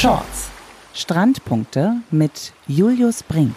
Shorts. 0.00 0.50
Strandpunkte 0.94 1.96
mit 2.10 2.54
Julius 2.66 3.22
Brink. 3.22 3.54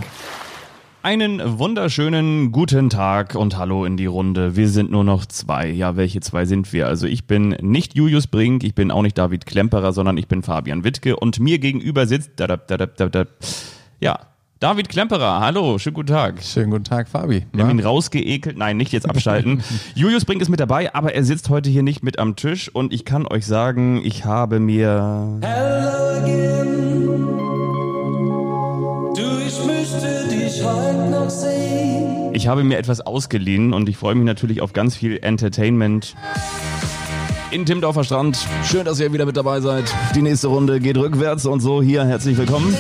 Einen 1.02 1.58
wunderschönen 1.58 2.52
guten 2.52 2.90
Tag 2.90 3.36
und 3.36 3.56
hallo 3.56 3.86
in 3.86 3.96
die 3.96 4.08
Runde. 4.08 4.58
Wir 4.58 4.68
sind 4.68 4.92
nur 4.92 5.06
noch 5.06 5.26
zwei. 5.26 5.70
Ja, 5.70 5.96
welche 5.96 6.20
zwei 6.20 6.44
sind 6.44 6.74
wir? 6.74 6.88
Also 6.88 7.08
ich 7.08 7.28
bin 7.28 7.56
nicht 7.62 7.96
Julius 7.96 8.28
Brink, 8.28 8.66
ich 8.66 8.76
bin 8.76 8.92
auch 8.92 9.04
nicht 9.04 9.18
David 9.18 9.46
Klemperer, 9.46 9.94
sondern 9.94 10.18
ich 10.18 10.28
bin 10.28 10.44
Fabian 10.44 10.84
Wittke 10.84 11.16
und 11.16 11.40
mir 11.40 11.60
gegenüber 11.60 12.08
sitzt 12.08 12.32
ja, 14.02 14.20
David 14.64 14.88
Klemperer, 14.88 15.42
hallo, 15.42 15.78
schönen 15.78 15.96
guten 15.96 16.08
Tag. 16.08 16.42
Schönen 16.42 16.72
guten 16.72 16.86
Tag, 16.86 17.10
Fabi. 17.10 17.46
Wir 17.52 17.68
haben 17.68 17.78
ihn 17.78 17.86
rausgeekelt. 17.86 18.58
Nein, 18.58 18.78
nicht 18.78 18.94
jetzt 18.94 19.10
abschalten. 19.10 19.62
Julius 19.94 20.24
Brink 20.24 20.42
ist 20.42 20.48
mit 20.48 20.62
dabei, 20.62 20.96
aber 20.96 21.14
er 21.14 21.26
sitzt 21.26 21.50
heute 21.50 21.70
hier 21.70 21.84
nicht 21.84 22.02
mit 22.02 22.18
am 22.18 22.38
Tisch 22.38 22.74
und 22.74 22.94
ich 22.94 23.04
kann 23.04 23.28
euch 23.28 23.46
sagen, 23.46 24.00
ich 24.06 24.24
habe 24.24 24.62
mir. 24.62 25.42
Hello 25.42 26.18
again. 26.18 27.28
Du, 29.18 29.38
ich 29.46 29.66
möchte 29.66 30.30
dich 30.30 30.64
heute 30.64 31.10
noch 31.12 31.30
sehen. 31.30 32.34
Ich 32.34 32.48
habe 32.48 32.64
mir 32.64 32.78
etwas 32.78 33.02
ausgeliehen 33.02 33.74
und 33.74 33.90
ich 33.90 33.98
freue 33.98 34.16
mich 34.16 34.24
natürlich 34.24 34.62
auf 34.62 34.72
ganz 34.72 34.96
viel 34.96 35.20
Entertainment 35.22 36.16
in 37.52 37.66
Timdorfer 37.66 38.06
Strand. 38.06 38.38
Schön, 38.64 38.86
dass 38.86 38.98
ihr 39.02 39.12
wieder 39.12 39.26
mit 39.26 39.36
dabei 39.36 39.60
seid. 39.60 39.94
Die 40.16 40.22
nächste 40.22 40.48
Runde 40.48 40.80
geht 40.80 40.96
rückwärts 40.96 41.46
und 41.46 41.60
so. 41.60 41.82
Hier, 41.82 42.06
herzlich 42.06 42.38
willkommen. 42.38 42.74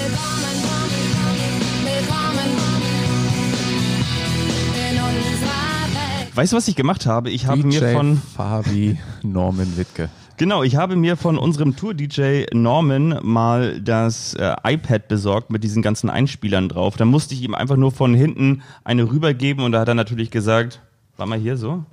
Weißt 6.35 6.51
du, 6.51 6.57
was 6.57 6.67
ich 6.67 6.75
gemacht 6.75 7.05
habe? 7.05 7.29
Ich 7.29 7.45
habe 7.45 7.61
DJ 7.61 7.79
mir 7.79 7.93
von 7.93 8.17
Fabi 8.17 8.97
Norman 9.21 9.77
Wittke. 9.77 10.09
Genau, 10.37 10.63
ich 10.63 10.75
habe 10.77 10.95
mir 10.95 11.15
von 11.15 11.37
unserem 11.37 11.75
Tour-DJ 11.75 12.45
Norman 12.53 13.19
mal 13.21 13.79
das 13.79 14.33
äh, 14.33 14.55
iPad 14.63 15.07
besorgt 15.07 15.51
mit 15.51 15.63
diesen 15.63 15.83
ganzen 15.83 16.09
Einspielern 16.09 16.69
drauf. 16.69 16.97
Da 16.97 17.05
musste 17.05 17.35
ich 17.35 17.43
ihm 17.43 17.53
einfach 17.53 17.75
nur 17.75 17.91
von 17.91 18.15
hinten 18.15 18.63
eine 18.83 19.03
rübergeben 19.11 19.63
und 19.63 19.73
da 19.73 19.81
hat 19.81 19.89
er 19.89 19.93
natürlich 19.93 20.31
gesagt, 20.31 20.81
war 21.17 21.27
mal 21.27 21.37
hier 21.37 21.55
so? 21.55 21.85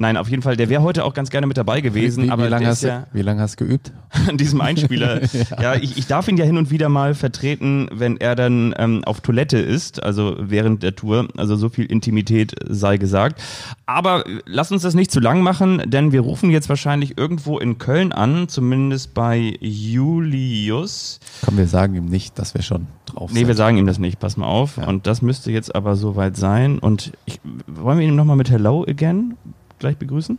Nein, 0.00 0.16
auf 0.16 0.28
jeden 0.28 0.42
Fall, 0.42 0.56
der 0.56 0.68
wäre 0.68 0.84
heute 0.84 1.04
auch 1.04 1.12
ganz 1.12 1.28
gerne 1.28 1.48
mit 1.48 1.56
dabei 1.56 1.80
gewesen. 1.80 2.26
Wie, 2.26 2.30
aber 2.30 2.44
wie 2.44 2.48
lange 2.50 2.68
hast, 2.68 2.84
ja 2.84 3.08
wie 3.12 3.22
lang 3.22 3.40
hast 3.40 3.60
du 3.60 3.64
geübt? 3.64 3.92
An 4.28 4.36
diesem 4.36 4.60
Einspieler. 4.60 5.22
ja, 5.50 5.60
ja 5.60 5.74
ich, 5.74 5.98
ich 5.98 6.06
darf 6.06 6.28
ihn 6.28 6.36
ja 6.36 6.44
hin 6.44 6.56
und 6.56 6.70
wieder 6.70 6.88
mal 6.88 7.16
vertreten, 7.16 7.88
wenn 7.92 8.16
er 8.16 8.36
dann 8.36 8.72
ähm, 8.78 9.02
auf 9.04 9.20
Toilette 9.22 9.58
ist, 9.58 10.00
also 10.00 10.36
während 10.38 10.84
der 10.84 10.94
Tour. 10.94 11.26
Also 11.36 11.56
so 11.56 11.68
viel 11.68 11.84
Intimität 11.86 12.54
sei 12.68 12.96
gesagt. 12.96 13.42
Aber 13.86 14.22
lass 14.46 14.70
uns 14.70 14.82
das 14.82 14.94
nicht 14.94 15.10
zu 15.10 15.18
lang 15.18 15.40
machen, 15.40 15.82
denn 15.86 16.12
wir 16.12 16.20
rufen 16.20 16.50
jetzt 16.50 16.68
wahrscheinlich 16.68 17.18
irgendwo 17.18 17.58
in 17.58 17.78
Köln 17.78 18.12
an, 18.12 18.48
zumindest 18.48 19.14
bei 19.14 19.56
Julius. 19.58 21.18
Komm, 21.44 21.56
wir 21.56 21.66
sagen 21.66 21.96
ihm 21.96 22.06
nicht, 22.06 22.38
dass 22.38 22.54
wir 22.54 22.62
schon 22.62 22.86
drauf 23.06 23.32
sind. 23.32 23.40
Nee, 23.40 23.48
wir 23.48 23.56
sagen 23.56 23.76
ihm 23.78 23.86
das 23.88 23.98
nicht, 23.98 24.20
pass 24.20 24.36
mal 24.36 24.46
auf. 24.46 24.76
Ja. 24.76 24.86
Und 24.86 25.08
das 25.08 25.22
müsste 25.22 25.50
jetzt 25.50 25.74
aber 25.74 25.96
soweit 25.96 26.36
sein. 26.36 26.78
Und 26.78 27.10
ich, 27.26 27.40
wollen 27.66 27.98
wir 27.98 28.06
ihn 28.06 28.14
nochmal 28.14 28.36
mit 28.36 28.48
Hello 28.48 28.84
again 28.88 29.34
gleich 29.78 29.96
begrüßen? 29.96 30.38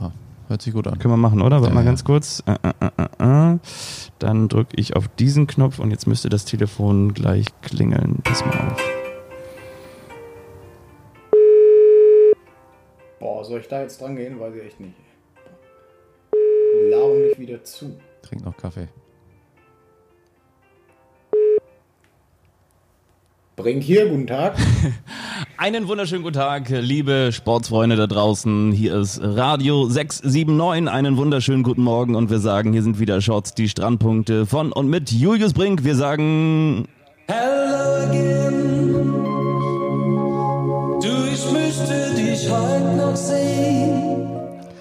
Ja, 0.00 0.12
hört 0.48 0.62
sich 0.62 0.72
gut 0.72 0.86
an. 0.86 0.98
Können 0.98 1.14
wir 1.14 1.18
machen, 1.18 1.42
oder? 1.42 1.56
Warte 1.60 1.68
ja, 1.68 1.74
mal 1.74 1.84
ganz 1.84 2.04
kurz. 2.04 2.42
Äh, 2.46 2.56
äh, 2.62 3.52
äh, 3.54 3.58
Dann 4.18 4.48
drücke 4.48 4.76
ich 4.76 4.96
auf 4.96 5.08
diesen 5.08 5.46
Knopf 5.46 5.78
und 5.78 5.90
jetzt 5.90 6.06
müsste 6.06 6.28
das 6.28 6.44
Telefon 6.44 7.14
gleich 7.14 7.46
klingeln. 7.62 8.20
Pass 8.22 8.44
mal 8.44 8.72
auf. 8.72 8.82
Boah, 13.18 13.44
soll 13.44 13.60
ich 13.60 13.68
da 13.68 13.82
jetzt 13.82 14.00
dran 14.00 14.16
gehen? 14.16 14.38
Weiß 14.38 14.54
ich 14.54 14.64
echt 14.64 14.80
nicht. 14.80 14.94
Laber 16.90 17.14
mich 17.14 17.38
wieder 17.38 17.62
zu. 17.64 17.96
Trink 18.22 18.44
noch 18.44 18.56
Kaffee. 18.56 18.88
Bringt 23.56 23.84
hier, 23.84 24.08
guten 24.08 24.26
Tag. 24.26 24.56
Einen 25.62 25.86
wunderschönen 25.86 26.24
guten 26.24 26.38
Tag, 26.38 26.70
liebe 26.70 27.30
Sportsfreunde 27.30 27.94
da 27.94 28.08
draußen. 28.08 28.72
Hier 28.72 28.96
ist 28.96 29.20
Radio 29.22 29.88
679. 29.88 30.92
Einen 30.92 31.16
wunderschönen 31.16 31.62
guten 31.62 31.84
Morgen 31.84 32.16
und 32.16 32.30
wir 32.30 32.40
sagen, 32.40 32.72
hier 32.72 32.82
sind 32.82 32.98
wieder 32.98 33.20
Shorts, 33.20 33.54
die 33.54 33.68
Strandpunkte 33.68 34.44
von 34.44 34.72
und 34.72 34.88
mit 34.88 35.12
Julius 35.12 35.52
Brink. 35.52 35.84
Wir 35.84 35.94
sagen 35.94 36.88
Hello 37.28 38.08
again. 38.08 39.12
Du, 41.00 41.32
ich 41.32 41.52
möchte 41.52 42.12
dich 42.16 42.50
heute 42.50 42.96
noch 42.96 43.14
sehen. 43.14 44.26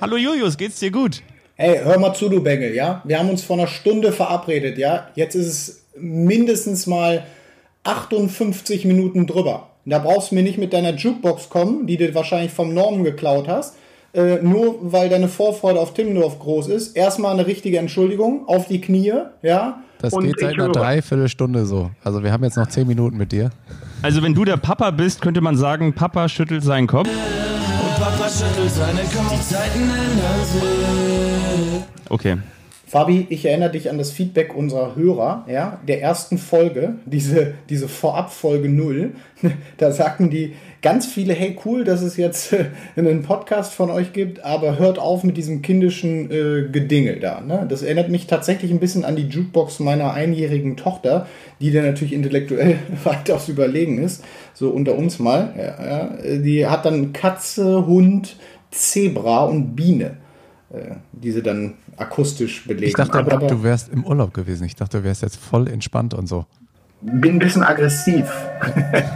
Hallo 0.01 0.17
Julius, 0.17 0.57
geht's 0.57 0.79
dir 0.79 0.89
gut? 0.89 1.21
Hey, 1.57 1.79
hör 1.83 1.99
mal 1.99 2.15
zu, 2.15 2.27
du 2.27 2.41
Bengel, 2.41 2.73
ja? 2.73 3.03
Wir 3.05 3.19
haben 3.19 3.29
uns 3.29 3.43
vor 3.43 3.55
einer 3.59 3.67
Stunde 3.67 4.11
verabredet, 4.11 4.79
ja? 4.79 5.09
Jetzt 5.13 5.35
ist 5.35 5.45
es 5.45 5.85
mindestens 5.95 6.87
mal 6.87 7.23
58 7.83 8.85
Minuten 8.85 9.27
drüber. 9.27 9.70
Da 9.85 9.99
brauchst 9.99 10.31
du 10.31 10.35
mir 10.35 10.43
nicht 10.43 10.57
mit 10.57 10.73
deiner 10.73 10.93
Jukebox 10.93 11.49
kommen, 11.49 11.87
die 11.87 11.97
du 11.97 12.13
wahrscheinlich 12.13 12.51
vom 12.51 12.73
Normen 12.73 13.03
geklaut 13.03 13.47
hast. 13.47 13.75
Äh, 14.13 14.39
nur 14.41 14.75
weil 14.81 15.07
deine 15.07 15.29
Vorfreude 15.29 15.79
auf 15.79 15.93
Timmendorf 15.93 16.37
groß 16.39 16.67
ist. 16.67 16.97
Erstmal 16.97 17.33
eine 17.33 17.47
richtige 17.47 17.77
Entschuldigung 17.77 18.47
auf 18.47 18.67
die 18.67 18.81
Knie, 18.81 19.13
ja. 19.41 19.81
Das 19.99 20.17
geht 20.17 20.39
seit 20.39 20.55
einer 20.55 20.69
Dreiviertelstunde 20.69 21.65
so. 21.65 21.91
Also 22.03 22.23
wir 22.23 22.31
haben 22.31 22.43
jetzt 22.43 22.57
noch 22.57 22.67
10 22.67 22.87
Minuten 22.87 23.17
mit 23.17 23.31
dir. 23.31 23.51
Also 24.01 24.21
wenn 24.21 24.33
du 24.33 24.43
der 24.43 24.57
Papa 24.57 24.91
bist, 24.91 25.21
könnte 25.21 25.41
man 25.41 25.55
sagen, 25.55 25.93
Papa 25.93 26.27
schüttelt 26.27 26.63
seinen 26.63 26.87
Kopf. 26.87 27.07
Und 27.07 28.03
Papa 28.03 28.27
schüttelt 28.29 28.71
seinen 28.71 28.97
Kopf. 28.97 29.31
Die 29.31 29.53
Zeiten 29.53 29.81
ändern 29.81 30.45
sich. 30.51 31.83
Okay. 32.09 32.37
Fabi, 32.91 33.25
ich 33.29 33.45
erinnere 33.45 33.71
dich 33.71 33.89
an 33.89 33.97
das 33.97 34.11
Feedback 34.11 34.53
unserer 34.53 34.97
Hörer, 34.97 35.45
ja, 35.49 35.79
der 35.87 36.01
ersten 36.01 36.37
Folge, 36.37 36.95
diese, 37.05 37.53
diese 37.69 37.87
Vorab-Folge 37.87 38.67
0. 38.67 39.13
Da 39.77 39.93
sagten 39.93 40.29
die 40.29 40.55
ganz 40.81 41.05
viele, 41.05 41.33
hey, 41.33 41.57
cool, 41.63 41.85
dass 41.85 42.01
es 42.01 42.17
jetzt 42.17 42.51
äh, 42.51 42.65
einen 42.97 43.23
Podcast 43.23 43.73
von 43.73 43.89
euch 43.89 44.11
gibt, 44.11 44.43
aber 44.43 44.77
hört 44.77 44.99
auf 44.99 45.23
mit 45.23 45.37
diesem 45.37 45.61
kindischen 45.61 46.29
äh, 46.29 46.67
Gedingel 46.69 47.21
da. 47.21 47.39
Ne? 47.39 47.65
Das 47.69 47.81
erinnert 47.81 48.09
mich 48.09 48.27
tatsächlich 48.27 48.71
ein 48.71 48.81
bisschen 48.81 49.05
an 49.05 49.15
die 49.15 49.29
Jukebox 49.29 49.79
meiner 49.79 50.11
einjährigen 50.11 50.75
Tochter, 50.75 51.27
die 51.61 51.71
dann 51.71 51.85
natürlich 51.85 52.11
intellektuell 52.11 52.77
weitaus 53.05 53.47
überlegen 53.47 54.03
ist, 54.03 54.21
so 54.53 54.69
unter 54.69 54.97
uns 54.97 55.17
mal. 55.17 55.53
Ja, 55.57 55.85
ja. 55.85 56.37
Die 56.39 56.67
hat 56.67 56.85
dann 56.85 57.13
Katze, 57.13 57.87
Hund, 57.87 58.35
Zebra 58.69 59.45
und 59.45 59.77
Biene. 59.77 60.17
Äh, 60.73 60.95
diese 61.11 61.43
dann 61.43 61.73
akustisch 61.97 62.65
belegen. 62.65 62.87
Ich 62.87 62.93
dachte, 62.93 63.17
aber, 63.17 63.47
du 63.47 63.63
wärst 63.63 63.89
im 63.89 64.05
Urlaub 64.05 64.33
gewesen. 64.33 64.63
Ich 64.63 64.75
dachte, 64.75 64.99
du 64.99 65.03
wärst 65.03 65.21
jetzt 65.21 65.35
voll 65.35 65.67
entspannt 65.67 66.13
und 66.13 66.27
so. 66.27 66.45
Bin 67.01 67.35
ein 67.35 67.39
bisschen 67.39 67.63
aggressiv. 67.63 68.31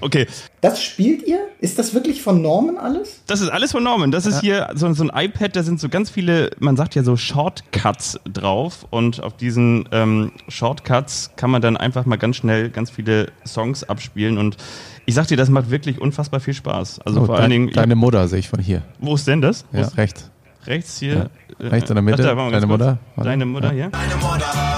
Okay. 0.00 0.26
Das 0.60 0.82
spielt 0.82 1.26
ihr? 1.26 1.48
Ist 1.60 1.78
das 1.78 1.94
wirklich 1.94 2.22
von 2.22 2.40
Norman 2.40 2.78
alles? 2.78 3.22
Das 3.26 3.40
ist 3.40 3.48
alles 3.48 3.72
von 3.72 3.82
Norman. 3.82 4.10
Das 4.10 4.26
ist 4.26 4.36
ja. 4.36 4.40
hier 4.40 4.70
so, 4.74 4.90
so, 4.92 5.04
ein 5.06 5.10
iPad, 5.14 5.54
da 5.54 5.62
sind 5.62 5.78
so 5.78 5.88
ganz 5.88 6.10
viele, 6.10 6.50
man 6.58 6.76
sagt 6.76 6.94
ja 6.94 7.02
so 7.02 7.16
Shortcuts 7.16 8.18
drauf. 8.24 8.86
Und 8.90 9.22
auf 9.22 9.36
diesen 9.36 9.88
ähm, 9.92 10.32
Shortcuts 10.48 11.30
kann 11.36 11.50
man 11.50 11.60
dann 11.60 11.76
einfach 11.76 12.06
mal 12.06 12.16
ganz 12.16 12.36
schnell 12.36 12.70
ganz 12.70 12.90
viele 12.90 13.26
Songs 13.46 13.84
abspielen. 13.84 14.38
Und 14.38 14.56
ich 15.06 15.14
sag 15.14 15.26
dir, 15.26 15.36
das 15.36 15.48
macht 15.48 15.70
wirklich 15.70 16.00
unfassbar 16.00 16.40
viel 16.40 16.54
Spaß. 16.54 17.00
Also 17.00 17.22
oh, 17.22 17.26
vor 17.26 17.38
allen 17.38 17.50
Dingen. 17.50 17.70
Deine 17.70 17.96
Mutter 17.96 18.28
sehe 18.28 18.38
ich 18.38 18.48
von 18.48 18.60
hier. 18.60 18.82
Wo 18.98 19.14
ist 19.14 19.26
denn 19.26 19.40
das? 19.40 19.64
Ja, 19.72 19.86
rechts. 19.88 20.30
Rechts 20.66 20.98
hier. 20.98 21.30
Ja. 21.58 21.68
Rechts 21.68 21.90
in 21.90 21.96
der 21.96 22.02
Mitte. 22.02 22.22
Da, 22.22 22.34
deine 22.50 22.66
Mutter. 22.66 22.98
Deine 23.16 23.46
Mutter 23.46 23.70
hier. 23.70 23.90
Deine 23.90 24.16
Mutter. 24.16 24.70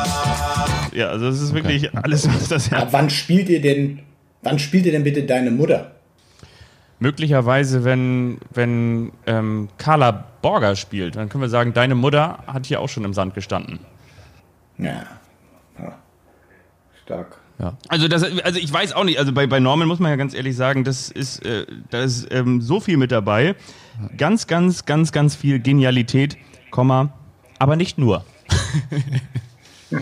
Ja, 0.92 1.08
also 1.08 1.28
es 1.28 1.40
ist 1.40 1.50
okay. 1.50 1.64
wirklich 1.64 1.96
alles, 1.96 2.28
was 2.28 2.48
das 2.48 2.70
ja. 2.70 2.86
Wann 2.90 3.10
spielt 3.10 3.48
ihr 3.48 3.60
denn, 3.60 4.00
wann 4.42 4.58
spielt 4.58 4.86
ihr 4.86 4.92
denn 4.92 5.04
bitte 5.04 5.24
deine 5.24 5.50
Mutter? 5.50 5.92
Möglicherweise, 6.98 7.84
wenn, 7.84 8.38
wenn 8.52 9.10
ähm, 9.26 9.68
Carla 9.76 10.28
Borger 10.40 10.76
spielt, 10.76 11.16
dann 11.16 11.28
können 11.28 11.42
wir 11.42 11.48
sagen, 11.48 11.72
deine 11.72 11.94
Mutter 11.94 12.44
hat 12.46 12.66
hier 12.66 12.80
auch 12.80 12.88
schon 12.88 13.04
im 13.04 13.14
Sand 13.14 13.34
gestanden. 13.34 13.80
Ja. 14.78 15.04
ja. 15.78 15.98
Stark. 17.04 17.38
Ja. 17.58 17.76
Also, 17.88 18.08
das, 18.08 18.22
also 18.22 18.58
ich 18.58 18.72
weiß 18.72 18.92
auch 18.92 19.04
nicht, 19.04 19.18
also 19.18 19.32
bei, 19.32 19.46
bei 19.46 19.60
Norman 19.60 19.86
muss 19.88 19.98
man 19.98 20.10
ja 20.10 20.16
ganz 20.16 20.34
ehrlich 20.34 20.56
sagen, 20.56 20.84
das 20.84 21.10
ist, 21.10 21.44
äh, 21.44 21.66
da 21.90 22.02
ist 22.02 22.26
ähm, 22.30 22.60
so 22.60 22.80
viel 22.80 22.96
mit 22.96 23.12
dabei. 23.12 23.54
Ganz, 24.16 24.46
ganz, 24.46 24.84
ganz, 24.84 25.12
ganz 25.12 25.36
viel 25.36 25.60
Genialität, 25.60 26.36
Komma, 26.70 27.12
aber 27.58 27.76
nicht 27.76 27.98
nur. 27.98 28.24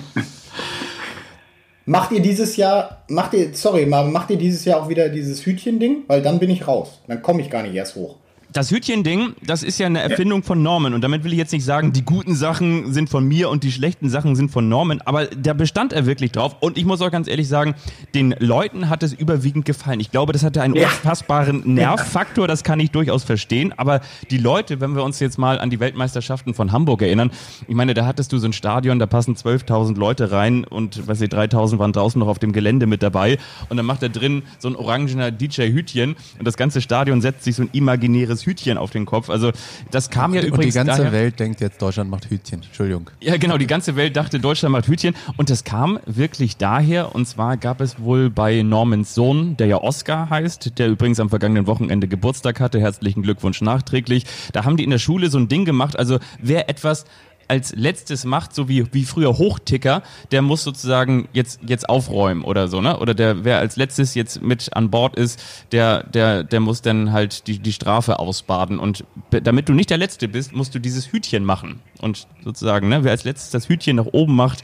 macht 1.86 2.12
ihr 2.12 2.22
dieses 2.22 2.56
Jahr, 2.56 3.02
macht 3.08 3.34
ihr, 3.34 3.54
sorry, 3.54 3.86
macht 3.86 4.30
ihr 4.30 4.38
dieses 4.38 4.64
Jahr 4.64 4.80
auch 4.80 4.88
wieder 4.88 5.08
dieses 5.08 5.44
Hütchen-Ding? 5.44 6.04
Weil 6.06 6.22
dann 6.22 6.38
bin 6.38 6.50
ich 6.50 6.66
raus. 6.66 7.00
Dann 7.08 7.20
komme 7.20 7.42
ich 7.42 7.50
gar 7.50 7.62
nicht 7.62 7.74
erst 7.74 7.96
hoch. 7.96 8.16
Das 8.52 8.70
Hütchen-Ding, 8.70 9.34
das 9.42 9.62
ist 9.62 9.78
ja 9.78 9.86
eine 9.86 10.00
Erfindung 10.00 10.42
von 10.42 10.62
Norman. 10.62 10.94
Und 10.94 11.02
damit 11.02 11.24
will 11.24 11.32
ich 11.32 11.38
jetzt 11.38 11.52
nicht 11.52 11.64
sagen, 11.64 11.92
die 11.92 12.04
guten 12.04 12.34
Sachen 12.34 12.92
sind 12.92 13.08
von 13.08 13.24
mir 13.26 13.48
und 13.48 13.62
die 13.62 13.70
schlechten 13.70 14.08
Sachen 14.08 14.34
sind 14.34 14.50
von 14.50 14.68
Norman. 14.68 15.00
Aber 15.04 15.26
da 15.26 15.52
bestand 15.52 15.92
er 15.92 16.06
wirklich 16.06 16.32
drauf. 16.32 16.56
Und 16.60 16.76
ich 16.76 16.84
muss 16.84 17.00
auch 17.00 17.10
ganz 17.10 17.28
ehrlich 17.28 17.48
sagen, 17.48 17.74
den 18.14 18.34
Leuten 18.38 18.88
hat 18.88 19.02
es 19.02 19.12
überwiegend 19.12 19.64
gefallen. 19.64 20.00
Ich 20.00 20.10
glaube, 20.10 20.32
das 20.32 20.42
hatte 20.42 20.62
einen 20.62 20.74
ja. 20.74 20.88
unfassbaren 20.88 21.62
Nervfaktor. 21.74 22.48
Das 22.48 22.64
kann 22.64 22.80
ich 22.80 22.90
durchaus 22.90 23.22
verstehen. 23.22 23.72
Aber 23.76 24.00
die 24.30 24.38
Leute, 24.38 24.80
wenn 24.80 24.96
wir 24.96 25.04
uns 25.04 25.20
jetzt 25.20 25.38
mal 25.38 25.60
an 25.60 25.70
die 25.70 25.78
Weltmeisterschaften 25.78 26.54
von 26.54 26.72
Hamburg 26.72 27.02
erinnern, 27.02 27.30
ich 27.68 27.74
meine, 27.74 27.94
da 27.94 28.06
hattest 28.06 28.32
du 28.32 28.38
so 28.38 28.48
ein 28.48 28.52
Stadion, 28.52 28.98
da 28.98 29.06
passen 29.06 29.36
12.000 29.36 29.96
Leute 29.96 30.32
rein 30.32 30.64
und, 30.64 31.06
weiß 31.06 31.20
ich, 31.20 31.30
3.000 31.30 31.78
waren 31.78 31.92
draußen 31.92 32.18
noch 32.18 32.28
auf 32.28 32.40
dem 32.40 32.52
Gelände 32.52 32.86
mit 32.86 33.02
dabei. 33.02 33.38
Und 33.68 33.76
dann 33.76 33.86
macht 33.86 34.02
da 34.02 34.08
drin 34.08 34.42
so 34.58 34.68
ein 34.68 34.76
orangener 34.76 35.30
DJ-Hütchen. 35.30 36.16
Und 36.38 36.44
das 36.44 36.56
ganze 36.56 36.80
Stadion 36.80 37.20
setzt 37.20 37.44
sich 37.44 37.54
so 37.54 37.62
ein 37.62 37.70
imaginäres 37.72 38.39
Hütchen 38.46 38.78
auf 38.78 38.90
den 38.90 39.06
Kopf. 39.06 39.30
Also 39.30 39.52
das 39.90 40.10
kam 40.10 40.34
ja 40.34 40.40
und 40.40 40.48
übrigens 40.48 40.76
Und 40.76 40.82
die 40.82 40.88
ganze 40.88 41.02
daher, 41.02 41.12
Welt 41.12 41.40
denkt 41.40 41.60
jetzt, 41.60 41.80
Deutschland 41.80 42.10
macht 42.10 42.30
Hütchen. 42.30 42.62
Entschuldigung. 42.62 43.10
Ja, 43.20 43.36
genau, 43.36 43.58
die 43.58 43.66
ganze 43.66 43.96
Welt 43.96 44.16
dachte, 44.16 44.40
Deutschland 44.40 44.72
macht 44.72 44.88
Hütchen. 44.88 45.14
Und 45.36 45.50
das 45.50 45.64
kam 45.64 45.98
wirklich 46.06 46.56
daher. 46.56 47.14
Und 47.14 47.26
zwar 47.26 47.56
gab 47.56 47.80
es 47.80 48.00
wohl 48.00 48.30
bei 48.30 48.62
Normans 48.62 49.14
Sohn, 49.14 49.56
der 49.56 49.66
ja 49.66 49.78
Oscar 49.78 50.30
heißt, 50.30 50.78
der 50.78 50.88
übrigens 50.88 51.20
am 51.20 51.28
vergangenen 51.28 51.66
Wochenende 51.66 52.08
Geburtstag 52.08 52.60
hatte. 52.60 52.80
Herzlichen 52.80 53.22
Glückwunsch 53.22 53.60
nachträglich. 53.60 54.24
Da 54.52 54.64
haben 54.64 54.76
die 54.76 54.84
in 54.84 54.90
der 54.90 54.98
Schule 54.98 55.30
so 55.30 55.38
ein 55.38 55.48
Ding 55.48 55.64
gemacht. 55.64 55.98
Also 55.98 56.18
wer 56.40 56.68
etwas 56.68 57.04
als 57.50 57.74
letztes 57.74 58.24
macht, 58.24 58.54
so 58.54 58.68
wie, 58.68 58.86
wie 58.92 59.04
früher 59.04 59.36
Hochticker, 59.36 60.02
der 60.30 60.40
muss 60.40 60.62
sozusagen 60.62 61.28
jetzt, 61.32 61.60
jetzt 61.66 61.88
aufräumen 61.88 62.44
oder 62.44 62.68
so, 62.68 62.80
ne? 62.80 62.98
Oder 62.98 63.12
der, 63.12 63.44
wer 63.44 63.58
als 63.58 63.74
letztes 63.76 64.14
jetzt 64.14 64.40
mit 64.40 64.74
an 64.76 64.90
Bord 64.90 65.16
ist, 65.16 65.42
der, 65.72 66.04
der, 66.04 66.44
der 66.44 66.60
muss 66.60 66.80
dann 66.80 67.12
halt 67.12 67.48
die, 67.48 67.58
die 67.58 67.72
Strafe 67.72 68.20
ausbaden. 68.20 68.78
Und 68.78 69.04
damit 69.30 69.68
du 69.68 69.72
nicht 69.72 69.90
der 69.90 69.98
Letzte 69.98 70.28
bist, 70.28 70.52
musst 70.52 70.74
du 70.76 70.78
dieses 70.78 71.12
Hütchen 71.12 71.44
machen. 71.44 71.80
Und 72.00 72.28
sozusagen, 72.44 72.88
ne, 72.88 73.02
wer 73.02 73.10
als 73.10 73.24
letztes 73.24 73.50
das 73.50 73.68
Hütchen 73.68 73.96
nach 73.96 74.06
oben 74.12 74.36
macht, 74.36 74.62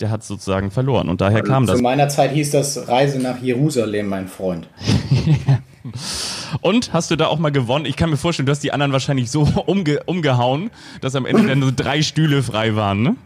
der 0.00 0.10
hat 0.10 0.22
sozusagen 0.22 0.70
verloren. 0.70 1.08
Und 1.08 1.22
daher 1.22 1.40
also 1.40 1.50
kam 1.50 1.66
das. 1.66 1.76
Zu 1.76 1.82
meiner 1.82 2.10
Zeit 2.10 2.32
hieß 2.32 2.50
das 2.50 2.86
Reise 2.86 3.18
nach 3.18 3.40
Jerusalem, 3.42 4.08
mein 4.08 4.28
Freund. 4.28 4.68
Und 6.60 6.92
hast 6.92 7.10
du 7.10 7.16
da 7.16 7.26
auch 7.26 7.38
mal 7.38 7.50
gewonnen? 7.50 7.86
Ich 7.86 7.96
kann 7.96 8.10
mir 8.10 8.16
vorstellen, 8.16 8.46
du 8.46 8.52
hast 8.52 8.62
die 8.62 8.72
anderen 8.72 8.92
wahrscheinlich 8.92 9.30
so 9.30 9.42
umge 9.66 10.00
umgehauen, 10.06 10.70
dass 11.00 11.14
am 11.14 11.26
Ende 11.26 11.46
dann 11.46 11.58
nur 11.58 11.72
drei 11.72 12.02
Stühle 12.02 12.42
frei 12.42 12.76
waren, 12.76 13.02
ne? 13.02 13.16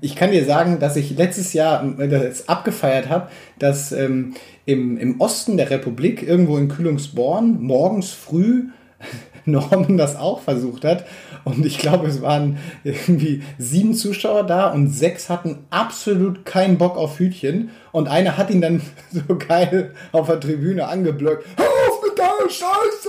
Ich 0.00 0.16
kann 0.16 0.32
dir 0.32 0.44
sagen, 0.44 0.78
dass 0.80 0.96
ich 0.96 1.16
letztes 1.16 1.54
Jahr 1.54 1.98
äh, 1.98 2.08
das 2.08 2.46
abgefeiert 2.48 3.08
habe, 3.08 3.28
dass 3.58 3.90
ähm, 3.90 4.34
im, 4.66 4.98
im 4.98 5.20
Osten 5.20 5.56
der 5.56 5.70
Republik, 5.70 6.22
irgendwo 6.22 6.58
in 6.58 6.68
Kühlungsborn, 6.68 7.62
morgens 7.62 8.10
früh 8.10 8.64
Norman 9.44 9.96
das 9.96 10.16
auch 10.16 10.40
versucht 10.40 10.84
hat. 10.84 11.04
Und 11.44 11.66
ich 11.66 11.78
glaube, 11.78 12.06
es 12.06 12.22
waren 12.22 12.58
irgendwie 12.84 13.42
sieben 13.58 13.94
Zuschauer 13.94 14.44
da 14.44 14.68
und 14.68 14.88
sechs 14.88 15.28
hatten 15.28 15.66
absolut 15.70 16.44
keinen 16.46 16.78
Bock 16.78 16.96
auf 16.96 17.18
Hütchen. 17.18 17.70
Und 17.92 18.08
einer 18.08 18.36
hat 18.36 18.50
ihn 18.50 18.60
dann 18.60 18.80
so 19.12 19.36
geil 19.36 19.94
auf 20.12 20.26
der 20.26 20.40
Tribüne 20.40 20.88
angeblockt. 20.88 21.44
Hör 21.56 21.66
auf 21.66 22.02
mit 22.02 22.18
deiner 22.18 22.50
Scheiße! 22.50 23.08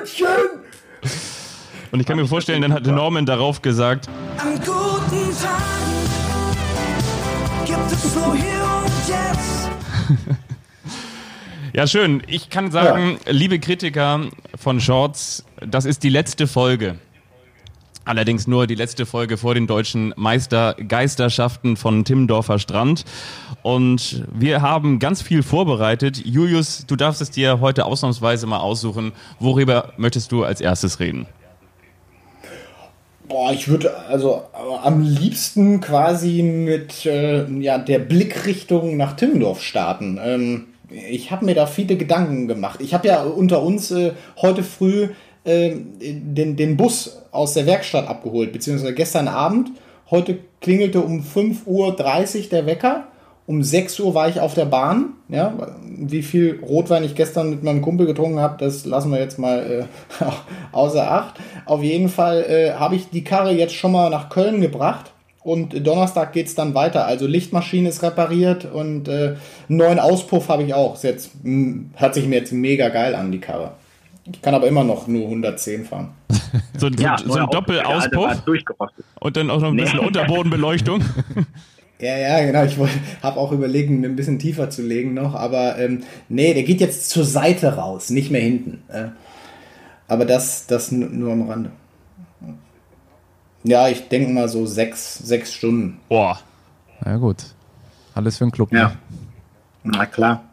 Hütchen! 0.00 0.26
Und 1.92 2.00
ich 2.00 2.06
kann 2.06 2.16
mir 2.16 2.26
vorstellen, 2.26 2.62
dann 2.62 2.72
hatte 2.72 2.92
Norman 2.92 3.26
darauf 3.26 3.62
gesagt: 3.62 4.08
An 4.36 4.54
guten 4.56 5.36
Tagen 5.40 5.90
gibt 7.64 7.92
es 7.92 8.14
nur 8.14 8.36
hier 8.36 8.64
und 8.84 9.08
jetzt. 9.08 9.70
Ja, 11.72 11.86
schön. 11.86 12.22
Ich 12.26 12.50
kann 12.50 12.72
sagen, 12.72 13.18
ja. 13.24 13.32
liebe 13.32 13.60
Kritiker 13.60 14.22
von 14.56 14.80
Shorts, 14.80 15.44
das 15.66 15.84
ist 15.84 16.02
die 16.02 16.08
letzte 16.08 16.46
Folge. 16.46 16.96
Allerdings 18.04 18.46
nur 18.46 18.66
die 18.66 18.74
letzte 18.74 19.04
Folge 19.04 19.36
vor 19.36 19.54
den 19.54 19.66
deutschen 19.66 20.14
Meistergeisterschaften 20.16 21.76
von 21.76 22.04
Timmendorfer 22.04 22.58
Strand. 22.58 23.04
Und 23.62 24.24
wir 24.32 24.62
haben 24.62 24.98
ganz 24.98 25.20
viel 25.22 25.42
vorbereitet. 25.42 26.20
Julius, 26.24 26.86
du 26.86 26.96
darfst 26.96 27.20
es 27.20 27.30
dir 27.30 27.60
heute 27.60 27.84
ausnahmsweise 27.84 28.46
mal 28.46 28.58
aussuchen. 28.58 29.12
Worüber 29.38 29.92
möchtest 29.96 30.32
du 30.32 30.44
als 30.44 30.60
erstes 30.60 30.98
reden? 30.98 31.26
Boah, 33.28 33.52
ich 33.52 33.68
würde 33.68 33.96
also 34.08 34.42
am 34.82 35.02
liebsten 35.02 35.80
quasi 35.80 36.42
mit 36.42 37.06
äh, 37.06 37.46
ja, 37.60 37.78
der 37.78 38.00
Blickrichtung 38.00 38.96
nach 38.96 39.14
Timmendorf 39.14 39.62
starten. 39.62 40.18
Ähm, 40.20 40.66
ich 40.88 41.30
habe 41.30 41.44
mir 41.44 41.54
da 41.54 41.66
viele 41.66 41.96
Gedanken 41.96 42.48
gemacht. 42.48 42.80
Ich 42.80 42.92
habe 42.92 43.06
ja 43.06 43.22
unter 43.22 43.62
uns 43.62 43.92
äh, 43.92 44.12
heute 44.36 44.64
früh 44.64 45.10
äh, 45.44 45.72
den, 46.00 46.56
den 46.56 46.76
Bus 46.76 47.22
aus 47.32 47.54
der 47.54 47.66
Werkstatt 47.66 48.08
abgeholt, 48.08 48.52
beziehungsweise 48.52 48.94
gestern 48.94 49.28
Abend. 49.28 49.70
Heute 50.10 50.38
klingelte 50.60 51.00
um 51.00 51.20
5.30 51.20 51.66
Uhr 51.66 52.48
der 52.50 52.66
Wecker. 52.66 53.04
Um 53.46 53.62
6 53.62 53.98
Uhr 54.00 54.14
war 54.14 54.28
ich 54.28 54.40
auf 54.40 54.54
der 54.54 54.64
Bahn. 54.64 55.14
Ja, 55.28 55.54
wie 55.84 56.22
viel 56.22 56.60
Rotwein 56.62 57.04
ich 57.04 57.14
gestern 57.14 57.50
mit 57.50 57.62
meinem 57.62 57.82
Kumpel 57.82 58.06
getrunken 58.06 58.38
habe, 58.38 58.56
das 58.58 58.84
lassen 58.84 59.10
wir 59.10 59.18
jetzt 59.18 59.38
mal 59.38 59.88
äh, 60.20 60.24
außer 60.72 61.10
Acht. 61.10 61.34
Auf 61.66 61.82
jeden 61.82 62.08
Fall 62.08 62.44
äh, 62.44 62.72
habe 62.72 62.96
ich 62.96 63.10
die 63.10 63.24
Karre 63.24 63.52
jetzt 63.52 63.74
schon 63.74 63.92
mal 63.92 64.10
nach 64.10 64.28
Köln 64.28 64.60
gebracht 64.60 65.12
und 65.42 65.86
Donnerstag 65.86 66.32
geht 66.32 66.48
es 66.48 66.54
dann 66.54 66.74
weiter. 66.74 67.06
Also 67.06 67.26
Lichtmaschine 67.26 67.88
ist 67.88 68.02
repariert 68.02 68.66
und 68.70 69.08
äh, 69.08 69.36
einen 69.68 69.78
neuen 69.78 69.98
Auspuff 69.98 70.48
habe 70.48 70.62
ich 70.64 70.74
auch. 70.74 70.94
Ist 70.94 71.04
jetzt, 71.04 71.44
mh, 71.44 71.50
hm, 71.50 71.90
hört 71.96 72.14
sich 72.14 72.26
mir 72.26 72.36
jetzt 72.36 72.52
mega 72.52 72.88
geil 72.90 73.14
an, 73.14 73.32
die 73.32 73.40
Karre. 73.40 73.72
Ich 74.32 74.42
kann 74.42 74.54
aber 74.54 74.66
immer 74.66 74.84
noch 74.84 75.06
nur 75.06 75.24
110 75.24 75.84
fahren. 75.84 76.10
so, 76.78 76.88
so, 76.88 77.02
ja, 77.02 77.16
so 77.18 77.34
ein 77.34 77.46
Doppelauspuff 77.50 78.42
und 79.20 79.36
dann 79.36 79.50
auch 79.50 79.60
noch 79.60 79.68
ein 79.68 79.76
bisschen 79.76 80.00
nee. 80.00 80.06
Unterbodenbeleuchtung. 80.06 81.02
Ja, 82.00 82.16
ja, 82.16 82.46
genau. 82.46 82.64
Ich 82.64 82.78
habe 83.22 83.38
auch 83.38 83.52
überlegt, 83.52 83.90
ein 83.90 84.16
bisschen 84.16 84.38
tiefer 84.38 84.70
zu 84.70 84.80
legen 84.80 85.12
noch, 85.12 85.34
aber 85.34 85.78
ähm, 85.78 86.02
nee, 86.30 86.54
der 86.54 86.62
geht 86.62 86.80
jetzt 86.80 87.10
zur 87.10 87.24
Seite 87.24 87.74
raus, 87.74 88.08
nicht 88.08 88.30
mehr 88.30 88.40
hinten. 88.40 88.82
Äh, 88.88 89.08
aber 90.08 90.24
das, 90.24 90.66
das 90.66 90.90
nur 90.92 91.32
am 91.32 91.48
Rande. 91.48 91.70
Ja, 93.64 93.88
ich 93.88 94.08
denke 94.08 94.32
mal 94.32 94.48
so 94.48 94.64
sechs, 94.64 95.18
sechs 95.18 95.52
Stunden. 95.52 96.00
Boah. 96.08 96.40
Na 97.04 97.18
gut. 97.18 97.44
Alles 98.14 98.38
für 98.38 98.44
den 98.44 98.52
Club. 98.52 98.72
Ja. 98.72 98.88
Ne? 98.88 98.96
Na 99.84 100.06
klar. 100.06 100.44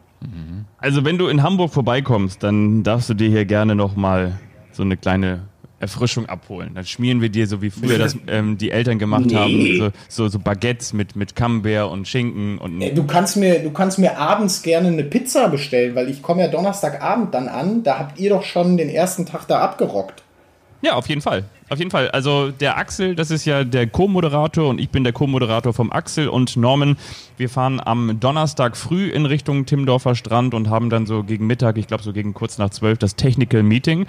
Also 0.78 1.04
wenn 1.04 1.18
du 1.18 1.26
in 1.26 1.42
Hamburg 1.42 1.72
vorbeikommst, 1.72 2.42
dann 2.42 2.84
darfst 2.84 3.10
du 3.10 3.14
dir 3.14 3.28
hier 3.28 3.44
gerne 3.44 3.74
nochmal 3.74 4.38
so 4.72 4.84
eine 4.84 4.96
kleine 4.96 5.48
Erfrischung 5.80 6.26
abholen. 6.26 6.72
Dann 6.74 6.84
schmieren 6.84 7.20
wir 7.20 7.28
dir, 7.28 7.46
so 7.46 7.62
wie 7.62 7.70
früher 7.70 7.98
das 7.98 8.16
ähm, 8.28 8.58
die 8.58 8.70
Eltern 8.70 8.98
gemacht 8.98 9.26
nee. 9.26 9.34
haben, 9.34 9.76
so, 9.76 9.90
so, 10.08 10.28
so, 10.28 10.38
Baguettes 10.38 10.92
mit, 10.92 11.16
mit 11.16 11.36
Camembert 11.36 11.90
und 11.90 12.06
Schinken. 12.06 12.58
und. 12.58 12.80
Du 12.80 13.06
kannst, 13.06 13.36
mir, 13.36 13.60
du 13.60 13.70
kannst 13.70 13.98
mir 13.98 14.18
abends 14.18 14.62
gerne 14.62 14.88
eine 14.88 15.04
Pizza 15.04 15.48
bestellen, 15.48 15.94
weil 15.94 16.08
ich 16.08 16.22
komme 16.22 16.42
ja 16.42 16.48
Donnerstagabend 16.48 17.34
dann 17.34 17.48
an. 17.48 17.82
Da 17.82 17.98
habt 17.98 18.18
ihr 18.18 18.30
doch 18.30 18.44
schon 18.44 18.76
den 18.76 18.88
ersten 18.88 19.26
Tag 19.26 19.46
da 19.46 19.60
abgerockt. 19.60 20.22
Ja, 20.82 20.94
auf 20.94 21.08
jeden 21.08 21.20
Fall. 21.20 21.44
Auf 21.70 21.78
jeden 21.78 21.90
Fall. 21.90 22.10
Also 22.10 22.50
der 22.50 22.78
Axel, 22.78 23.14
das 23.14 23.30
ist 23.30 23.44
ja 23.44 23.62
der 23.62 23.86
Co-Moderator 23.86 24.68
und 24.68 24.80
ich 24.80 24.88
bin 24.88 25.04
der 25.04 25.12
Co-Moderator 25.12 25.74
vom 25.74 25.92
Axel 25.92 26.28
und 26.28 26.56
Norman. 26.56 26.96
Wir 27.36 27.50
fahren 27.50 27.80
am 27.84 28.18
Donnerstag 28.18 28.76
früh 28.76 29.08
in 29.08 29.26
Richtung 29.26 29.66
Timmendorfer 29.66 30.14
Strand 30.14 30.54
und 30.54 30.70
haben 30.70 30.88
dann 30.88 31.06
so 31.06 31.22
gegen 31.22 31.46
Mittag, 31.46 31.76
ich 31.76 31.86
glaube 31.86 32.02
so 32.02 32.12
gegen 32.12 32.32
kurz 32.32 32.58
nach 32.58 32.70
zwölf, 32.70 32.98
das 32.98 33.16
Technical 33.16 33.62
Meeting. 33.62 34.06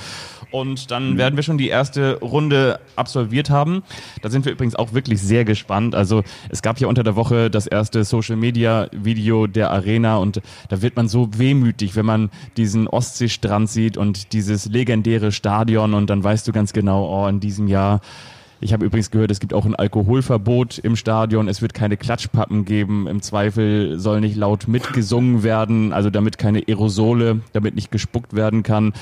Und 0.52 0.90
dann 0.90 1.14
mhm. 1.14 1.18
werden 1.18 1.36
wir 1.36 1.44
schon 1.44 1.58
die 1.58 1.68
erste 1.68 2.20
Runde 2.22 2.80
absolviert 2.96 3.50
haben. 3.50 3.84
Da 4.22 4.30
sind 4.30 4.46
wir 4.46 4.54
übrigens 4.54 4.76
auch 4.76 4.94
wirklich 4.94 5.22
sehr 5.22 5.46
gespannt. 5.46 5.96
Also 5.96 6.24
es 6.50 6.62
gab 6.62 6.80
ja 6.80 6.88
unter 6.88 7.04
der 7.04 7.16
Woche 7.16 7.52
das 7.52 7.68
erste 7.68 8.04
Social 8.04 8.36
Media 8.36 8.88
Video 8.92 9.48
der 9.48 9.70
Arena 9.70 10.18
und 10.18 10.42
da 10.70 10.82
wird 10.82 10.96
man 10.96 11.08
so 11.08 11.30
wehmütig, 11.38 11.96
wenn 11.96 12.06
man 12.06 12.30
diesen 12.58 12.88
Ostseestrand 12.88 13.70
sieht 13.70 13.98
und 13.98 14.34
dieses 14.34 14.66
legendäre 14.66 15.32
Stadion 15.32 15.94
und 15.94 16.10
dann 16.10 16.24
weißt 16.24 16.48
du 16.48 16.52
ganz 16.52 16.74
genau, 16.74 17.26
oh, 17.26 17.28
in 17.28 17.40
diesem 17.50 17.68
Jahr 17.68 18.02
ich 18.62 18.74
habe 18.74 18.86
übrigens 18.86 19.10
gehört, 19.10 19.32
es 19.32 19.40
gibt 19.40 19.54
auch 19.54 19.66
ein 19.66 19.76
Alkoholverbot 19.76 20.80
im 20.80 20.96
Stadion. 20.96 21.48
Es 21.48 21.62
wird 21.62 21.74
keine 21.74 21.96
Klatschpappen 21.96 22.66
geben. 22.66 23.08
Im 23.08 23.22
Zweifel 23.22 23.98
soll 23.98 24.20
nicht 24.20 24.36
laut 24.36 24.68
mitgesungen 24.68 25.44
werden, 25.44 25.94
also 25.94 26.10
damit 26.10 26.38
keine 26.38 26.64
Aerosole, 26.68 27.40
damit 27.54 27.76
nicht 27.76 27.90
gespuckt 27.90 28.36
werden 28.36 28.64
kann. 28.64 28.94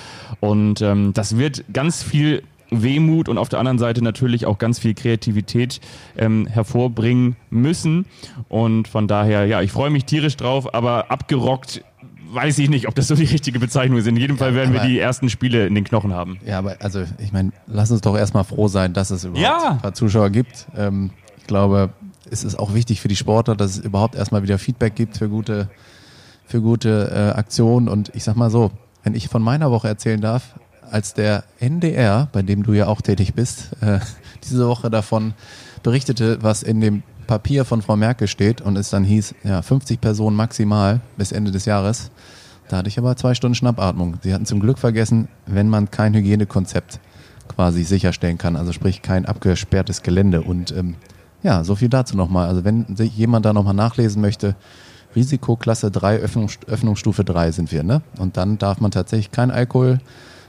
Und 0.42 0.82
ähm, 0.82 1.13
das 1.13 1.38
wird 1.38 1.63
ganz 1.74 2.04
viel 2.04 2.44
Wehmut 2.70 3.30
und 3.30 3.38
auf 3.38 3.50
der 3.50 3.60
anderen 3.60 3.80
Seite 3.80 4.04
natürlich 4.04 4.46
auch 4.46 4.58
ganz 4.58 4.77
viel 4.77 4.94
Kreativität 4.94 5.80
ähm, 6.18 6.46
hervorbringen 6.46 7.36
müssen. 7.50 8.06
Und 8.50 8.88
von 8.88 9.08
daher, 9.08 9.46
ja, 9.46 9.62
ich 9.62 9.72
freue 9.72 9.89
mich 9.89 10.06
tierisch 10.06 10.38
drauf, 10.38 10.74
aber 10.75 11.10
abgerockt 11.10 11.84
weiß 12.31 12.57
ich 12.60 12.69
nicht, 12.69 12.88
ob 12.88 12.96
das 12.96 13.07
so 13.07 13.15
die 13.15 13.25
richtige 13.25 13.60
Bezeichnung 13.60 14.00
ist. 14.00 14.07
In 14.07 14.15
jedem 14.15 14.38
Fall 14.38 14.53
werden 14.55 14.74
wir 14.74 14.81
die 14.81 15.00
ersten 15.00 15.29
Spiele 15.29 15.67
in 15.67 15.75
den 15.75 15.84
Knochen 15.84 16.13
haben. 16.13 16.39
Ja, 16.46 16.60
aber 16.60 16.77
also 16.79 17.03
ich 17.19 17.31
meine, 17.31 17.51
lass 17.67 17.91
uns 17.91 18.01
doch 18.01 18.17
erstmal 18.17 18.43
froh 18.43 18.67
sein, 18.67 18.93
dass 18.93 19.12
es 19.12 19.24
überhaupt 19.24 19.43
ja. 19.43 19.72
ein 19.72 19.77
paar 19.79 19.93
Zuschauer 19.93 20.29
gibt. 20.29 20.67
Ähm, 20.75 21.12
ich 21.38 21.48
glaube, 21.48 21.91
es 22.29 22.43
ist 22.43 22.55
auch 22.55 22.74
wichtig 22.74 23.01
für 23.01 23.07
die 23.07 23.15
Sportler, 23.15 23.55
dass 23.55 23.72
es 23.72 23.77
überhaupt 23.79 24.15
erstmal 24.15 24.43
wieder 24.43 24.57
Feedback 24.57 24.96
gibt 24.96 25.17
für 25.17 25.29
gute, 25.29 25.69
für 26.46 26.62
gute 26.62 27.12
äh, 27.12 27.38
Aktionen. 27.38 27.88
Und 27.88 28.12
ich 28.15 28.24
sag 28.24 28.36
mal 28.36 28.50
so, 28.50 28.72
wenn 29.03 29.15
ich 29.15 29.29
von 29.29 29.41
meiner 29.41 29.72
Woche 29.72 29.88
erzählen 29.88 30.22
darf, 30.22 30.55
als 30.89 31.13
der 31.13 31.43
NDR, 31.60 32.29
bei 32.31 32.41
dem 32.41 32.63
du 32.63 32.74
ja 32.74 32.88
auch 32.88 33.01
tätig 33.01 33.34
bist, 33.34 33.72
äh, 33.81 34.00
diese 34.43 34.67
Woche 34.67 34.89
davon 34.89 35.34
berichtete, 35.84 36.39
was 36.41 36.63
in 36.63 36.81
dem 36.81 37.03
Papier 37.27 37.65
von 37.65 37.81
Frau 37.81 37.96
Merkel 37.96 38.27
steht 38.27 38.62
und 38.62 38.77
es 38.77 38.89
dann 38.89 39.03
hieß, 39.03 39.36
ja, 39.43 39.62
50 39.62 40.01
Personen 40.01 40.36
maximal 40.36 41.01
bis 41.17 41.31
Ende 41.31 41.51
des 41.51 41.65
Jahres. 41.65 42.10
Da 42.69 42.77
hatte 42.77 42.89
ich 42.89 42.98
aber 42.98 43.15
zwei 43.15 43.34
Stunden 43.34 43.55
Schnappatmung. 43.55 44.17
Sie 44.24 44.34
hatten 44.34 44.46
zum 44.46 44.60
Glück 44.60 44.79
vergessen, 44.79 45.27
wenn 45.46 45.69
man 45.69 45.91
kein 45.91 46.13
Hygienekonzept 46.13 47.00
quasi 47.48 47.84
sicherstellen 47.84 48.38
kann, 48.38 48.55
also 48.55 48.74
sprich 48.74 49.01
kein 49.01 49.25
abgesperrtes 49.25 50.01
Gelände. 50.01 50.41
Und 50.41 50.72
ähm, 50.72 50.96
ja, 51.43 51.63
so 51.63 51.75
viel 51.75 51.89
dazu 51.89 52.17
nochmal. 52.17 52.48
Also 52.48 52.65
wenn 52.65 52.96
sich 52.96 53.15
jemand 53.15 53.46
da 53.46 53.53
nochmal 53.53 53.74
nachlesen 53.74 54.22
möchte, 54.22 54.55
Risikoklasse 55.15 55.91
3, 55.91 56.17
Öffnung, 56.17 56.50
Öffnungsstufe 56.67 57.24
3 57.24 57.51
sind 57.51 57.72
wir, 57.72 57.84
ne? 57.84 58.01
Und 58.19 58.38
dann 58.38 58.57
darf 58.57 58.81
man 58.81 58.91
tatsächlich 58.91 59.31
kein 59.31 59.51
Alkohol 59.51 60.00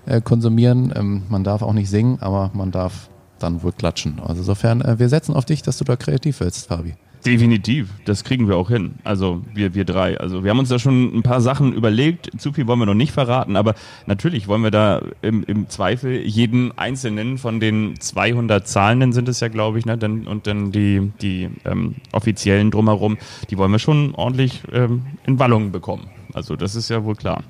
äh, 0.06 0.20
konsumieren. 0.20 0.92
Ähm, 0.94 1.22
man 1.28 1.44
darf 1.44 1.62
auch 1.62 1.72
nicht 1.72 1.88
singen, 1.88 2.18
aber 2.20 2.50
man 2.52 2.70
darf 2.70 3.08
dann 3.38 3.62
wohl 3.62 3.72
klatschen. 3.72 4.20
Also 4.20 4.40
insofern, 4.40 4.80
äh, 4.80 4.98
wir 4.98 5.08
setzen 5.08 5.34
auf 5.34 5.44
dich, 5.44 5.62
dass 5.62 5.78
du 5.78 5.84
da 5.84 5.96
kreativ 5.96 6.40
wirst, 6.40 6.68
Fabi. 6.68 6.94
Definitiv, 7.26 7.88
das 8.04 8.22
kriegen 8.22 8.48
wir 8.48 8.56
auch 8.56 8.68
hin. 8.68 8.94
Also 9.02 9.42
wir, 9.52 9.74
wir 9.74 9.84
drei. 9.84 10.18
Also 10.18 10.44
wir 10.44 10.50
haben 10.50 10.58
uns 10.60 10.68
da 10.68 10.78
schon 10.78 11.16
ein 11.16 11.22
paar 11.22 11.40
Sachen 11.40 11.72
überlegt. 11.72 12.30
Zu 12.40 12.52
viel 12.52 12.66
wollen 12.66 12.78
wir 12.78 12.86
noch 12.86 12.94
nicht 12.94 13.12
verraten, 13.12 13.56
aber 13.56 13.74
natürlich 14.06 14.46
wollen 14.46 14.62
wir 14.62 14.70
da 14.70 15.02
im, 15.20 15.42
im 15.44 15.68
Zweifel 15.68 16.20
jeden 16.20 16.76
einzelnen 16.78 17.38
von 17.38 17.60
den 17.60 17.98
200 17.98 18.66
Zahlenden 18.66 19.12
sind 19.12 19.28
es 19.28 19.40
ja, 19.40 19.48
glaube 19.48 19.78
ich, 19.78 19.86
ne? 19.86 19.98
Dann, 19.98 20.26
und 20.26 20.46
dann 20.46 20.70
die, 20.70 21.10
die 21.20 21.48
ähm, 21.64 21.96
offiziellen 22.12 22.70
drumherum, 22.70 23.18
die 23.50 23.58
wollen 23.58 23.72
wir 23.72 23.80
schon 23.80 24.14
ordentlich 24.14 24.62
ähm, 24.72 25.02
in 25.26 25.38
Wallungen 25.38 25.72
bekommen. 25.72 26.08
Also 26.34 26.54
das 26.54 26.76
ist 26.76 26.88
ja 26.88 27.04
wohl 27.04 27.16
klar. 27.16 27.42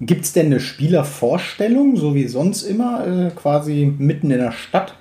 Gibt 0.00 0.24
es 0.24 0.32
denn 0.32 0.46
eine 0.46 0.60
Spielervorstellung, 0.60 1.96
so 1.96 2.14
wie 2.14 2.28
sonst 2.28 2.62
immer, 2.62 3.06
äh, 3.06 3.30
quasi 3.30 3.92
mitten 3.96 4.30
in 4.30 4.38
der 4.38 4.52
Stadt? 4.52 4.94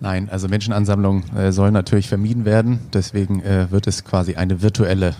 Nein, 0.00 0.28
also 0.30 0.48
Menschenansammlungen 0.48 1.36
äh, 1.36 1.52
sollen 1.52 1.74
natürlich 1.74 2.08
vermieden 2.08 2.44
werden. 2.44 2.78
Deswegen 2.92 3.42
äh, 3.42 3.70
wird 3.70 3.86
es 3.86 4.04
quasi 4.04 4.36
eine 4.36 4.62
virtuelle 4.62 5.14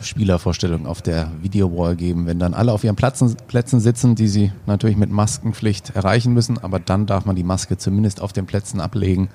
Spielervorstellung 0.00 0.86
auf 0.86 1.02
der 1.02 1.30
Videowall 1.42 1.96
geben, 1.96 2.26
wenn 2.26 2.38
dann 2.38 2.54
alle 2.54 2.72
auf 2.72 2.84
ihren 2.84 2.94
Plätzen, 2.94 3.36
Plätzen 3.48 3.80
sitzen, 3.80 4.14
die 4.14 4.28
sie 4.28 4.52
natürlich 4.66 4.96
mit 4.96 5.10
Maskenpflicht 5.10 5.90
erreichen 5.96 6.32
müssen, 6.34 6.58
aber 6.58 6.78
dann 6.78 7.06
darf 7.06 7.24
man 7.24 7.34
die 7.34 7.42
Maske 7.42 7.78
zumindest 7.78 8.20
auf 8.20 8.32
den 8.32 8.46
Plätzen 8.46 8.80
ablegen, 8.80 9.28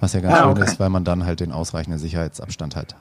was 0.00 0.14
ja 0.14 0.20
ganz 0.20 0.38
ah, 0.38 0.54
schön 0.54 0.62
ist, 0.62 0.80
weil 0.80 0.88
man 0.88 1.04
dann 1.04 1.26
halt 1.26 1.40
den 1.40 1.52
ausreichenden 1.52 1.98
Sicherheitsabstand 1.98 2.76
hat. 2.76 2.96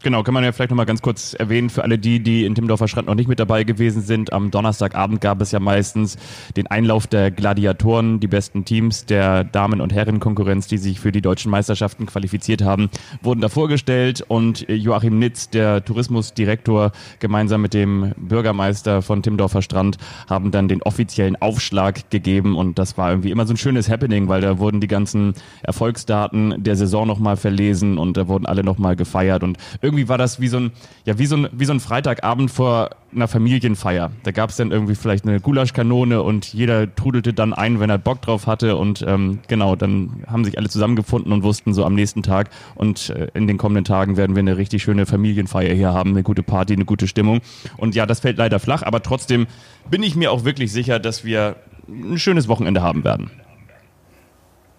Genau, 0.00 0.22
kann 0.22 0.32
man 0.32 0.44
ja 0.44 0.52
vielleicht 0.52 0.70
nochmal 0.70 0.86
ganz 0.86 1.02
kurz 1.02 1.34
erwähnen 1.34 1.70
für 1.70 1.82
alle 1.82 1.98
die, 1.98 2.20
die 2.20 2.44
in 2.44 2.54
Timmendorfer 2.54 2.86
Strand 2.86 3.08
noch 3.08 3.16
nicht 3.16 3.26
mit 3.26 3.40
dabei 3.40 3.64
gewesen 3.64 4.00
sind. 4.00 4.32
Am 4.32 4.52
Donnerstagabend 4.52 5.20
gab 5.20 5.42
es 5.42 5.50
ja 5.50 5.58
meistens 5.58 6.16
den 6.56 6.68
Einlauf 6.68 7.08
der 7.08 7.32
Gladiatoren, 7.32 8.20
die 8.20 8.28
besten 8.28 8.64
Teams 8.64 9.06
der 9.06 9.42
Damen- 9.42 9.80
und 9.80 9.92
Herrenkonkurrenz, 9.92 10.68
die 10.68 10.78
sich 10.78 11.00
für 11.00 11.10
die 11.10 11.20
deutschen 11.20 11.50
Meisterschaften 11.50 12.06
qualifiziert 12.06 12.62
haben, 12.62 12.90
wurden 13.22 13.40
da 13.40 13.48
vorgestellt 13.48 14.24
und 14.28 14.64
Joachim 14.68 15.18
Nitz, 15.18 15.50
der 15.50 15.84
Tourismusdirektor, 15.84 16.92
gemeinsam 17.18 17.62
mit 17.62 17.74
dem 17.74 18.12
Bürgermeister 18.16 19.02
von 19.02 19.24
Timmendorfer 19.24 19.62
Strand 19.62 19.98
haben 20.30 20.52
dann 20.52 20.68
den 20.68 20.80
offiziellen 20.80 21.34
Aufschlag 21.42 22.08
gegeben 22.10 22.56
und 22.56 22.78
das 22.78 22.98
war 22.98 23.10
irgendwie 23.10 23.32
immer 23.32 23.46
so 23.46 23.54
ein 23.54 23.56
schönes 23.56 23.90
Happening, 23.90 24.28
weil 24.28 24.42
da 24.42 24.60
wurden 24.60 24.80
die 24.80 24.86
ganzen 24.86 25.34
Erfolgsdaten 25.62 26.62
der 26.62 26.76
Saison 26.76 27.04
nochmal 27.04 27.36
verlesen 27.36 27.98
und 27.98 28.16
da 28.16 28.28
wurden 28.28 28.46
alle 28.46 28.62
nochmal 28.62 28.94
gefeiert 28.94 29.42
und 29.42 29.58
irgendwie 29.88 30.08
war 30.08 30.18
das 30.18 30.38
wie 30.38 30.48
so 30.48 30.58
ein, 30.58 30.72
ja, 31.06 31.18
wie 31.18 31.24
so 31.24 31.36
ein, 31.36 31.48
wie 31.52 31.64
so 31.64 31.72
ein 31.72 31.80
Freitagabend 31.80 32.50
vor 32.50 32.90
einer 33.14 33.26
Familienfeier. 33.26 34.10
Da 34.22 34.32
gab 34.32 34.50
es 34.50 34.56
dann 34.56 34.70
irgendwie 34.70 34.94
vielleicht 34.94 35.26
eine 35.26 35.40
Gulaschkanone 35.40 36.22
und 36.22 36.52
jeder 36.52 36.94
trudelte 36.94 37.32
dann 37.32 37.54
ein, 37.54 37.80
wenn 37.80 37.88
er 37.88 37.96
Bock 37.96 38.20
drauf 38.20 38.46
hatte 38.46 38.76
und 38.76 39.02
ähm, 39.08 39.38
genau, 39.48 39.76
dann 39.76 40.24
haben 40.26 40.44
sich 40.44 40.58
alle 40.58 40.68
zusammengefunden 40.68 41.32
und 41.32 41.42
wussten 41.42 41.72
so 41.72 41.86
am 41.86 41.94
nächsten 41.94 42.22
Tag 42.22 42.50
und 42.74 43.08
äh, 43.08 43.28
in 43.32 43.46
den 43.46 43.56
kommenden 43.56 43.84
Tagen 43.84 44.18
werden 44.18 44.36
wir 44.36 44.40
eine 44.40 44.58
richtig 44.58 44.82
schöne 44.82 45.06
Familienfeier 45.06 45.74
hier 45.74 45.94
haben, 45.94 46.10
eine 46.10 46.22
gute 46.22 46.42
Party, 46.42 46.74
eine 46.74 46.84
gute 46.84 47.08
Stimmung. 47.08 47.40
Und 47.78 47.94
ja, 47.94 48.04
das 48.04 48.20
fällt 48.20 48.36
leider 48.36 48.60
flach, 48.60 48.82
aber 48.82 49.02
trotzdem 49.02 49.46
bin 49.90 50.02
ich 50.02 50.14
mir 50.14 50.30
auch 50.30 50.44
wirklich 50.44 50.70
sicher, 50.70 50.98
dass 50.98 51.24
wir 51.24 51.56
ein 51.88 52.18
schönes 52.18 52.46
Wochenende 52.46 52.82
haben 52.82 53.04
werden. 53.04 53.30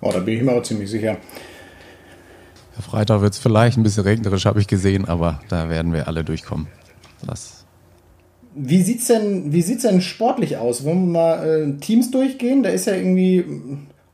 Oh, 0.02 0.12
da 0.14 0.20
bin 0.20 0.38
ich 0.38 0.44
mir 0.44 0.54
auch 0.54 0.64
ziemlich 0.64 0.90
sicher. 0.90 1.18
Freitag 2.82 3.22
wird 3.22 3.34
es 3.34 3.40
vielleicht 3.40 3.78
ein 3.78 3.84
bisschen 3.84 4.04
regnerisch, 4.04 4.46
habe 4.46 4.60
ich 4.60 4.68
gesehen, 4.68 5.06
aber 5.06 5.40
da 5.50 5.70
werden 5.70 5.94
wir 5.94 6.08
alle 6.08 6.24
durchkommen. 6.24 6.68
Das 7.26 7.60
wie 8.56 8.82
sieht's 8.82 9.08
denn, 9.08 9.52
denn 9.52 10.02
sportlich 10.02 10.58
aus? 10.58 10.84
Wollen 10.84 11.06
wir 11.06 11.12
mal 11.12 11.48
äh, 11.48 11.80
Teams 11.80 12.12
durchgehen? 12.12 12.64
Da 12.64 12.70
ist 12.70 12.88
ja 12.88 12.96
irgendwie 12.96 13.46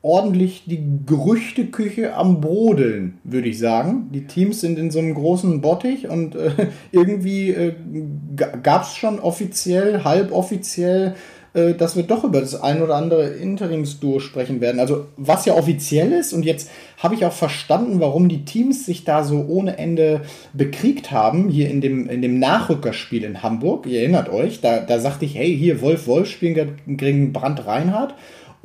ordentlich 0.01 0.65
die 0.67 0.83
Gerüchteküche 1.05 2.15
am 2.15 2.41
Brodeln, 2.41 3.17
würde 3.23 3.47
ich 3.47 3.57
sagen. 3.57 4.09
Die 4.13 4.27
Teams 4.27 4.61
sind 4.61 4.77
in 4.77 4.91
so 4.91 4.99
einem 4.99 5.15
großen 5.15 5.61
Bottich 5.61 6.09
und 6.09 6.35
äh, 6.35 6.51
irgendwie 6.91 7.49
äh, 7.49 7.73
gab 8.35 8.83
es 8.83 8.95
schon 8.95 9.19
offiziell, 9.19 10.03
halboffiziell 10.03 11.15
dass 11.77 11.95
wir 11.95 12.03
doch 12.03 12.23
über 12.23 12.41
das 12.41 12.61
ein 12.61 12.81
oder 12.81 12.95
andere 12.95 13.27
Interimsduo 13.27 14.19
sprechen 14.19 14.59
werden. 14.59 14.79
Also 14.79 15.05
was 15.15 15.45
ja 15.45 15.53
offiziell 15.53 16.11
ist 16.11 16.33
und 16.33 16.43
jetzt 16.43 16.69
habe 16.97 17.15
ich 17.15 17.25
auch 17.25 17.31
verstanden, 17.31 17.99
warum 17.99 18.29
die 18.29 18.45
Teams 18.45 18.85
sich 18.85 19.05
da 19.05 19.23
so 19.23 19.45
ohne 19.47 19.77
Ende 19.77 20.21
bekriegt 20.53 21.11
haben, 21.11 21.49
hier 21.49 21.69
in 21.69 21.81
dem, 21.81 22.09
in 22.09 22.21
dem 22.21 22.39
Nachrückerspiel 22.39 23.23
in 23.23 23.41
Hamburg. 23.41 23.85
Ihr 23.85 24.01
erinnert 24.01 24.29
euch, 24.29 24.61
da, 24.61 24.79
da 24.79 24.99
sagte 24.99 25.25
ich, 25.25 25.35
hey, 25.35 25.55
hier 25.57 25.81
Wolf 25.81 26.07
Wolf 26.07 26.29
spielen 26.29 26.77
gegen 26.87 27.31
Brand 27.31 27.65
Reinhardt 27.65 28.15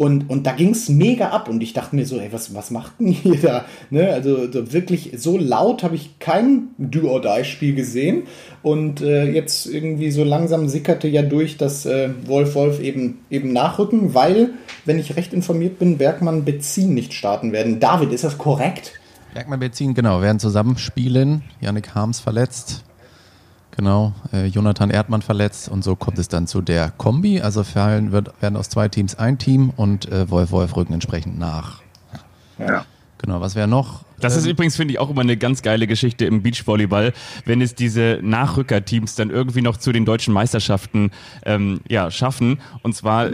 und, 0.00 0.30
und 0.30 0.46
da 0.46 0.52
ging 0.52 0.70
es 0.70 0.88
mega 0.88 1.28
ab 1.28 1.46
und 1.50 1.62
ich 1.62 1.74
dachte 1.74 1.94
mir 1.94 2.06
so, 2.06 2.18
ey, 2.18 2.32
was, 2.32 2.54
was 2.54 2.70
macht 2.70 2.92
denn 2.98 3.14
ihr 3.22 3.38
da? 3.38 3.66
Ne? 3.90 4.08
Also 4.08 4.50
so 4.50 4.72
wirklich 4.72 5.12
so 5.18 5.36
laut 5.36 5.82
habe 5.82 5.94
ich 5.94 6.18
kein 6.18 6.68
Do-or-Die-Spiel 6.78 7.74
gesehen. 7.74 8.22
Und 8.62 9.02
äh, 9.02 9.30
jetzt 9.30 9.66
irgendwie 9.66 10.10
so 10.10 10.24
langsam 10.24 10.70
sickerte 10.70 11.06
ja 11.06 11.20
durch, 11.20 11.58
dass 11.58 11.84
äh, 11.84 12.08
Wolf 12.24 12.54
Wolf 12.54 12.80
eben, 12.80 13.18
eben 13.28 13.52
nachrücken, 13.52 14.14
weil, 14.14 14.54
wenn 14.86 14.98
ich 14.98 15.16
recht 15.16 15.34
informiert 15.34 15.78
bin, 15.78 15.98
Bergmann 15.98 16.46
Benzin 16.46 16.94
nicht 16.94 17.12
starten 17.12 17.52
werden. 17.52 17.78
David, 17.78 18.10
ist 18.14 18.24
das 18.24 18.38
korrekt? 18.38 18.98
Bergmann 19.34 19.60
Benzin, 19.60 19.92
genau, 19.92 20.22
werden 20.22 20.38
zusammenspielen. 20.38 21.42
Yannick 21.60 21.94
Harms 21.94 22.20
verletzt. 22.20 22.84
Genau, 23.76 24.12
äh, 24.32 24.46
Jonathan 24.46 24.90
Erdmann 24.90 25.22
verletzt 25.22 25.68
und 25.68 25.84
so 25.84 25.96
kommt 25.96 26.18
es 26.18 26.28
dann 26.28 26.46
zu 26.46 26.60
der 26.60 26.90
Kombi. 26.90 27.40
Also 27.40 27.64
fallen 27.64 28.12
wird, 28.12 28.30
werden 28.42 28.56
aus 28.56 28.68
zwei 28.68 28.88
Teams 28.88 29.14
ein 29.18 29.38
Team 29.38 29.70
und 29.76 30.10
äh, 30.10 30.28
Wolf 30.30 30.50
Wolf 30.50 30.76
rücken 30.76 30.92
entsprechend 30.92 31.38
nach. 31.38 31.80
Ja. 32.58 32.84
Genau, 33.22 33.40
was 33.40 33.54
wäre 33.54 33.68
noch? 33.68 34.04
Das 34.18 34.36
ist 34.36 34.44
ähm, 34.44 34.52
übrigens, 34.52 34.76
finde 34.76 34.92
ich, 34.92 34.98
auch 34.98 35.10
immer 35.10 35.20
eine 35.20 35.36
ganz 35.36 35.62
geile 35.62 35.86
Geschichte 35.86 36.24
im 36.24 36.42
Beachvolleyball, 36.42 37.12
wenn 37.44 37.60
es 37.60 37.74
diese 37.74 38.18
Nachrückerteams 38.22 39.14
dann 39.14 39.30
irgendwie 39.30 39.60
noch 39.60 39.76
zu 39.76 39.92
den 39.92 40.04
deutschen 40.04 40.32
Meisterschaften 40.32 41.10
ähm, 41.44 41.80
ja, 41.88 42.10
schaffen. 42.10 42.60
Und 42.82 42.94
zwar, 42.94 43.28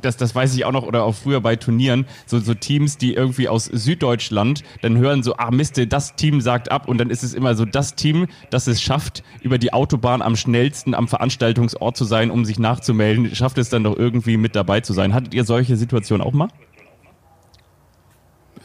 das, 0.00 0.16
das 0.16 0.34
weiß 0.34 0.54
ich 0.54 0.64
auch 0.64 0.72
noch, 0.72 0.84
oder 0.84 1.04
auch 1.04 1.14
früher 1.14 1.40
bei 1.40 1.56
Turnieren, 1.56 2.06
so, 2.26 2.38
so 2.38 2.54
Teams, 2.54 2.98
die 2.98 3.14
irgendwie 3.14 3.48
aus 3.48 3.64
Süddeutschland 3.64 4.62
dann 4.80 4.96
hören 4.96 5.22
so, 5.22 5.36
ah 5.36 5.50
Miste, 5.50 5.86
das 5.86 6.14
Team 6.14 6.40
sagt 6.40 6.70
ab 6.70 6.88
und 6.88 6.98
dann 6.98 7.10
ist 7.10 7.24
es 7.24 7.34
immer 7.34 7.56
so 7.56 7.64
das 7.64 7.96
Team, 7.96 8.28
das 8.50 8.68
es 8.68 8.80
schafft, 8.80 9.24
über 9.42 9.58
die 9.58 9.72
Autobahn 9.72 10.22
am 10.22 10.36
schnellsten 10.36 10.94
am 10.94 11.08
Veranstaltungsort 11.08 11.96
zu 11.96 12.04
sein, 12.04 12.30
um 12.30 12.44
sich 12.44 12.58
nachzumelden, 12.58 13.34
schafft 13.34 13.58
es 13.58 13.70
dann 13.70 13.84
doch 13.84 13.96
irgendwie 13.96 14.36
mit 14.36 14.54
dabei 14.54 14.80
zu 14.80 14.92
sein. 14.92 15.14
Hattet 15.14 15.34
ihr 15.34 15.44
solche 15.44 15.76
Situationen 15.76 16.24
auch 16.24 16.32
mal? 16.32 16.48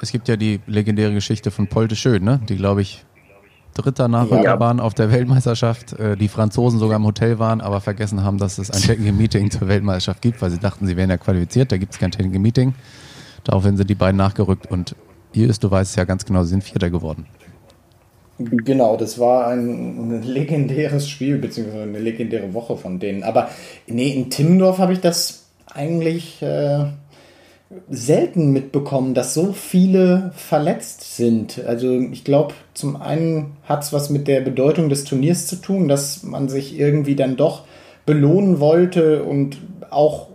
Es 0.01 0.11
gibt 0.11 0.27
ja 0.27 0.37
die 0.37 0.59
legendäre 0.67 1.13
Geschichte 1.13 1.51
von 1.51 1.67
Paul 1.67 1.87
de 1.87 1.97
Schön, 1.97 2.23
ne? 2.23 2.39
die, 2.47 2.57
glaube 2.57 2.81
ich, 2.81 3.05
Dritter 3.73 4.07
Nachrückerbahn 4.07 4.79
ja. 4.79 4.83
auf 4.83 4.95
der 4.95 5.11
Weltmeisterschaft, 5.11 5.93
äh, 5.93 6.17
die 6.17 6.27
Franzosen 6.27 6.79
sogar 6.79 6.97
im 6.97 7.05
Hotel 7.05 7.37
waren, 7.37 7.61
aber 7.61 7.79
vergessen 7.79 8.23
haben, 8.23 8.39
dass 8.39 8.57
es 8.57 8.71
ein 8.71 8.81
Technical 8.81 9.13
Meeting 9.13 9.51
zur 9.51 9.67
Weltmeisterschaft 9.67 10.21
gibt, 10.21 10.41
weil 10.41 10.49
sie 10.49 10.57
dachten, 10.57 10.87
sie 10.87 10.97
wären 10.97 11.11
ja 11.11 11.17
qualifiziert, 11.17 11.71
da 11.71 11.77
gibt 11.77 11.93
es 11.93 11.99
kein 11.99 12.11
Technical 12.11 12.39
Meeting. 12.39 12.73
Daraufhin 13.43 13.77
sind 13.77 13.89
die 13.89 13.95
beiden 13.95 14.17
nachgerückt 14.17 14.65
und 14.71 14.95
hier 15.31 15.47
ist, 15.49 15.63
du 15.63 15.69
weißt 15.69 15.95
ja 15.95 16.05
ganz 16.05 16.25
genau, 16.25 16.43
sie 16.43 16.49
sind 16.49 16.63
Vierter 16.63 16.89
geworden. 16.89 17.27
Genau, 18.39 18.97
das 18.97 19.19
war 19.19 19.47
ein, 19.47 20.11
ein 20.11 20.23
legendäres 20.23 21.09
Spiel, 21.09 21.37
beziehungsweise 21.37 21.83
eine 21.83 21.99
legendäre 21.99 22.53
Woche 22.53 22.77
von 22.77 22.99
denen. 22.99 23.23
Aber 23.23 23.49
nee, 23.87 24.09
in 24.09 24.29
Timmendorf 24.29 24.77
habe 24.77 24.93
ich 24.93 24.99
das 24.99 25.45
eigentlich 25.73 26.41
äh, 26.41 26.85
selten 27.89 28.51
mitbekommen, 28.51 29.13
dass 29.13 29.33
so 29.33 29.51
viele 29.51 30.31
verletzt 30.35 31.17
sind. 31.17 31.63
Also 31.65 31.99
ich 31.99 32.23
glaube, 32.23 32.53
zum 32.73 32.95
einen 33.01 33.57
hat 33.63 33.83
es 33.83 33.91
was 33.91 34.09
mit 34.09 34.27
der 34.27 34.41
Bedeutung 34.41 34.89
des 34.89 35.03
Turniers 35.03 35.47
zu 35.47 35.57
tun, 35.57 35.87
dass 35.87 36.23
man 36.23 36.47
sich 36.47 36.79
irgendwie 36.79 37.15
dann 37.15 37.35
doch 37.35 37.63
belohnen 38.05 38.59
wollte 38.59 39.23
und 39.23 39.57
auch 39.89 40.27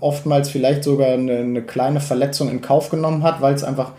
oftmals 0.00 0.50
vielleicht 0.50 0.84
sogar 0.84 1.12
eine, 1.12 1.38
eine 1.38 1.62
kleine 1.62 2.00
Verletzung 2.00 2.50
in 2.50 2.60
Kauf 2.60 2.90
genommen 2.90 3.22
hat, 3.22 3.40
weil 3.40 3.54
es 3.54 3.64
einfach 3.64 3.92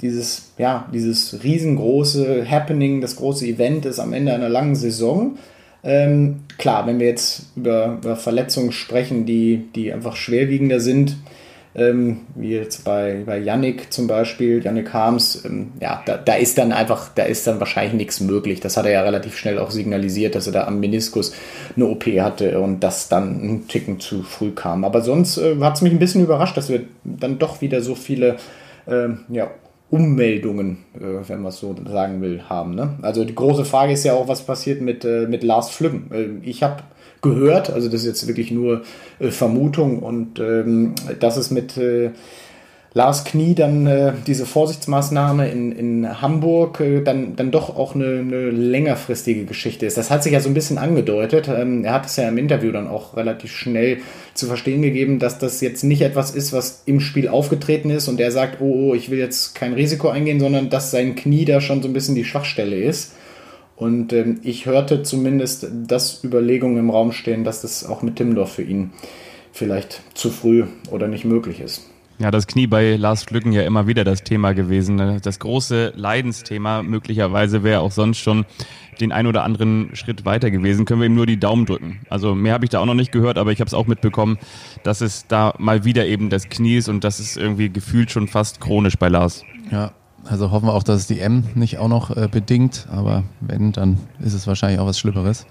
dieses, 0.00 0.52
ja, 0.56 0.88
dieses 0.94 1.42
riesengroße 1.44 2.48
Happening, 2.48 3.00
das 3.02 3.16
große 3.16 3.46
Event 3.46 3.84
ist 3.84 3.98
am 3.98 4.14
Ende 4.14 4.32
einer 4.32 4.48
langen 4.48 4.74
Saison. 4.74 5.36
Ähm, 5.82 6.40
klar, 6.58 6.86
wenn 6.86 6.98
wir 6.98 7.06
jetzt 7.06 7.46
über, 7.54 7.98
über 8.02 8.16
Verletzungen 8.16 8.72
sprechen, 8.72 9.26
die, 9.26 9.68
die 9.74 9.92
einfach 9.92 10.16
schwerwiegender 10.16 10.80
sind, 10.80 11.16
ähm, 11.74 12.22
wie 12.34 12.50
jetzt 12.50 12.84
bei, 12.84 13.22
bei 13.24 13.38
Yannick 13.38 13.92
zum 13.92 14.08
Beispiel, 14.08 14.62
Yannick 14.62 14.92
Harms, 14.92 15.44
ähm, 15.44 15.72
ja, 15.80 16.02
da, 16.04 16.16
da 16.16 16.34
ist 16.34 16.58
dann 16.58 16.72
einfach, 16.72 17.10
da 17.14 17.22
ist 17.22 17.46
dann 17.46 17.60
wahrscheinlich 17.60 17.94
nichts 17.94 18.20
möglich. 18.20 18.60
Das 18.60 18.76
hat 18.76 18.86
er 18.86 18.92
ja 18.92 19.02
relativ 19.02 19.36
schnell 19.36 19.58
auch 19.58 19.70
signalisiert, 19.70 20.34
dass 20.34 20.46
er 20.46 20.52
da 20.52 20.66
am 20.66 20.80
Meniskus 20.80 21.32
eine 21.76 21.86
OP 21.86 22.06
hatte 22.06 22.60
und 22.60 22.80
das 22.80 23.08
dann 23.08 23.40
einen 23.40 23.68
Ticken 23.68 24.00
zu 24.00 24.22
früh 24.22 24.50
kam. 24.50 24.84
Aber 24.84 25.00
sonst 25.02 25.38
äh, 25.38 25.56
hat 25.60 25.76
es 25.76 25.82
mich 25.82 25.92
ein 25.92 26.00
bisschen 26.00 26.22
überrascht, 26.22 26.56
dass 26.56 26.68
wir 26.68 26.82
dann 27.04 27.38
doch 27.38 27.60
wieder 27.60 27.80
so 27.82 27.94
viele 27.94 28.36
äh, 28.86 29.08
ja, 29.28 29.50
Ummeldungen, 29.90 30.78
äh, 30.94 31.28
wenn 31.28 31.42
man 31.42 31.50
es 31.50 31.58
so 31.58 31.74
sagen 31.88 32.20
will, 32.20 32.42
haben. 32.48 32.74
Ne? 32.74 32.98
Also 33.02 33.24
die 33.24 33.34
große 33.34 33.64
Frage 33.64 33.92
ist 33.92 34.04
ja 34.04 34.14
auch, 34.14 34.26
was 34.26 34.42
passiert 34.42 34.80
mit, 34.80 35.04
äh, 35.04 35.26
mit 35.28 35.44
Lars 35.44 35.70
Flüggen. 35.70 36.10
Äh, 36.12 36.48
ich 36.48 36.62
habe 36.64 36.82
gehört. 37.22 37.70
Also 37.70 37.88
das 37.88 38.02
ist 38.02 38.06
jetzt 38.06 38.26
wirklich 38.26 38.50
nur 38.50 38.82
äh, 39.18 39.30
Vermutung 39.30 40.00
und 40.00 40.38
ähm, 40.40 40.94
dass 41.18 41.36
es 41.36 41.50
mit 41.50 41.76
äh, 41.76 42.10
Lars 42.92 43.24
Knie 43.24 43.54
dann 43.54 43.86
äh, 43.86 44.12
diese 44.26 44.46
Vorsichtsmaßnahme 44.46 45.48
in, 45.48 45.70
in 45.70 46.20
Hamburg 46.20 46.80
äh, 46.80 47.02
dann, 47.02 47.36
dann 47.36 47.52
doch 47.52 47.76
auch 47.76 47.94
eine, 47.94 48.18
eine 48.18 48.50
längerfristige 48.50 49.44
Geschichte 49.44 49.86
ist. 49.86 49.96
Das 49.96 50.10
hat 50.10 50.24
sich 50.24 50.32
ja 50.32 50.40
so 50.40 50.48
ein 50.48 50.54
bisschen 50.54 50.76
angedeutet. 50.76 51.48
Ähm, 51.48 51.84
er 51.84 51.92
hat 51.92 52.06
es 52.06 52.16
ja 52.16 52.28
im 52.28 52.36
Interview 52.36 52.72
dann 52.72 52.88
auch 52.88 53.16
relativ 53.16 53.52
schnell 53.52 53.98
zu 54.34 54.46
verstehen 54.46 54.82
gegeben, 54.82 55.20
dass 55.20 55.38
das 55.38 55.60
jetzt 55.60 55.84
nicht 55.84 56.02
etwas 56.02 56.32
ist, 56.32 56.52
was 56.52 56.82
im 56.86 56.98
Spiel 56.98 57.28
aufgetreten 57.28 57.90
ist 57.90 58.08
und 58.08 58.18
er 58.18 58.32
sagt, 58.32 58.60
oh, 58.60 58.90
oh 58.90 58.94
ich 58.94 59.08
will 59.08 59.18
jetzt 59.18 59.54
kein 59.54 59.72
Risiko 59.72 60.08
eingehen, 60.08 60.40
sondern 60.40 60.68
dass 60.68 60.90
sein 60.90 61.14
Knie 61.14 61.44
da 61.44 61.60
schon 61.60 61.82
so 61.82 61.88
ein 61.88 61.92
bisschen 61.92 62.16
die 62.16 62.24
Schwachstelle 62.24 62.76
ist. 62.76 63.12
Und 63.80 64.12
ähm, 64.12 64.40
ich 64.42 64.66
hörte 64.66 65.02
zumindest, 65.02 65.66
dass 65.72 66.22
Überlegungen 66.22 66.76
im 66.76 66.90
Raum 66.90 67.12
stehen, 67.12 67.44
dass 67.44 67.62
das 67.62 67.86
auch 67.86 68.02
mit 68.02 68.16
Timdorf 68.16 68.52
für 68.52 68.62
ihn 68.62 68.90
vielleicht 69.52 70.02
zu 70.12 70.28
früh 70.28 70.64
oder 70.90 71.08
nicht 71.08 71.24
möglich 71.24 71.60
ist. 71.60 71.88
Ja, 72.18 72.30
das 72.30 72.46
Knie 72.46 72.66
bei 72.66 72.96
Lars 72.96 73.24
Glücken 73.24 73.52
ja 73.52 73.62
immer 73.62 73.86
wieder 73.86 74.04
das 74.04 74.22
Thema 74.22 74.52
gewesen. 74.52 74.96
Ne? 74.96 75.18
Das 75.22 75.38
große 75.38 75.94
Leidensthema. 75.96 76.82
Möglicherweise 76.82 77.62
wäre 77.62 77.80
auch 77.80 77.90
sonst 77.90 78.18
schon 78.18 78.44
den 79.00 79.12
ein 79.12 79.26
oder 79.26 79.44
anderen 79.44 79.96
Schritt 79.96 80.26
weiter 80.26 80.50
gewesen. 80.50 80.84
Können 80.84 81.00
wir 81.00 81.06
ihm 81.06 81.14
nur 81.14 81.24
die 81.24 81.40
Daumen 81.40 81.64
drücken. 81.64 82.00
Also 82.10 82.34
mehr 82.34 82.52
habe 82.52 82.66
ich 82.66 82.70
da 82.70 82.80
auch 82.80 82.86
noch 82.86 82.92
nicht 82.92 83.12
gehört, 83.12 83.38
aber 83.38 83.50
ich 83.50 83.60
habe 83.60 83.68
es 83.68 83.72
auch 83.74 83.86
mitbekommen, 83.86 84.36
dass 84.82 85.00
es 85.00 85.26
da 85.26 85.54
mal 85.56 85.86
wieder 85.86 86.06
eben 86.06 86.28
das 86.28 86.50
Knie 86.50 86.76
ist 86.76 86.90
und 86.90 87.02
das 87.02 87.18
ist 87.18 87.38
irgendwie 87.38 87.70
gefühlt 87.70 88.10
schon 88.10 88.28
fast 88.28 88.60
chronisch 88.60 88.98
bei 88.98 89.08
Lars. 89.08 89.42
Ja, 89.70 89.92
also 90.24 90.50
hoffen 90.50 90.66
wir 90.66 90.74
auch, 90.74 90.82
dass 90.82 91.00
es 91.00 91.06
die 91.06 91.20
M 91.20 91.44
nicht 91.54 91.78
auch 91.78 91.88
noch 91.88 92.16
äh, 92.16 92.28
bedingt, 92.30 92.86
aber 92.92 93.24
wenn, 93.40 93.72
dann 93.72 93.98
ist 94.20 94.34
es 94.34 94.46
wahrscheinlich 94.46 94.80
auch 94.80 94.86
was 94.86 94.98
Schlimmeres. 94.98 95.46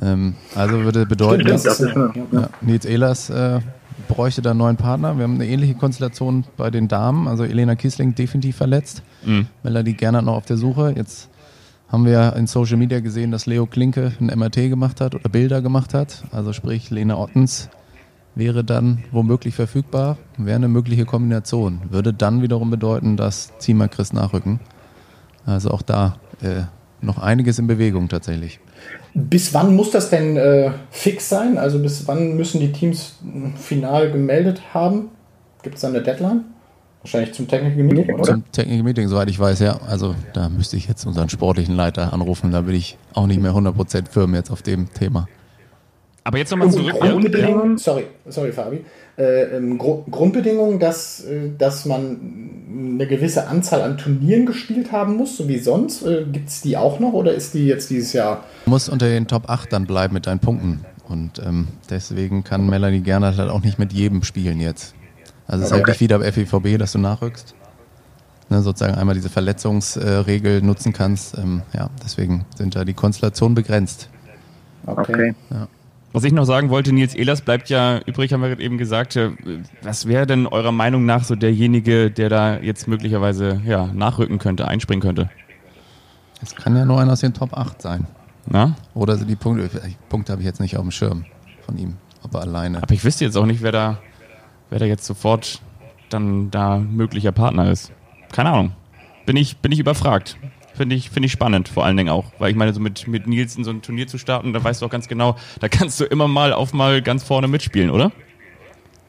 Ähm, 0.00 0.34
also 0.54 0.84
würde 0.84 1.06
bedeuten, 1.06 1.46
dass 1.46 1.64
ja, 1.64 2.48
Nils 2.60 2.84
Ehlers 2.84 3.30
äh, 3.30 3.60
bräuchte 4.06 4.42
da 4.42 4.50
einen 4.50 4.58
neuen 4.58 4.76
Partner. 4.76 5.16
Wir 5.16 5.24
haben 5.24 5.34
eine 5.34 5.46
ähnliche 5.46 5.74
Konstellation 5.74 6.44
bei 6.56 6.70
den 6.70 6.88
Damen. 6.88 7.28
Also 7.28 7.44
Elena 7.44 7.74
Kiesling 7.74 8.14
definitiv 8.14 8.56
verletzt. 8.56 9.02
Mhm. 9.24 9.46
Melanie 9.62 9.94
Gernert 9.94 10.24
noch 10.24 10.36
auf 10.36 10.46
der 10.46 10.56
Suche. 10.56 10.94
Jetzt 10.96 11.28
haben 11.88 12.04
wir 12.04 12.34
in 12.36 12.46
Social 12.46 12.76
Media 12.76 13.00
gesehen, 13.00 13.30
dass 13.30 13.46
Leo 13.46 13.66
Klinke 13.66 14.12
ein 14.20 14.26
MRT 14.26 14.68
gemacht 14.68 15.00
hat 15.00 15.14
oder 15.14 15.28
Bilder 15.28 15.62
gemacht 15.62 15.94
hat. 15.94 16.24
Also 16.30 16.52
sprich, 16.52 16.90
Lena 16.90 17.16
Ottens 17.16 17.68
wäre 18.38 18.62
dann 18.64 19.04
womöglich 19.10 19.54
verfügbar, 19.54 20.16
wäre 20.36 20.56
eine 20.56 20.68
mögliche 20.68 21.04
Kombination. 21.04 21.80
Würde 21.90 22.14
dann 22.14 22.40
wiederum 22.40 22.70
bedeuten, 22.70 23.16
dass 23.16 23.52
Ziemer 23.58 23.88
Chris 23.88 24.12
nachrücken. 24.12 24.60
Also 25.44 25.70
auch 25.70 25.82
da 25.82 26.16
äh, 26.40 26.62
noch 27.00 27.18
einiges 27.18 27.58
in 27.58 27.66
Bewegung 27.66 28.08
tatsächlich. 28.08 28.60
Bis 29.12 29.52
wann 29.54 29.74
muss 29.74 29.90
das 29.90 30.08
denn 30.10 30.36
äh, 30.36 30.70
fix 30.90 31.28
sein? 31.28 31.58
Also 31.58 31.80
bis 31.80 32.06
wann 32.06 32.36
müssen 32.36 32.60
die 32.60 32.72
Teams 32.72 33.16
final 33.56 34.12
gemeldet 34.12 34.62
haben? 34.72 35.08
Gibt 35.62 35.74
es 35.74 35.80
da 35.80 35.88
eine 35.88 36.02
Deadline? 36.02 36.44
Wahrscheinlich 37.02 37.32
zum 37.34 37.48
Technical 37.48 37.82
Meeting, 37.82 38.14
oder? 38.14 38.24
Zum 38.24 38.52
Technical 38.52 38.84
Meeting, 38.84 39.08
soweit 39.08 39.30
ich 39.30 39.38
weiß, 39.38 39.60
ja. 39.60 39.80
Also 39.88 40.14
da 40.32 40.48
müsste 40.48 40.76
ich 40.76 40.86
jetzt 40.86 41.06
unseren 41.06 41.28
sportlichen 41.28 41.74
Leiter 41.74 42.12
anrufen. 42.12 42.52
Da 42.52 42.60
bin 42.60 42.74
ich 42.74 42.98
auch 43.14 43.26
nicht 43.26 43.40
mehr 43.40 43.52
100% 43.52 44.08
firm 44.08 44.34
jetzt 44.34 44.50
auf 44.50 44.62
dem 44.62 44.92
Thema. 44.92 45.26
Aber 46.28 46.36
jetzt 46.36 46.50
nochmal 46.50 46.70
zurück. 46.70 46.92
Grundbedingungen, 47.00 47.72
ja. 47.72 47.78
sorry, 47.78 48.04
sorry 48.26 48.52
Fabi. 48.52 48.84
Äh, 49.16 49.56
ähm, 49.56 49.78
Gru 49.78 50.04
Grundbedingungen, 50.10 50.78
dass, 50.78 51.24
äh, 51.24 51.48
dass 51.56 51.86
man 51.86 52.20
eine 52.70 53.06
gewisse 53.06 53.48
Anzahl 53.48 53.80
an 53.80 53.96
Turnieren 53.96 54.44
gespielt 54.44 54.92
haben 54.92 55.16
muss, 55.16 55.38
so 55.38 55.48
wie 55.48 55.56
sonst. 55.56 56.02
Äh, 56.02 56.26
Gibt 56.30 56.50
es 56.50 56.60
die 56.60 56.76
auch 56.76 57.00
noch 57.00 57.14
oder 57.14 57.32
ist 57.32 57.54
die 57.54 57.64
jetzt 57.66 57.88
dieses 57.88 58.12
Jahr? 58.12 58.44
Du 58.66 58.70
musst 58.70 58.90
unter 58.90 59.08
den 59.08 59.26
Top 59.26 59.48
8 59.48 59.72
dann 59.72 59.86
bleiben 59.86 60.12
mit 60.12 60.26
deinen 60.26 60.38
Punkten. 60.38 60.84
Und 61.08 61.38
ähm, 61.38 61.68
deswegen 61.88 62.44
kann 62.44 62.66
Melanie 62.66 63.00
Gerne 63.00 63.34
halt 63.34 63.48
auch 63.48 63.62
nicht 63.62 63.78
mit 63.78 63.94
jedem 63.94 64.22
spielen 64.22 64.60
jetzt. 64.60 64.94
Also 65.46 65.62
es 65.62 65.70
ist 65.70 65.76
halt 65.78 65.86
nicht 65.86 66.00
wieder 66.00 66.16
am 66.16 66.22
FEVB, 66.24 66.76
dass 66.76 66.92
du 66.92 66.98
nachrückst. 66.98 67.54
Ne, 68.50 68.60
sozusagen 68.60 68.96
einmal 68.96 69.14
diese 69.14 69.30
Verletzungsregel 69.30 70.60
nutzen 70.60 70.92
kannst. 70.92 71.38
Ähm, 71.38 71.62
ja, 71.72 71.88
deswegen 72.04 72.44
sind 72.54 72.76
da 72.76 72.84
die 72.84 72.92
Konstellationen 72.92 73.54
begrenzt. 73.54 74.10
Okay. 74.84 75.34
Ja. 75.48 75.68
Was 76.12 76.24
ich 76.24 76.32
noch 76.32 76.44
sagen 76.44 76.70
wollte, 76.70 76.92
Nils 76.92 77.14
Ehlers 77.14 77.42
bleibt 77.42 77.68
ja 77.68 78.00
übrig, 78.06 78.32
haben 78.32 78.42
wir 78.42 78.58
eben 78.58 78.78
gesagt. 78.78 79.16
Äh, 79.16 79.32
was 79.82 80.06
wäre 80.06 80.26
denn 80.26 80.46
eurer 80.46 80.72
Meinung 80.72 81.04
nach 81.04 81.24
so 81.24 81.34
derjenige, 81.34 82.10
der 82.10 82.28
da 82.28 82.58
jetzt 82.58 82.88
möglicherweise 82.88 83.60
ja, 83.66 83.86
nachrücken 83.86 84.38
könnte, 84.38 84.66
einspringen 84.66 85.02
könnte? 85.02 85.28
Es 86.42 86.54
kann 86.54 86.76
ja 86.76 86.84
nur 86.84 87.00
einer 87.00 87.12
aus 87.12 87.20
den 87.20 87.34
Top 87.34 87.52
8 87.56 87.82
sein. 87.82 88.06
Na? 88.46 88.74
Oder 88.94 89.16
die 89.16 89.36
Punkte, 89.36 89.68
die 89.68 89.96
Punkte 90.08 90.32
habe 90.32 90.40
ich 90.40 90.46
jetzt 90.46 90.60
nicht 90.60 90.76
auf 90.76 90.82
dem 90.82 90.90
Schirm 90.90 91.26
von 91.66 91.76
ihm, 91.76 91.96
aber 92.22 92.40
alleine. 92.40 92.82
Aber 92.82 92.94
ich 92.94 93.04
wüsste 93.04 93.24
jetzt 93.24 93.36
auch 93.36 93.46
nicht, 93.46 93.62
wer 93.62 93.72
da, 93.72 93.98
wer 94.70 94.78
da 94.78 94.86
jetzt 94.86 95.04
sofort 95.04 95.60
dann 96.08 96.50
da 96.50 96.78
möglicher 96.78 97.32
Partner 97.32 97.70
ist. 97.70 97.92
Keine 98.32 98.50
Ahnung. 98.50 98.72
Bin 99.26 99.36
ich, 99.36 99.58
bin 99.58 99.72
ich 99.72 99.78
überfragt. 99.78 100.38
Finde 100.78 100.94
ich, 100.94 101.10
finde 101.10 101.26
ich 101.26 101.32
spannend, 101.32 101.68
vor 101.68 101.84
allen 101.84 101.96
Dingen 101.96 102.08
auch. 102.08 102.26
Weil 102.38 102.52
ich 102.52 102.56
meine, 102.56 102.72
so 102.72 102.78
mit, 102.78 103.08
mit 103.08 103.26
Nils 103.26 103.56
in 103.56 103.64
so 103.64 103.70
ein 103.70 103.82
Turnier 103.82 104.06
zu 104.06 104.16
starten, 104.16 104.52
da 104.52 104.62
weißt 104.62 104.80
du 104.80 104.86
auch 104.86 104.90
ganz 104.90 105.08
genau, 105.08 105.34
da 105.58 105.68
kannst 105.68 105.98
du 105.98 106.04
immer 106.04 106.28
mal 106.28 106.52
auf 106.52 106.72
mal 106.72 107.02
ganz 107.02 107.24
vorne 107.24 107.48
mitspielen, 107.48 107.90
oder? 107.90 108.12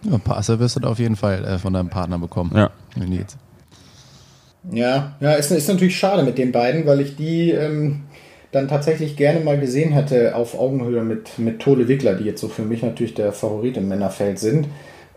Ja, 0.02 0.16
ein 0.16 0.20
paar 0.20 0.38
Asse 0.38 0.60
wirst 0.60 0.78
du 0.78 0.80
da 0.80 0.88
auf 0.88 0.98
jeden 0.98 1.16
Fall 1.16 1.46
äh, 1.46 1.60
von 1.60 1.72
deinem 1.72 1.90
Partner 1.90 2.18
bekommen. 2.18 2.52
Ja. 2.56 2.72
Nils. 2.96 3.38
Ja, 4.72 5.16
ja, 5.20 5.34
ist, 5.34 5.52
ist 5.52 5.70
natürlich 5.70 5.96
schade 5.96 6.24
mit 6.24 6.40
den 6.40 6.52
beiden, 6.52 6.88
weil 6.88 7.02
ich 7.02 7.16
die 7.16 7.52
ähm, 7.52 8.02
dann 8.52 8.68
tatsächlich 8.68 9.16
gerne 9.16 9.42
mal 9.42 9.60
gesehen 9.60 9.92
hätte 9.92 10.36
auf 10.36 10.58
Augenhöhe 10.58 11.04
mit, 11.04 11.38
mit 11.38 11.60
Tole 11.60 11.88
Wickler, 11.88 12.16
die 12.16 12.24
jetzt 12.24 12.42
so 12.42 12.48
für 12.48 12.64
mich 12.64 12.82
natürlich 12.82 13.14
der 13.14 13.32
Favorit 13.32 13.78
im 13.78 13.88
Männerfeld 13.88 14.40
sind. 14.40 14.68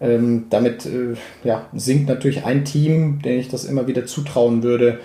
Ähm, 0.03 0.49
damit 0.51 0.85
äh, 0.85 1.15
ja, 1.45 1.67
sinkt 1.73 2.09
natürlich 2.09 2.45
ein 2.45 2.67
Team, 2.67 3.23
dem 3.23 3.39
ich 3.39 3.49
das 3.49 3.65
immer 3.65 3.87
wieder 3.87 4.05
zutrauen 4.05 4.63
würde, 4.63 5.01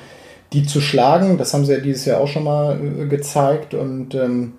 die 0.53 0.65
zu 0.65 0.81
schlagen. 0.81 1.37
Das 1.37 1.53
haben 1.53 1.65
sie 1.65 1.73
ja 1.73 1.79
dieses 1.79 2.05
Jahr 2.05 2.19
auch 2.21 2.27
schon 2.27 2.43
mal 2.43 2.79
äh, 2.79 3.05
gezeigt 3.05 3.73
und 3.73 4.15
ähm, 4.15 4.53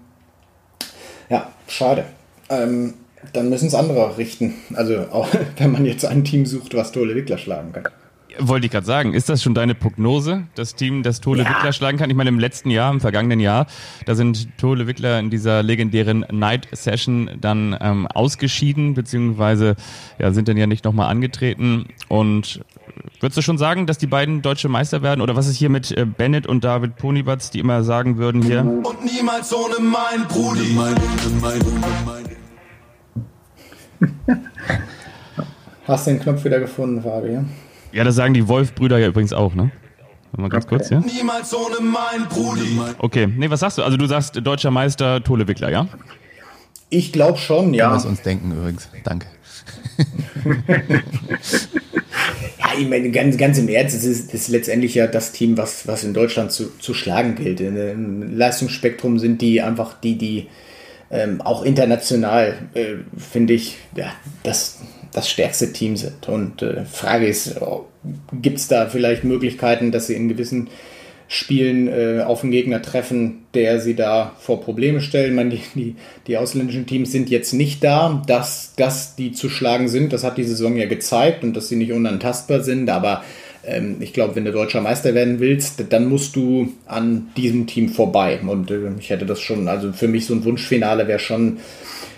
ja, 1.30 1.48
schade. 1.66 2.04
Ähm, 2.48 2.94
dann 3.32 3.50
müssen 3.50 3.66
es 3.66 3.74
andere 3.74 4.16
richten. 4.16 4.54
Also 4.74 5.06
auch 5.10 5.28
wenn 5.56 5.72
man 5.72 5.84
jetzt 5.84 6.04
ein 6.04 6.24
Team 6.24 6.46
sucht, 6.46 6.74
was 6.74 6.92
Tole 6.92 7.14
Wickler 7.14 7.38
schlagen 7.38 7.72
kann. 7.72 7.84
Wollte 8.40 8.66
ich 8.66 8.72
gerade 8.72 8.86
sagen, 8.86 9.14
ist 9.14 9.28
das 9.28 9.42
schon 9.42 9.54
deine 9.54 9.74
Prognose, 9.74 10.44
das 10.54 10.76
Team, 10.76 11.02
das 11.02 11.20
Tole 11.20 11.42
ja. 11.42 11.50
Wickler 11.50 11.72
schlagen 11.72 11.98
kann? 11.98 12.08
Ich 12.08 12.14
meine, 12.14 12.28
im 12.28 12.38
letzten 12.38 12.70
Jahr, 12.70 12.92
im 12.92 13.00
vergangenen 13.00 13.40
Jahr, 13.40 13.66
da 14.06 14.14
sind 14.14 14.56
Tole 14.58 14.86
Wickler 14.86 15.18
in 15.18 15.28
dieser 15.28 15.64
legendären 15.64 16.24
Night 16.30 16.68
Session 16.70 17.30
dann 17.40 17.76
ähm, 17.80 18.06
ausgeschieden, 18.06 18.94
beziehungsweise 18.94 19.74
ja, 20.20 20.30
sind 20.30 20.46
dann 20.46 20.56
ja 20.56 20.68
nicht 20.68 20.84
nochmal 20.84 21.10
angetreten. 21.10 21.86
Und 22.06 22.60
würdest 23.20 23.36
du 23.38 23.42
schon 23.42 23.58
sagen, 23.58 23.86
dass 23.86 23.98
die 23.98 24.06
beiden 24.06 24.42
deutsche 24.42 24.68
Meister 24.68 25.02
werden? 25.02 25.20
Oder 25.20 25.36
was 25.36 25.46
ist 25.46 25.56
hier 25.56 25.70
mit 25.70 25.90
äh, 25.90 26.04
Bennett 26.04 26.46
und 26.46 26.64
David 26.64 26.96
Ponybatz, 26.96 27.50
die 27.50 27.58
immer 27.58 27.82
sagen 27.82 28.18
würden 28.18 28.42
hier? 28.42 28.60
Und 28.60 29.04
niemals 29.04 29.52
ohne 29.54 29.80
mein 29.80 30.26
Brudi. 30.28 30.72
Mein, 30.74 30.94
mein, 31.40 31.60
mein, 32.06 32.24
Hast 35.86 36.06
den 36.06 36.20
Knopf 36.20 36.44
wieder 36.44 36.60
gefunden, 36.60 37.02
Fabian? 37.02 37.48
Ja, 37.92 38.04
das 38.04 38.14
sagen 38.14 38.34
die 38.34 38.46
Wolf-Brüder 38.46 38.98
ja 38.98 39.08
übrigens 39.08 39.32
auch, 39.32 39.54
ne? 39.54 39.70
Mal 40.36 40.50
ganz 40.50 40.66
okay. 40.66 40.76
kurz, 40.76 40.90
ja? 40.90 41.00
Niemals 41.00 41.54
ohne 41.54 41.80
mein 41.80 42.28
Brudi. 42.28 42.78
Okay, 42.98 43.26
nee, 43.26 43.48
was 43.50 43.60
sagst 43.60 43.78
du? 43.78 43.82
Also 43.82 43.96
du 43.96 44.06
sagst 44.06 44.38
deutscher 44.42 44.70
Meister 44.70 45.24
Tole 45.24 45.48
Wickler, 45.48 45.70
ja? 45.70 45.88
Ich 46.90 47.12
glaube 47.12 47.38
schon, 47.38 47.74
ja. 47.74 47.90
Lass 47.90 48.04
uns 48.04 48.22
denken 48.22 48.52
übrigens. 48.52 48.88
Danke. 49.04 49.26
ja, 52.58 52.78
ich 52.78 52.88
meine, 52.88 53.10
ganz, 53.10 53.36
ganz 53.36 53.58
im 53.58 53.68
Ernst, 53.68 53.96
es 53.96 54.04
ist, 54.04 54.34
ist 54.34 54.48
letztendlich 54.48 54.94
ja 54.94 55.06
das 55.06 55.32
Team, 55.32 55.56
was, 55.56 55.86
was 55.86 56.04
in 56.04 56.14
Deutschland 56.14 56.52
zu, 56.52 56.76
zu 56.78 56.94
schlagen 56.94 57.34
gilt. 57.34 57.60
Im 57.60 58.36
Leistungsspektrum 58.36 59.18
sind 59.18 59.40
die 59.42 59.60
einfach 59.62 60.00
die, 60.00 60.16
die 60.16 60.46
ähm, 61.10 61.40
auch 61.40 61.62
international, 61.62 62.54
äh, 62.74 62.94
finde 63.16 63.54
ich, 63.54 63.76
ja, 63.96 64.12
das, 64.42 64.80
das 65.12 65.28
stärkste 65.28 65.72
Team 65.72 65.96
sind. 65.96 66.28
Und 66.28 66.62
äh, 66.62 66.84
Frage 66.84 67.26
ist, 67.26 67.56
gibt 68.32 68.58
es 68.58 68.68
da 68.68 68.86
vielleicht 68.86 69.24
Möglichkeiten, 69.24 69.90
dass 69.90 70.06
sie 70.06 70.14
in 70.14 70.28
gewissen 70.28 70.68
Spielen 71.30 71.88
äh, 71.88 72.22
auf 72.24 72.42
einen 72.42 72.52
Gegner 72.52 72.80
treffen, 72.80 73.44
der 73.52 73.80
sie 73.80 73.94
da 73.94 74.32
vor 74.38 74.62
Probleme 74.62 75.02
stellen. 75.02 75.34
Man, 75.34 75.50
die, 75.50 75.60
die, 75.74 75.94
die 76.26 76.38
ausländischen 76.38 76.86
Teams 76.86 77.12
sind 77.12 77.28
jetzt 77.28 77.52
nicht 77.52 77.84
da, 77.84 78.22
dass, 78.26 78.72
dass 78.76 79.14
die 79.14 79.32
zu 79.32 79.50
schlagen 79.50 79.88
sind. 79.88 80.14
Das 80.14 80.24
hat 80.24 80.38
die 80.38 80.44
Saison 80.44 80.76
ja 80.76 80.86
gezeigt 80.86 81.44
und 81.44 81.54
dass 81.54 81.68
sie 81.68 81.76
nicht 81.76 81.92
unantastbar 81.92 82.62
sind. 82.62 82.88
Aber 82.88 83.22
ähm, 83.62 83.96
ich 84.00 84.14
glaube, 84.14 84.36
wenn 84.36 84.46
du 84.46 84.52
deutscher 84.52 84.80
Meister 84.80 85.14
werden 85.14 85.38
willst, 85.38 85.84
dann 85.90 86.06
musst 86.06 86.34
du 86.34 86.72
an 86.86 87.28
diesem 87.36 87.66
Team 87.66 87.90
vorbei. 87.90 88.40
Und 88.40 88.70
äh, 88.70 88.90
ich 88.98 89.10
hätte 89.10 89.26
das 89.26 89.40
schon, 89.40 89.68
also 89.68 89.92
für 89.92 90.08
mich 90.08 90.24
so 90.24 90.34
ein 90.34 90.44
Wunschfinale 90.44 91.08
wäre 91.08 91.18
schon 91.18 91.58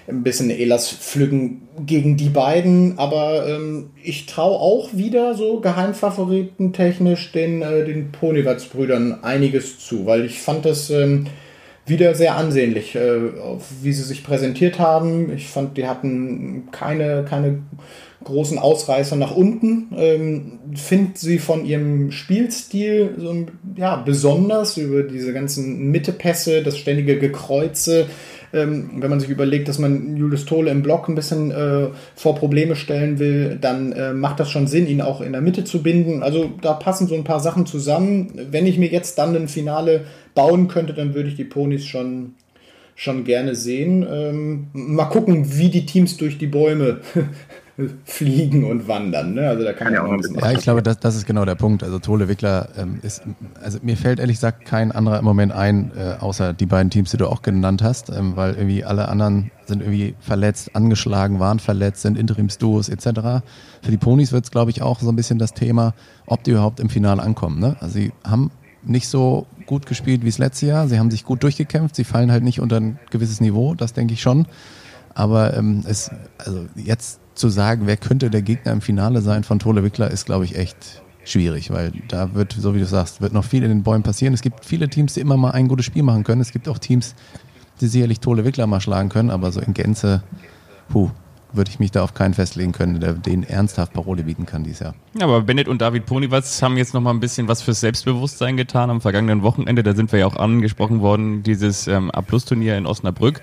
ein 0.09 0.23
bisschen 0.23 0.51
Elas 0.51 0.91
pflücken 0.91 1.69
gegen 1.87 2.17
die 2.17 2.29
beiden, 2.29 2.99
aber 2.99 3.47
ähm, 3.47 3.91
ich 4.03 4.27
traue 4.27 4.59
auch 4.59 4.91
wieder 4.93 5.35
so 5.35 5.61
Geheimfavoriten 5.61 6.73
technisch 6.73 7.33
den, 7.33 7.63
äh, 7.63 7.85
den 7.85 8.13
Ponywatz-Brüdern 8.13 9.23
einiges 9.23 9.79
zu, 9.79 10.07
weil 10.07 10.25
ich 10.25 10.41
fand 10.41 10.65
das 10.65 10.91
ähm, 10.91 11.27
wieder 11.87 12.15
sehr 12.15 12.37
ansehnlich, 12.37 12.95
äh, 12.95 13.21
wie 13.83 13.93
sie 13.93 14.03
sich 14.03 14.25
präsentiert 14.25 14.79
haben. 14.79 15.33
Ich 15.35 15.49
fand, 15.49 15.77
die 15.77 15.87
hatten 15.87 16.69
keine, 16.71 17.25
keine 17.29 17.63
großen 18.25 18.59
Ausreißer 18.59 19.17
nach 19.17 19.35
unten. 19.35 19.89
Ähm, 19.97 20.59
Finde 20.75 21.13
sie 21.15 21.39
von 21.39 21.65
ihrem 21.65 22.13
Spielstil 22.13 23.15
so 23.19 23.47
ja, 23.77 23.97
besonders 23.97 24.77
über 24.77 25.03
diese 25.03 25.33
ganzen 25.33 25.91
Mittepässe, 25.91 26.63
das 26.63 26.79
ständige 26.79 27.19
Gekreuze 27.19 28.07
ähm, 28.53 28.91
wenn 28.99 29.11
man 29.11 29.21
sich 29.21 29.31
überlegt, 29.31 29.69
dass 29.69 29.79
man 29.79 30.17
Julius 30.17 30.45
Tole 30.45 30.71
im 30.71 30.83
Block 30.83 31.09
ein 31.09 31.15
bisschen 31.15 31.51
äh, 31.51 31.89
vor 32.17 32.35
Probleme 32.35 32.77
stellen 32.77 33.19
will, 33.19 33.59
dann 33.61 33.93
äh, 33.93 34.13
macht 34.13 34.41
das 34.41 34.51
schon 34.51 34.67
Sinn, 34.67 34.87
ihn 34.87 35.01
auch 35.01 35.21
in 35.21 35.33
der 35.33 35.41
Mitte 35.41 35.65
zu 35.65 35.83
binden. 35.83 36.23
Also 36.23 36.51
da 36.61 36.73
passen 36.73 37.07
so 37.07 37.15
ein 37.15 37.25
paar 37.25 37.41
Sachen 37.41 37.67
zusammen. 37.67 38.33
Wenn 38.51 38.67
ich 38.67 38.79
mir 38.79 38.89
jetzt 38.89 39.19
dann 39.19 39.37
ein 39.37 39.49
Finale 39.49 40.03
bauen 40.35 40.69
könnte, 40.69 40.95
dann 40.95 41.15
würde 41.15 41.29
ich 41.29 41.37
die 41.37 41.45
Ponys 41.45 41.85
schon 41.85 42.35
schon 43.01 43.25
gerne 43.25 43.55
sehen. 43.55 44.07
Ähm, 44.11 44.67
mal 44.75 45.07
gucken, 45.07 45.57
wie 45.57 45.71
die 45.71 45.87
Teams 45.87 46.19
durch 46.19 46.37
die 46.37 46.47
Bäume 46.47 47.01
fliegen 48.05 48.65
und 48.65 48.89
wandern. 48.89 49.35
Ne? 49.35 49.49
Also 49.49 49.65
da 49.65 49.73
kann, 49.73 49.89
kann 49.89 49.95
ja 49.95 50.05
auch 50.05 50.13
ein 50.13 50.19
bisschen. 50.19 50.39
Ja, 50.39 50.53
ich 50.53 50.61
glaube, 50.61 50.83
das, 50.83 50.99
das 50.99 51.17
ist 51.17 51.27
genau 51.27 51.45
der 51.45 51.55
Punkt. 51.55 51.83
Also 51.83 51.99
Tole 51.99 52.29
Wickler 52.29 52.69
ähm, 52.77 53.01
ist, 53.03 53.23
also 53.63 53.79
mir 53.83 53.97
fällt 53.97 54.19
ehrlich 54.19 54.37
gesagt 54.37 54.65
kein 54.65 54.93
anderer 54.93 55.19
im 55.19 55.25
Moment 55.25 55.53
ein, 55.53 55.93
äh, 55.97 56.21
außer 56.21 56.53
die 56.53 56.67
beiden 56.67 56.91
Teams, 56.91 57.11
die 57.11 57.17
du 57.17 57.27
auch 57.27 57.43
genannt 57.43 57.83
hast, 57.83 58.11
ähm, 58.11 58.37
weil 58.37 58.55
irgendwie 58.55 58.85
alle 58.85 59.09
anderen 59.09 59.51
sind 59.67 59.83
irgendwie 59.83 60.15
verletzt, 60.21 60.75
angeschlagen, 60.75 61.39
waren 61.41 61.59
verletzt, 61.59 62.03
sind 62.03 62.19
Interimsduos 62.19 62.89
etc. 62.89 63.05
Für 63.83 63.91
die 63.91 63.97
Ponys 63.97 64.33
wird 64.33 64.45
es, 64.45 64.51
glaube 64.51 64.71
ich, 64.71 64.83
auch 64.83 65.01
so 65.01 65.09
ein 65.11 65.17
bisschen 65.17 65.39
das 65.39 65.55
Thema, 65.55 65.95
ob 66.27 66.45
die 66.45 66.53
überhaupt 66.53 66.81
im 66.81 66.91
Finale 66.91 67.23
ankommen. 67.23 67.61
Ne? 67.61 67.77
Also 67.81 67.95
sie 67.95 68.13
haben 68.25 68.51
nicht 68.83 69.09
so 69.09 69.47
gut 69.67 69.87
gespielt 69.87 70.23
wie 70.23 70.31
das 70.31 70.39
letzte 70.39 70.67
Jahr. 70.67 70.89
Sie 70.89 70.99
haben 70.99 71.11
sich 71.11 71.25
gut 71.25 71.43
durchgekämpft. 71.43 71.95
Sie 71.97 72.05
fallen 72.05 72.33
halt 72.33 72.43
nicht 72.43 72.61
unter 72.61 72.77
ein 72.77 72.99
gewisses 73.11 73.41
Niveau, 73.41 73.75
das 73.75 73.93
denke 73.93 74.15
ich 74.15 74.23
schon. 74.23 74.47
Aber 75.15 75.57
ähm, 75.57 75.85
es, 75.87 76.11
also 76.39 76.67
jetzt 76.77 77.21
zu 77.41 77.49
sagen, 77.49 77.87
wer 77.87 77.97
könnte 77.97 78.31
der 78.31 78.43
Gegner 78.43 78.73
im 78.73 78.81
Finale 78.81 79.23
sein 79.23 79.45
von 79.45 79.59
Tole 79.59 79.83
Wickler, 79.83 80.11
ist, 80.11 80.27
glaube 80.27 80.45
ich, 80.45 80.57
echt 80.57 81.03
schwierig, 81.25 81.71
weil 81.71 81.93
da 82.09 82.35
wird, 82.35 82.53
so 82.53 82.75
wie 82.75 82.79
du 82.79 82.87
sagst, 82.87 83.21
wird 83.21 83.33
noch 83.33 83.45
viel 83.45 83.63
in 83.63 83.69
den 83.69 83.83
Bäumen 83.83 84.03
passieren. 84.03 84.35
Es 84.35 84.43
gibt 84.43 84.65
viele 84.65 84.89
Teams, 84.89 85.15
die 85.15 85.21
immer 85.21 85.37
mal 85.37 85.51
ein 85.51 85.69
gutes 85.69 85.87
Spiel 85.87 86.03
machen 86.03 86.25
können. 86.25 86.41
Es 86.41 86.53
gibt 86.53 86.69
auch 86.69 86.79
Teams, 86.79 87.15
die 87.81 87.87
sicherlich 87.87 88.21
Tole 88.21 88.45
Wickler 88.45 88.67
mal 88.67 88.81
schlagen 88.81 89.09
können, 89.09 89.31
aber 89.31 89.53
so 89.53 89.61
in 89.61 89.75
Gänze, 89.75 90.23
puh, 90.89 91.11
würde 91.53 91.71
ich 91.71 91.79
mich 91.79 91.91
da 91.91 92.03
auf 92.05 92.15
keinen 92.15 92.35
festlegen 92.35 92.73
können, 92.73 93.01
der 93.01 93.15
den 93.15 93.43
ernsthaft 93.43 93.93
Parole 93.93 94.25
bieten 94.25 94.47
kann 94.47 94.63
dieses 94.63 94.81
Jahr. 94.81 94.95
Ja, 95.19 95.27
aber 95.27 95.43
Bennett 95.43 95.69
und 95.69 95.81
David 95.81 96.07
Ponywatz 96.07 96.63
haben 96.63 96.77
jetzt 96.77 96.95
noch 96.95 97.01
mal 97.01 97.11
ein 97.11 97.21
bisschen 97.21 97.49
was 97.49 97.63
fürs 97.63 97.81
Selbstbewusstsein 97.81 98.57
getan 98.57 98.91
am 98.91 99.01
vergangenen 99.01 99.43
Wochenende. 99.43 99.83
Da 99.83 99.95
sind 99.95 100.13
wir 100.13 100.21
ja 100.21 100.27
auch 100.27 100.37
angesprochen 100.37 101.01
worden, 101.01 101.43
dieses 101.43 101.87
ähm, 101.89 102.11
A-Plus-Turnier 102.11 102.77
in 102.77 102.87
Osnabrück. 102.87 103.41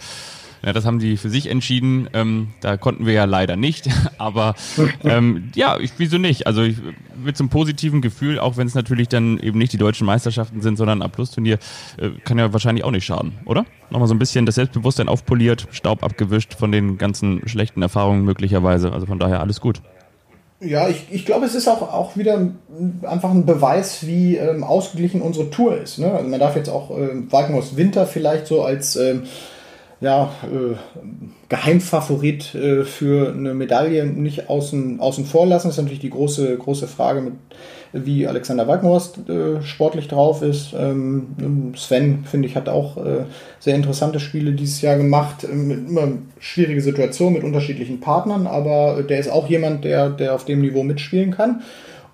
Ja, 0.64 0.74
das 0.74 0.86
haben 0.86 1.00
die 1.00 1.18
für 1.18 1.30
sich 1.30 1.48
entschieden. 1.48 2.10
Ähm, 2.14 2.50
da 2.62 2.78
konnten 2.78 3.06
wir 3.06 3.14
ja 3.14 3.26
leider 3.26 3.56
nicht. 3.56 3.90
Aber 4.18 4.56
ähm, 5.04 5.52
ja, 5.56 5.78
ich, 5.80 5.92
wieso 5.98 6.18
nicht? 6.18 6.48
Also 6.48 6.64
ich, 6.64 6.78
mit 7.24 7.38
so 7.38 7.44
einem 7.44 7.50
positiven 7.50 8.02
Gefühl, 8.02 8.40
auch 8.40 8.58
wenn 8.58 8.68
es 8.68 8.76
natürlich 8.76 9.08
dann 9.08 9.40
eben 9.40 9.58
nicht 9.58 9.74
die 9.74 9.78
deutschen 9.78 10.06
Meisterschaften 10.06 10.62
sind, 10.62 10.78
sondern 10.78 11.00
ein 11.00 11.06
A-Plus-Turnier, 11.06 11.60
äh, 11.98 12.10
kann 12.24 12.38
ja 12.38 12.54
wahrscheinlich 12.54 12.84
auch 12.84 12.92
nicht 12.92 13.06
schaden, 13.06 13.34
oder? 13.46 13.66
Nochmal 13.90 14.08
so 14.08 14.16
ein 14.16 14.20
bisschen 14.20 14.46
das 14.46 14.56
Selbstbewusstsein 14.56 15.08
aufpoliert, 15.08 15.68
Staub 15.72 16.04
abgewischt 16.04 16.54
von 16.54 16.72
den 16.72 16.98
ganzen 16.98 17.48
schlechten 17.48 17.82
Erfahrungen 17.82 18.24
möglicherweise. 18.24 18.92
Also 18.92 19.06
von 19.06 19.20
daher 19.20 19.40
alles 19.40 19.62
gut. 19.62 19.82
Ja, 20.60 20.90
ich, 20.90 21.06
ich 21.12 21.26
glaube, 21.26 21.46
es 21.46 21.54
ist 21.54 21.68
auch, 21.68 21.82
auch 21.84 22.18
wieder 22.18 22.50
einfach 23.04 23.30
ein 23.30 23.46
Beweis, 23.46 24.08
wie 24.08 24.38
ähm, 24.38 24.64
ausgeglichen 24.64 25.22
unsere 25.22 25.52
Tour 25.52 25.78
ist. 25.78 26.00
Ne? 26.00 26.12
Also 26.12 26.28
man 26.28 26.40
darf 26.40 26.56
jetzt 26.56 26.70
auch 26.70 26.90
äh, 26.98 27.32
Wagner's 27.32 27.78
Winter 27.78 28.08
vielleicht 28.08 28.48
so 28.48 28.64
als 28.64 28.96
ähm, 28.96 29.24
ja, 30.00 30.32
äh, 30.44 30.76
Geheimfavorit 31.50 32.54
äh, 32.54 32.84
für 32.84 33.34
eine 33.34 33.54
Medaille 33.54 34.06
nicht 34.06 34.50
außen, 34.50 35.00
außen 35.00 35.26
vor 35.26 35.48
lassen. 35.48 35.68
Das 35.68 35.78
ist 35.78 35.82
natürlich 35.82 36.02
die 36.02 36.12
große, 36.12 36.58
große 36.58 36.88
Frage, 36.88 37.22
mit, 37.22 37.34
wie 37.94 38.28
Alexander 38.28 38.68
Wagnerhorst 38.68 39.28
äh, 39.28 39.62
sportlich 39.64 40.08
drauf 40.08 40.44
ist. 40.44 40.74
Ähm, 40.78 41.74
Sven, 41.76 42.26
finde 42.26 42.48
ich, 42.48 42.56
hat 42.56 42.70
auch 42.70 42.98
äh, 42.98 43.24
sehr 43.60 43.76
interessante 43.76 44.20
Spiele 44.20 44.52
dieses 44.52 44.82
Jahr 44.82 44.98
gemacht. 44.98 45.44
Ähm, 45.44 45.88
immer 45.88 46.10
schwierige 46.40 46.82
Situation 46.82 47.34
mit 47.34 47.44
unterschiedlichen 47.44 48.00
Partnern, 48.00 48.46
aber 48.46 49.02
der 49.02 49.20
ist 49.20 49.30
auch 49.30 49.50
jemand, 49.50 49.84
der, 49.84 50.10
der 50.10 50.36
auf 50.36 50.46
dem 50.46 50.62
Niveau 50.62 50.84
mitspielen 50.84 51.32
kann. 51.32 51.62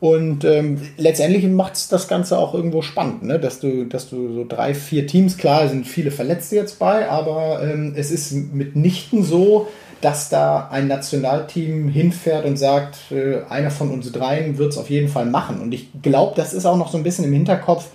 Und 0.04 0.44
ähm, 0.44 0.82
letztendlich 0.98 1.46
macht 1.46 1.76
es 1.76 1.88
das 1.88 2.10
Ganze 2.10 2.38
auch 2.38 2.54
irgendwo 2.54 2.82
spannend, 2.82 3.24
ne? 3.24 3.40
dass, 3.40 3.62
du, 3.62 3.86
dass 3.86 4.10
du 4.10 4.34
so 4.34 4.46
drei, 4.46 4.74
vier 4.74 5.08
Teams, 5.08 5.38
klar 5.38 5.70
sind 5.70 5.88
viele 5.88 6.12
Verletzte 6.12 6.58
jetzt 6.58 6.78
bei, 6.78 7.10
aber 7.10 7.64
ähm, 7.64 7.94
es 7.96 8.12
ist 8.12 8.34
mitnichten 8.34 9.24
so, 9.24 9.70
dass 10.02 10.28
da 10.28 10.68
ein 10.70 10.90
Nationalteam 10.90 11.88
hinfährt 11.88 12.44
und 12.44 12.58
sagt, 12.58 13.14
äh, 13.14 13.44
einer 13.48 13.72
von 13.72 13.92
uns 13.92 14.12
dreien 14.12 14.58
wird 14.58 14.74
es 14.74 14.78
auf 14.78 14.90
jeden 14.90 15.08
Fall 15.08 15.26
machen. 15.26 15.62
Und 15.62 15.74
ich 15.74 15.88
glaube, 16.02 16.34
das 16.36 16.54
ist 16.54 16.66
auch 16.66 16.76
noch 16.76 16.92
so 16.92 16.98
ein 16.98 17.04
bisschen 17.04 17.24
im 17.24 17.32
Hinterkopf, 17.32 17.86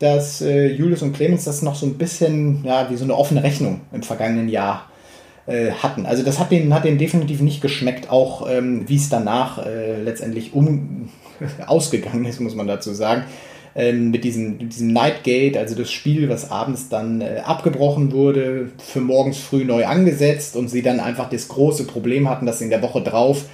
dass 0.00 0.40
äh, 0.40 0.66
Julius 0.66 1.02
und 1.02 1.12
Clemens 1.12 1.44
das 1.44 1.62
noch 1.62 1.76
so 1.76 1.86
ein 1.86 1.94
bisschen, 1.94 2.64
ja, 2.64 2.90
wie 2.90 2.96
so 2.96 3.04
eine 3.04 3.14
offene 3.14 3.44
Rechnung 3.44 3.82
im 3.92 4.02
vergangenen 4.02 4.48
Jahr 4.48 4.86
äh, 5.46 5.70
hatten. 5.70 6.04
Also 6.04 6.24
das 6.24 6.40
hat 6.40 6.50
denen, 6.50 6.74
hat 6.74 6.84
denen 6.84 6.98
definitiv 6.98 7.42
nicht 7.42 7.60
geschmeckt, 7.60 8.10
auch 8.10 8.50
ähm, 8.50 8.88
wie 8.88 8.96
es 8.96 9.08
danach 9.08 9.64
äh, 9.64 10.02
letztendlich 10.02 10.52
um 10.52 11.10
ausgegangen 11.66 12.24
ist, 12.24 12.40
muss 12.40 12.54
man 12.54 12.66
dazu 12.66 12.92
sagen. 12.92 13.24
Ähm, 13.76 14.10
mit 14.10 14.22
diesem, 14.22 14.68
diesem 14.68 14.92
Nightgate, 14.92 15.56
also 15.56 15.74
das 15.74 15.90
Spiel, 15.90 16.28
was 16.28 16.50
abends 16.50 16.88
dann 16.88 17.20
äh, 17.20 17.42
abgebrochen 17.44 18.12
wurde, 18.12 18.70
für 18.78 19.00
morgens 19.00 19.38
früh 19.38 19.64
neu 19.64 19.86
angesetzt 19.86 20.54
und 20.54 20.68
sie 20.68 20.82
dann 20.82 21.00
einfach 21.00 21.28
das 21.28 21.48
große 21.48 21.84
Problem 21.84 22.30
hatten, 22.30 22.46
dass 22.46 22.58
sie 22.58 22.64
in 22.64 22.70
der 22.70 22.82
Woche 22.82 23.02
drauf 23.02 23.46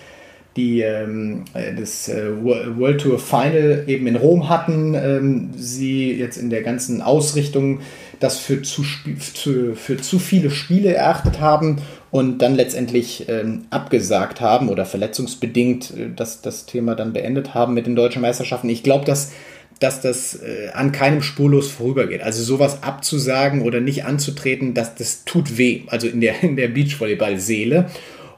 die 0.57 0.81
ähm, 0.81 1.45
äh, 1.55 1.75
das 1.75 2.09
äh, 2.09 2.31
World 2.43 3.01
Tour 3.01 3.19
Final 3.19 3.85
eben 3.87 4.07
in 4.07 4.17
Rom 4.17 4.49
hatten, 4.49 4.95
ähm, 4.95 5.51
sie 5.57 6.13
jetzt 6.13 6.37
in 6.37 6.51
der 6.51 6.63
ganzen 6.63 7.03
Ausrichtung 7.03 7.81
das 8.19 8.39
für 8.39 8.63
zu, 8.63 8.83
für, 8.83 9.75
für 9.75 9.97
zu 9.97 10.19
viele 10.19 10.51
Spiele 10.51 10.93
erachtet 10.93 11.41
haben 11.41 11.79
und 12.11 12.39
dann 12.39 12.55
letztendlich 12.55 13.29
ähm, 13.29 13.67
abgesagt 13.71 14.41
haben 14.41 14.69
oder 14.69 14.85
verletzungsbedingt 14.85 15.91
äh, 15.91 16.09
das, 16.15 16.43
das 16.43 16.67
Thema 16.67 16.95
dann 16.95 17.13
beendet 17.13 17.55
haben 17.55 17.75
mit 17.75 17.87
den 17.87 17.97
deutschen 17.97 18.23
Meisterschaften. 18.23 18.69
Ich 18.69 18.83
glaube, 18.83 19.05
dass, 19.05 19.33
dass 19.79 20.01
das 20.01 20.35
äh, 20.35 20.71
an 20.73 20.93
keinem 20.93 21.23
spurlos 21.23 21.71
vorübergeht. 21.71 22.23
Also 22.23 22.43
sowas 22.43 22.83
abzusagen 22.83 23.63
oder 23.63 23.81
nicht 23.81 24.05
anzutreten, 24.05 24.75
das, 24.75 24.95
das 24.95 25.25
tut 25.25 25.57
weh, 25.57 25.83
also 25.87 26.09
in 26.09 26.21
der, 26.21 26.43
in 26.43 26.57
der 26.57 26.69
Beachvolleyball-Seele. 26.69 27.87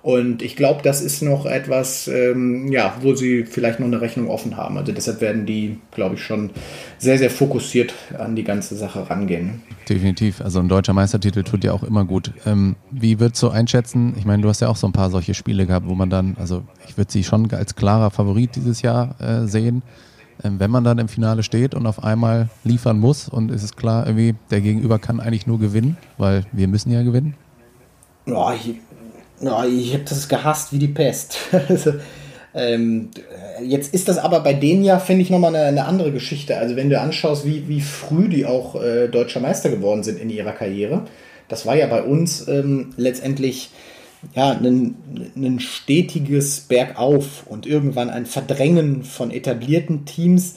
Und 0.02 0.42
ich 0.42 0.56
glaube, 0.56 0.80
das 0.82 1.00
ist 1.00 1.22
noch 1.22 1.46
etwas, 1.46 2.08
ähm, 2.08 2.72
ja, 2.72 2.96
wo 3.02 3.14
sie 3.14 3.44
vielleicht 3.44 3.78
noch 3.78 3.86
eine 3.86 4.00
Rechnung 4.00 4.28
offen 4.28 4.56
haben. 4.56 4.76
Also 4.76 4.90
deshalb 4.90 5.20
werden 5.20 5.46
die, 5.46 5.78
glaube 5.92 6.16
ich, 6.16 6.22
schon 6.22 6.50
sehr, 6.98 7.18
sehr 7.18 7.30
fokussiert 7.30 7.94
an 8.18 8.34
die 8.34 8.42
ganze 8.42 8.74
Sache 8.74 9.08
rangehen. 9.08 9.62
Definitiv. 9.88 10.40
Also 10.40 10.58
ein 10.58 10.68
deutscher 10.68 10.92
Meistertitel 10.92 11.44
tut 11.44 11.62
ja 11.62 11.72
auch 11.72 11.84
immer 11.84 12.04
gut. 12.04 12.32
Ähm, 12.46 12.74
wie 12.90 13.20
würdest 13.20 13.40
du 13.44 13.50
einschätzen? 13.50 14.14
Ich 14.18 14.24
meine, 14.24 14.42
du 14.42 14.48
hast 14.48 14.60
ja 14.60 14.68
auch 14.68 14.76
so 14.76 14.88
ein 14.88 14.92
paar 14.92 15.10
solche 15.10 15.34
Spiele 15.34 15.66
gehabt, 15.66 15.86
wo 15.86 15.94
man 15.94 16.10
dann, 16.10 16.36
also 16.36 16.64
ich 16.88 16.96
würde 16.96 17.12
sie 17.12 17.22
schon 17.22 17.48
als 17.52 17.76
klarer 17.76 18.10
Favorit 18.10 18.56
dieses 18.56 18.82
Jahr 18.82 19.14
äh, 19.20 19.46
sehen. 19.46 19.82
Ähm, 20.42 20.58
wenn 20.58 20.70
man 20.72 20.82
dann 20.82 20.98
im 20.98 21.08
Finale 21.08 21.44
steht 21.44 21.76
und 21.76 21.86
auf 21.86 22.02
einmal 22.02 22.48
liefern 22.64 22.98
muss 22.98 23.28
und 23.28 23.52
es 23.52 23.62
ist 23.62 23.76
klar, 23.76 24.06
irgendwie 24.06 24.34
der 24.50 24.62
Gegenüber 24.62 24.98
kann 24.98 25.20
eigentlich 25.20 25.46
nur 25.46 25.60
gewinnen, 25.60 25.96
weil 26.18 26.44
wir 26.50 26.66
müssen 26.66 26.90
ja 26.90 27.02
gewinnen. 27.02 27.34
Ja, 28.26 28.54
ich, 28.54 28.76
Oh, 29.42 29.64
ich 29.64 29.92
habe 29.94 30.04
das 30.04 30.28
gehasst 30.28 30.72
wie 30.72 30.78
die 30.78 30.88
Pest. 30.88 31.38
also, 31.68 31.94
ähm, 32.54 33.10
jetzt 33.62 33.94
ist 33.94 34.08
das 34.08 34.18
aber 34.18 34.40
bei 34.40 34.52
denen 34.52 34.84
ja, 34.84 34.98
finde 34.98 35.22
ich, 35.22 35.30
nochmal 35.30 35.54
eine, 35.54 35.66
eine 35.66 35.84
andere 35.84 36.12
Geschichte. 36.12 36.58
Also 36.58 36.76
wenn 36.76 36.90
du 36.90 37.00
anschaust, 37.00 37.44
wie, 37.44 37.68
wie 37.68 37.80
früh 37.80 38.28
die 38.28 38.46
auch 38.46 38.80
äh, 38.80 39.08
deutscher 39.08 39.40
Meister 39.40 39.70
geworden 39.70 40.02
sind 40.02 40.20
in 40.20 40.30
ihrer 40.30 40.52
Karriere, 40.52 41.04
das 41.48 41.66
war 41.66 41.76
ja 41.76 41.86
bei 41.86 42.02
uns 42.02 42.46
ähm, 42.48 42.94
letztendlich 42.96 43.70
ja, 44.34 44.52
ein, 44.52 44.94
ein 45.34 45.60
stetiges 45.60 46.60
Bergauf 46.60 47.44
und 47.46 47.66
irgendwann 47.66 48.10
ein 48.10 48.26
Verdrängen 48.26 49.02
von 49.02 49.30
etablierten 49.30 50.04
Teams 50.04 50.54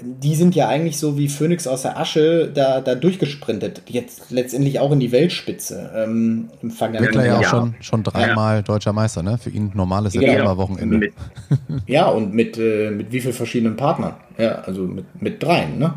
die 0.00 0.34
sind 0.34 0.54
ja 0.56 0.68
eigentlich 0.68 0.98
so 0.98 1.16
wie 1.16 1.28
Phoenix 1.28 1.66
aus 1.66 1.82
der 1.82 1.98
Asche 1.98 2.50
da, 2.52 2.80
da 2.80 2.94
durchgesprintet. 2.94 3.82
Jetzt 3.86 4.30
letztendlich 4.30 4.80
auch 4.80 4.90
in 4.90 4.98
die 4.98 5.12
Weltspitze. 5.12 5.90
Ähm, 5.94 6.50
Im 6.62 6.70
vergangenen 6.70 7.14
Wickler 7.14 7.26
ja 7.26 7.38
auch 7.38 7.44
schon, 7.44 7.74
schon 7.80 8.02
dreimal 8.02 8.56
ja. 8.56 8.62
deutscher 8.62 8.92
Meister, 8.92 9.22
ne? 9.22 9.38
Für 9.38 9.50
ihn 9.50 9.70
normales 9.74 10.14
Septemberwochenende. 10.14 10.98
Genau. 10.98 11.80
Ja, 11.86 12.08
und 12.08 12.34
mit, 12.34 12.58
äh, 12.58 12.90
mit 12.90 13.12
wie 13.12 13.20
vielen 13.20 13.34
verschiedenen 13.34 13.76
Partnern? 13.76 14.14
Ja, 14.36 14.56
also 14.62 14.82
mit, 14.82 15.22
mit 15.22 15.42
dreien, 15.42 15.78
ne? 15.78 15.94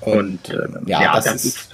Und 0.00 0.48
äh, 0.50 0.68
ja, 0.86 1.02
ja, 1.02 1.14
das, 1.16 1.24
das 1.24 1.44
ist. 1.44 1.70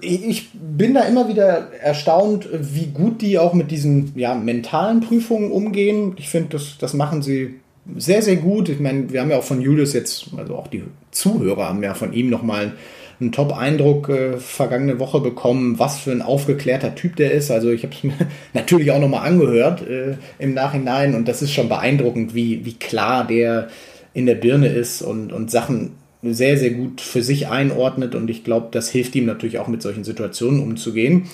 Ich 0.00 0.50
bin 0.52 0.94
da 0.94 1.02
immer 1.02 1.28
wieder 1.28 1.72
erstaunt, 1.72 2.48
wie 2.52 2.86
gut 2.86 3.20
die 3.22 3.38
auch 3.38 3.52
mit 3.52 3.70
diesen 3.70 4.18
ja, 4.18 4.34
mentalen 4.34 5.00
Prüfungen 5.00 5.50
umgehen. 5.50 6.14
Ich 6.16 6.28
finde, 6.28 6.50
das, 6.50 6.78
das 6.78 6.94
machen 6.94 7.22
sie 7.22 7.60
sehr, 7.96 8.22
sehr 8.22 8.36
gut. 8.36 8.68
Ich 8.68 8.80
meine, 8.80 9.10
wir 9.12 9.20
haben 9.20 9.30
ja 9.30 9.38
auch 9.38 9.44
von 9.44 9.60
Julius 9.60 9.92
jetzt, 9.92 10.30
also 10.36 10.56
auch 10.56 10.68
die 10.68 10.84
Zuhörer 11.10 11.68
haben 11.68 11.82
ja 11.82 11.94
von 11.94 12.12
ihm 12.12 12.30
nochmal 12.30 12.72
einen 13.20 13.32
Top-Eindruck 13.32 14.08
äh, 14.08 14.36
vergangene 14.38 14.98
Woche 14.98 15.20
bekommen, 15.20 15.78
was 15.78 15.98
für 15.98 16.10
ein 16.10 16.22
aufgeklärter 16.22 16.94
Typ 16.94 17.16
der 17.16 17.32
ist. 17.32 17.50
Also 17.50 17.70
ich 17.70 17.82
habe 17.82 17.94
es 17.94 18.02
mir 18.04 18.14
natürlich 18.54 18.90
auch 18.90 19.00
nochmal 19.00 19.26
angehört 19.26 19.86
äh, 19.86 20.16
im 20.38 20.54
Nachhinein 20.54 21.14
und 21.14 21.28
das 21.28 21.42
ist 21.42 21.52
schon 21.52 21.68
beeindruckend, 21.68 22.34
wie, 22.34 22.64
wie 22.64 22.74
klar 22.74 23.26
der 23.26 23.68
in 24.12 24.26
der 24.26 24.34
Birne 24.34 24.68
ist 24.68 25.02
und, 25.02 25.32
und 25.32 25.50
Sachen 25.50 25.92
sehr, 26.22 26.58
sehr 26.58 26.70
gut 26.70 27.00
für 27.00 27.22
sich 27.22 27.48
einordnet 27.48 28.14
und 28.14 28.28
ich 28.28 28.44
glaube, 28.44 28.68
das 28.72 28.90
hilft 28.90 29.14
ihm 29.14 29.24
natürlich 29.24 29.58
auch 29.58 29.68
mit 29.68 29.82
solchen 29.82 30.04
Situationen 30.04 30.60
umzugehen. 30.60 31.30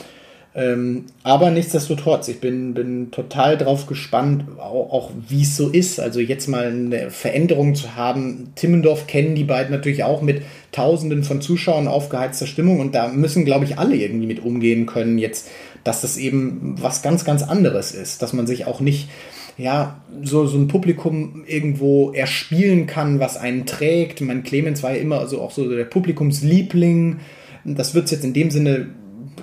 Ähm, 0.57 1.05
aber 1.23 1.51
nichtsdestotrotz, 1.51 2.29
ich 2.29 2.41
bin, 2.41 2.73
bin 2.73 3.11
total 3.11 3.59
drauf 3.59 3.87
gespannt, 3.87 4.45
auch, 4.59 4.91
auch 4.91 5.11
wie 5.29 5.43
es 5.43 5.55
so 5.55 5.69
ist. 5.69 6.01
Also 6.01 6.19
jetzt 6.19 6.49
mal 6.49 6.69
eine 6.69 7.11
Veränderung 7.11 7.75
zu 7.75 7.95
haben. 7.95 8.53
Timmendorf 8.55 9.07
kennen 9.07 9.35
die 9.35 9.45
beiden 9.45 9.71
natürlich 9.71 10.03
auch 10.03 10.23
mit 10.23 10.41
Tausenden 10.73 11.25
von 11.25 11.43
Zuschauern 11.43 11.89
aufgeheizter 11.89 12.47
Stimmung 12.47 12.81
und 12.81 12.95
da 12.95 13.09
müssen, 13.09 13.45
glaube 13.45 13.67
ich, 13.67 13.79
alle 13.79 13.97
irgendwie 13.97 14.27
mit 14.27 14.43
umgehen 14.43 14.87
können 14.87 15.19
jetzt, 15.19 15.49
dass 15.85 16.01
das 16.01 16.17
eben 16.17 16.77
was 16.81 17.03
ganz, 17.03 17.27
ganz 17.27 17.43
anderes 17.43 17.93
ist, 17.93 18.23
dass 18.23 18.33
man 18.33 18.47
sich 18.47 18.67
auch 18.67 18.81
nicht 18.81 19.11
ja, 19.59 20.01
so, 20.23 20.47
so 20.47 20.57
ein 20.57 20.69
Publikum 20.69 21.45
irgendwo 21.47 22.13
erspielen 22.13 22.87
kann, 22.87 23.21
was 23.21 23.37
einen 23.37 23.67
trägt. 23.67 24.23
Mein 24.23 24.43
Clemens 24.43 24.83
war 24.83 24.93
ja 24.93 25.01
immer 25.01 25.27
so 25.27 25.43
auch 25.43 25.51
so 25.51 25.69
der 25.69 25.85
Publikumsliebling. 25.85 27.21
Das 27.65 27.95
wird 27.95 28.07
es 28.07 28.11
jetzt 28.11 28.25
in 28.25 28.33
dem 28.33 28.51
Sinne 28.51 28.89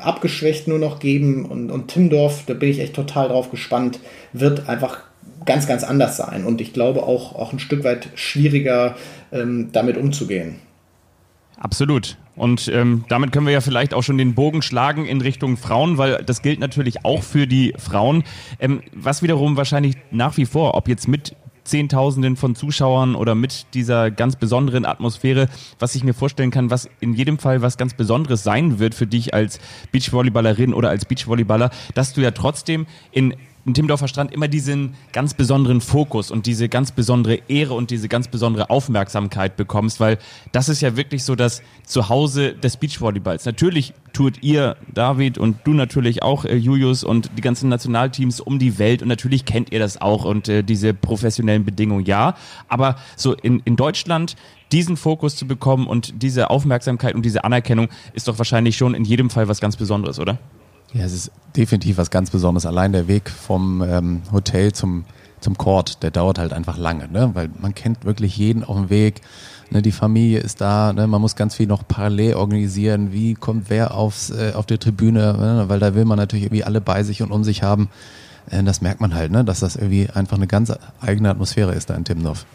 abgeschwächt 0.05 0.67
nur 0.67 0.79
noch 0.79 0.99
geben. 0.99 1.45
Und, 1.45 1.71
und 1.71 1.87
Timdorf, 1.87 2.43
da 2.45 2.53
bin 2.53 2.69
ich 2.69 2.79
echt 2.79 2.95
total 2.95 3.29
drauf 3.29 3.51
gespannt, 3.51 3.99
wird 4.31 4.67
einfach 4.67 4.99
ganz, 5.45 5.67
ganz 5.67 5.83
anders 5.83 6.17
sein. 6.17 6.45
Und 6.45 6.61
ich 6.61 6.73
glaube 6.73 7.03
auch, 7.03 7.35
auch 7.35 7.53
ein 7.53 7.59
Stück 7.59 7.83
weit 7.83 8.09
schwieriger 8.15 8.95
ähm, 9.31 9.69
damit 9.71 9.97
umzugehen. 9.97 10.55
Absolut. 11.57 12.17
Und 12.35 12.67
ähm, 12.67 13.05
damit 13.09 13.31
können 13.31 13.45
wir 13.45 13.53
ja 13.53 13.61
vielleicht 13.61 13.93
auch 13.93 14.01
schon 14.01 14.17
den 14.17 14.33
Bogen 14.33 14.61
schlagen 14.61 15.05
in 15.05 15.21
Richtung 15.21 15.55
Frauen, 15.55 15.97
weil 15.97 16.23
das 16.25 16.41
gilt 16.41 16.59
natürlich 16.59 17.05
auch 17.05 17.21
für 17.21 17.45
die 17.45 17.73
Frauen. 17.77 18.23
Ähm, 18.59 18.81
was 18.91 19.21
wiederum 19.21 19.55
wahrscheinlich 19.55 19.95
nach 20.09 20.35
wie 20.37 20.45
vor, 20.45 20.75
ob 20.75 20.87
jetzt 20.87 21.07
mit 21.07 21.35
Zehntausenden 21.63 22.35
von 22.35 22.55
Zuschauern 22.55 23.15
oder 23.15 23.35
mit 23.35 23.65
dieser 23.73 24.11
ganz 24.11 24.35
besonderen 24.35 24.85
Atmosphäre, 24.85 25.47
was 25.79 25.95
ich 25.95 26.03
mir 26.03 26.13
vorstellen 26.13 26.51
kann, 26.51 26.69
was 26.69 26.89
in 26.99 27.13
jedem 27.13 27.37
Fall 27.37 27.61
was 27.61 27.77
ganz 27.77 27.93
Besonderes 27.93 28.43
sein 28.43 28.79
wird 28.79 28.95
für 28.95 29.07
dich 29.07 29.33
als 29.33 29.59
Beachvolleyballerin 29.91 30.73
oder 30.73 30.89
als 30.89 31.05
Beachvolleyballer, 31.05 31.69
dass 31.93 32.13
du 32.13 32.21
ja 32.21 32.31
trotzdem 32.31 32.85
in 33.11 33.35
in 33.65 33.73
Timmendorfer 33.73 34.07
Strand 34.07 34.33
immer 34.33 34.47
diesen 34.47 34.95
ganz 35.13 35.33
besonderen 35.33 35.79
Fokus 35.79 36.31
und 36.31 36.45
diese 36.45 36.67
ganz 36.67 36.91
besondere 36.91 37.39
Ehre 37.47 37.73
und 37.73 37.91
diese 37.91 38.09
ganz 38.09 38.27
besondere 38.27 38.69
Aufmerksamkeit 38.69 39.55
bekommst, 39.55 39.99
weil 39.99 40.17
das 40.51 40.67
ist 40.67 40.81
ja 40.81 40.97
wirklich 40.97 41.23
so 41.23 41.35
das 41.35 41.61
Zuhause 41.85 42.53
des 42.53 42.77
Beachvolleyballs. 42.77 43.45
Natürlich 43.45 43.93
tut 44.11 44.43
ihr, 44.43 44.75
David, 44.93 45.37
und 45.37 45.57
du 45.63 45.73
natürlich 45.73 46.23
auch, 46.23 46.45
äh, 46.45 46.55
Julius, 46.55 47.03
und 47.03 47.31
die 47.37 47.41
ganzen 47.41 47.69
Nationalteams 47.69 48.41
um 48.41 48.59
die 48.59 48.77
Welt 48.79 49.01
und 49.01 49.07
natürlich 49.07 49.45
kennt 49.45 49.71
ihr 49.71 49.79
das 49.79 50.01
auch 50.01 50.25
und 50.25 50.49
äh, 50.49 50.63
diese 50.63 50.93
professionellen 50.93 51.63
Bedingungen, 51.63 52.05
ja. 52.05 52.35
Aber 52.67 52.97
so 53.15 53.33
in, 53.33 53.61
in 53.65 53.75
Deutschland 53.75 54.35
diesen 54.71 54.97
Fokus 54.97 55.35
zu 55.35 55.47
bekommen 55.47 55.87
und 55.87 56.21
diese 56.21 56.49
Aufmerksamkeit 56.49 57.15
und 57.15 57.23
diese 57.23 57.43
Anerkennung 57.43 57.89
ist 58.13 58.27
doch 58.27 58.37
wahrscheinlich 58.39 58.75
schon 58.75 58.93
in 58.93 59.05
jedem 59.05 59.29
Fall 59.29 59.47
was 59.47 59.61
ganz 59.61 59.77
Besonderes, 59.77 60.19
oder? 60.19 60.39
Ja, 60.93 61.05
es 61.05 61.13
ist 61.13 61.31
definitiv 61.55 61.97
was 61.97 62.11
ganz 62.11 62.29
Besonderes. 62.29 62.65
Allein 62.65 62.91
der 62.93 63.07
Weg 63.07 63.29
vom 63.29 63.81
ähm, 63.81 64.21
Hotel 64.31 64.73
zum, 64.73 65.05
zum 65.39 65.57
Court, 65.57 66.03
der 66.03 66.11
dauert 66.11 66.37
halt 66.37 66.53
einfach 66.53 66.77
lange, 66.77 67.07
ne? 67.07 67.31
weil 67.33 67.49
man 67.59 67.73
kennt 67.73 68.05
wirklich 68.05 68.37
jeden 68.37 68.63
auf 68.63 68.75
dem 68.75 68.89
Weg. 68.91 69.21
Ne? 69.71 69.81
Die 69.81 69.91
Familie 69.91 70.39
ist 70.39 70.61
da, 70.61 70.93
ne? 70.93 71.07
man 71.07 71.19
muss 71.19 71.35
ganz 71.35 71.55
viel 71.55 71.65
noch 71.65 71.87
parallel 71.87 72.35
organisieren. 72.35 73.11
Wie 73.11 73.33
kommt 73.33 73.71
wer 73.71 73.95
aufs, 73.95 74.29
äh, 74.29 74.53
auf 74.53 74.67
die 74.67 74.77
Tribüne? 74.77 75.33
Ne? 75.33 75.65
Weil 75.67 75.79
da 75.79 75.95
will 75.95 76.05
man 76.05 76.17
natürlich 76.17 76.45
irgendwie 76.45 76.63
alle 76.63 76.79
bei 76.79 77.01
sich 77.01 77.23
und 77.23 77.31
um 77.31 77.43
sich 77.43 77.63
haben. 77.63 77.89
Äh, 78.51 78.63
das 78.63 78.81
merkt 78.81 79.01
man 79.01 79.15
halt, 79.15 79.31
ne? 79.31 79.43
dass 79.43 79.61
das 79.61 79.75
irgendwie 79.75 80.09
einfach 80.11 80.37
eine 80.37 80.47
ganz 80.47 80.71
eigene 81.01 81.31
Atmosphäre 81.31 81.73
ist 81.73 81.89
da 81.89 81.95
in 81.95 82.05
Timdorf. 82.05 82.45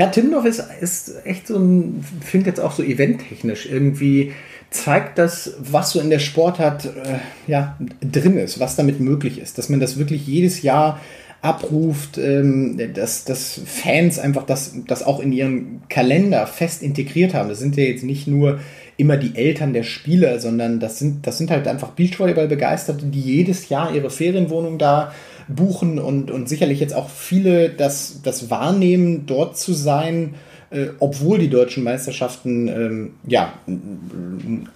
Ja, 0.00 0.06
Timdorf 0.06 0.46
ist, 0.46 0.64
ist 0.80 1.26
echt 1.26 1.46
so 1.46 1.58
ein, 1.58 2.02
finde 2.22 2.46
jetzt 2.46 2.58
auch 2.58 2.72
so 2.72 2.82
eventtechnisch 2.82 3.66
irgendwie 3.70 4.32
zeigt 4.70 5.18
das, 5.18 5.56
was 5.58 5.90
so 5.90 6.00
in 6.00 6.08
der 6.08 6.20
Sportart 6.20 6.86
äh, 6.86 7.18
ja, 7.46 7.76
drin 8.00 8.38
ist, 8.38 8.58
was 8.58 8.76
damit 8.76 8.98
möglich 9.00 9.38
ist. 9.38 9.58
Dass 9.58 9.68
man 9.68 9.78
das 9.78 9.98
wirklich 9.98 10.26
jedes 10.26 10.62
Jahr 10.62 10.98
abruft, 11.42 12.16
ähm, 12.16 12.80
dass, 12.94 13.24
dass 13.24 13.60
Fans 13.66 14.18
einfach 14.18 14.46
das, 14.46 14.74
das 14.86 15.02
auch 15.02 15.20
in 15.20 15.32
ihren 15.32 15.82
Kalender 15.90 16.46
fest 16.46 16.82
integriert 16.82 17.34
haben. 17.34 17.50
Das 17.50 17.58
sind 17.58 17.76
ja 17.76 17.84
jetzt 17.84 18.02
nicht 18.02 18.26
nur 18.26 18.58
immer 18.96 19.18
die 19.18 19.36
Eltern 19.36 19.74
der 19.74 19.82
Spieler, 19.82 20.38
sondern 20.38 20.80
das 20.80 20.98
sind, 20.98 21.26
das 21.26 21.36
sind 21.36 21.50
halt 21.50 21.68
einfach 21.68 21.90
Beachvolleyball-Begeisterte, 21.90 23.04
die 23.04 23.20
jedes 23.20 23.68
Jahr 23.68 23.94
ihre 23.94 24.08
Ferienwohnung 24.08 24.78
da 24.78 25.12
buchen 25.54 25.98
und, 25.98 26.30
und 26.30 26.48
sicherlich 26.48 26.80
jetzt 26.80 26.94
auch 26.94 27.08
viele 27.08 27.70
das, 27.70 28.20
das 28.22 28.50
wahrnehmen, 28.50 29.26
dort 29.26 29.56
zu 29.56 29.72
sein 29.72 30.34
äh, 30.70 30.90
obwohl 31.00 31.38
die 31.38 31.50
deutschen 31.50 31.82
Meisterschaften 31.82 32.68
ähm, 32.68 33.10
ja 33.26 33.52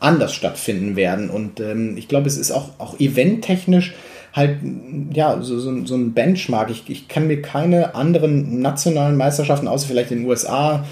anders 0.01 0.35
stattfinden 0.35 0.97
werden. 0.97 1.31
Und 1.31 1.61
ähm, 1.61 1.97
ich 1.97 2.09
glaube, 2.09 2.27
es 2.27 2.37
ist 2.37 2.51
auch, 2.51 2.71
auch 2.79 2.99
eventtechnisch 2.99 3.95
halt 4.33 4.59
ja 5.13 5.41
so, 5.41 5.59
so, 5.61 5.87
so 5.87 5.95
ein 5.95 6.13
Benchmark. 6.13 6.71
Ich, 6.71 6.91
ich 6.91 7.07
kann 7.07 7.29
mir 7.29 7.41
keine 7.41 7.95
anderen 7.95 8.61
nationalen 8.61 9.17
Meisterschaften, 9.17 9.69
außer 9.69 9.87
vielleicht 9.87 10.11
in 10.11 10.19
den 10.19 10.29
USA, 10.29 10.85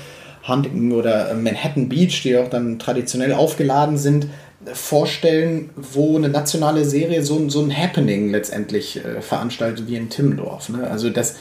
Huntington 0.47 0.92
oder 0.92 1.35
Manhattan 1.35 1.88
Beach, 1.88 2.23
die 2.23 2.37
auch 2.37 2.49
dann 2.49 2.79
traditionell 2.79 3.33
aufgeladen 3.33 3.97
sind, 3.97 4.29
vorstellen, 4.72 5.70
wo 5.77 6.16
eine 6.16 6.29
nationale 6.29 6.85
Serie 6.85 7.22
so, 7.22 7.48
so 7.48 7.62
ein 7.62 7.77
Happening 7.77 8.31
letztendlich 8.31 9.05
äh, 9.05 9.20
veranstaltet 9.20 9.88
wie 9.88 9.96
in 9.96 10.09
Timmendorf. 10.09 10.68
Ne? 10.68 10.88
Also 10.88 11.11
das, 11.11 11.37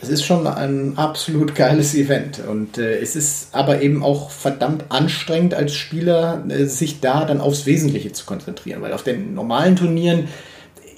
es 0.00 0.08
ist 0.08 0.24
schon 0.24 0.46
ein 0.46 0.98
absolut 0.98 1.54
geiles 1.54 1.94
Event 1.94 2.40
und 2.46 2.78
äh, 2.78 2.98
es 2.98 3.16
ist 3.16 3.54
aber 3.54 3.80
eben 3.80 4.02
auch 4.02 4.30
verdammt 4.30 4.84
anstrengend 4.90 5.54
als 5.54 5.74
Spieler, 5.74 6.44
äh, 6.48 6.66
sich 6.66 7.00
da 7.00 7.24
dann 7.24 7.40
aufs 7.40 7.66
Wesentliche 7.66 8.12
zu 8.12 8.26
konzentrieren, 8.26 8.82
weil 8.82 8.92
auf 8.92 9.02
den 9.02 9.34
normalen 9.34 9.76
Turnieren, 9.76 10.28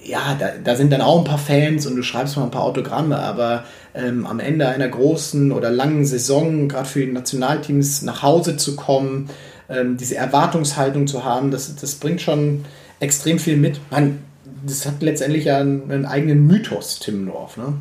ja, 0.04 0.36
da, 0.38 0.52
da 0.62 0.74
sind 0.74 0.92
dann 0.92 1.02
auch 1.02 1.18
ein 1.18 1.24
paar 1.24 1.38
Fans 1.38 1.86
und 1.86 1.94
du 1.96 2.02
schreibst 2.02 2.36
mal 2.36 2.44
ein 2.44 2.50
paar 2.50 2.64
Autogramme, 2.64 3.18
aber 3.18 3.64
ähm, 3.94 4.26
am 4.26 4.40
Ende 4.40 4.68
einer 4.68 4.88
großen 4.88 5.52
oder 5.52 5.70
langen 5.70 6.04
Saison, 6.04 6.68
gerade 6.68 6.88
für 6.88 7.00
die 7.00 7.12
Nationalteams, 7.12 8.02
nach 8.02 8.22
Hause 8.22 8.56
zu 8.56 8.74
kommen, 8.74 9.28
ähm, 9.68 9.96
diese 9.96 10.16
Erwartungshaltung 10.16 11.06
zu 11.06 11.24
haben, 11.24 11.50
das, 11.50 11.74
das 11.76 11.96
bringt 11.96 12.20
schon 12.20 12.64
extrem 13.00 13.38
viel 13.38 13.56
mit. 13.56 13.80
Man, 13.90 14.18
das 14.66 14.86
hat 14.86 15.02
letztendlich 15.02 15.44
ja 15.44 15.58
einen, 15.58 15.90
einen 15.90 16.06
eigenen 16.06 16.46
Mythos, 16.46 16.98
Tim 16.98 17.24
North, 17.24 17.56
ne? 17.56 17.74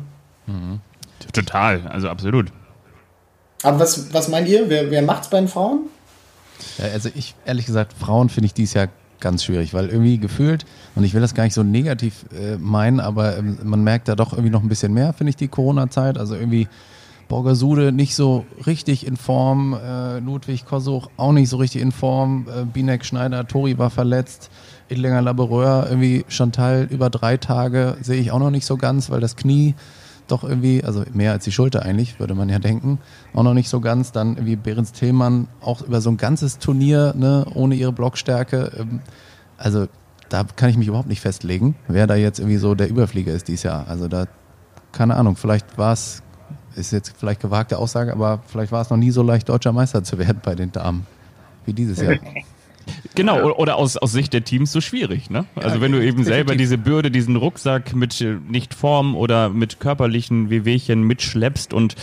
Mhm. 0.46 0.80
Total, 1.32 1.86
also 1.88 2.08
absolut. 2.08 2.52
Aber 3.62 3.80
was, 3.80 4.12
was 4.12 4.28
meint 4.28 4.48
ihr? 4.48 4.68
Wer, 4.68 4.90
wer 4.90 5.02
macht's 5.02 5.28
bei 5.28 5.38
den 5.38 5.48
Frauen? 5.48 5.80
Ja, 6.78 6.86
also 6.86 7.10
ich, 7.14 7.34
ehrlich 7.44 7.66
gesagt, 7.66 7.92
Frauen 7.92 8.28
finde 8.28 8.46
ich 8.46 8.54
dies 8.54 8.74
Jahr 8.74 8.88
ganz 9.20 9.44
schwierig, 9.44 9.74
weil 9.74 9.88
irgendwie 9.88 10.18
gefühlt, 10.18 10.64
und 10.94 11.04
ich 11.04 11.14
will 11.14 11.20
das 11.20 11.34
gar 11.34 11.44
nicht 11.44 11.54
so 11.54 11.64
negativ 11.64 12.24
äh, 12.32 12.56
meinen, 12.56 13.00
aber 13.00 13.36
ähm, 13.38 13.58
man 13.64 13.82
merkt 13.82 14.06
da 14.08 14.14
doch 14.14 14.32
irgendwie 14.32 14.50
noch 14.50 14.62
ein 14.62 14.68
bisschen 14.68 14.94
mehr, 14.94 15.12
finde 15.12 15.30
ich, 15.30 15.36
die 15.36 15.48
Corona-Zeit. 15.48 16.18
Also 16.18 16.36
irgendwie 16.36 16.68
Borgasude 17.28 17.92
nicht 17.92 18.14
so 18.14 18.46
richtig 18.66 19.06
in 19.06 19.16
Form, 19.16 19.74
äh, 19.74 20.18
Ludwig 20.18 20.64
Kosuch 20.64 21.08
auch 21.16 21.32
nicht 21.32 21.48
so 21.48 21.58
richtig 21.58 21.82
in 21.82 21.92
Form, 21.92 22.46
äh, 22.48 22.64
Binek 22.64 23.04
Schneider, 23.04 23.46
Tori 23.46 23.78
war 23.78 23.90
verletzt, 23.90 24.50
Edlinger 24.88 25.22
Laboureur, 25.22 25.86
irgendwie 25.88 26.24
Chantal 26.28 26.88
über 26.90 27.10
drei 27.10 27.36
Tage 27.36 27.98
sehe 28.00 28.20
ich 28.20 28.32
auch 28.32 28.38
noch 28.38 28.50
nicht 28.50 28.64
so 28.64 28.76
ganz, 28.76 29.10
weil 29.10 29.20
das 29.20 29.36
Knie 29.36 29.74
doch 30.28 30.44
irgendwie, 30.44 30.84
also 30.84 31.04
mehr 31.12 31.32
als 31.32 31.44
die 31.44 31.52
Schulter 31.52 31.82
eigentlich, 31.82 32.20
würde 32.20 32.34
man 32.34 32.48
ja 32.48 32.58
denken, 32.58 32.98
auch 33.34 33.42
noch 33.42 33.54
nicht 33.54 33.68
so 33.68 33.80
ganz. 33.80 34.12
Dann 34.12 34.36
irgendwie 34.36 34.56
Behrens 34.56 34.92
Tillmann 34.92 35.48
auch 35.60 35.82
über 35.82 36.00
so 36.00 36.10
ein 36.10 36.16
ganzes 36.16 36.58
Turnier, 36.58 37.14
ne, 37.16 37.46
ohne 37.54 37.74
ihre 37.74 37.92
Blockstärke. 37.92 38.72
Ähm, 38.78 39.00
also 39.56 39.86
da 40.28 40.44
kann 40.44 40.68
ich 40.70 40.76
mich 40.76 40.88
überhaupt 40.88 41.08
nicht 41.08 41.20
festlegen, 41.20 41.74
wer 41.88 42.06
da 42.06 42.14
jetzt 42.14 42.38
irgendwie 42.38 42.58
so 42.58 42.74
der 42.74 42.90
Überflieger 42.90 43.32
ist 43.32 43.48
dieses 43.48 43.62
Jahr. 43.62 43.86
Also 43.88 44.08
da, 44.08 44.26
keine 44.92 45.16
Ahnung, 45.16 45.36
vielleicht 45.36 45.78
war 45.78 45.94
es 45.94 46.22
ist 46.78 46.92
jetzt 46.92 47.14
vielleicht 47.18 47.40
gewagte 47.40 47.78
Aussage, 47.78 48.12
aber 48.12 48.42
vielleicht 48.46 48.72
war 48.72 48.80
es 48.80 48.90
noch 48.90 48.96
nie 48.96 49.10
so 49.10 49.22
leicht, 49.22 49.48
deutscher 49.48 49.72
Meister 49.72 50.02
zu 50.04 50.18
werden 50.18 50.40
bei 50.42 50.54
den 50.54 50.72
Damen 50.72 51.06
wie 51.66 51.72
dieses 51.72 52.00
Jahr. 52.00 52.16
Genau, 53.14 53.52
oder 53.52 53.76
aus, 53.76 53.96
aus 53.96 54.12
Sicht 54.12 54.32
der 54.32 54.44
Teams 54.44 54.72
so 54.72 54.80
schwierig, 54.80 55.28
ne? 55.28 55.44
Also 55.56 55.80
wenn 55.80 55.92
du 55.92 56.02
eben 56.02 56.24
selber 56.24 56.56
diese 56.56 56.78
Bürde, 56.78 57.10
diesen 57.10 57.36
Rucksack 57.36 57.94
mit 57.94 58.18
äh, 58.20 58.36
nicht 58.48 58.74
Form 58.74 59.14
oder 59.14 59.50
mit 59.50 59.80
körperlichen 59.80 60.50
Wehwehchen 60.50 61.02
mitschleppst 61.02 61.74
und 61.74 61.96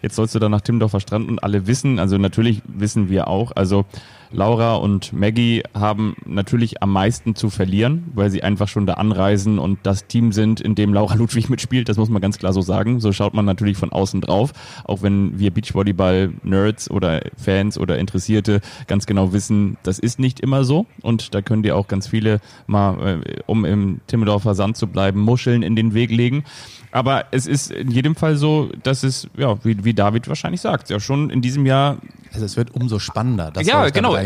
jetzt 0.00 0.16
sollst 0.16 0.34
du 0.34 0.38
da 0.38 0.48
nach 0.48 0.62
Timmendorfer 0.62 1.00
Strand 1.00 1.28
und 1.28 1.42
alle 1.42 1.66
wissen, 1.66 1.98
also 1.98 2.18
natürlich 2.18 2.62
wissen 2.64 3.10
wir 3.10 3.28
auch, 3.28 3.52
also 3.54 3.84
Laura 4.32 4.76
und 4.76 5.12
Maggie 5.12 5.62
haben 5.74 6.14
natürlich 6.24 6.82
am 6.82 6.92
meisten 6.92 7.34
zu 7.34 7.50
verlieren, 7.50 8.04
weil 8.14 8.30
sie 8.30 8.42
einfach 8.42 8.68
schon 8.68 8.86
da 8.86 8.94
anreisen 8.94 9.58
und 9.58 9.78
das 9.82 10.06
Team 10.06 10.32
sind, 10.32 10.60
in 10.60 10.74
dem 10.74 10.94
Laura 10.94 11.14
Ludwig 11.16 11.50
mitspielt. 11.50 11.88
Das 11.88 11.96
muss 11.96 12.10
man 12.10 12.22
ganz 12.22 12.38
klar 12.38 12.52
so 12.52 12.60
sagen. 12.60 13.00
So 13.00 13.12
schaut 13.12 13.34
man 13.34 13.44
natürlich 13.44 13.76
von 13.76 13.90
außen 13.90 14.20
drauf, 14.20 14.52
auch 14.84 15.02
wenn 15.02 15.38
wir 15.38 15.50
Beachvolleyball-Nerds 15.50 16.90
oder 16.90 17.22
Fans 17.36 17.76
oder 17.78 17.98
Interessierte 17.98 18.60
ganz 18.86 19.06
genau 19.06 19.32
wissen, 19.32 19.76
das 19.82 19.98
ist 19.98 20.20
nicht 20.20 20.40
immer 20.40 20.64
so. 20.64 20.86
Und 21.02 21.34
da 21.34 21.42
können 21.42 21.62
dir 21.62 21.76
auch 21.76 21.88
ganz 21.88 22.06
viele 22.06 22.40
mal, 22.66 23.22
äh, 23.24 23.40
um 23.46 23.64
im 23.64 24.00
Timmendorfer 24.06 24.54
Sand 24.54 24.76
zu 24.76 24.86
bleiben, 24.86 25.20
Muscheln 25.20 25.62
in 25.62 25.74
den 25.76 25.94
Weg 25.94 26.10
legen. 26.10 26.44
Aber 26.92 27.26
es 27.30 27.46
ist 27.46 27.70
in 27.70 27.90
jedem 27.90 28.16
Fall 28.16 28.36
so, 28.36 28.68
dass 28.82 29.04
es, 29.04 29.28
ja, 29.36 29.62
wie, 29.64 29.84
wie 29.84 29.94
David 29.94 30.26
wahrscheinlich 30.26 30.60
sagt, 30.60 30.90
ja 30.90 30.98
schon 30.98 31.30
in 31.30 31.40
diesem 31.40 31.64
Jahr. 31.64 31.98
Also 32.32 32.44
es 32.44 32.56
wird 32.56 32.74
umso 32.74 32.98
spannender. 32.98 33.50
Das 33.52 33.66
ja, 33.66 33.88
genau. 33.90 34.16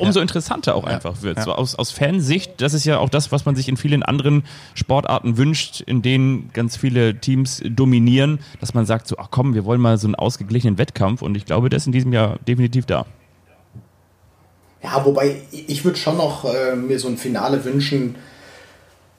Umso 0.00 0.18
ja. 0.18 0.22
interessanter 0.22 0.74
auch 0.74 0.84
ja. 0.84 0.90
einfach 0.90 1.22
wird. 1.22 1.38
Ja. 1.38 1.44
So 1.44 1.52
aus, 1.52 1.74
aus 1.74 1.90
Fansicht, 1.90 2.60
das 2.60 2.74
ist 2.74 2.84
ja 2.84 2.98
auch 2.98 3.08
das, 3.08 3.32
was 3.32 3.46
man 3.46 3.56
sich 3.56 3.68
in 3.68 3.76
vielen 3.76 4.02
anderen 4.02 4.44
Sportarten 4.74 5.38
wünscht, 5.38 5.80
in 5.80 6.02
denen 6.02 6.50
ganz 6.52 6.76
viele 6.76 7.20
Teams 7.20 7.62
dominieren, 7.64 8.40
dass 8.60 8.74
man 8.74 8.84
sagt 8.84 9.08
so, 9.08 9.16
ach 9.18 9.28
komm, 9.30 9.54
wir 9.54 9.64
wollen 9.64 9.80
mal 9.80 9.96
so 9.96 10.06
einen 10.06 10.14
ausgeglichenen 10.14 10.78
Wettkampf 10.78 11.22
und 11.22 11.36
ich 11.36 11.46
glaube, 11.46 11.70
der 11.70 11.78
ist 11.78 11.86
in 11.86 11.92
diesem 11.92 12.12
Jahr 12.12 12.38
definitiv 12.46 12.86
da. 12.86 13.06
Ja, 14.82 15.04
wobei 15.04 15.42
ich 15.50 15.84
würde 15.84 15.98
schon 15.98 16.16
noch 16.16 16.46
äh, 16.46 16.74
mir 16.74 16.98
so 16.98 17.08
ein 17.08 17.18
Finale 17.18 17.64
wünschen, 17.64 18.14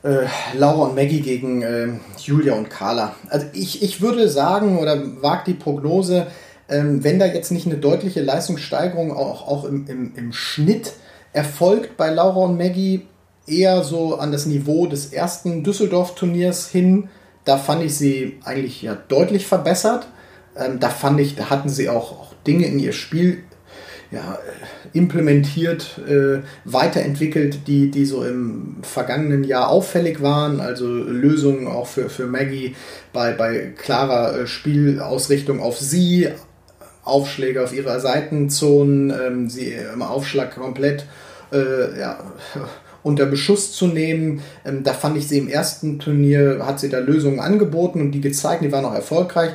äh, 0.04 0.26
Laura 0.58 0.88
und 0.88 0.96
Maggie 0.96 1.22
gegen 1.22 1.62
äh, 1.62 1.88
Julia 2.18 2.54
und 2.54 2.70
Carla. 2.70 3.16
Also 3.30 3.48
ich, 3.54 3.84
ich 3.84 4.02
würde 4.02 4.30
sagen 4.30 4.80
oder 4.80 5.00
wagt 5.22 5.48
die 5.48 5.54
Prognose, 5.54 6.28
ähm, 6.70 7.04
wenn 7.04 7.20
da 7.20 7.26
jetzt 7.26 7.52
nicht 7.52 7.66
eine 7.66 7.78
deutliche 7.78 8.22
Leistungssteigerung 8.22 9.16
auch, 9.16 9.48
auch 9.48 9.66
im, 9.66 9.88
im, 9.88 10.14
im 10.16 10.34
Schnitt 10.34 10.94
erfolgt 11.34 11.98
bei 11.98 12.10
Laura 12.10 12.46
und 12.46 12.58
Maggie, 12.58 13.08
eher 13.48 13.84
so 13.84 14.16
an 14.16 14.32
das 14.32 14.46
Niveau 14.46 14.88
des 14.88 15.14
ersten 15.14 15.64
Düsseldorf-Turniers 15.64 16.70
hin. 16.70 17.10
Da 17.44 17.58
fand 17.58 17.84
ich 17.84 17.98
sie 17.98 18.40
eigentlich 18.44 18.82
ja 18.82 18.96
deutlich 18.96 19.48
verbessert. 19.48 20.08
Ähm, 20.56 20.80
da 20.80 20.90
fand 20.90 21.20
ich, 21.20 21.36
da 21.36 21.50
hatten 21.50 21.70
sie 21.70 21.90
auch, 21.90 22.12
auch 22.12 22.34
Dinge 22.46 22.66
in 22.66 22.80
ihr 22.80 22.94
Spiel 22.94 23.44
ja, 24.12 24.38
implementiert, 24.94 26.00
äh, 26.08 26.40
weiterentwickelt, 26.66 27.68
die, 27.68 27.92
die 27.92 28.06
so 28.06 28.24
im 28.24 28.78
vergangenen 28.82 29.44
Jahr 29.44 29.70
auffällig 29.70 30.22
waren. 30.22 30.60
Also 30.60 30.88
Lösungen 30.88 31.68
auch 31.68 31.88
für, 31.88 32.10
für 32.10 32.28
Maggie 32.28 32.76
bei, 33.14 33.32
bei 33.32 33.74
klarer 33.78 34.42
äh, 34.42 34.48
Spielausrichtung 34.48 35.60
auf 35.60 35.80
sie, 35.80 36.30
Aufschläge 37.04 37.64
auf 37.64 37.74
ihrer 37.74 38.00
Seitenzonen, 38.00 39.12
ähm, 39.12 39.50
sie 39.50 39.74
im 39.94 40.02
Aufschlag 40.02 40.56
komplett 40.56 41.06
äh, 41.52 42.00
ja, 42.00 42.20
unter 43.04 43.26
Beschuss 43.26 43.72
zu 43.72 43.88
nehmen. 43.88 44.42
Ähm, 44.66 44.84
da 44.84 44.94
fand 44.94 45.18
ich 45.18 45.28
sie 45.28 45.38
im 45.38 45.48
ersten 45.48 46.00
Turnier, 46.00 46.66
hat 46.66 46.80
sie 46.80 46.90
da 46.90 47.00
Lösungen 47.00 47.40
angeboten 47.40 48.02
und 48.02 48.12
die 48.12 48.22
gezeigt, 48.22 48.64
die 48.64 48.72
waren 48.72 48.86
auch 48.86 48.94
erfolgreich. 48.94 49.52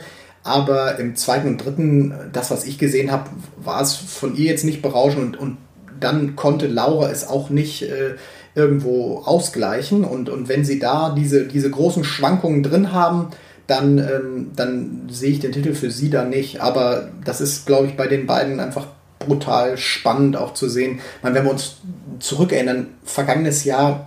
Aber 0.46 1.00
im 1.00 1.16
zweiten 1.16 1.48
und 1.48 1.64
dritten, 1.64 2.14
das, 2.32 2.52
was 2.52 2.64
ich 2.64 2.78
gesehen 2.78 3.10
habe, 3.10 3.30
war 3.56 3.80
es 3.80 3.94
von 3.94 4.36
ihr 4.36 4.44
jetzt 4.44 4.64
nicht 4.64 4.80
berauschend 4.80 5.36
und, 5.36 5.36
und 5.36 5.56
dann 5.98 6.36
konnte 6.36 6.68
Laura 6.68 7.10
es 7.10 7.26
auch 7.26 7.50
nicht 7.50 7.82
äh, 7.82 8.14
irgendwo 8.54 9.22
ausgleichen. 9.24 10.04
Und, 10.04 10.28
und 10.28 10.48
wenn 10.48 10.64
sie 10.64 10.78
da 10.78 11.12
diese, 11.16 11.48
diese 11.48 11.68
großen 11.68 12.04
Schwankungen 12.04 12.62
drin 12.62 12.92
haben, 12.92 13.30
dann, 13.66 13.98
ähm, 13.98 14.52
dann 14.54 15.08
sehe 15.10 15.32
ich 15.32 15.40
den 15.40 15.50
Titel 15.50 15.74
für 15.74 15.90
sie 15.90 16.10
da 16.10 16.24
nicht. 16.24 16.60
Aber 16.60 17.08
das 17.24 17.40
ist, 17.40 17.66
glaube 17.66 17.88
ich, 17.88 17.96
bei 17.96 18.06
den 18.06 18.26
beiden 18.26 18.60
einfach 18.60 18.86
brutal 19.18 19.76
spannend 19.76 20.36
auch 20.36 20.54
zu 20.54 20.68
sehen. 20.68 21.00
meine, 21.22 21.34
wenn 21.34 21.44
wir 21.44 21.50
uns 21.50 21.78
zurückerinnern, 22.20 22.86
vergangenes 23.02 23.64
Jahr 23.64 24.06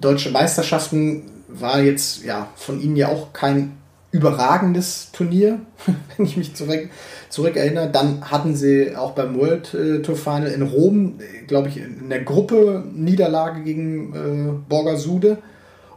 deutsche 0.00 0.30
Meisterschaften 0.30 1.22
war 1.48 1.80
jetzt 1.80 2.24
ja 2.24 2.48
von 2.56 2.78
ihnen 2.78 2.96
ja 2.96 3.08
auch 3.08 3.32
kein 3.32 3.75
überragendes 4.16 5.10
Turnier, 5.12 5.60
wenn 6.16 6.26
ich 6.26 6.36
mich 6.36 6.54
zurück, 6.54 6.88
zurückerinnere. 7.28 7.90
Dann 7.90 8.30
hatten 8.30 8.56
sie 8.56 8.96
auch 8.96 9.12
beim 9.12 9.38
World 9.38 9.74
äh, 9.74 10.02
Tour 10.02 10.16
Final 10.16 10.48
in 10.48 10.62
Rom, 10.62 11.18
glaube 11.46 11.68
ich, 11.68 11.76
in 11.76 12.08
der 12.08 12.22
Gruppe 12.22 12.84
Niederlage 12.92 13.62
gegen 13.62 14.14
äh, 14.14 14.68
Borgasude 14.68 15.38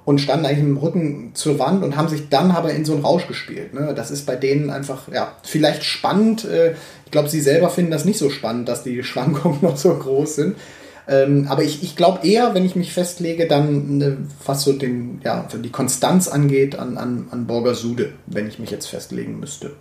und 0.05 0.19
standen 0.19 0.45
eigentlich 0.45 0.59
im 0.59 0.77
Rücken 0.77 1.31
zur 1.35 1.59
Wand 1.59 1.83
und 1.83 1.95
haben 1.95 2.09
sich 2.09 2.29
dann 2.29 2.51
aber 2.51 2.71
in 2.71 2.83
so 2.83 2.93
einen 2.93 3.03
Rausch 3.03 3.27
gespielt. 3.27 3.73
Ne? 3.73 3.93
Das 3.95 4.11
ist 4.11 4.25
bei 4.25 4.35
denen 4.35 4.69
einfach, 4.69 5.07
ja, 5.13 5.33
vielleicht 5.43 5.83
spannend. 5.83 6.45
Äh, 6.45 6.73
ich 7.05 7.11
glaube, 7.11 7.29
sie 7.29 7.41
selber 7.41 7.69
finden 7.69 7.91
das 7.91 8.05
nicht 8.05 8.19
so 8.19 8.29
spannend, 8.29 8.67
dass 8.67 8.83
die 8.83 9.03
Schwankungen 9.03 9.59
noch 9.61 9.77
so 9.77 9.93
groß 9.93 10.35
sind. 10.35 10.55
Ähm, 11.09 11.47
aber 11.49 11.63
ich, 11.63 11.81
ich 11.81 11.95
glaube 11.95 12.25
eher, 12.27 12.53
wenn 12.53 12.65
ich 12.65 12.75
mich 12.75 12.93
festlege, 12.93 13.47
dann, 13.47 13.99
äh, 13.99 14.15
was 14.45 14.63
so 14.63 14.73
den, 14.73 15.19
ja, 15.23 15.47
die 15.51 15.71
Konstanz 15.71 16.27
angeht, 16.27 16.77
an, 16.77 16.99
an, 16.99 17.25
an 17.31 17.47
Borgersude, 17.47 18.13
wenn 18.27 18.47
ich 18.47 18.59
mich 18.59 18.69
jetzt 18.69 18.85
festlegen 18.85 19.39
müsste. 19.39 19.71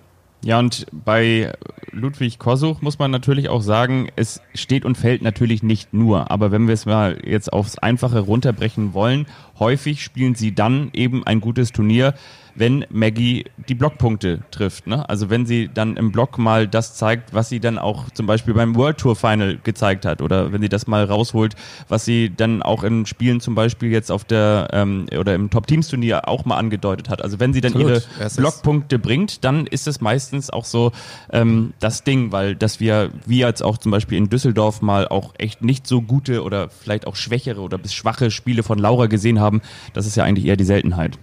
Ja, 0.43 0.59
und 0.59 0.87
bei 0.93 1.53
Ludwig 1.91 2.39
Kosuch 2.39 2.81
muss 2.81 2.99
man 2.99 3.11
natürlich 3.11 3.49
auch 3.49 3.61
sagen, 3.61 4.09
es 4.17 4.41
steht 4.55 4.85
und 4.85 4.97
fällt 4.97 5.21
natürlich 5.21 5.63
nicht 5.63 5.93
nur. 5.93 6.31
Aber 6.31 6.51
wenn 6.51 6.67
wir 6.67 6.75
es 6.75 6.87
mal 6.87 7.19
jetzt 7.27 7.53
aufs 7.53 7.77
Einfache 7.77 8.21
runterbrechen 8.21 8.95
wollen, 8.95 9.27
häufig 9.59 10.03
spielen 10.03 10.35
sie 10.35 10.55
dann 10.55 10.91
eben 10.95 11.27
ein 11.27 11.41
gutes 11.41 11.73
Turnier, 11.73 12.15
wenn 12.59 12.85
Maggie 12.91 13.45
die 13.69 13.75
Blockpunkte 13.75 14.41
trifft. 14.51 14.87
Ne? 14.87 15.09
Also 15.09 15.31
wenn 15.31 15.47
sie 15.47 15.71
dann 15.73 15.97
im 15.97 16.13
Block 16.13 16.39
mal 16.39 16.67
das 16.67 16.95
zeigt, 16.95 17.33
was 17.33 17.49
sie 17.49 17.61
dann 17.61 17.79
auch 17.79 18.11
zum 18.11 18.27
Beispiel 18.27 18.55
beim 18.55 18.75
World 18.75 18.99
Tour 18.99 19.17
Final 19.17 19.59
gezeigt 19.63 20.05
hat 20.05 20.23
oder 20.23 20.53
wenn 20.53 20.61
sie 20.61 20.69
das 20.69 20.87
mal 20.87 21.05
rausholt, 21.05 21.55
was 21.89 22.05
sie 22.05 22.33
dann 22.35 22.63
auch 22.63 22.83
in 22.83 23.07
Spielen 23.07 23.41
zum 23.41 23.55
Beispiel 23.55 23.91
jetzt 23.91 24.11
auf 24.11 24.25
der 24.25 24.69
ähm, 24.73 25.07
oder 25.19 25.35
im 25.35 25.51
Top 25.51 25.67
Teams 25.67 25.89
Turnier 25.89 26.29
auch 26.29 26.45
mal 26.45 26.57
angedeutet 26.57 27.09
hat. 27.09 27.23
Also 27.23 27.39
wenn 27.41 27.53
sie 27.53 27.61
dann 27.61 27.73
Absolut. 27.73 28.09
ihre 28.19 28.31
Blockpunkte 28.37 28.99
bringt, 28.99 29.45
dann 29.45 29.67
ist 29.67 29.87
es 29.87 30.01
meistens 30.01 30.51
auch 30.51 30.65
so 30.65 30.93
ähm, 31.31 31.73
das 31.79 32.05
Ding, 32.05 32.33
weil 32.33 32.57
dass 32.57 32.81
wir 32.81 33.11
wir 33.27 33.47
jetzt 33.47 33.63
auch 33.63 33.79
zum 33.79 33.93
Beispiel 33.93 34.19
in 34.19 34.29
Düsseldorf 34.29 34.83
mal 34.83 35.07
auch 35.09 35.35
echt 35.39 35.63
nicht 35.63 35.87
so 35.87 36.03
gute 36.03 36.43
oder 36.43 36.71
vielleicht 36.71 37.07
auch 37.07 37.17
schwächere 37.17 37.61
oder 37.61 37.79
bis 37.79 37.95
schwache 37.95 38.31
Spiele 38.31 38.63
von 38.63 38.79
Laura 38.79 39.07
gesehen 39.07 39.41
haben, 39.41 39.63
das 39.93 40.07
ist 40.07 40.17
ja 40.17 40.25
eigentlich 40.25 40.47
eher 40.47 40.57
die 40.57 40.65
Seltenheit. 40.65 41.19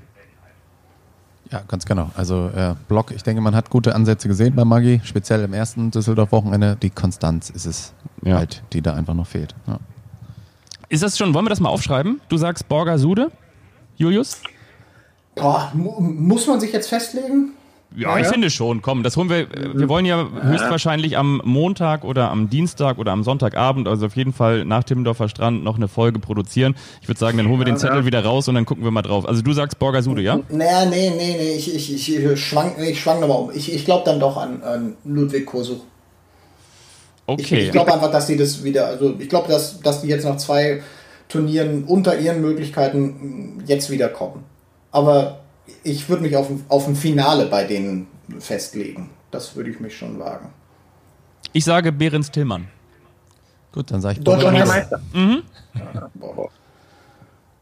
Ja, 1.51 1.61
ganz 1.67 1.85
genau. 1.85 2.09
Also 2.15 2.49
äh, 2.55 2.73
Block, 2.87 3.11
ich 3.11 3.23
denke, 3.23 3.41
man 3.41 3.55
hat 3.55 3.69
gute 3.69 3.93
Ansätze 3.93 4.27
gesehen 4.27 4.55
bei 4.55 4.65
Maggi, 4.65 5.01
speziell 5.03 5.43
im 5.43 5.53
ersten 5.53 5.91
Düsseldorf-Wochenende. 5.91 6.77
Die 6.81 6.89
Konstanz 6.89 7.49
ist 7.49 7.65
es 7.65 7.93
ja. 8.23 8.37
halt, 8.37 8.63
die 8.73 8.81
da 8.81 8.93
einfach 8.95 9.13
noch 9.13 9.27
fehlt. 9.27 9.53
Ja. 9.67 9.79
Ist 10.89 11.03
das 11.03 11.17
schon, 11.17 11.33
wollen 11.33 11.45
wir 11.45 11.49
das 11.49 11.59
mal 11.59 11.69
aufschreiben? 11.69 12.21
Du 12.29 12.37
sagst 12.37 12.67
Borger 12.67 12.97
Sude, 12.97 13.31
Julius? 13.97 14.41
Boah, 15.35 15.71
muss 15.73 16.47
man 16.47 16.59
sich 16.59 16.71
jetzt 16.71 16.87
festlegen? 16.87 17.51
Ja, 17.95 18.17
ja, 18.17 18.19
ich 18.19 18.27
finde 18.27 18.49
schon. 18.49 18.81
Komm, 18.81 19.03
das 19.03 19.15
holen 19.17 19.29
wir. 19.29 19.47
Wir 19.73 19.87
wollen 19.89 20.05
ja 20.05 20.27
höchstwahrscheinlich 20.41 21.17
am 21.17 21.41
Montag 21.43 22.03
oder 22.03 22.29
am 22.29 22.49
Dienstag 22.49 22.97
oder 22.97 23.11
am 23.11 23.23
Sonntagabend, 23.23 23.87
also 23.87 24.07
auf 24.07 24.15
jeden 24.15 24.33
Fall 24.33 24.65
nach 24.65 24.83
Timmendorfer 24.83 25.29
Strand, 25.29 25.63
noch 25.63 25.77
eine 25.77 25.87
Folge 25.87 26.19
produzieren. 26.19 26.75
Ich 27.01 27.07
würde 27.07 27.19
sagen, 27.19 27.37
dann 27.37 27.47
holen 27.47 27.59
wir 27.59 27.65
den 27.65 27.77
Zettel 27.77 28.05
wieder 28.05 28.23
raus 28.23 28.47
und 28.47 28.55
dann 28.55 28.65
gucken 28.65 28.83
wir 28.83 28.91
mal 28.91 29.01
drauf. 29.01 29.27
Also 29.27 29.41
du 29.41 29.53
sagst 29.53 29.79
Borgasude, 29.79 30.21
ja? 30.21 30.39
Naja, 30.49 30.85
nee, 30.85 31.11
nee, 31.15 31.35
nee, 31.37 31.53
ich, 31.55 31.73
ich, 31.73 32.15
ich 32.15 32.39
schwank, 32.39 32.77
ich 32.79 33.01
schwank 33.01 33.21
nochmal 33.21 33.37
um. 33.37 33.51
Ich, 33.53 33.73
ich 33.73 33.85
glaube 33.85 34.03
dann 34.05 34.19
doch 34.19 34.37
an, 34.37 34.61
an 34.63 34.95
Ludwig 35.05 35.45
Kosuch. 35.45 35.83
Okay. 37.27 37.41
Ich, 37.41 37.51
ich 37.51 37.71
glaube 37.71 37.93
einfach, 37.93 38.11
dass 38.11 38.27
die 38.27 38.37
das 38.37 38.63
wieder, 38.63 38.87
also 38.87 39.15
ich 39.17 39.29
glaube, 39.29 39.47
dass, 39.47 39.79
dass 39.79 40.01
die 40.01 40.07
jetzt 40.07 40.25
nach 40.25 40.37
zwei 40.37 40.83
Turnieren 41.27 41.85
unter 41.85 42.17
ihren 42.19 42.41
Möglichkeiten 42.41 43.63
jetzt 43.65 43.89
wieder 43.89 44.09
kommen. 44.09 44.43
Aber 44.91 45.39
ich 45.83 46.09
würde 46.09 46.23
mich 46.23 46.35
auf, 46.35 46.49
auf 46.69 46.87
ein 46.87 46.95
Finale 46.95 47.47
bei 47.47 47.63
denen 47.63 48.07
festlegen. 48.39 49.09
Das 49.31 49.55
würde 49.55 49.69
ich 49.69 49.79
mich 49.79 49.97
schon 49.97 50.19
wagen. 50.19 50.49
Ich 51.53 51.65
sage 51.65 51.91
Behrens 51.91 52.31
Tillmann. 52.31 52.67
Gut, 53.71 53.91
dann 53.91 54.01
sage 54.01 54.19
ich 54.19 54.23
Deutscher 54.23 54.51
Meister. 54.51 55.01
Mhm. 55.13 55.43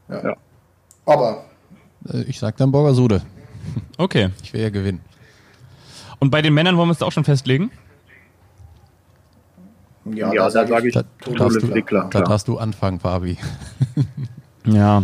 Ja, 0.08 0.22
ja. 0.22 0.36
Aber. 1.06 1.44
Äh, 2.08 2.22
ich 2.22 2.38
sage 2.38 2.56
dann 2.58 2.70
Borgersude. 2.70 3.22
Okay. 3.98 4.30
Ich 4.42 4.52
will 4.52 4.60
ja 4.60 4.70
gewinnen. 4.70 5.00
Und 6.18 6.30
bei 6.30 6.42
den 6.42 6.54
Männern 6.54 6.76
wollen 6.76 6.88
wir 6.88 6.92
es 6.92 7.02
auch 7.02 7.12
schon 7.12 7.24
festlegen? 7.24 7.70
Ja, 10.04 10.32
ja 10.32 10.44
da 10.44 10.50
sage 10.50 10.88
ich, 10.88 10.94
da, 10.94 11.02
da, 11.02 11.32
darfst 11.32 11.62
du, 11.62 11.68
da 11.68 12.20
darfst 12.20 12.48
du 12.48 12.58
anfangen, 12.58 13.00
Fabi. 13.00 13.38
ja. 14.66 15.02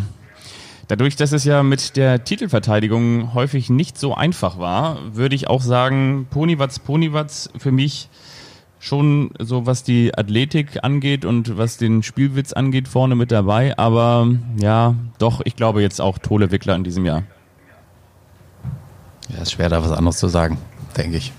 Dadurch, 0.90 1.14
dass 1.14 1.30
es 1.30 1.44
ja 1.44 1.62
mit 1.62 1.96
der 1.96 2.24
Titelverteidigung 2.24 3.32
häufig 3.32 3.70
nicht 3.70 3.96
so 3.96 4.12
einfach 4.12 4.58
war, 4.58 5.14
würde 5.14 5.36
ich 5.36 5.46
auch 5.46 5.62
sagen, 5.62 6.26
Ponywatz, 6.28 6.80
Ponywatz 6.80 7.48
für 7.56 7.70
mich 7.70 8.08
schon 8.80 9.30
so, 9.38 9.66
was 9.66 9.84
die 9.84 10.12
Athletik 10.12 10.82
angeht 10.82 11.24
und 11.24 11.56
was 11.56 11.76
den 11.76 12.02
Spielwitz 12.02 12.52
angeht, 12.52 12.88
vorne 12.88 13.14
mit 13.14 13.30
dabei. 13.30 13.78
Aber 13.78 14.26
ja, 14.56 14.96
doch, 15.20 15.40
ich 15.44 15.54
glaube 15.54 15.80
jetzt 15.80 16.00
auch 16.00 16.18
Tole 16.18 16.50
Wickler 16.50 16.74
in 16.74 16.82
diesem 16.82 17.06
Jahr. 17.06 17.22
Ja, 19.28 19.42
ist 19.42 19.52
schwer, 19.52 19.68
da 19.68 19.84
was 19.84 19.92
anderes 19.92 20.18
zu 20.18 20.26
sagen, 20.26 20.58
denke 20.96 21.18
ich. 21.18 21.32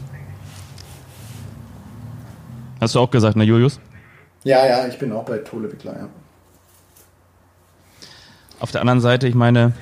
Hast 2.79 2.95
du 2.95 3.01
auch 3.01 3.11
gesagt, 3.11 3.35
ne, 3.35 3.43
Julius? 3.43 3.81
Ja, 4.45 4.65
ja, 4.65 4.87
ich 4.87 4.97
bin 4.97 5.11
auch 5.11 5.25
bei 5.25 5.39
Tole 5.39 5.69
Wickler, 5.69 5.97
ja. 5.97 6.09
Auf 8.61 8.71
der 8.71 8.81
anderen 8.81 9.01
Seite, 9.01 9.27
ich 9.27 9.33
meine, 9.33 9.73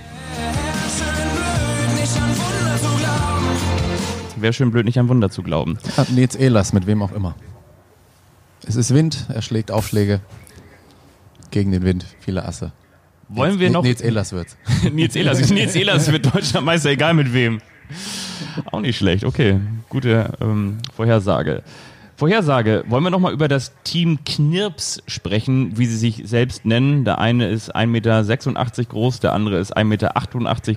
wäre 4.38 4.54
schön 4.54 4.72
blöd, 4.72 4.86
nicht 4.86 4.98
an 4.98 5.10
Wunder 5.10 5.30
zu 5.30 5.44
glauben. 5.44 5.78
Ja, 5.98 6.06
Nils 6.10 6.34
Ehlers, 6.34 6.72
mit 6.72 6.88
wem 6.88 7.02
auch 7.02 7.12
immer. 7.12 7.36
Es 8.66 8.78
ist 8.78 8.94
Wind, 8.94 9.26
er 9.28 9.42
schlägt 9.42 9.70
Aufschläge 9.70 10.22
gegen 11.52 11.74
den 11.74 11.84
Wind, 11.84 12.06
viele 12.22 12.46
Asse. 12.46 12.72
Wollen 13.28 13.52
Nils, 13.52 13.60
wir 13.60 13.70
noch. 13.70 13.84
Nils 13.84 14.00
Ehlers 14.00 14.32
wird's. 14.32 14.56
Nils 14.94 15.14
Ehlers. 15.18 15.50
Nils 15.50 15.76
Ehlers 15.76 16.10
wird 16.10 16.34
deutscher 16.34 16.62
Meister, 16.62 16.90
egal 16.90 17.14
mit 17.14 17.34
wem. 17.34 17.60
Auch 18.72 18.80
nicht 18.80 18.98
schlecht. 18.98 19.26
Okay, 19.26 19.60
gute 19.90 20.38
ähm, 20.40 20.78
Vorhersage. 20.96 21.64
Vorhersage. 22.20 22.84
Wollen 22.90 23.06
wir 23.06 23.12
nochmal 23.12 23.32
über 23.32 23.48
das 23.48 23.72
Team 23.86 24.20
Knirps 24.26 25.02
sprechen, 25.08 25.78
wie 25.78 25.86
sie 25.86 25.96
sich 25.96 26.24
selbst 26.26 26.66
nennen? 26.66 27.06
Der 27.06 27.20
eine 27.20 27.48
ist 27.48 27.74
1,86 27.74 27.88
Meter 27.88 28.84
groß, 28.90 29.22
der 29.22 29.32
andere 29.32 29.58
ist 29.58 29.78
1,88 29.78 29.86
Meter 29.86 30.12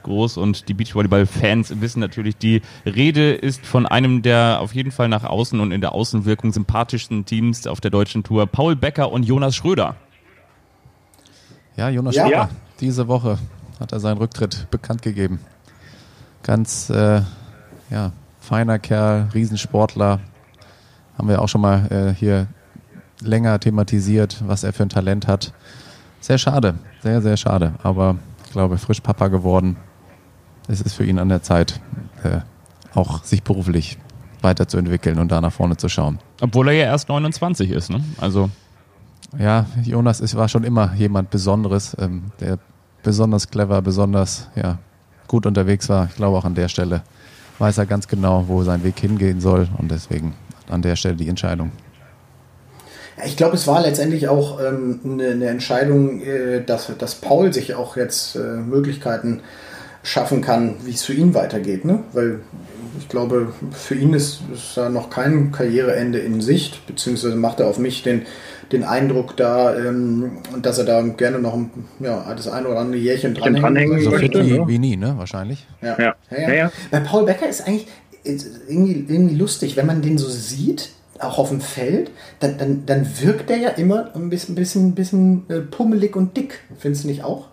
groß 0.04 0.36
und 0.36 0.68
die 0.68 0.74
Beachvolleyball-Fans 0.74 1.80
wissen 1.80 1.98
natürlich, 1.98 2.36
die 2.36 2.62
Rede 2.86 3.32
ist 3.32 3.66
von 3.66 3.86
einem 3.86 4.22
der 4.22 4.58
auf 4.60 4.72
jeden 4.72 4.92
Fall 4.92 5.08
nach 5.08 5.24
außen 5.24 5.58
und 5.58 5.72
in 5.72 5.80
der 5.80 5.96
Außenwirkung 5.96 6.52
sympathischsten 6.52 7.24
Teams 7.24 7.66
auf 7.66 7.80
der 7.80 7.90
deutschen 7.90 8.22
Tour, 8.22 8.46
Paul 8.46 8.76
Becker 8.76 9.10
und 9.10 9.24
Jonas 9.24 9.56
Schröder. 9.56 9.96
Ja, 11.76 11.88
Jonas 11.88 12.14
Ja. 12.14 12.22
Schröder, 12.22 12.50
diese 12.78 13.08
Woche 13.08 13.38
hat 13.80 13.90
er 13.90 13.98
seinen 13.98 14.18
Rücktritt 14.18 14.68
bekannt 14.70 15.02
gegeben. 15.02 15.40
Ganz 16.44 16.88
äh, 16.88 17.22
ja, 17.90 18.12
feiner 18.38 18.78
Kerl, 18.78 19.28
Riesensportler. 19.34 20.20
Haben 21.16 21.28
wir 21.28 21.42
auch 21.42 21.48
schon 21.48 21.60
mal 21.60 21.86
äh, 21.90 22.14
hier 22.14 22.46
länger 23.20 23.58
thematisiert, 23.60 24.42
was 24.46 24.64
er 24.64 24.72
für 24.72 24.82
ein 24.82 24.88
Talent 24.88 25.26
hat. 25.26 25.52
Sehr 26.20 26.38
schade, 26.38 26.74
sehr, 27.02 27.22
sehr 27.22 27.36
schade. 27.36 27.74
Aber 27.82 28.16
ich 28.46 28.52
glaube, 28.52 28.78
frisch 28.78 29.00
Papa 29.00 29.28
geworden. 29.28 29.76
Es 30.68 30.80
ist 30.80 30.94
für 30.94 31.04
ihn 31.04 31.18
an 31.18 31.28
der 31.28 31.42
Zeit, 31.42 31.80
äh, 32.22 32.40
auch 32.94 33.24
sich 33.24 33.42
beruflich 33.42 33.98
weiterzuentwickeln 34.40 35.18
und 35.18 35.30
da 35.30 35.40
nach 35.40 35.52
vorne 35.52 35.76
zu 35.76 35.88
schauen. 35.88 36.18
Obwohl 36.40 36.68
er 36.68 36.74
ja 36.74 36.84
erst 36.84 37.08
29 37.08 37.70
ist, 37.70 37.90
ne? 37.90 38.02
Also. 38.20 38.50
Ja, 39.38 39.66
Jonas 39.82 40.20
ist, 40.20 40.36
war 40.36 40.48
schon 40.48 40.62
immer 40.62 40.92
jemand 40.94 41.30
Besonderes, 41.30 41.96
ähm, 41.98 42.32
der 42.40 42.58
besonders 43.02 43.48
clever, 43.48 43.80
besonders 43.80 44.48
ja, 44.54 44.78
gut 45.26 45.46
unterwegs 45.46 45.88
war. 45.88 46.06
Ich 46.10 46.16
glaube 46.16 46.36
auch 46.36 46.44
an 46.44 46.54
der 46.54 46.68
Stelle 46.68 47.02
weiß 47.58 47.78
er 47.78 47.86
ganz 47.86 48.08
genau, 48.08 48.48
wo 48.48 48.64
sein 48.64 48.82
Weg 48.82 48.98
hingehen 48.98 49.40
soll 49.40 49.68
und 49.78 49.90
deswegen 49.90 50.34
an 50.68 50.82
der 50.82 50.96
Stelle 50.96 51.16
die 51.16 51.28
Entscheidung. 51.28 51.72
Ich 53.24 53.36
glaube, 53.36 53.54
es 53.56 53.66
war 53.66 53.82
letztendlich 53.82 54.28
auch 54.28 54.60
ähm, 54.60 55.00
eine, 55.04 55.30
eine 55.30 55.46
Entscheidung, 55.48 56.22
äh, 56.22 56.62
dass, 56.64 56.90
dass 56.98 57.14
Paul 57.16 57.52
sich 57.52 57.74
auch 57.74 57.96
jetzt 57.96 58.36
äh, 58.36 58.38
Möglichkeiten 58.38 59.40
schaffen 60.02 60.40
kann, 60.40 60.76
wie 60.84 60.92
es 60.92 61.04
für 61.04 61.12
ihn 61.12 61.34
weitergeht. 61.34 61.84
Ne? 61.84 62.00
Weil 62.12 62.40
ich 62.98 63.08
glaube, 63.08 63.52
für 63.70 63.94
ihn 63.94 64.14
ist, 64.14 64.40
ist 64.52 64.76
da 64.76 64.88
noch 64.88 65.10
kein 65.10 65.52
Karriereende 65.52 66.18
in 66.18 66.40
Sicht, 66.40 66.86
beziehungsweise 66.86 67.36
macht 67.36 67.60
er 67.60 67.66
auf 67.66 67.78
mich 67.78 68.02
den, 68.02 68.22
den 68.72 68.84
Eindruck 68.84 69.36
da, 69.36 69.76
ähm, 69.76 70.38
dass 70.60 70.78
er 70.78 70.84
da 70.84 71.02
gerne 71.02 71.38
noch 71.38 71.54
ein, 71.54 71.70
ja, 72.00 72.32
das 72.34 72.48
ein 72.48 72.66
oder 72.66 72.80
andere 72.80 73.00
Jährchen 73.00 73.34
dranhängen, 73.34 73.62
dranhängen 73.62 74.00
So 74.00 74.10
fit 74.12 74.34
möchte, 74.34 74.46
wie, 74.46 74.56
ja. 74.56 74.68
wie 74.68 74.78
nie, 74.78 74.96
ne? 74.96 75.14
Wahrscheinlich. 75.16 75.66
Ja. 75.80 75.96
Ja. 75.98 76.14
Ja, 76.30 76.38
ja. 76.38 76.48
Ja, 76.48 76.54
ja. 76.54 76.72
Bei 76.90 77.00
Paul 77.00 77.24
Becker 77.24 77.48
ist 77.48 77.66
eigentlich 77.66 77.86
irgendwie, 78.24 79.04
irgendwie 79.08 79.36
lustig, 79.36 79.76
wenn 79.76 79.86
man 79.86 80.02
den 80.02 80.18
so 80.18 80.28
sieht, 80.28 80.90
auch 81.18 81.38
auf 81.38 81.50
dem 81.50 81.60
Feld, 81.60 82.10
dann, 82.40 82.58
dann, 82.58 82.86
dann 82.86 83.06
wirkt 83.20 83.50
der 83.50 83.58
ja 83.58 83.68
immer 83.70 84.14
ein 84.14 84.30
bisschen, 84.30 84.54
bisschen, 84.54 84.94
bisschen 84.94 85.48
äh, 85.48 85.60
pummelig 85.60 86.16
und 86.16 86.36
dick. 86.36 86.60
Findest 86.78 87.04
du 87.04 87.08
nicht 87.08 87.24
auch? 87.24 87.48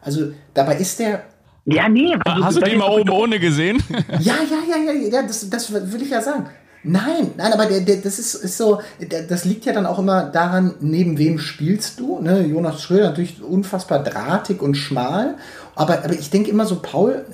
Also 0.00 0.32
dabei 0.54 0.76
ist 0.76 0.98
der. 0.98 1.22
Ja, 1.64 1.88
nee. 1.88 2.16
also 2.24 2.44
Hast 2.44 2.56
du 2.56 2.60
den 2.62 2.78
mal 2.78 2.90
oben 2.90 3.10
ohne 3.10 3.38
gesehen? 3.38 3.80
Ja, 4.18 4.34
ja, 4.34 4.58
ja, 4.68 4.92
ja, 4.92 4.92
ja 4.92 5.22
das, 5.22 5.48
das 5.48 5.72
will 5.72 6.02
ich 6.02 6.10
ja 6.10 6.20
sagen. 6.20 6.46
Nein, 6.84 7.30
nein, 7.36 7.52
aber 7.52 7.66
der, 7.66 7.80
der, 7.80 7.96
das 7.98 8.18
ist, 8.18 8.34
ist 8.34 8.56
so, 8.56 8.80
der, 9.00 9.22
das 9.22 9.44
liegt 9.44 9.64
ja 9.64 9.72
dann 9.72 9.86
auch 9.86 10.00
immer 10.00 10.24
daran, 10.24 10.74
neben 10.80 11.16
wem 11.16 11.38
spielst 11.38 12.00
du. 12.00 12.18
Ne? 12.20 12.44
Jonas 12.44 12.82
Schröder 12.82 13.10
natürlich 13.10 13.40
unfassbar 13.40 14.02
drahtig 14.02 14.60
und 14.60 14.74
schmal. 14.74 15.36
Aber, 15.76 16.04
aber 16.04 16.14
ich 16.14 16.30
denke 16.30 16.50
immer 16.50 16.66
so, 16.66 16.80
Paul, 16.82 17.24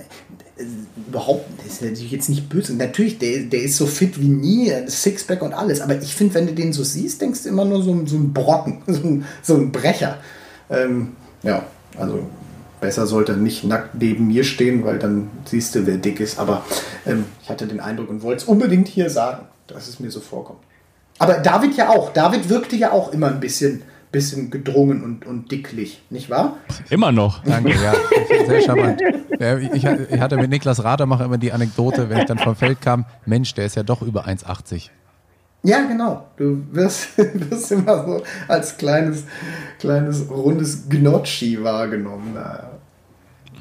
überhaupt, 1.09 1.46
das 1.59 1.74
ist 1.74 1.82
natürlich 1.82 2.12
jetzt 2.12 2.28
nicht 2.28 2.48
böse. 2.48 2.74
Natürlich, 2.74 3.18
der, 3.18 3.40
der 3.40 3.62
ist 3.62 3.76
so 3.76 3.86
fit 3.86 4.20
wie 4.20 4.28
nie, 4.28 4.72
Sixpack 4.86 5.42
und 5.42 5.52
alles. 5.52 5.80
Aber 5.80 6.00
ich 6.00 6.14
finde, 6.14 6.34
wenn 6.34 6.46
du 6.46 6.54
den 6.54 6.72
so 6.72 6.84
siehst, 6.84 7.20
denkst 7.20 7.42
du 7.42 7.48
immer 7.48 7.64
nur 7.64 7.82
so, 7.82 8.06
so 8.06 8.16
ein 8.16 8.32
Brocken, 8.32 8.82
so 8.86 9.00
ein, 9.00 9.24
so 9.42 9.54
ein 9.54 9.72
Brecher. 9.72 10.18
Ähm, 10.70 11.12
ja, 11.42 11.64
also 11.96 12.20
besser 12.80 13.06
sollte 13.06 13.32
er 13.32 13.38
nicht 13.38 13.64
nackt 13.64 13.94
neben 13.94 14.28
mir 14.28 14.44
stehen, 14.44 14.84
weil 14.84 14.98
dann 14.98 15.30
siehst 15.44 15.74
du, 15.74 15.86
wer 15.86 15.96
dick 15.96 16.20
ist. 16.20 16.38
Aber 16.38 16.64
ähm, 17.06 17.24
ich 17.42 17.48
hatte 17.48 17.66
den 17.66 17.80
Eindruck 17.80 18.09
und 18.09 18.22
wollte 18.22 18.42
es 18.42 18.48
unbedingt 18.48 18.88
hier 18.88 19.11
sagen, 19.11 19.46
dass 19.66 19.88
es 19.88 20.00
mir 20.00 20.11
so 20.11 20.20
vorkommt. 20.20 20.61
Aber 21.18 21.34
David 21.34 21.76
ja 21.76 21.88
auch. 21.88 22.12
David 22.12 22.48
wirkte 22.48 22.76
ja 22.76 22.92
auch 22.92 23.12
immer 23.12 23.28
ein 23.28 23.40
bisschen, 23.40 23.82
bisschen 24.11 24.50
gedrungen 24.50 25.02
und, 25.02 25.26
und 25.26 25.50
dicklich, 25.50 26.02
nicht 26.11 26.30
wahr? 26.30 26.56
Immer 26.90 27.12
noch. 27.12 27.42
Danke, 27.44 27.70
ja. 27.70 27.94
Sehr 28.46 28.62
charmant. 28.62 29.00
Ja, 29.38 29.59
ich, 29.59 29.84
ich 29.84 30.20
hatte 30.20 30.36
mit 30.36 30.50
Niklas 30.50 30.82
Radermacher 30.82 31.24
immer 31.24 31.38
die 31.38 31.52
Anekdote, 31.52 32.09
wenn 32.09 32.18
ich 32.18 32.24
dann 32.24 32.38
vom 32.38 32.56
Feld 32.56 32.80
kam, 32.80 33.04
Mensch, 33.26 33.54
der 33.54 33.66
ist 33.66 33.76
ja 33.76 33.82
doch 33.82 34.02
über 34.02 34.26
1,80. 34.26 34.90
Ja, 35.62 35.82
genau. 35.86 36.28
Du 36.36 36.64
wirst, 36.70 37.18
wirst 37.18 37.72
immer 37.72 38.04
so 38.04 38.22
als 38.46 38.76
kleines, 38.76 39.24
kleines 39.78 40.30
rundes 40.30 40.88
Gnocchi 40.88 41.62
wahrgenommen. 41.62 42.34
Naja. 42.34 42.70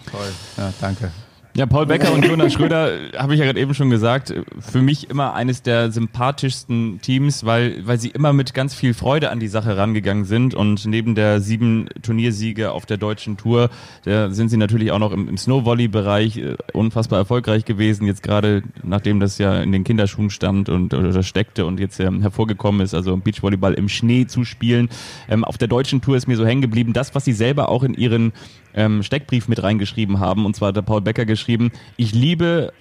Toll. 0.10 0.32
Ja, 0.58 0.72
danke. 0.80 1.12
Ja, 1.58 1.66
Paul 1.66 1.88
Becker 1.88 2.14
und 2.14 2.24
Jonas 2.24 2.54
Schröder, 2.54 2.94
äh, 2.94 3.18
habe 3.18 3.34
ich 3.34 3.40
ja 3.40 3.46
gerade 3.48 3.60
eben 3.60 3.74
schon 3.74 3.90
gesagt, 3.90 4.32
für 4.60 4.80
mich 4.80 5.10
immer 5.10 5.34
eines 5.34 5.64
der 5.64 5.92
sympathischsten 5.92 7.02
Teams, 7.02 7.48
weil, 7.48 7.82
weil 7.88 8.00
sie 8.00 8.10
immer 8.10 8.32
mit 8.32 8.54
ganz 8.54 8.76
viel 8.76 8.94
Freude 8.94 9.32
an 9.32 9.40
die 9.40 9.48
Sache 9.48 9.76
rangegangen 9.76 10.26
sind 10.26 10.54
und 10.54 10.86
neben 10.86 11.16
der 11.16 11.42
sieben 11.42 11.90
Turniersiege 12.04 12.72
auf 12.72 12.86
der 12.86 12.98
deutschen 12.98 13.38
Tour, 13.38 13.72
da 14.04 14.30
sind 14.30 14.50
sie 14.50 14.58
natürlich 14.58 14.92
auch 14.92 15.00
noch 15.00 15.12
im, 15.12 15.28
im 15.28 15.36
Snowvolley-Bereich 15.36 16.38
äh, 16.38 16.58
unfassbar 16.74 17.18
erfolgreich 17.18 17.66
gewesen, 17.66 18.06
jetzt 18.06 18.22
gerade 18.22 18.62
nachdem 18.84 19.20
das 19.20 19.40
ja 19.40 19.60
in 19.60 19.72
den 19.72 19.84
Kinderschuhen 19.84 20.30
stand 20.30 20.70
und 20.70 20.94
oder 20.94 21.24
steckte 21.24 21.66
und 21.66 21.80
jetzt 21.80 22.00
ähm, 22.00 22.22
hervorgekommen 22.22 22.82
ist, 22.82 22.94
also 22.94 23.18
Beachvolleyball 23.18 23.74
im 23.74 23.90
Schnee 23.90 24.28
zu 24.28 24.46
spielen. 24.46 24.90
Ähm, 25.28 25.44
auf 25.44 25.58
der 25.58 25.70
deutschen 25.70 26.02
Tour 26.02 26.18
ist 26.18 26.28
mir 26.28 26.38
so 26.38 26.46
hängen 26.46 26.62
geblieben, 26.62 26.94
das, 26.94 27.16
was 27.16 27.26
sie 27.26 27.34
selber 27.34 27.70
auch 27.70 27.82
in 27.82 27.96
ihren 27.96 28.32
ähm, 28.78 29.04
Steckbrief 29.04 29.50
mit 29.50 29.62
reingeschrieben 29.62 30.20
haben. 30.20 30.46
Und 30.46 30.56
zwar 30.56 30.70
hat 30.70 30.78
der 30.78 30.84
Paul 30.84 31.02
Becker 31.02 31.26
geschrieben, 31.26 31.72
ich 31.98 32.14
liebe 32.14 32.72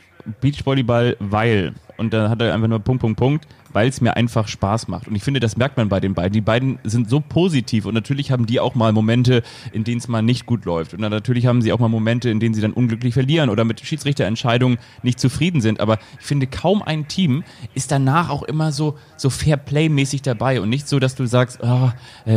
Beachvolleyball, 0.40 1.16
weil. 1.18 1.74
Und 1.96 2.12
da 2.12 2.28
hat 2.28 2.42
er 2.42 2.54
einfach 2.54 2.68
nur 2.68 2.80
Punkt, 2.80 3.00
Punkt, 3.00 3.18
Punkt, 3.18 3.46
weil 3.72 3.88
es 3.88 4.00
mir 4.00 4.16
einfach 4.16 4.48
Spaß 4.48 4.88
macht. 4.88 5.06
Und 5.08 5.16
ich 5.16 5.22
finde, 5.22 5.38
das 5.38 5.56
merkt 5.56 5.76
man 5.76 5.88
bei 5.88 6.00
den 6.00 6.14
beiden. 6.14 6.32
Die 6.32 6.40
beiden 6.40 6.78
sind 6.84 7.10
so 7.10 7.20
positiv 7.20 7.84
und 7.84 7.94
natürlich 7.94 8.30
haben 8.30 8.46
die 8.46 8.58
auch 8.58 8.74
mal 8.74 8.92
Momente, 8.92 9.42
in 9.72 9.84
denen 9.84 9.98
es 9.98 10.08
mal 10.08 10.22
nicht 10.22 10.46
gut 10.46 10.64
läuft. 10.64 10.94
Und 10.94 11.02
dann 11.02 11.10
natürlich 11.10 11.46
haben 11.46 11.60
sie 11.60 11.72
auch 11.72 11.78
mal 11.78 11.88
Momente, 11.88 12.30
in 12.30 12.40
denen 12.40 12.54
sie 12.54 12.62
dann 12.62 12.72
unglücklich 12.72 13.12
verlieren 13.12 13.50
oder 13.50 13.64
mit 13.64 13.80
Schiedsrichterentscheidungen 13.80 14.78
nicht 15.02 15.20
zufrieden 15.20 15.60
sind. 15.60 15.80
Aber 15.80 15.98
ich 16.18 16.26
finde, 16.26 16.46
kaum 16.46 16.82
ein 16.82 17.06
Team 17.08 17.44
ist 17.74 17.92
danach 17.92 18.30
auch 18.30 18.42
immer 18.44 18.72
so, 18.72 18.96
so 19.16 19.28
Fair-Play-mäßig 19.28 20.22
dabei 20.22 20.60
und 20.60 20.70
nicht 20.70 20.88
so, 20.88 20.98
dass 20.98 21.14
du 21.14 21.26
sagst, 21.26 21.60
oh, 21.62 21.90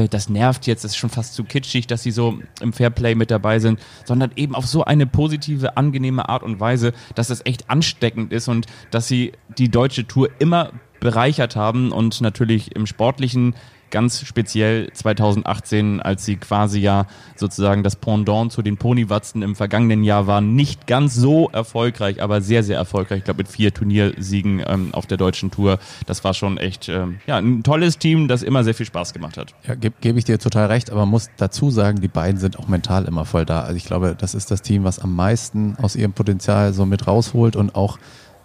das 0.10 0.30
nervt 0.30 0.68
jetzt, 0.68 0.84
das 0.84 0.92
ist 0.92 0.98
schon 0.98 1.10
fast 1.10 1.36
zu 1.36 1.44
kitschig, 1.46 1.88
dass 1.88 2.04
sie 2.04 2.12
so 2.12 2.40
im 2.60 2.74
Fairplay 2.74 3.16
mit 3.16 3.32
dabei 3.32 3.60
sind, 3.60 3.80
sondern 4.04 4.32
eben 4.36 4.56
auf 4.56 4.66
so 4.66 4.84
eine 4.84 5.06
positive, 5.06 5.78
angenehme 5.78 6.28
Art 6.28 6.44
und 6.44 6.60
Weise, 6.60 6.92
dass 7.16 7.30
es 7.30 7.46
echt 7.46 7.70
ansteckend 7.70 8.34
ist 8.34 8.48
und 8.48 8.66
dass 8.92 9.08
sie 9.08 9.32
die 9.58 9.70
deutsche 9.70 10.08
Tour 10.08 10.30
immer 10.40 10.72
bereichert 11.00 11.56
haben 11.56 11.92
und 11.92 12.22
natürlich 12.22 12.76
im 12.76 12.86
Sportlichen 12.86 13.56
ganz 13.90 14.22
speziell 14.22 14.92
2018, 14.94 16.02
als 16.02 16.26
sie 16.26 16.36
quasi 16.36 16.80
ja 16.80 17.06
sozusagen 17.36 17.84
das 17.84 17.96
Pendant 17.96 18.52
zu 18.52 18.62
den 18.62 18.78
Ponywatzen 18.78 19.42
im 19.42 19.56
vergangenen 19.56 20.04
Jahr 20.04 20.28
waren, 20.28 20.56
nicht 20.56 20.88
ganz 20.88 21.16
so 21.16 21.50
erfolgreich, 21.50 22.22
aber 22.22 22.42
sehr, 22.42 22.64
sehr 22.64 22.78
erfolgreich. 22.78 23.20
Ich 23.20 23.24
glaube, 23.24 23.40
mit 23.40 23.48
vier 23.48 23.74
Turniersiegen 23.74 24.64
ähm, 24.68 24.90
auf 24.94 25.08
der 25.08 25.18
deutschen 25.18 25.52
Tour. 25.52 25.80
Das 26.06 26.24
war 26.24 26.34
schon 26.34 26.58
echt 26.58 26.90
ähm, 26.90 27.20
ja, 27.28 27.38
ein 27.38 27.64
tolles 27.64 27.98
Team, 27.98 28.28
das 28.28 28.44
immer 28.44 28.64
sehr 28.64 28.74
viel 28.74 28.86
Spaß 28.86 29.14
gemacht 29.14 29.38
hat. 29.38 29.54
Ja, 29.68 29.76
gebe 29.76 29.96
geb 30.02 30.18
ich 30.18 30.26
dir 30.26 30.40
total 30.40 30.68
recht, 30.68 30.92
aber 30.92 31.06
muss 31.06 31.30
dazu 31.38 31.72
sagen, 31.72 32.02
die 32.02 32.08
beiden 32.08 32.40
sind 32.40 32.60
auch 32.60 32.68
mental 32.68 33.06
immer 33.06 33.26
voll 33.26 33.46
da. 33.46 33.62
Also 33.62 33.76
ich 33.76 33.86
glaube, 33.86 34.16
das 34.18 34.36
ist 34.36 34.52
das 34.52 34.62
Team, 34.62 34.84
was 34.84 35.00
am 35.00 35.16
meisten 35.16 35.76
aus 35.82 35.96
ihrem 35.96 36.14
Potenzial 36.14 36.74
so 36.74 36.86
mit 36.86 37.08
rausholt 37.08 37.56
und 37.56 37.76
auch 37.76 37.98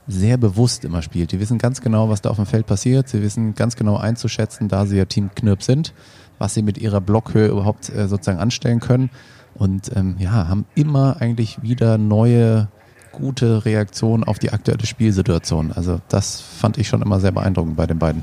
sehr 0.06 0.36
bewusst 0.36 0.84
immer 0.84 1.02
spielt. 1.02 1.32
Die 1.32 1.40
wissen 1.40 1.58
ganz 1.58 1.80
genau, 1.80 2.08
was 2.08 2.22
da 2.22 2.30
auf 2.30 2.36
dem 2.36 2.46
Feld 2.46 2.66
passiert. 2.66 3.08
Sie 3.08 3.22
wissen 3.22 3.54
ganz 3.54 3.76
genau 3.76 3.96
einzuschätzen, 3.96 4.68
da 4.68 4.86
sie 4.86 4.96
ja 4.96 5.06
Team 5.06 5.30
Knirp 5.34 5.62
sind, 5.62 5.94
was 6.38 6.54
sie 6.54 6.62
mit 6.62 6.78
ihrer 6.78 7.00
Blockhöhe 7.00 7.48
überhaupt 7.48 7.88
äh, 7.90 8.08
sozusagen 8.08 8.38
anstellen 8.38 8.80
können. 8.80 9.10
Und 9.54 9.90
ähm, 9.94 10.16
ja, 10.18 10.48
haben 10.48 10.66
immer 10.74 11.16
eigentlich 11.20 11.62
wieder 11.62 11.96
neue 11.96 12.68
gute 13.12 13.64
Reaktionen 13.64 14.24
auf 14.24 14.38
die 14.38 14.52
aktuelle 14.52 14.84
Spielsituation. 14.84 15.72
Also 15.72 16.00
das 16.08 16.40
fand 16.40 16.78
ich 16.78 16.88
schon 16.88 17.00
immer 17.00 17.20
sehr 17.20 17.32
beeindruckend 17.32 17.76
bei 17.76 17.86
den 17.86 17.98
beiden. 17.98 18.22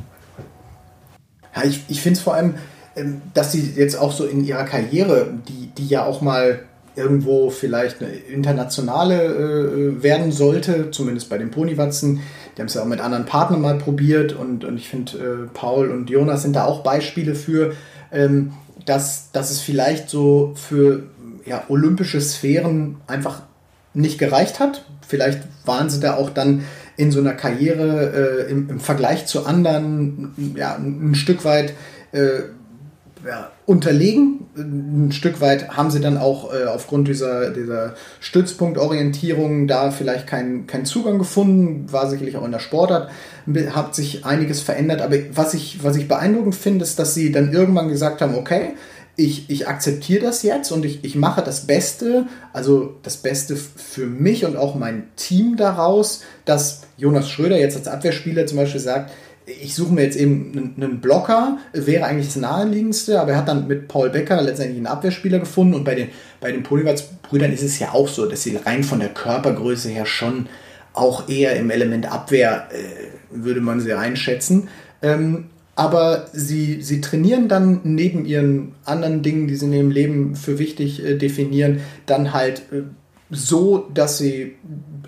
Ja, 1.56 1.64
ich, 1.64 1.84
ich 1.88 2.02
finde 2.02 2.18
es 2.18 2.24
vor 2.24 2.36
allem, 2.36 2.56
ähm, 2.96 3.22
dass 3.34 3.54
sie 3.54 3.74
jetzt 3.76 3.96
auch 3.96 4.12
so 4.12 4.26
in 4.26 4.44
ihrer 4.44 4.66
Karriere, 4.66 5.34
die, 5.48 5.68
die 5.78 5.88
ja 5.88 6.04
auch 6.06 6.22
mal 6.22 6.60
irgendwo 6.96 7.50
vielleicht 7.50 8.02
eine 8.02 8.12
internationale 8.12 9.24
äh, 9.24 10.04
werden 10.04 10.32
sollte, 10.32 10.92
zumindest 10.92 11.30
bei 11.30 11.38
den 11.38 11.52
Ponywatzen. 11.52 12.22
Die 12.56 12.62
haben 12.62 12.68
es 12.68 12.74
ja 12.74 12.82
auch 12.82 12.88
mit 12.88 13.00
anderen 13.00 13.26
Partnern 13.26 13.62
mal 13.62 13.78
probiert 13.78 14.34
und, 14.34 14.66
und 14.66 14.78
ich 14.78 14.90
finde, 14.90 15.18
äh, 15.18 15.48
Paul 15.54 15.90
und 15.90 16.10
Jonas 16.10 16.42
sind 16.42 16.56
da 16.56 16.66
auch 16.66 16.84
Beispiele 16.84 17.36
für, 17.36 17.74
ähm, 18.12 18.54
dass, 18.86 19.32
dass 19.32 19.52
es 19.52 19.62
vielleicht 19.62 20.10
so 20.10 20.54
für 20.56 21.04
ja, 21.46 21.64
olympische 21.70 22.20
Sphären 22.20 22.98
einfach 23.08 23.42
nicht 23.94 24.20
gereicht 24.20 24.60
hat. 24.60 24.86
Vielleicht 25.08 25.42
waren 25.66 25.90
sie 25.90 26.00
da 26.00 26.16
auch 26.16 26.30
dann 26.30 26.64
in 26.98 27.12
so 27.12 27.20
einer 27.20 27.34
Karriere 27.34 28.46
äh, 28.48 28.52
im, 28.52 28.70
im, 28.70 28.80
Vergleich 28.80 29.26
zu 29.26 29.46
anderen 29.46 30.54
ja, 30.56 30.76
ein 30.76 31.16
Stück 31.16 31.46
weit 31.46 31.74
äh, 32.12 32.42
ja, 33.26 33.52
unterlegen. 33.66 34.48
Ein 34.56 35.12
Stück 35.12 35.42
weit 35.42 35.70
haben 35.70 35.92
sie 35.92 36.00
dann 36.00 36.18
auch 36.18 36.54
äh, 36.54 36.66
aufgrund 36.66 37.08
dieser, 37.08 37.52
dieser 37.52 37.96
Stützpunktorientierung 38.20 39.68
da 39.68 39.92
vielleicht 39.92 40.28
keinen 40.28 40.68
kein 40.68 40.86
Zugang 40.86 41.18
gefunden, 41.18 41.92
war 41.92 42.10
sicherlich 42.10 42.38
auch 42.38 42.46
in 42.46 42.52
der 42.52 42.60
Sportart, 42.60 43.10
hat 43.74 43.96
sich 43.96 44.26
einiges 44.26 44.62
verändert. 44.62 45.02
Aber 45.02 45.16
was 45.34 45.54
ich, 45.54 45.84
was 45.84 45.96
ich 45.96 46.08
beeindruckend 46.08 46.56
finde, 46.56 46.84
ist, 46.84 47.00
dass 47.00 47.14
sie 47.14 47.32
dann 47.32 47.54
irgendwann 47.54 47.90
gesagt 47.90 48.22
haben, 48.22 48.36
okay, 48.36 48.74
ich, 49.16 49.50
ich 49.50 49.68
akzeptiere 49.68 50.24
das 50.24 50.44
jetzt 50.44 50.72
und 50.72 50.86
ich, 50.86 51.04
ich 51.04 51.16
mache 51.16 51.42
das 51.44 51.68
Beste, 51.68 52.28
also 52.54 52.96
das 53.04 53.18
Beste 53.18 53.56
für 53.56 54.08
mich 54.08 54.46
und 54.46 54.56
auch 54.56 54.76
mein 54.76 55.10
Team 55.16 55.58
daraus, 55.58 56.24
dass 56.46 56.82
Jonas 56.98 57.30
Schröder 57.30 57.60
jetzt 57.60 57.78
als 57.78 57.88
Abwehrspieler 57.88 58.46
zum 58.46 58.58
Beispiel 58.58 58.82
sagt, 58.82 59.12
ich 59.46 59.74
suche 59.74 59.94
mir 59.94 60.04
jetzt 60.04 60.18
eben 60.18 60.74
einen 60.78 61.02
Blocker, 61.02 61.58
wäre 61.74 62.06
eigentlich 62.06 62.28
das 62.28 62.36
naheliegendste, 62.38 63.20
aber 63.20 63.32
er 63.32 63.38
hat 63.38 63.48
dann 63.48 63.68
mit 63.68 63.88
Paul 63.88 64.10
Becker 64.10 64.42
letztendlich 64.42 64.78
einen 64.78 64.88
Abwehrspieler 64.88 65.40
gefunden 65.40 65.74
und 65.74 65.84
bei 65.84 65.96
den, 65.96 66.10
bei 66.40 66.52
den 66.52 66.64
Polywatz-Brüdern 66.64 67.52
ist 67.52 67.64
es 67.64 67.80
ja 67.80 67.94
auch 67.94 68.08
so, 68.08 68.28
dass 68.28 68.44
sie 68.44 68.56
rein 68.58 68.84
von 68.84 69.00
der 69.00 69.10
Körpergröße 69.10 69.90
her 69.90 70.06
schon 70.06 70.48
auch 70.94 71.30
eher 71.30 71.56
im 71.56 71.70
Element 71.70 72.12
Abwehr, 72.12 72.68
äh, 72.72 73.36
würde 73.36 73.62
man 73.62 73.80
sie 73.80 73.94
einschätzen. 73.94 74.68
Ähm, 75.02 75.46
aber 75.76 76.28
sie, 76.34 76.82
sie 76.82 77.02
trainieren 77.02 77.48
dann 77.48 77.80
neben 77.84 78.26
ihren 78.26 78.74
anderen 78.86 79.24
Dingen, 79.24 79.48
die 79.48 79.56
sie 79.56 79.66
in 79.66 79.74
ihrem 79.74 79.92
Leben 79.92 80.36
für 80.36 80.60
wichtig 80.60 81.04
äh, 81.04 81.16
definieren, 81.16 81.80
dann 82.06 82.34
halt 82.34 82.64
äh, 82.72 82.84
so, 83.32 83.90
dass 83.94 84.18
sie 84.18 84.56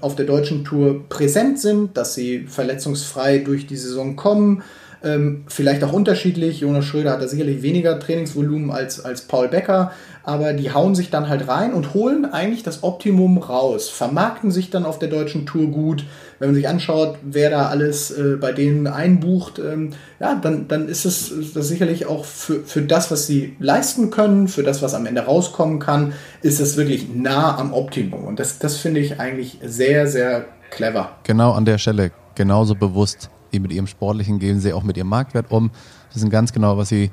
auf 0.02 0.16
der 0.16 0.26
deutschen 0.26 0.64
Tour 0.64 1.08
präsent 1.10 1.60
sind, 1.60 1.98
dass 1.98 2.16
sie 2.16 2.46
verletzungsfrei 2.48 3.40
durch 3.40 3.68
die 3.68 3.78
Saison 3.78 4.16
kommen. 4.16 4.64
Ähm, 5.04 5.44
vielleicht 5.48 5.84
auch 5.84 5.92
unterschiedlich. 5.92 6.62
Jonas 6.62 6.86
Schröder 6.86 7.12
hat 7.12 7.22
da 7.22 7.28
sicherlich 7.28 7.62
weniger 7.62 8.00
Trainingsvolumen 8.00 8.72
als, 8.72 9.04
als 9.04 9.24
Paul 9.24 9.50
Becker, 9.50 9.92
aber 10.24 10.54
die 10.54 10.72
hauen 10.72 10.96
sich 10.96 11.10
dann 11.10 11.28
halt 11.28 11.50
rein 11.50 11.74
und 11.74 11.94
holen 11.94 12.24
eigentlich 12.24 12.64
das 12.64 12.84
Optimum 12.84 13.38
raus, 13.38 13.90
vermarkten 13.90 14.50
sich 14.50 14.70
dann 14.70 14.86
auf 14.86 15.00
der 15.00 15.10
deutschen 15.10 15.46
Tour 15.46 15.68
gut. 15.68 16.06
Wenn 16.40 16.50
man 16.50 16.56
sich 16.56 16.70
anschaut, 16.70 17.18
wer 17.22 17.50
da 17.50 17.68
alles 17.68 18.12
äh, 18.12 18.38
bei 18.40 18.54
denen 18.54 18.88
einbucht, 18.88 19.60
ähm, 19.60 19.90
ja, 20.22 20.36
dann, 20.36 20.70
dann 20.70 20.88
ist 20.88 21.04
es 21.04 21.34
das 21.54 21.68
sicherlich 21.68 22.06
auch 22.06 22.24
für, 22.24 22.62
für 22.62 22.82
das, 22.82 23.12
was 23.12 23.28
sie 23.28 23.58
leisten 23.60 24.10
können, 24.10 24.48
für 24.48 24.64
das, 24.64 24.82
was 24.82 24.94
am 24.94 25.06
Ende 25.06 25.22
rauskommen 25.26 25.80
kann, 25.80 26.14
ist 26.42 26.62
es 26.62 26.78
wirklich 26.78 27.14
nah 27.14 27.58
am 27.58 27.74
Optimum. 27.74 28.24
Und 28.24 28.40
das, 28.40 28.58
das 28.58 28.78
finde 28.78 29.02
ich 29.02 29.20
eigentlich 29.20 29.60
sehr, 29.66 30.08
sehr 30.08 30.46
clever. 30.70 31.12
Genau 31.24 31.52
an 31.52 31.66
der 31.66 31.78
Stelle, 31.78 32.12
genauso 32.36 32.76
bewusst 32.76 33.30
wie 33.54 33.60
mit 33.60 33.72
ihrem 33.72 33.88
Sportlichen 33.88 34.40
gehen 34.40 34.60
sie 34.60 34.74
auch 34.74 34.84
mit 34.84 34.98
ihrem 34.98 35.08
Marktwert 35.08 35.52
um. 35.52 35.72
Sie 36.10 36.16
wissen 36.16 36.30
ganz 36.30 36.52
genau, 36.52 36.78
was 36.78 36.90
sie 36.90 37.12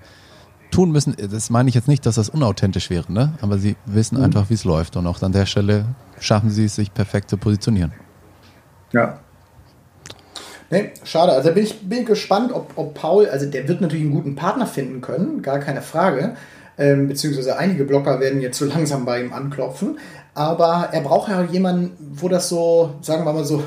tun 0.70 0.90
müssen. 0.90 1.14
Das 1.30 1.50
meine 1.50 1.68
ich 1.68 1.74
jetzt 1.74 1.88
nicht, 1.88 2.06
dass 2.06 2.14
das 2.14 2.28
unauthentisch 2.28 2.90
wäre, 2.90 3.12
ne? 3.12 3.34
aber 3.40 3.58
sie 3.58 3.76
wissen 3.86 4.18
mhm. 4.18 4.24
einfach, 4.24 4.50
wie 4.50 4.54
es 4.54 4.64
läuft. 4.64 4.96
Und 4.96 5.06
auch 5.06 5.20
an 5.22 5.32
der 5.32 5.46
Stelle 5.46 5.84
schaffen 6.18 6.50
sie 6.50 6.64
es, 6.64 6.74
sich 6.74 6.92
perfekt 6.92 7.30
zu 7.30 7.36
positionieren. 7.36 7.92
Ja. 8.92 9.20
Nee, 10.70 10.92
schade. 11.02 11.32
Also 11.32 11.52
bin 11.52 11.64
ich 11.64 11.88
bin 11.88 12.04
gespannt, 12.04 12.52
ob, 12.52 12.72
ob 12.76 12.94
Paul, 12.94 13.28
also 13.28 13.46
der 13.46 13.66
wird 13.68 13.80
natürlich 13.80 14.04
einen 14.04 14.14
guten 14.14 14.36
Partner 14.36 14.66
finden 14.66 15.00
können, 15.00 15.42
gar 15.42 15.58
keine 15.58 15.82
Frage. 15.82 16.36
Ähm, 16.78 17.08
beziehungsweise 17.08 17.58
einige 17.58 17.84
Blocker 17.84 18.20
werden 18.20 18.40
jetzt 18.40 18.58
so 18.58 18.64
langsam 18.66 19.04
bei 19.04 19.20
ihm 19.20 19.32
anklopfen. 19.32 19.98
Aber 20.34 20.88
er 20.92 21.00
braucht 21.00 21.28
ja 21.28 21.42
jemanden, 21.42 21.96
wo 21.98 22.28
das 22.28 22.48
so, 22.48 22.94
sagen 23.02 23.24
wir 23.24 23.32
mal 23.32 23.44
so, 23.44 23.64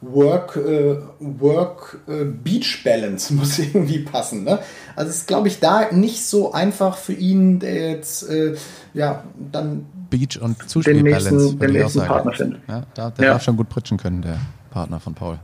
Work, 0.00 0.56
äh, 0.56 0.96
Work 1.20 1.98
äh, 2.06 2.24
Beach 2.24 2.82
Balance 2.84 3.32
muss 3.34 3.58
irgendwie 3.58 4.00
passen. 4.00 4.44
Ne? 4.44 4.58
Also 4.94 5.10
ist, 5.10 5.26
glaube 5.26 5.48
ich, 5.48 5.60
da 5.60 5.92
nicht 5.92 6.26
so 6.26 6.52
einfach 6.52 6.96
für 6.96 7.14
ihn, 7.14 7.58
der 7.60 7.90
jetzt 7.90 8.28
äh, 8.28 8.56
ja 8.94 9.24
dann 9.52 9.86
Beach 10.10 10.40
und 10.40 10.68
Zuspielbalance, 10.68 11.56
den 11.58 11.72
nächsten, 11.72 12.00
den 12.00 12.08
Partner 12.08 12.32
findet. 12.32 12.60
Ja, 12.68 12.82
da, 12.94 13.10
der 13.10 13.24
ja. 13.24 13.32
darf 13.32 13.42
schon 13.42 13.56
gut 13.56 13.68
pritschen 13.68 13.98
können, 13.98 14.22
der 14.22 14.38
Partner 14.70 15.00
von 15.00 15.14
Paul. 15.14 15.38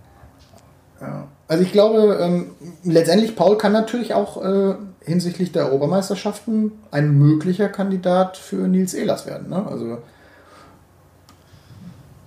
Ja. 1.01 1.27
Also 1.49 1.65
ich 1.65 1.73
glaube, 1.73 2.19
ähm, 2.21 2.53
letztendlich 2.85 3.35
Paul 3.35 3.59
kann 3.59 3.73
natürlich 3.73 4.15
auch 4.15 4.43
äh, 4.43 4.75
hinsichtlich 5.01 5.53
der 5.53 5.67
Europameisterschaften 5.67 6.73
ein 6.91 7.19
möglicher 7.19 7.69
Kandidat 7.69 8.37
für 8.37 8.69
Nils 8.69 8.95
Ehlers 8.95 9.27
werden. 9.27 9.51
Ne? 9.51 9.67
Also 9.67 9.99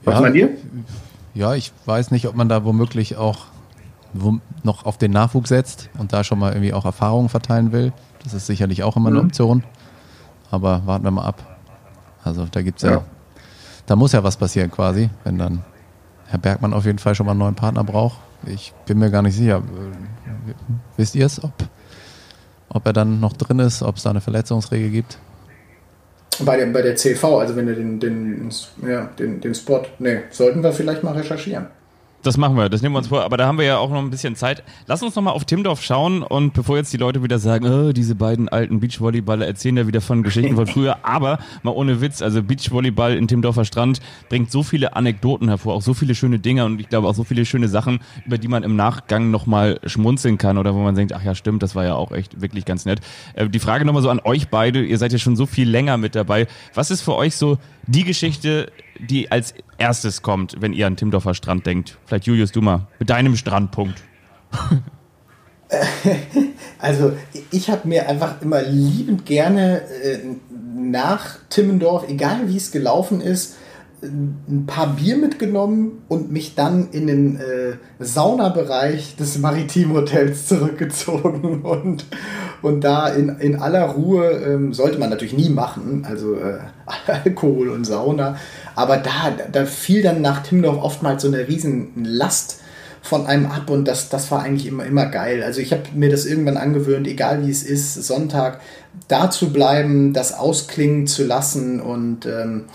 was 0.03 0.15
ja, 0.15 0.21
meint 0.21 0.35
ihr? 0.35 0.49
Ja, 1.35 1.53
ich 1.53 1.73
weiß 1.85 2.11
nicht, 2.11 2.27
ob 2.27 2.35
man 2.35 2.49
da 2.49 2.63
womöglich 2.63 3.17
auch 3.17 3.47
noch 4.63 4.85
auf 4.85 4.97
den 4.97 5.11
Nachwuchs 5.11 5.49
setzt 5.49 5.89
und 5.97 6.13
da 6.13 6.23
schon 6.23 6.39
mal 6.39 6.53
irgendwie 6.53 6.73
auch 6.73 6.85
Erfahrungen 6.85 7.27
verteilen 7.27 7.73
will. 7.73 7.91
Das 8.23 8.33
ist 8.33 8.47
sicherlich 8.47 8.83
auch 8.83 8.95
immer 8.95 9.09
eine 9.09 9.19
mhm. 9.19 9.25
Option. 9.25 9.63
Aber 10.49 10.81
warten 10.85 11.03
wir 11.03 11.11
mal 11.11 11.25
ab. 11.25 11.57
Also 12.23 12.47
da 12.49 12.61
gibt's 12.61 12.83
ja, 12.83 12.91
ja, 12.91 13.03
da 13.85 13.97
muss 13.97 14.13
ja 14.13 14.23
was 14.23 14.37
passieren 14.37 14.71
quasi, 14.71 15.09
wenn 15.25 15.37
dann 15.37 15.63
Herr 16.27 16.39
Bergmann 16.39 16.73
auf 16.73 16.85
jeden 16.85 16.99
Fall 16.99 17.13
schon 17.13 17.25
mal 17.25 17.33
einen 17.33 17.39
neuen 17.39 17.55
Partner 17.55 17.83
braucht. 17.83 18.17
Ich 18.45 18.73
bin 18.85 18.97
mir 18.97 19.11
gar 19.11 19.21
nicht 19.21 19.35
sicher. 19.35 19.61
Wisst 20.95 21.15
ihr 21.15 21.25
es, 21.25 21.43
ob, 21.43 21.51
ob 22.69 22.85
er 22.85 22.93
dann 22.93 23.19
noch 23.19 23.33
drin 23.33 23.59
ist, 23.59 23.83
ob 23.83 23.97
es 23.97 24.03
da 24.03 24.09
eine 24.11 24.21
Verletzungsregel 24.21 24.89
gibt? 24.89 25.19
Bei 26.41 26.57
der, 26.57 26.65
bei 26.67 26.81
der 26.81 26.95
CV, 26.95 27.39
also 27.39 27.55
wenn 27.55 27.67
du 27.67 27.75
den, 27.75 27.99
den, 27.99 28.49
ja, 28.85 29.09
den, 29.17 29.39
den 29.39 29.55
Spot, 29.55 29.83
nee, 29.99 30.19
sollten 30.31 30.63
wir 30.63 30.73
vielleicht 30.73 31.01
mal 31.01 31.13
recherchieren. 31.13 31.67
Das 32.25 32.37
machen 32.37 32.57
wir, 32.57 32.69
das 32.69 32.81
nehmen 32.81 32.95
wir 32.95 32.99
uns 32.99 33.09
vor. 33.09 33.23
Aber 33.23 33.37
da 33.37 33.45
haben 33.45 33.59
wir 33.59 33.65
ja 33.65 33.77
auch 33.77 33.91
noch 33.91 33.99
ein 33.99 34.09
bisschen 34.09 34.35
Zeit. 34.35 34.63
Lass 34.87 35.03
uns 35.03 35.13
noch 35.13 35.21
mal 35.21 35.29
auf 35.29 35.45
Timdorf 35.45 35.83
schauen 35.83 36.23
und 36.23 36.53
bevor 36.53 36.75
jetzt 36.75 36.91
die 36.91 36.97
Leute 36.97 37.21
wieder 37.21 37.37
sagen, 37.37 37.67
oh, 37.67 37.91
diese 37.91 38.15
beiden 38.15 38.49
alten 38.49 38.79
Beachvolleyballer 38.79 39.45
erzählen 39.45 39.77
ja 39.77 39.85
wieder 39.85 40.01
von 40.01 40.23
Geschichten 40.23 40.55
von 40.55 40.65
früher. 40.65 40.97
Aber 41.03 41.37
mal 41.61 41.69
ohne 41.69 42.01
Witz, 42.01 42.23
also 42.23 42.41
Beachvolleyball 42.41 43.15
in 43.15 43.27
Timdorfer 43.27 43.63
Strand 43.63 43.99
bringt 44.27 44.49
so 44.49 44.63
viele 44.63 44.95
Anekdoten 44.95 45.49
hervor, 45.49 45.75
auch 45.75 45.83
so 45.83 45.93
viele 45.93 46.15
schöne 46.15 46.39
Dinge 46.39 46.65
und 46.65 46.81
ich 46.81 46.89
glaube 46.89 47.07
auch 47.07 47.13
so 47.13 47.23
viele 47.23 47.45
schöne 47.45 47.67
Sachen, 47.67 47.99
über 48.25 48.39
die 48.39 48.47
man 48.47 48.63
im 48.63 48.75
Nachgang 48.75 49.29
noch 49.29 49.45
mal 49.45 49.79
schmunzeln 49.85 50.39
kann 50.39 50.57
oder 50.57 50.73
wo 50.73 50.79
man 50.79 50.95
denkt, 50.95 51.13
ach 51.13 51.23
ja, 51.23 51.35
stimmt, 51.35 51.61
das 51.61 51.75
war 51.75 51.85
ja 51.85 51.93
auch 51.93 52.11
echt 52.11 52.41
wirklich 52.41 52.65
ganz 52.65 52.85
nett. 52.85 53.01
Äh, 53.35 53.49
die 53.49 53.59
Frage 53.59 53.85
nochmal 53.85 54.01
so 54.01 54.09
an 54.09 54.19
euch 54.23 54.47
beide, 54.47 54.83
ihr 54.83 54.97
seid 54.97 55.11
ja 55.11 55.19
schon 55.19 55.35
so 55.35 55.45
viel 55.45 55.69
länger 55.69 55.97
mit 55.97 56.15
dabei. 56.15 56.47
Was 56.73 56.89
ist 56.89 57.01
für 57.01 57.13
euch 57.13 57.35
so 57.35 57.59
die 57.85 58.03
Geschichte, 58.03 58.71
die 58.99 59.31
als 59.31 59.53
erstes 59.77 60.21
kommt, 60.21 60.55
wenn 60.59 60.73
ihr 60.73 60.87
an 60.87 60.95
Timdorfer 60.95 61.33
Strand 61.33 61.65
denkt? 61.65 61.97
Vielleicht 62.05 62.25
Julius, 62.25 62.51
du 62.51 62.61
mal, 62.61 62.87
mit 62.99 63.09
deinem 63.09 63.35
Strandpunkt. 63.35 64.01
Also 66.77 67.13
ich 67.51 67.71
habe 67.71 67.87
mir 67.87 68.07
einfach 68.07 68.41
immer 68.41 68.61
liebend 68.61 69.25
gerne 69.25 69.81
äh, 70.03 70.19
nach 70.77 71.39
Timmendorf, 71.49 72.07
egal 72.07 72.47
wie 72.47 72.57
es 72.57 72.71
gelaufen 72.71 73.21
ist, 73.21 73.55
ein 74.03 74.65
paar 74.67 74.95
Bier 74.95 75.17
mitgenommen 75.17 76.03
und 76.07 76.31
mich 76.31 76.55
dann 76.55 76.89
in 76.91 77.07
den 77.07 77.37
äh, 77.37 77.77
Saunabereich 77.99 79.15
des 79.15 79.37
Maritim 79.39 79.93
Hotels 79.93 80.47
zurückgezogen 80.47 81.61
und, 81.63 82.05
und 82.61 82.83
da 82.83 83.07
in, 83.07 83.29
in 83.39 83.55
aller 83.55 83.85
Ruhe, 83.85 84.29
ähm, 84.31 84.73
sollte 84.73 84.99
man 84.99 85.09
natürlich 85.09 85.35
nie 85.35 85.49
machen, 85.49 86.05
also 86.07 86.35
äh, 86.35 86.59
Alkohol 87.07 87.69
und 87.69 87.85
Sauna, 87.85 88.37
aber 88.75 88.97
da, 88.97 89.31
da 89.51 89.65
fiel 89.65 90.01
dann 90.01 90.21
nach 90.21 90.43
Timdorf 90.43 90.83
oftmals 90.83 91.21
so 91.21 91.27
eine 91.27 91.47
riesen 91.47 92.03
Last 92.03 92.61
von 93.01 93.27
einem 93.27 93.45
ab 93.45 93.69
und 93.69 93.85
das, 93.87 94.09
das 94.09 94.31
war 94.31 94.41
eigentlich 94.41 94.67
immer, 94.67 94.85
immer 94.85 95.05
geil. 95.05 95.43
Also 95.43 95.61
ich 95.61 95.71
habe 95.71 95.83
mir 95.93 96.09
das 96.09 96.25
irgendwann 96.25 96.57
angewöhnt, 96.57 97.07
egal 97.07 97.45
wie 97.45 97.51
es 97.51 97.63
ist, 97.63 97.93
Sonntag 97.93 98.59
da 99.07 99.29
zu 99.29 99.53
bleiben, 99.53 100.13
das 100.13 100.33
ausklingen 100.33 101.05
zu 101.05 101.23
lassen 101.23 101.79
und 101.79 102.25
ähm, 102.25 102.65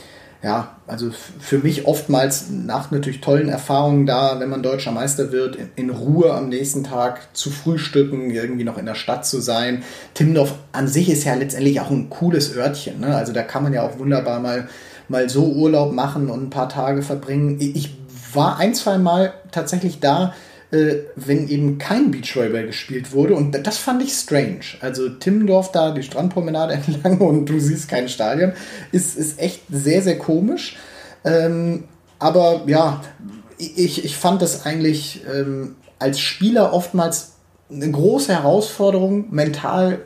ja, 0.42 0.76
also 0.86 1.10
für 1.38 1.58
mich 1.58 1.86
oftmals 1.86 2.46
nach 2.48 2.90
natürlich 2.90 3.20
tollen 3.20 3.50
Erfahrungen 3.50 4.06
da, 4.06 4.40
wenn 4.40 4.48
man 4.48 4.62
deutscher 4.62 4.90
Meister 4.90 5.32
wird, 5.32 5.58
in, 5.76 5.90
Ruhe 5.90 6.32
am 6.32 6.48
nächsten 6.48 6.82
Tag 6.82 7.36
zu 7.36 7.50
frühstücken, 7.50 8.30
irgendwie 8.30 8.64
noch 8.64 8.78
in 8.78 8.86
der 8.86 8.94
Stadt 8.94 9.26
zu 9.26 9.40
sein. 9.40 9.82
Timmendorf 10.14 10.54
an 10.72 10.88
sich 10.88 11.10
ist 11.10 11.24
ja 11.24 11.34
letztendlich 11.34 11.80
auch 11.80 11.90
ein 11.90 12.08
cooles 12.08 12.56
Örtchen. 12.56 13.00
Ne? 13.00 13.14
Also 13.14 13.34
da 13.34 13.42
kann 13.42 13.62
man 13.62 13.74
ja 13.74 13.82
auch 13.82 13.98
wunderbar 13.98 14.40
mal, 14.40 14.68
mal 15.10 15.28
so 15.28 15.44
Urlaub 15.44 15.92
machen 15.92 16.30
und 16.30 16.44
ein 16.44 16.50
paar 16.50 16.68
Tage 16.68 17.02
verbringen. 17.02 17.56
Ich 17.60 17.90
war 18.32 18.58
ein, 18.58 18.74
zwei 18.74 18.96
Mal 18.96 19.34
tatsächlich 19.50 19.98
da, 19.98 20.34
äh, 20.70 20.98
wenn 21.16 21.48
eben 21.48 21.78
kein 21.78 22.12
Beachvolleyball 22.12 22.66
gespielt 22.66 23.12
wurde. 23.12 23.34
Und 23.34 23.66
das 23.66 23.76
fand 23.76 24.02
ich 24.04 24.12
strange. 24.12 24.60
Also 24.80 25.08
Timmendorf 25.08 25.72
da, 25.72 25.90
die 25.90 26.04
Strandpromenade 26.04 26.74
entlang 26.86 27.18
und 27.18 27.46
du 27.46 27.58
siehst 27.58 27.88
kein 27.88 28.08
Stadion, 28.08 28.52
ist, 28.92 29.18
ist 29.18 29.40
echt 29.40 29.62
sehr, 29.68 30.00
sehr 30.00 30.16
komisch. 30.16 30.76
Ähm, 31.24 31.84
aber 32.20 32.62
ja, 32.66 33.02
ich, 33.58 34.04
ich 34.04 34.16
fand 34.16 34.40
das 34.42 34.64
eigentlich 34.64 35.22
ähm, 35.28 35.74
als 35.98 36.20
Spieler 36.20 36.72
oftmals 36.72 37.32
eine 37.68 37.90
große 37.90 38.32
Herausforderung, 38.32 39.26
mental 39.34 39.98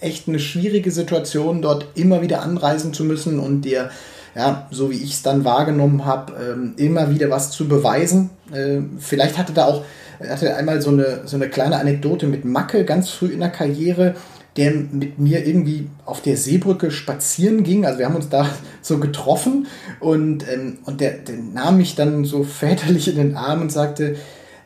echt 0.00 0.28
eine 0.28 0.38
schwierige 0.38 0.90
Situation, 0.90 1.62
dort 1.62 1.86
immer 1.94 2.20
wieder 2.20 2.42
anreisen 2.42 2.92
zu 2.92 3.04
müssen 3.04 3.38
und 3.40 3.62
dir 3.62 3.90
ja, 4.36 4.68
so 4.70 4.90
wie 4.90 5.02
ich 5.02 5.14
es 5.14 5.22
dann 5.22 5.46
wahrgenommen 5.46 6.04
habe, 6.04 6.34
ähm, 6.34 6.74
immer 6.76 7.10
wieder 7.10 7.30
was 7.30 7.50
zu 7.50 7.68
beweisen. 7.68 8.28
Äh, 8.52 8.80
vielleicht 8.98 9.38
hatte 9.38 9.54
da 9.54 9.64
auch, 9.64 9.84
hatte 10.20 10.54
einmal 10.54 10.82
so 10.82 10.90
eine, 10.90 11.22
so 11.24 11.36
eine 11.36 11.48
kleine 11.48 11.78
Anekdote 11.78 12.26
mit 12.26 12.44
Macke 12.44 12.84
ganz 12.84 13.08
früh 13.08 13.28
in 13.28 13.40
der 13.40 13.48
Karriere, 13.48 14.14
der 14.58 14.72
mit 14.72 15.18
mir 15.18 15.46
irgendwie 15.46 15.88
auf 16.04 16.20
der 16.20 16.36
Seebrücke 16.36 16.90
spazieren 16.90 17.62
ging. 17.62 17.86
Also 17.86 17.98
wir 17.98 18.06
haben 18.06 18.16
uns 18.16 18.28
da 18.28 18.46
so 18.82 18.98
getroffen 18.98 19.68
und, 20.00 20.46
ähm, 20.52 20.78
und 20.84 21.00
der, 21.00 21.12
der 21.12 21.36
nahm 21.36 21.78
mich 21.78 21.94
dann 21.94 22.26
so 22.26 22.44
väterlich 22.44 23.08
in 23.08 23.16
den 23.16 23.36
Arm 23.36 23.62
und 23.62 23.72
sagte, 23.72 24.16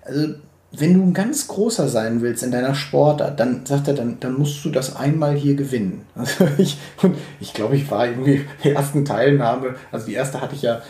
also 0.03 0.35
wenn 0.73 0.95
du 0.95 1.03
ein 1.03 1.15
ganz 1.15 1.49
großer 1.49 1.89
sein 1.89 2.23
willst 2.23 2.45
in 2.45 2.53
deiner 2.53 2.77
Sportart, 2.77 3.41
dann 3.41 3.67
sagt 3.67 3.89
er, 3.89 3.95
dann, 3.95 4.19
dann 4.21 4.35
musst 4.35 4.65
du 4.65 4.71
das 4.71 4.95
einmal 4.95 5.35
hier 5.35 5.55
gewinnen. 5.55 6.05
Also 6.15 6.47
ich, 6.59 6.79
und 7.03 7.17
ich 7.41 7.53
glaube, 7.55 7.77
ich 7.77 7.91
war 7.91 8.07
irgendwie 8.07 8.45
die 8.65 8.71
ersten 8.71 9.05
Teilnahme, 9.05 9.75
also 9.91 10.07
die 10.07 10.15
erste 10.15 10.41
hatte 10.41 10.55
ich 10.55 10.63
ja 10.63 10.81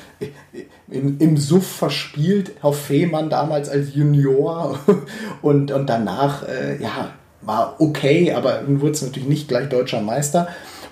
im, 0.91 1.19
im 1.19 1.37
Suff 1.37 1.67
verspielt 1.67 2.53
auf 2.63 2.79
Fehmarn 2.79 3.31
damals 3.31 3.69
als 3.69 3.95
Junior 3.95 4.79
und, 5.43 5.71
und 5.73 5.87
danach, 5.87 6.47
äh, 6.47 6.83
ja, 6.83 7.13
war 7.41 7.77
okay, 7.79 8.33
aber 8.33 8.53
dann 8.53 8.81
wurde 8.83 8.93
es 8.93 9.03
natürlich 9.03 9.29
nicht 9.29 9.49
gleich 9.49 9.69
deutscher 9.71 10.03
Meister 10.03 10.49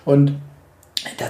und 0.07 0.39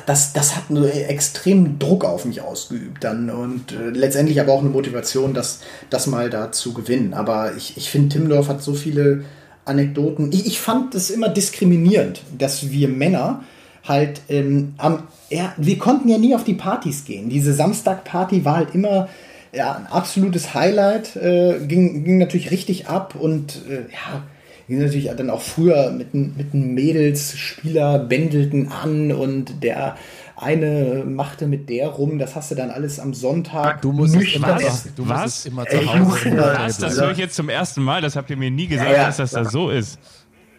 das, 0.06 0.32
das 0.32 0.56
hat 0.56 0.64
einen 0.70 0.84
extremen 0.84 1.78
Druck 1.78 2.04
auf 2.04 2.24
mich 2.24 2.40
ausgeübt 2.40 3.04
dann 3.04 3.30
und 3.30 3.72
äh, 3.72 3.90
letztendlich 3.90 4.40
aber 4.40 4.52
auch 4.52 4.60
eine 4.60 4.70
Motivation, 4.70 5.34
das, 5.34 5.60
das 5.90 6.06
mal 6.06 6.30
da 6.30 6.52
zu 6.52 6.72
gewinnen. 6.72 7.14
Aber 7.14 7.54
ich, 7.56 7.76
ich 7.76 7.90
finde, 7.90 8.08
Timdorf 8.08 8.48
hat 8.48 8.62
so 8.62 8.74
viele 8.74 9.24
Anekdoten. 9.64 10.32
Ich, 10.32 10.46
ich 10.46 10.60
fand 10.60 10.94
es 10.94 11.10
immer 11.10 11.28
diskriminierend, 11.28 12.22
dass 12.36 12.70
wir 12.70 12.88
Männer 12.88 13.44
halt 13.84 14.22
ähm, 14.28 14.74
am, 14.78 15.04
ja, 15.30 15.52
wir 15.56 15.78
konnten 15.78 16.08
ja 16.08 16.18
nie 16.18 16.34
auf 16.34 16.44
die 16.44 16.54
Partys 16.54 17.04
gehen. 17.04 17.28
Diese 17.28 17.52
Samstagparty 17.52 18.44
war 18.44 18.56
halt 18.56 18.74
immer 18.74 19.08
ja, 19.52 19.74
ein 19.76 19.86
absolutes 19.86 20.54
Highlight, 20.54 21.16
äh, 21.16 21.58
ging, 21.66 22.04
ging 22.04 22.18
natürlich 22.18 22.50
richtig 22.50 22.88
ab 22.88 23.14
und 23.18 23.62
äh, 23.68 23.90
ja, 23.92 24.22
die 24.68 24.74
sind 24.74 24.84
natürlich 24.84 25.10
dann 25.16 25.30
auch 25.30 25.40
früher 25.40 25.90
mit, 25.90 26.12
mit 26.12 26.52
Mädels, 26.52 27.36
Spieler 27.36 27.98
bändelten 27.98 28.70
an 28.70 29.12
und 29.12 29.62
der 29.62 29.96
eine 30.36 31.04
machte 31.06 31.46
mit 31.46 31.68
der 31.68 31.88
rum, 31.88 32.18
das 32.18 32.36
hast 32.36 32.50
du 32.50 32.54
dann 32.54 32.70
alles 32.70 33.00
am 33.00 33.12
Sonntag. 33.14 33.82
Du 33.82 33.92
musst 33.92 34.14
es 34.14 34.36
immer, 34.36 34.56
du 34.56 34.64
musst 35.04 35.08
was? 35.08 35.46
immer 35.46 35.66
zu 35.66 35.94
Hause. 35.94 36.36
Was? 36.36 36.78
Das 36.78 37.00
höre 37.00 37.10
ich 37.12 37.18
jetzt 37.18 37.34
zum 37.34 37.48
ersten 37.48 37.82
Mal, 37.82 38.02
das 38.02 38.14
habt 38.14 38.30
ihr 38.30 38.36
mir 38.36 38.50
nie 38.50 38.66
gesagt, 38.66 38.90
ja, 38.90 38.96
ja, 38.96 39.06
dass 39.06 39.16
das 39.16 39.32
da 39.32 39.44
so 39.44 39.70
ist. 39.70 39.98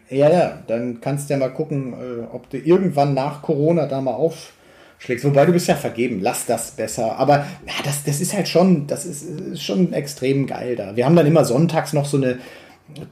Ja, 0.10 0.30
ja, 0.30 0.60
dann 0.66 1.00
kannst 1.02 1.30
du 1.30 1.36
ja 1.36 1.40
mal 1.40 1.54
gucken, 1.54 1.94
äh, 1.94 2.24
ob 2.32 2.50
du 2.50 2.58
irgendwann 2.58 3.14
nach 3.14 3.44
Corona 3.44 3.86
da 3.86 4.02
mal 4.02 4.14
aufschlägst. 4.14 5.24
Wobei 5.24 5.46
du 5.46 5.54
bist 5.54 5.68
ja 5.68 5.76
vergeben, 5.76 6.20
lass 6.20 6.48
das 6.48 6.72
besser. 6.72 7.18
Aber 7.18 7.38
ja, 7.38 7.74
das, 7.86 8.04
das 8.04 8.20
ist 8.20 8.34
halt 8.34 8.48
schon, 8.48 8.88
das 8.88 9.06
ist, 9.06 9.24
ist 9.24 9.64
schon 9.64 9.94
extrem 9.94 10.48
geil 10.48 10.76
da. 10.76 10.96
Wir 10.96 11.06
haben 11.06 11.16
dann 11.16 11.28
immer 11.28 11.46
sonntags 11.46 11.94
noch 11.94 12.06
so 12.06 12.18
eine 12.18 12.40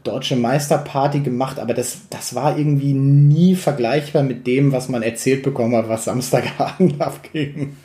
deutsche 0.04 0.36
Meisterparty 0.36 1.20
gemacht, 1.20 1.60
aber 1.60 1.74
das, 1.74 2.10
das 2.10 2.36
war 2.36 2.58
irgendwie 2.58 2.94
nie 2.94 3.56
vergleichbar 3.56 4.24
mit 4.24 4.48
dem, 4.48 4.72
was 4.72 4.90
man 4.90 5.02
erzählt 5.02 5.44
bekommen 5.44 5.76
hat, 5.76 5.90
was 5.90 6.06
Samstagabend 6.06 7.00
abging. 7.02 7.78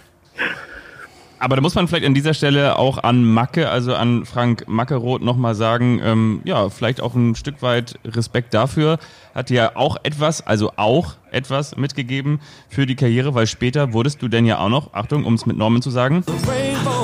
Aber 1.42 1.56
da 1.56 1.62
muss 1.62 1.74
man 1.74 1.88
vielleicht 1.88 2.06
an 2.06 2.14
dieser 2.14 2.34
Stelle 2.34 2.78
auch 2.78 2.98
an 3.02 3.24
Macke, 3.24 3.68
also 3.68 3.96
an 3.96 4.24
Frank 4.24 4.68
Mackeroth 4.68 5.22
nochmal 5.22 5.56
sagen, 5.56 6.00
ähm, 6.00 6.40
ja, 6.44 6.68
vielleicht 6.68 7.00
auch 7.00 7.16
ein 7.16 7.34
Stück 7.34 7.62
weit 7.62 7.98
Respekt 8.04 8.54
dafür. 8.54 9.00
Hat 9.34 9.50
ja 9.50 9.74
auch 9.74 9.96
etwas, 10.04 10.46
also 10.46 10.70
auch 10.76 11.14
etwas 11.32 11.76
mitgegeben 11.76 12.38
für 12.68 12.86
die 12.86 12.94
Karriere, 12.94 13.34
weil 13.34 13.48
später 13.48 13.92
wurdest 13.92 14.22
du 14.22 14.28
denn 14.28 14.46
ja 14.46 14.58
auch 14.58 14.68
noch, 14.68 14.94
Achtung, 14.94 15.24
um 15.24 15.34
es 15.34 15.44
mit 15.44 15.56
Norman 15.56 15.82
zu 15.82 15.90
sagen. 15.90 16.22
Rainbow. 16.46 17.01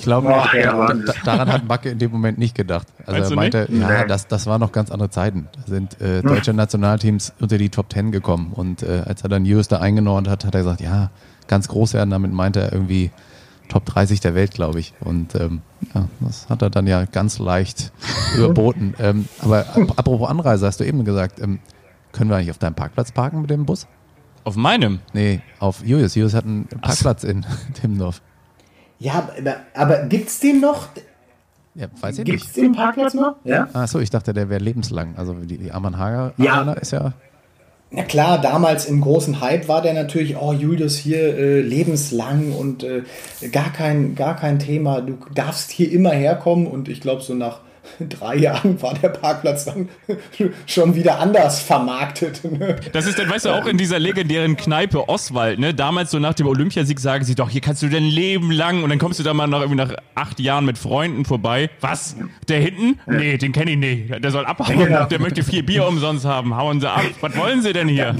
Ich 0.00 0.04
glaube, 0.04 0.34
Ach, 0.34 0.54
ja, 0.54 0.88
daran 1.24 1.52
hat 1.52 1.68
Backe 1.68 1.90
in 1.90 1.98
dem 1.98 2.10
Moment 2.10 2.38
nicht 2.38 2.54
gedacht. 2.54 2.86
Also 3.04 3.34
er 3.34 3.36
meinte, 3.36 3.68
ja, 3.70 4.06
das, 4.06 4.28
das 4.28 4.46
waren 4.46 4.58
noch 4.58 4.72
ganz 4.72 4.90
andere 4.90 5.10
Zeiten. 5.10 5.46
Da 5.54 5.62
sind 5.66 6.00
äh, 6.00 6.22
deutsche 6.22 6.54
Nationalteams 6.54 7.34
unter 7.38 7.58
die 7.58 7.68
Top 7.68 7.90
Ten 7.90 8.10
gekommen. 8.10 8.52
Und 8.54 8.82
äh, 8.82 9.02
als 9.04 9.22
er 9.22 9.28
dann 9.28 9.44
US 9.44 9.68
da 9.68 9.78
eingenordet 9.80 10.30
hat, 10.32 10.46
hat 10.46 10.54
er 10.54 10.62
gesagt, 10.62 10.80
ja, 10.80 11.10
ganz 11.48 11.68
groß 11.68 11.92
werden. 11.92 12.08
Damit 12.08 12.32
meinte 12.32 12.60
er 12.60 12.72
irgendwie 12.72 13.10
Top 13.68 13.84
30 13.84 14.20
der 14.20 14.34
Welt, 14.34 14.52
glaube 14.52 14.80
ich. 14.80 14.94
Und 15.00 15.34
ähm, 15.34 15.60
ja, 15.94 16.08
das 16.20 16.48
hat 16.48 16.62
er 16.62 16.70
dann 16.70 16.86
ja 16.86 17.04
ganz 17.04 17.38
leicht 17.38 17.92
überboten. 18.38 18.94
Ähm, 18.98 19.28
aber 19.42 19.66
apropos 19.96 20.30
Anreise, 20.30 20.66
hast 20.66 20.80
du 20.80 20.84
eben 20.84 21.04
gesagt, 21.04 21.40
ähm, 21.40 21.58
können 22.12 22.30
wir 22.30 22.36
eigentlich 22.36 22.52
auf 22.52 22.58
deinem 22.58 22.74
Parkplatz 22.74 23.12
parken 23.12 23.42
mit 23.42 23.50
dem 23.50 23.66
Bus? 23.66 23.86
Auf 24.44 24.56
meinem? 24.56 25.00
Nee, 25.12 25.42
auf 25.58 25.84
Julius. 25.84 26.14
Julius 26.14 26.32
hat 26.32 26.46
einen 26.46 26.66
Parkplatz 26.66 27.22
in 27.22 27.44
Timmendorf. 27.74 28.22
Ja, 29.00 29.30
aber, 29.36 29.56
aber 29.74 30.04
gibt's 30.04 30.38
den 30.38 30.60
noch? 30.60 30.88
Ja, 31.74 31.86
weiß 32.00 32.18
ich 32.18 32.24
Gibt's 32.24 32.46
nicht. 32.48 32.56
den 32.56 32.72
Parkplatz 32.72 33.14
noch? 33.14 33.36
Ja. 33.44 33.68
Achso, 33.72 33.98
ich 33.98 34.10
dachte, 34.10 34.32
der 34.32 34.48
wäre 34.50 34.62
lebenslang. 34.62 35.16
Also 35.16 35.34
die, 35.34 35.56
die 35.56 35.72
Arman 35.72 35.98
Hager 35.98 36.34
ja. 36.36 36.72
ist 36.74 36.92
ja. 36.92 37.12
Na 37.92 38.04
klar, 38.04 38.40
damals 38.40 38.86
im 38.86 39.00
großen 39.00 39.40
Hype 39.40 39.66
war 39.66 39.82
der 39.82 39.94
natürlich, 39.94 40.36
oh 40.36 40.52
Julius 40.52 40.96
hier 40.96 41.36
äh, 41.36 41.60
lebenslang 41.60 42.52
und 42.52 42.84
äh, 42.84 43.02
gar, 43.50 43.72
kein, 43.72 44.14
gar 44.14 44.36
kein 44.36 44.60
Thema. 44.60 45.00
Du 45.00 45.18
darfst 45.34 45.70
hier 45.70 45.90
immer 45.90 46.10
herkommen 46.10 46.66
und 46.66 46.88
ich 46.88 47.00
glaube 47.00 47.22
so 47.22 47.34
nach 47.34 47.60
drei 48.08 48.36
Jahren 48.36 48.80
war 48.82 48.94
der 48.94 49.08
Parkplatz 49.08 49.64
dann 49.64 49.88
schon 50.66 50.94
wieder 50.94 51.18
anders 51.18 51.60
vermarktet. 51.60 52.42
Ne? 52.44 52.76
Das 52.92 53.06
ist 53.06 53.18
dann, 53.18 53.28
weißt 53.28 53.46
du, 53.46 53.50
auch 53.50 53.66
in 53.66 53.78
dieser 53.78 53.98
legendären 53.98 54.56
Kneipe 54.56 55.08
Oswald, 55.08 55.58
ne? 55.58 55.74
Damals 55.74 56.10
so 56.10 56.18
nach 56.18 56.34
dem 56.34 56.46
Olympiasieg 56.46 57.00
sagen 57.00 57.24
sie 57.24 57.34
doch, 57.34 57.50
hier 57.50 57.60
kannst 57.60 57.82
du 57.82 57.88
dein 57.88 58.04
Leben 58.04 58.50
lang 58.50 58.82
und 58.82 58.90
dann 58.90 58.98
kommst 58.98 59.18
du 59.18 59.22
da 59.22 59.34
mal 59.34 59.46
nach, 59.46 59.60
irgendwie 59.60 59.76
nach 59.76 59.94
acht 60.14 60.40
Jahren 60.40 60.64
mit 60.64 60.78
Freunden 60.78 61.24
vorbei. 61.24 61.70
Was? 61.80 62.16
Der 62.48 62.60
hinten? 62.60 62.98
Nee, 63.06 63.38
den 63.38 63.52
kenne 63.52 63.72
ich 63.72 63.78
nicht. 63.78 64.24
Der 64.24 64.30
soll 64.30 64.46
abhauen. 64.46 64.78
Genau. 64.78 65.04
Der 65.04 65.20
möchte 65.20 65.42
vier 65.42 65.64
Bier 65.64 65.86
umsonst 65.86 66.24
haben. 66.24 66.56
Hauen 66.56 66.80
sie 66.80 66.90
ab. 66.90 67.02
Was 67.20 67.36
wollen 67.36 67.62
sie 67.62 67.72
denn 67.72 67.88
hier? 67.88 68.16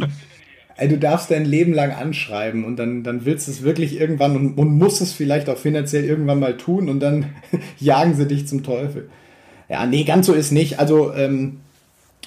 Ey, 0.81 0.89
du 0.89 0.97
darfst 0.97 1.31
dein 1.31 1.45
Leben 1.45 1.75
lang 1.75 1.93
anschreiben 1.93 2.65
und 2.65 2.77
dann, 2.77 3.03
dann 3.03 3.27
willst 3.27 3.47
du 3.47 3.53
es 3.53 3.63
wirklich 3.63 4.01
irgendwann 4.01 4.35
und, 4.35 4.55
und 4.57 4.79
musst 4.79 5.03
es 5.03 5.13
vielleicht 5.13 5.51
auch 5.51 5.59
finanziell 5.59 6.05
irgendwann 6.05 6.41
mal 6.41 6.57
tun 6.57 6.89
und 6.89 7.01
dann 7.01 7.27
jagen 7.79 8.15
sie 8.15 8.27
dich 8.27 8.49
zum 8.49 8.63
Teufel. 8.63 9.11
Ja, 9.71 9.87
nee, 9.87 10.03
ganz 10.03 10.27
so 10.27 10.35
ist 10.35 10.51
nicht. 10.51 10.81
Also, 10.81 11.15
ähm, 11.15 11.61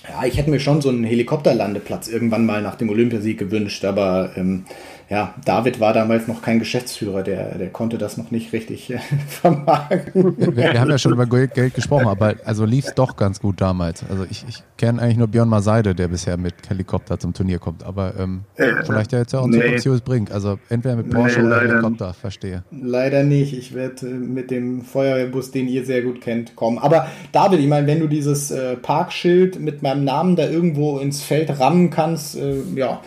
ja, 0.10 0.26
ich 0.26 0.38
hätte 0.38 0.50
mir 0.50 0.60
schon 0.60 0.82
so 0.82 0.90
einen 0.90 1.04
Helikopterlandeplatz 1.04 2.08
irgendwann 2.08 2.46
mal 2.46 2.62
nach 2.62 2.76
dem 2.76 2.90
Olympiasieg 2.90 3.38
gewünscht, 3.38 3.84
aber 3.86 4.32
ähm, 4.36 4.66
ja, 5.10 5.34
David 5.46 5.80
war 5.80 5.94
damals 5.94 6.28
noch 6.28 6.42
kein 6.42 6.60
Geschäftsführer, 6.60 7.24
der, 7.24 7.58
der 7.58 7.70
konnte 7.70 7.98
das 7.98 8.18
noch 8.18 8.32
nicht 8.32 8.54
richtig 8.54 8.90
äh, 8.92 9.00
vermarkten. 9.28 10.38
Wir, 10.38 10.56
wir, 10.56 10.80
haben 10.80 10.90
ja 10.90 10.98
schon 10.98 11.14
über 11.14 11.26
Geld 11.26 11.74
gesprochen, 11.74 12.08
aber 12.08 12.36
also 12.46 12.66
lief 12.66 12.86
es 12.86 12.94
doch 12.94 13.16
ganz 13.16 13.40
gut 13.40 13.62
damals. 13.62 14.04
Also 14.10 14.26
ich, 14.30 14.46
ich 14.48 14.64
kenne 14.78 15.02
eigentlich 15.02 15.18
nur 15.18 15.28
Björn 15.28 15.50
Maseide, 15.50 15.94
der 15.94 16.08
bisher 16.08 16.38
mit 16.38 16.56
Helikopter 16.70 17.20
zum 17.20 17.34
Turnier 17.34 17.60
kommt, 17.60 17.84
aber 17.84 18.14
ähm, 18.18 18.44
äh, 18.56 18.72
vielleicht 18.86 19.12
ja 19.12 19.20
jetzt 19.20 19.36
auch 19.36 19.46
nee. 19.48 19.58
Zukunftsjus 19.58 20.02
Brink. 20.02 20.32
Also 20.32 20.60
entweder 20.70 20.96
mit 20.96 21.10
Porsche 21.10 21.42
nee, 21.42 21.48
oder 21.48 21.62
Helikopter, 21.62 22.14
verstehe. 22.14 22.64
Leider 22.72 23.24
nicht. 23.24 23.54
Ich 23.54 23.74
werde 23.74 24.08
äh, 24.08 24.14
mit 24.14 24.52
dem 24.52 24.82
Feuerwehrbus, 24.82 25.52
den 25.52 25.68
ihr 25.68 25.86
sehr 25.86 26.02
gut 26.02 26.22
kennt, 26.22 26.56
kommen. 26.56 26.78
Aber 26.78 27.08
David, 27.32 27.60
ich 27.60 27.68
meine, 27.68 27.88
wenn 27.88 28.00
du 28.00 28.08
dieses 28.08 28.52
äh, 28.52 28.76
Parkschild 28.78 29.60
mit 29.60 29.84
meinem 29.84 30.04
Namen 30.04 30.36
da 30.36 30.48
irgendwo 30.48 31.00
ins 31.00 31.24
Feld 31.24 31.60
rammen 31.60 31.90
kannst, 31.90 32.36
äh, 32.36 32.56
ja, 32.76 33.02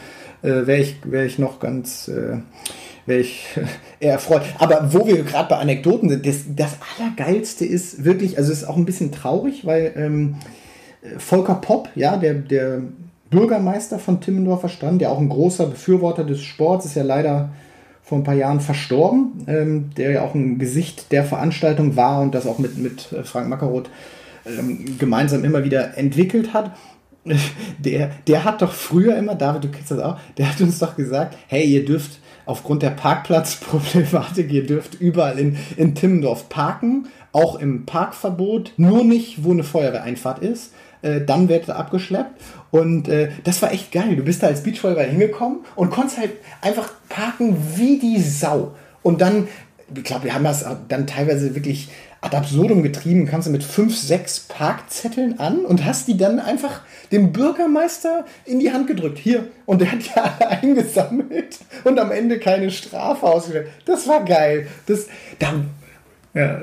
äh, 0.46 0.66
wäre 0.66 0.80
ich, 0.80 0.96
wär 1.04 1.24
ich 1.24 1.38
noch 1.38 1.60
ganz, 1.60 2.08
äh, 2.08 2.38
wäre 3.04 3.20
ich 3.20 3.46
eher 4.00 4.12
erfreut. 4.12 4.42
Aber 4.58 4.92
wo 4.92 5.06
wir 5.06 5.22
gerade 5.22 5.48
bei 5.48 5.56
Anekdoten 5.56 6.08
sind, 6.08 6.26
das, 6.26 6.44
das 6.54 6.76
Allergeilste 6.98 7.64
ist 7.64 8.04
wirklich, 8.04 8.38
also 8.38 8.52
es 8.52 8.62
ist 8.62 8.68
auch 8.68 8.76
ein 8.76 8.86
bisschen 8.86 9.12
traurig, 9.12 9.66
weil 9.66 9.92
ähm, 9.96 10.36
Volker 11.18 11.56
Popp, 11.56 11.88
ja, 11.94 12.16
der, 12.16 12.34
der 12.34 12.82
Bürgermeister 13.30 13.98
von 13.98 14.20
Timmendorfer 14.20 14.68
Strand, 14.68 15.00
der 15.00 15.10
auch 15.10 15.18
ein 15.18 15.28
großer 15.28 15.66
Befürworter 15.66 16.24
des 16.24 16.42
Sports, 16.42 16.86
ist 16.86 16.96
ja 16.96 17.02
leider 17.02 17.50
vor 18.02 18.18
ein 18.18 18.24
paar 18.24 18.34
Jahren 18.34 18.60
verstorben, 18.60 19.44
ähm, 19.48 19.90
der 19.96 20.12
ja 20.12 20.22
auch 20.22 20.34
ein 20.34 20.58
Gesicht 20.58 21.10
der 21.10 21.24
Veranstaltung 21.24 21.96
war 21.96 22.20
und 22.22 22.34
das 22.34 22.46
auch 22.46 22.58
mit, 22.58 22.78
mit 22.78 23.02
Frank 23.24 23.48
Mackeroth 23.48 23.90
ähm, 24.46 24.96
gemeinsam 24.98 25.44
immer 25.44 25.64
wieder 25.64 25.98
entwickelt 25.98 26.52
hat. 26.52 26.70
der, 27.78 28.10
der 28.26 28.44
hat 28.44 28.62
doch 28.62 28.72
früher 28.72 29.16
immer, 29.16 29.34
David, 29.34 29.64
du 29.64 29.68
kennst 29.68 29.90
das 29.90 30.00
auch, 30.00 30.18
der 30.38 30.50
hat 30.50 30.60
uns 30.60 30.78
doch 30.78 30.96
gesagt, 30.96 31.36
hey, 31.48 31.64
ihr 31.64 31.84
dürft 31.84 32.18
aufgrund 32.46 32.82
der 32.82 32.90
Parkplatzproblematik, 32.90 34.52
ihr 34.52 34.66
dürft 34.66 34.94
überall 35.00 35.38
in, 35.38 35.56
in 35.76 35.94
Timmendorf 35.94 36.48
parken, 36.48 37.08
auch 37.32 37.56
im 37.56 37.84
Parkverbot, 37.84 38.72
nur 38.76 39.04
nicht, 39.04 39.44
wo 39.44 39.50
eine 39.50 39.64
Feuerwehreinfahrt 39.64 40.38
ist. 40.38 40.72
Äh, 41.02 41.20
dann 41.20 41.48
werdet 41.48 41.68
ihr 41.68 41.76
abgeschleppt. 41.76 42.40
Und 42.70 43.08
äh, 43.08 43.30
das 43.44 43.60
war 43.62 43.72
echt 43.72 43.92
geil. 43.92 44.16
Du 44.16 44.22
bist 44.22 44.42
da 44.42 44.46
als 44.46 44.62
Beachvolleyball 44.62 45.06
hingekommen 45.06 45.58
und 45.74 45.90
konntest 45.90 46.18
halt 46.18 46.32
einfach 46.62 46.90
parken 47.08 47.56
wie 47.76 47.98
die 47.98 48.20
Sau. 48.20 48.74
Und 49.02 49.20
dann, 49.20 49.48
ich 49.94 50.04
glaube, 50.04 50.24
wir 50.24 50.34
haben 50.34 50.44
das 50.44 50.64
dann 50.88 51.06
teilweise 51.06 51.54
wirklich 51.54 51.90
ad 52.26 52.36
absurdum 52.36 52.82
getrieben, 52.82 53.26
kannst 53.26 53.46
du 53.46 53.52
mit 53.52 53.62
fünf, 53.62 53.96
sechs 53.96 54.40
Parkzetteln 54.40 55.38
an 55.38 55.64
und 55.64 55.84
hast 55.84 56.08
die 56.08 56.16
dann 56.16 56.40
einfach 56.40 56.80
dem 57.12 57.32
Bürgermeister 57.32 58.24
in 58.44 58.58
die 58.58 58.72
Hand 58.72 58.88
gedrückt. 58.88 59.18
Hier. 59.18 59.44
Und 59.64 59.80
der 59.80 59.92
hat 59.92 60.04
die 60.04 60.10
alle 60.18 60.48
eingesammelt 60.62 61.58
und 61.84 61.98
am 62.00 62.10
Ende 62.10 62.38
keine 62.38 62.70
Strafe 62.70 63.24
ausgestellt. 63.24 63.68
Das 63.84 64.08
war 64.08 64.24
geil. 64.24 64.66
Das, 64.86 65.06
dann, 65.38 65.70
ja, 66.34 66.62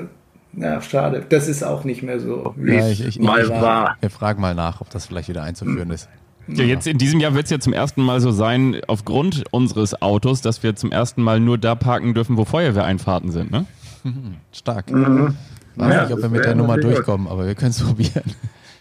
ja, 0.52 0.82
schade. 0.82 1.24
Das 1.28 1.48
ist 1.48 1.64
auch 1.64 1.84
nicht 1.84 2.02
mehr 2.02 2.20
so, 2.20 2.54
wie 2.56 2.74
ja, 2.74 2.88
ich, 2.88 3.04
ich, 3.04 3.18
mal 3.18 3.42
ich, 3.42 3.48
war. 3.48 3.96
Wir 4.00 4.10
fragen 4.10 4.40
mal 4.40 4.54
nach, 4.54 4.82
ob 4.82 4.90
das 4.90 5.06
vielleicht 5.06 5.28
wieder 5.28 5.42
einzuführen 5.42 5.90
ist. 5.90 6.08
Ja, 6.46 6.62
jetzt 6.62 6.86
in 6.86 6.98
diesem 6.98 7.20
Jahr 7.20 7.34
wird 7.34 7.44
es 7.44 7.50
ja 7.50 7.58
zum 7.58 7.72
ersten 7.72 8.02
Mal 8.02 8.20
so 8.20 8.30
sein, 8.30 8.82
aufgrund 8.86 9.44
unseres 9.50 10.02
Autos, 10.02 10.42
dass 10.42 10.62
wir 10.62 10.76
zum 10.76 10.92
ersten 10.92 11.22
Mal 11.22 11.40
nur 11.40 11.56
da 11.56 11.74
parken 11.74 12.12
dürfen, 12.12 12.36
wo 12.36 12.44
Feuerwehreinfahrten 12.44 13.32
sind, 13.32 13.50
ne? 13.50 13.64
Stark. 14.52 14.90
Mhm. 14.90 15.36
Weiß 15.76 15.94
ja, 15.94 16.02
nicht, 16.04 16.12
ob 16.12 16.22
wir 16.22 16.28
mit 16.28 16.44
der 16.44 16.54
Nummer 16.54 16.76
durchkommen, 16.76 17.26
aber 17.28 17.46
wir 17.46 17.54
können 17.54 17.70
es 17.70 17.80
probieren. 17.84 18.34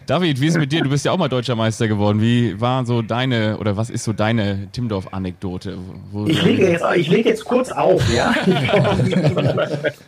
David, 0.06 0.42
wie 0.42 0.48
ist 0.48 0.56
es 0.56 0.60
mit 0.60 0.72
dir? 0.72 0.82
Du 0.82 0.90
bist 0.90 1.06
ja 1.06 1.12
auch 1.12 1.18
mal 1.18 1.30
deutscher 1.30 1.56
Meister 1.56 1.88
geworden. 1.88 2.20
Wie 2.22 2.60
war 2.60 2.86
so 2.86 3.02
deine, 3.02 3.58
oder 3.58 3.78
was 3.78 3.90
ist 3.90 4.04
so 4.04 4.12
deine 4.12 4.68
Timdorf-Anekdote? 4.72 5.78
Ich 6.26 6.44
lege 6.44 6.72
jetzt, 6.72 6.86
ich 6.96 7.08
leg 7.10 7.26
jetzt 7.26 7.46
kurz 7.46 7.72
auf, 7.72 8.02
ja? 8.14 8.34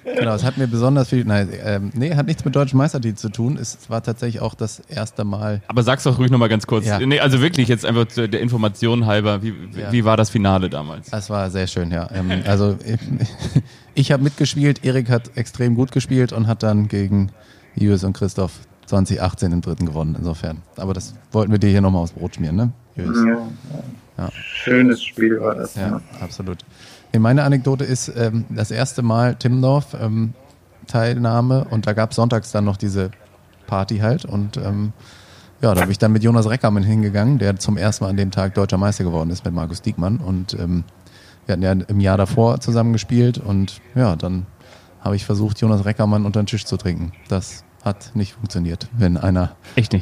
genau, 0.04 0.34
es 0.34 0.44
hat 0.44 0.58
mir 0.58 0.68
besonders 0.68 1.10
viel, 1.10 1.24
nein, 1.24 1.50
ähm, 1.64 1.92
nee, 1.94 2.14
hat 2.14 2.28
nichts 2.28 2.44
mit 2.44 2.56
deutschen 2.56 2.78
Meistertitel 2.78 3.16
zu 3.16 3.30
tun. 3.30 3.58
Es 3.60 3.90
war 3.90 4.04
tatsächlich 4.04 4.42
auch 4.42 4.54
das 4.54 4.80
erste 4.80 5.24
Mal. 5.24 5.62
Aber 5.68 5.84
sag's 5.84 6.04
doch 6.04 6.20
ruhig 6.20 6.30
nochmal 6.30 6.50
ganz 6.50 6.68
kurz. 6.68 6.86
Ja. 6.86 7.00
Nee, 7.00 7.20
also 7.20 7.42
wirklich 7.42 7.68
jetzt 7.70 7.86
einfach 7.86 8.06
der 8.06 8.42
Information 8.42 9.06
halber, 9.06 9.44
wie, 9.44 9.54
ja. 9.78 9.92
wie 9.92 10.04
war 10.04 10.18
das 10.18 10.30
Finale 10.30 10.70
damals? 10.70 11.12
Es 11.14 11.30
war 11.30 11.50
sehr 11.50 11.68
schön, 11.68 11.92
ja. 11.92 12.10
Ähm, 12.14 12.44
also 12.46 12.78
ich 13.96 14.12
habe 14.12 14.24
mitgespielt, 14.24 14.84
Erik 14.84 15.10
hat 15.10 15.32
extrem 15.36 15.76
gut 15.76 15.92
gespielt 15.92 16.34
und 16.34 16.48
hat 16.48 16.64
dann 16.64 16.90
gegen 16.90 17.32
Julius 17.76 18.04
und 18.04 18.14
Christoph 18.14 18.52
2018 18.88 19.52
im 19.52 19.62
dritten 19.62 19.86
gewonnen, 19.86 20.16
insofern. 20.18 20.62
Aber 20.78 20.94
das 20.94 21.16
wollten 21.32 21.52
wir 21.52 21.60
dir 21.60 21.70
hier 21.70 21.82
nochmal 21.82 22.04
aufs 22.04 22.14
Brot 22.14 22.36
schmieren, 22.36 22.56
ne? 22.56 22.72
Ja, 22.96 23.06
ja. 24.18 24.30
Schönes 24.32 25.04
Spiel 25.04 25.42
war 25.42 25.56
das. 25.56 25.76
Ja, 25.76 25.88
ja. 25.90 26.02
absolut. 26.22 26.60
Nee, 27.12 27.20
meine 27.20 27.44
Anekdote 27.44 27.84
ist 27.84 28.12
ähm, 28.16 28.46
das 28.50 28.72
erste 28.72 29.02
Mal 29.02 29.36
Timmendorf 29.36 29.96
ähm, 30.00 30.34
Teilnahme 30.88 31.66
und 31.70 31.88
da 31.88 31.94
gab 31.94 32.12
es 32.12 32.16
sonntags 32.16 32.52
dann 32.52 32.66
noch 32.66 32.78
diese 32.78 33.12
Party 33.68 33.98
halt 33.98 34.26
und 34.26 34.58
ähm, 34.58 34.94
ja, 35.62 35.74
da 35.74 35.82
bin 35.82 35.92
ich 35.92 35.98
dann 35.98 36.12
mit 36.12 36.24
Jonas 36.24 36.50
Reckermann 36.50 36.84
hingegangen, 36.84 37.40
der 37.40 37.58
zum 37.58 37.78
ersten 37.78 38.04
Mal 38.04 38.10
an 38.12 38.18
dem 38.18 38.32
Tag 38.32 38.54
deutscher 38.54 38.78
Meister 38.78 39.04
geworden 39.04 39.30
ist 39.30 39.44
mit 39.46 39.54
Markus 39.54 39.82
Diekmann 39.82 40.18
und 40.18 40.54
ähm, 40.54 40.84
wir 41.46 41.54
hatten 41.54 41.64
ja 41.64 41.72
im 41.72 42.00
Jahr 42.00 42.18
davor 42.18 42.60
zusammen 42.60 42.94
gespielt 42.94 43.38
und 43.38 43.82
ja, 43.96 44.16
dann 44.16 44.46
habe 45.02 45.16
ich 45.16 45.26
versucht, 45.26 45.60
Jonas 45.62 45.86
Reckermann 45.86 46.26
unter 46.26 46.42
den 46.42 46.48
Tisch 46.48 46.66
zu 46.66 46.78
trinken. 46.78 47.12
Das 47.30 47.64
hat 47.86 48.12
nicht 48.16 48.34
funktioniert, 48.34 48.90
wenn 48.98 49.16
einer 49.16 49.56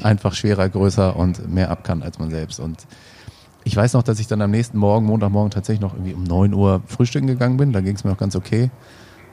einfach 0.03 0.33
schwerer, 0.33 0.69
größer 0.69 1.15
und 1.15 1.53
mehr 1.53 1.69
ab 1.69 1.83
kann 1.83 2.01
als 2.01 2.17
man 2.17 2.31
selbst. 2.31 2.59
Und 2.59 2.87
ich 3.65 3.75
weiß 3.75 3.93
noch, 3.93 4.03
dass 4.03 4.19
ich 4.19 4.27
dann 4.27 4.41
am 4.41 4.51
nächsten 4.51 4.77
Morgen, 4.77 5.05
Montagmorgen, 5.05 5.51
tatsächlich 5.51 5.81
noch 5.81 5.93
irgendwie 5.93 6.13
um 6.13 6.23
9 6.23 6.53
Uhr 6.53 6.81
frühstücken 6.87 7.27
gegangen 7.27 7.57
bin. 7.57 7.73
Da 7.73 7.81
ging 7.81 7.95
es 7.95 8.03
mir 8.03 8.11
noch 8.11 8.17
ganz 8.17 8.35
okay. 8.35 8.71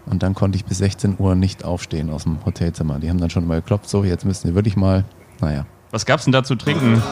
Und 0.07 0.23
dann 0.23 0.35
konnte 0.35 0.57
ich 0.57 0.65
bis 0.65 0.79
16 0.79 1.17
Uhr 1.19 1.35
nicht 1.37 1.65
aufstehen 1.65 2.11
aus 2.11 2.25
dem 2.25 2.45
Hotelzimmer. 2.45 2.99
Die 2.99 3.09
haben 3.09 3.19
dann 3.19 3.31
schon 3.31 3.47
mal 3.47 3.61
geklopft, 3.61 3.89
so, 3.89 4.03
jetzt 4.03 4.25
müssen 4.25 4.49
wir 4.49 4.55
wirklich 4.55 4.77
mal, 4.77 5.05
naja. 5.41 5.67
Was 5.93 6.07
gab's 6.07 6.25
denn 6.25 6.33
da 6.33 6.43
zu 6.43 6.57
trinken? 6.57 7.03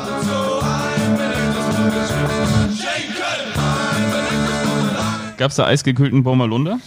Gab's 5.36 5.54
da 5.54 5.66
eisgekühlten 5.66 6.24
Bommerlunder? 6.24 6.78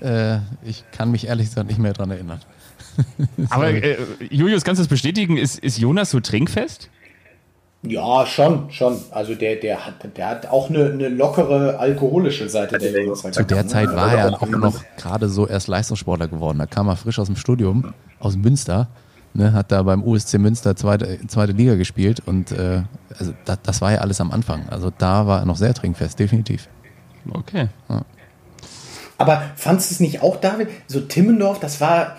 Äh, 0.00 0.38
ich 0.64 0.84
kann 0.92 1.10
mich 1.10 1.26
ehrlich 1.26 1.48
gesagt 1.48 1.68
nicht 1.68 1.78
mehr 1.78 1.92
dran 1.92 2.10
erinnern. 2.10 2.40
Aber 3.50 3.68
äh, 3.70 3.96
Julius, 4.30 4.64
kannst 4.64 4.78
du 4.78 4.82
das 4.82 4.88
bestätigen? 4.88 5.36
Ist, 5.36 5.58
ist 5.58 5.78
Jonas 5.78 6.10
so 6.10 6.20
trinkfest? 6.20 6.90
Ja, 7.82 8.26
schon, 8.26 8.70
schon. 8.70 8.98
Also 9.10 9.34
der, 9.34 9.56
der, 9.56 9.86
hat, 9.86 10.16
der 10.16 10.28
hat 10.28 10.46
auch 10.46 10.70
eine, 10.70 10.86
eine 10.86 11.08
lockere 11.08 11.78
alkoholische 11.78 12.48
Seite. 12.48 12.78
Der 12.78 13.04
Jonas 13.04 13.22
Zu 13.22 13.44
der 13.44 13.62
ne? 13.62 13.68
Zeit 13.68 13.94
war 13.94 14.12
er 14.12 14.42
auch 14.42 14.48
noch 14.48 14.82
gerade 14.96 15.28
so 15.28 15.46
erst 15.46 15.68
Leistungssportler 15.68 16.28
geworden. 16.28 16.58
Da 16.58 16.66
kam 16.66 16.88
er 16.88 16.96
frisch 16.96 17.18
aus 17.18 17.26
dem 17.26 17.36
Studium, 17.36 17.94
aus 18.18 18.36
Münster, 18.36 18.88
ne, 19.34 19.52
hat 19.52 19.70
da 19.70 19.82
beim 19.82 20.02
USC 20.02 20.38
Münster 20.38 20.74
zweite, 20.74 21.18
zweite 21.28 21.52
Liga 21.52 21.76
gespielt 21.76 22.22
und 22.26 22.50
äh, 22.52 22.82
also 23.18 23.34
das, 23.44 23.58
das 23.62 23.80
war 23.80 23.92
ja 23.92 23.98
alles 23.98 24.20
am 24.20 24.32
Anfang. 24.32 24.68
Also 24.68 24.90
da 24.96 25.26
war 25.26 25.40
er 25.40 25.46
noch 25.46 25.56
sehr 25.56 25.74
trinkfest, 25.74 26.18
definitiv. 26.18 26.68
Okay. 27.32 27.68
Ja. 27.88 28.02
Aber 29.18 29.42
fandest 29.56 29.90
du 29.90 29.94
es 29.94 30.00
nicht 30.00 30.22
auch, 30.22 30.36
David? 30.36 30.68
So 30.86 31.00
Timmendorf, 31.00 31.60
das 31.60 31.80
war 31.80 32.16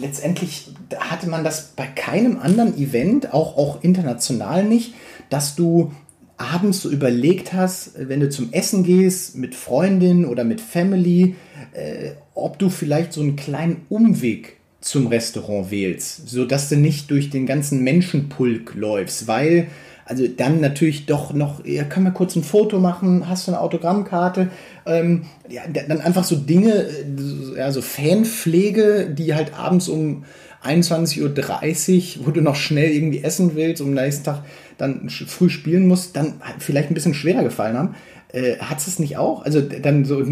letztendlich 0.00 0.68
hatte 0.98 1.28
man 1.28 1.44
das 1.44 1.72
bei 1.76 1.86
keinem 1.86 2.38
anderen 2.38 2.76
Event, 2.76 3.32
auch, 3.32 3.56
auch 3.56 3.82
international 3.82 4.64
nicht, 4.64 4.94
dass 5.28 5.54
du 5.56 5.92
abends 6.36 6.80
so 6.80 6.90
überlegt 6.90 7.52
hast, 7.52 7.92
wenn 7.96 8.20
du 8.20 8.30
zum 8.30 8.52
Essen 8.52 8.82
gehst 8.82 9.36
mit 9.36 9.54
Freundin 9.54 10.24
oder 10.24 10.42
mit 10.44 10.60
Family, 10.60 11.36
äh, 11.72 12.12
ob 12.34 12.58
du 12.58 12.70
vielleicht 12.70 13.12
so 13.12 13.20
einen 13.20 13.36
kleinen 13.36 13.82
Umweg 13.90 14.56
zum 14.80 15.08
Restaurant 15.08 15.70
wählst, 15.70 16.28
sodass 16.28 16.70
du 16.70 16.76
nicht 16.76 17.10
durch 17.10 17.28
den 17.28 17.44
ganzen 17.44 17.84
Menschenpulk 17.84 18.74
läufst, 18.74 19.28
weil 19.28 19.68
also 20.06 20.26
dann 20.26 20.60
natürlich 20.60 21.06
doch 21.06 21.32
noch, 21.32 21.64
ja, 21.64 21.84
können 21.84 22.06
wir 22.06 22.12
kurz 22.12 22.34
ein 22.34 22.42
Foto 22.42 22.80
machen, 22.80 23.28
hast 23.28 23.46
du 23.46 23.52
eine 23.52 23.60
Autogrammkarte, 23.60 24.50
ähm, 24.86 25.26
ja, 25.48 25.62
dann 25.66 26.00
einfach 26.00 26.24
so 26.24 26.36
Dinge, 26.36 26.72
äh, 26.72 27.58
ja, 27.58 27.70
so 27.72 27.82
Fanpflege, 27.82 29.10
die 29.10 29.34
halt 29.34 29.54
abends 29.54 29.88
um 29.88 30.24
21.30 30.64 32.18
Uhr, 32.18 32.26
wo 32.26 32.30
du 32.30 32.40
noch 32.40 32.56
schnell 32.56 32.90
irgendwie 32.90 33.22
essen 33.22 33.52
willst, 33.54 33.80
um 33.80 33.94
nächsten 33.94 34.24
Tag 34.24 34.44
dann 34.78 35.08
früh 35.08 35.48
spielen 35.48 35.86
musst, 35.86 36.16
dann 36.16 36.40
vielleicht 36.58 36.90
ein 36.90 36.94
bisschen 36.94 37.14
schwerer 37.14 37.42
gefallen 37.42 37.76
haben. 37.76 37.94
Äh, 38.32 38.58
Hat 38.58 38.78
es 38.78 38.98
nicht 38.98 39.16
auch? 39.16 39.44
Also 39.44 39.60
dann 39.60 40.04
so 40.04 40.22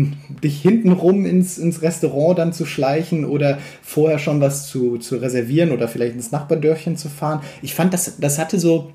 dich 0.43 0.61
hintenrum 0.61 1.27
ins, 1.27 1.59
ins 1.59 1.83
Restaurant 1.83 2.39
dann 2.39 2.53
zu 2.53 2.65
schleichen 2.65 3.25
oder 3.25 3.59
vorher 3.83 4.19
schon 4.19 4.41
was 4.41 4.69
zu, 4.69 4.99
zu 4.99 5.17
reservieren 5.17 5.73
oder 5.73 5.89
vielleicht 5.89 6.15
ins 6.15 6.31
Nachbardörfchen 6.31 6.97
zu 6.97 7.09
fahren. 7.09 7.41
Ich 7.63 7.75
fand, 7.75 7.93
das, 7.93 8.19
das 8.19 8.39
hatte 8.39 8.59
so 8.59 8.93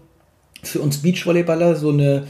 für 0.63 0.79
uns 0.79 1.01
Beachvolleyballer 1.01 1.75
so 1.75 1.89
eine, 1.89 2.25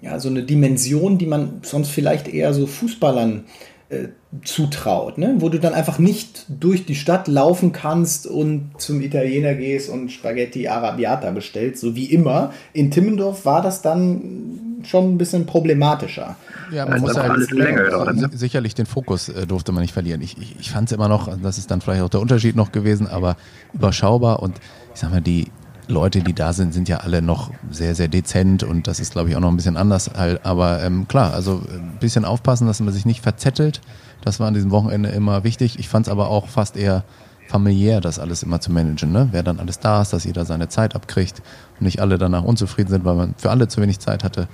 ja, 0.00 0.18
so 0.18 0.28
eine 0.28 0.42
Dimension, 0.42 1.18
die 1.18 1.26
man 1.26 1.60
sonst 1.62 1.90
vielleicht 1.90 2.28
eher 2.28 2.54
so 2.54 2.66
Fußballern 2.66 3.44
äh, 3.88 4.08
zutraut, 4.44 5.18
ne? 5.18 5.34
wo 5.38 5.50
du 5.50 5.60
dann 5.60 5.74
einfach 5.74 5.98
nicht 5.98 6.46
durch 6.48 6.86
die 6.86 6.94
Stadt 6.94 7.28
laufen 7.28 7.72
kannst 7.72 8.26
und 8.26 8.70
zum 8.78 9.02
Italiener 9.02 9.54
gehst 9.54 9.90
und 9.90 10.10
Spaghetti 10.10 10.66
Arabiata 10.66 11.30
bestellst, 11.30 11.82
so 11.82 11.94
wie 11.94 12.06
immer. 12.06 12.52
In 12.72 12.90
Timmendorf 12.90 13.44
war 13.44 13.60
das 13.60 13.82
dann 13.82 14.80
schon 14.84 15.12
ein 15.12 15.18
bisschen 15.18 15.44
problematischer. 15.44 16.36
Ja, 16.72 16.86
man 16.86 17.02
muss 17.02 17.16
halt 17.16 17.50
länger, 17.50 17.92
also, 17.92 18.26
sicherlich 18.32 18.74
den 18.74 18.86
Fokus 18.86 19.28
äh, 19.28 19.46
durfte 19.46 19.72
man 19.72 19.82
nicht 19.82 19.92
verlieren. 19.92 20.22
Ich, 20.22 20.38
ich, 20.38 20.56
ich 20.58 20.70
fand 20.70 20.88
es 20.88 20.92
immer 20.92 21.08
noch, 21.08 21.28
das 21.42 21.58
ist 21.58 21.70
dann 21.70 21.82
vielleicht 21.82 22.02
auch 22.02 22.08
der 22.08 22.20
Unterschied 22.20 22.56
noch 22.56 22.72
gewesen, 22.72 23.06
aber 23.06 23.36
überschaubar 23.74 24.42
und 24.42 24.56
ich 24.94 25.00
sag 25.00 25.10
mal, 25.10 25.20
die 25.20 25.48
Leute, 25.92 26.20
die 26.20 26.32
da 26.32 26.52
sind, 26.52 26.74
sind 26.74 26.88
ja 26.88 26.98
alle 26.98 27.22
noch 27.22 27.50
sehr, 27.70 27.94
sehr 27.94 28.08
dezent 28.08 28.64
und 28.64 28.88
das 28.88 28.98
ist, 28.98 29.12
glaube 29.12 29.30
ich, 29.30 29.36
auch 29.36 29.40
noch 29.40 29.50
ein 29.50 29.56
bisschen 29.56 29.76
anders. 29.76 30.10
Aber 30.14 30.82
ähm, 30.82 31.06
klar, 31.06 31.32
also 31.34 31.62
ein 31.68 31.98
bisschen 32.00 32.24
aufpassen, 32.24 32.66
dass 32.66 32.80
man 32.80 32.92
sich 32.92 33.06
nicht 33.06 33.22
verzettelt. 33.22 33.80
Das 34.22 34.40
war 34.40 34.48
an 34.48 34.54
diesem 34.54 34.70
Wochenende 34.70 35.10
immer 35.10 35.44
wichtig. 35.44 35.78
Ich 35.78 35.88
fand 35.88 36.06
es 36.06 36.12
aber 36.12 36.28
auch 36.28 36.48
fast 36.48 36.76
eher 36.76 37.04
familiär, 37.48 38.00
das 38.00 38.18
alles 38.18 38.42
immer 38.42 38.60
zu 38.60 38.72
managen. 38.72 39.12
Ne? 39.12 39.28
Wer 39.30 39.42
dann 39.42 39.60
alles 39.60 39.78
da 39.78 40.02
ist, 40.02 40.12
dass 40.12 40.24
jeder 40.24 40.44
seine 40.44 40.68
Zeit 40.68 40.94
abkriegt 40.94 41.42
und 41.78 41.84
nicht 41.84 42.00
alle 42.00 42.18
danach 42.18 42.44
unzufrieden 42.44 42.90
sind, 42.90 43.04
weil 43.04 43.14
man 43.14 43.34
für 43.36 43.50
alle 43.50 43.68
zu 43.68 43.80
wenig 43.80 44.00
Zeit 44.00 44.24
hatte. 44.24 44.48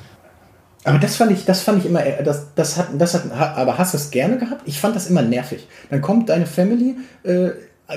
Aber 0.84 0.98
das 0.98 1.16
fand 1.16 1.32
ich, 1.32 1.44
das 1.44 1.62
fand 1.62 1.78
ich 1.78 1.86
immer, 1.86 2.00
das, 2.24 2.54
das 2.54 2.76
hat, 2.76 2.88
das 2.96 3.14
hat, 3.14 3.30
aber 3.32 3.78
hast 3.78 3.94
du 3.94 3.98
es 3.98 4.10
gerne 4.10 4.38
gehabt? 4.38 4.62
Ich 4.64 4.80
fand 4.80 4.96
das 4.96 5.08
immer 5.08 5.22
nervig. 5.22 5.66
Dann 5.90 6.00
kommt 6.00 6.28
deine 6.28 6.46
Family 6.46 6.96
äh, 7.24 7.50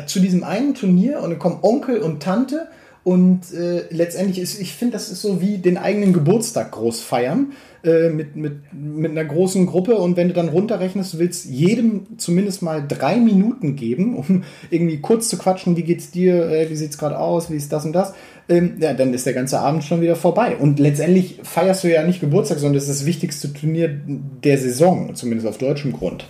zu 0.05 0.19
diesem 0.19 0.43
einen 0.43 0.73
Turnier 0.73 1.21
und 1.21 1.31
dann 1.31 1.39
kommen 1.39 1.59
Onkel 1.61 1.99
und 1.99 2.21
Tante 2.21 2.67
und 3.03 3.51
äh, 3.51 3.85
letztendlich 3.89 4.39
ist, 4.39 4.61
ich 4.61 4.73
finde, 4.73 4.93
das 4.93 5.09
ist 5.09 5.21
so 5.21 5.41
wie 5.41 5.57
den 5.57 5.77
eigenen 5.77 6.13
Geburtstag 6.13 6.71
groß 6.71 7.01
feiern 7.01 7.53
äh, 7.83 8.09
mit, 8.09 8.35
mit, 8.35 8.73
mit 8.73 9.09
einer 9.09 9.25
großen 9.25 9.65
Gruppe. 9.65 9.95
Und 9.95 10.17
wenn 10.17 10.27
du 10.27 10.35
dann 10.35 10.49
runterrechnest, 10.49 11.15
du 11.15 11.19
willst 11.19 11.45
jedem 11.45 12.19
zumindest 12.19 12.61
mal 12.61 12.85
drei 12.87 13.15
Minuten 13.15 13.75
geben, 13.75 14.15
um 14.15 14.43
irgendwie 14.69 15.01
kurz 15.01 15.29
zu 15.29 15.39
quatschen, 15.39 15.75
wie 15.77 15.83
geht's 15.83 16.11
dir, 16.11 16.47
äh, 16.47 16.69
wie 16.69 16.75
sieht's 16.75 16.99
gerade 16.99 17.17
aus, 17.17 17.49
wie 17.49 17.55
ist 17.55 17.73
das 17.73 17.85
und 17.85 17.93
das. 17.93 18.13
Ähm, 18.47 18.75
ja, 18.79 18.93
dann 18.93 19.15
ist 19.15 19.25
der 19.25 19.33
ganze 19.33 19.59
Abend 19.59 19.83
schon 19.83 20.01
wieder 20.01 20.15
vorbei. 20.15 20.55
Und 20.57 20.79
letztendlich 20.79 21.39
feierst 21.41 21.83
du 21.83 21.91
ja 21.91 22.03
nicht 22.03 22.19
Geburtstag, 22.19 22.59
sondern 22.59 22.75
das 22.75 22.87
ist 22.87 22.99
das 22.99 23.07
wichtigste 23.07 23.51
Turnier 23.51 23.89
der 23.89 24.59
Saison, 24.59 25.15
zumindest 25.15 25.47
auf 25.47 25.57
deutschem 25.57 25.91
Grund. 25.91 26.27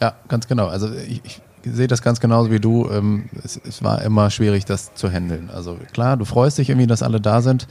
Ja, 0.00 0.14
ganz 0.28 0.46
genau. 0.46 0.68
Also 0.68 0.88
ich, 1.08 1.20
ich 1.24 1.40
sehe 1.72 1.86
das 1.86 2.02
ganz 2.02 2.20
genauso 2.20 2.50
wie 2.50 2.60
du. 2.60 2.88
Ähm, 2.90 3.26
es, 3.44 3.60
es, 3.66 3.82
war 3.82 4.02
immer 4.02 4.30
schwierig, 4.30 4.64
das 4.64 4.94
zu 4.94 5.10
handeln. 5.10 5.50
Also 5.52 5.78
klar, 5.92 6.16
du 6.16 6.24
freust 6.24 6.58
dich 6.58 6.68
irgendwie, 6.70 6.86
dass 6.86 7.02
alle 7.02 7.20
da 7.20 7.42
sind, 7.42 7.66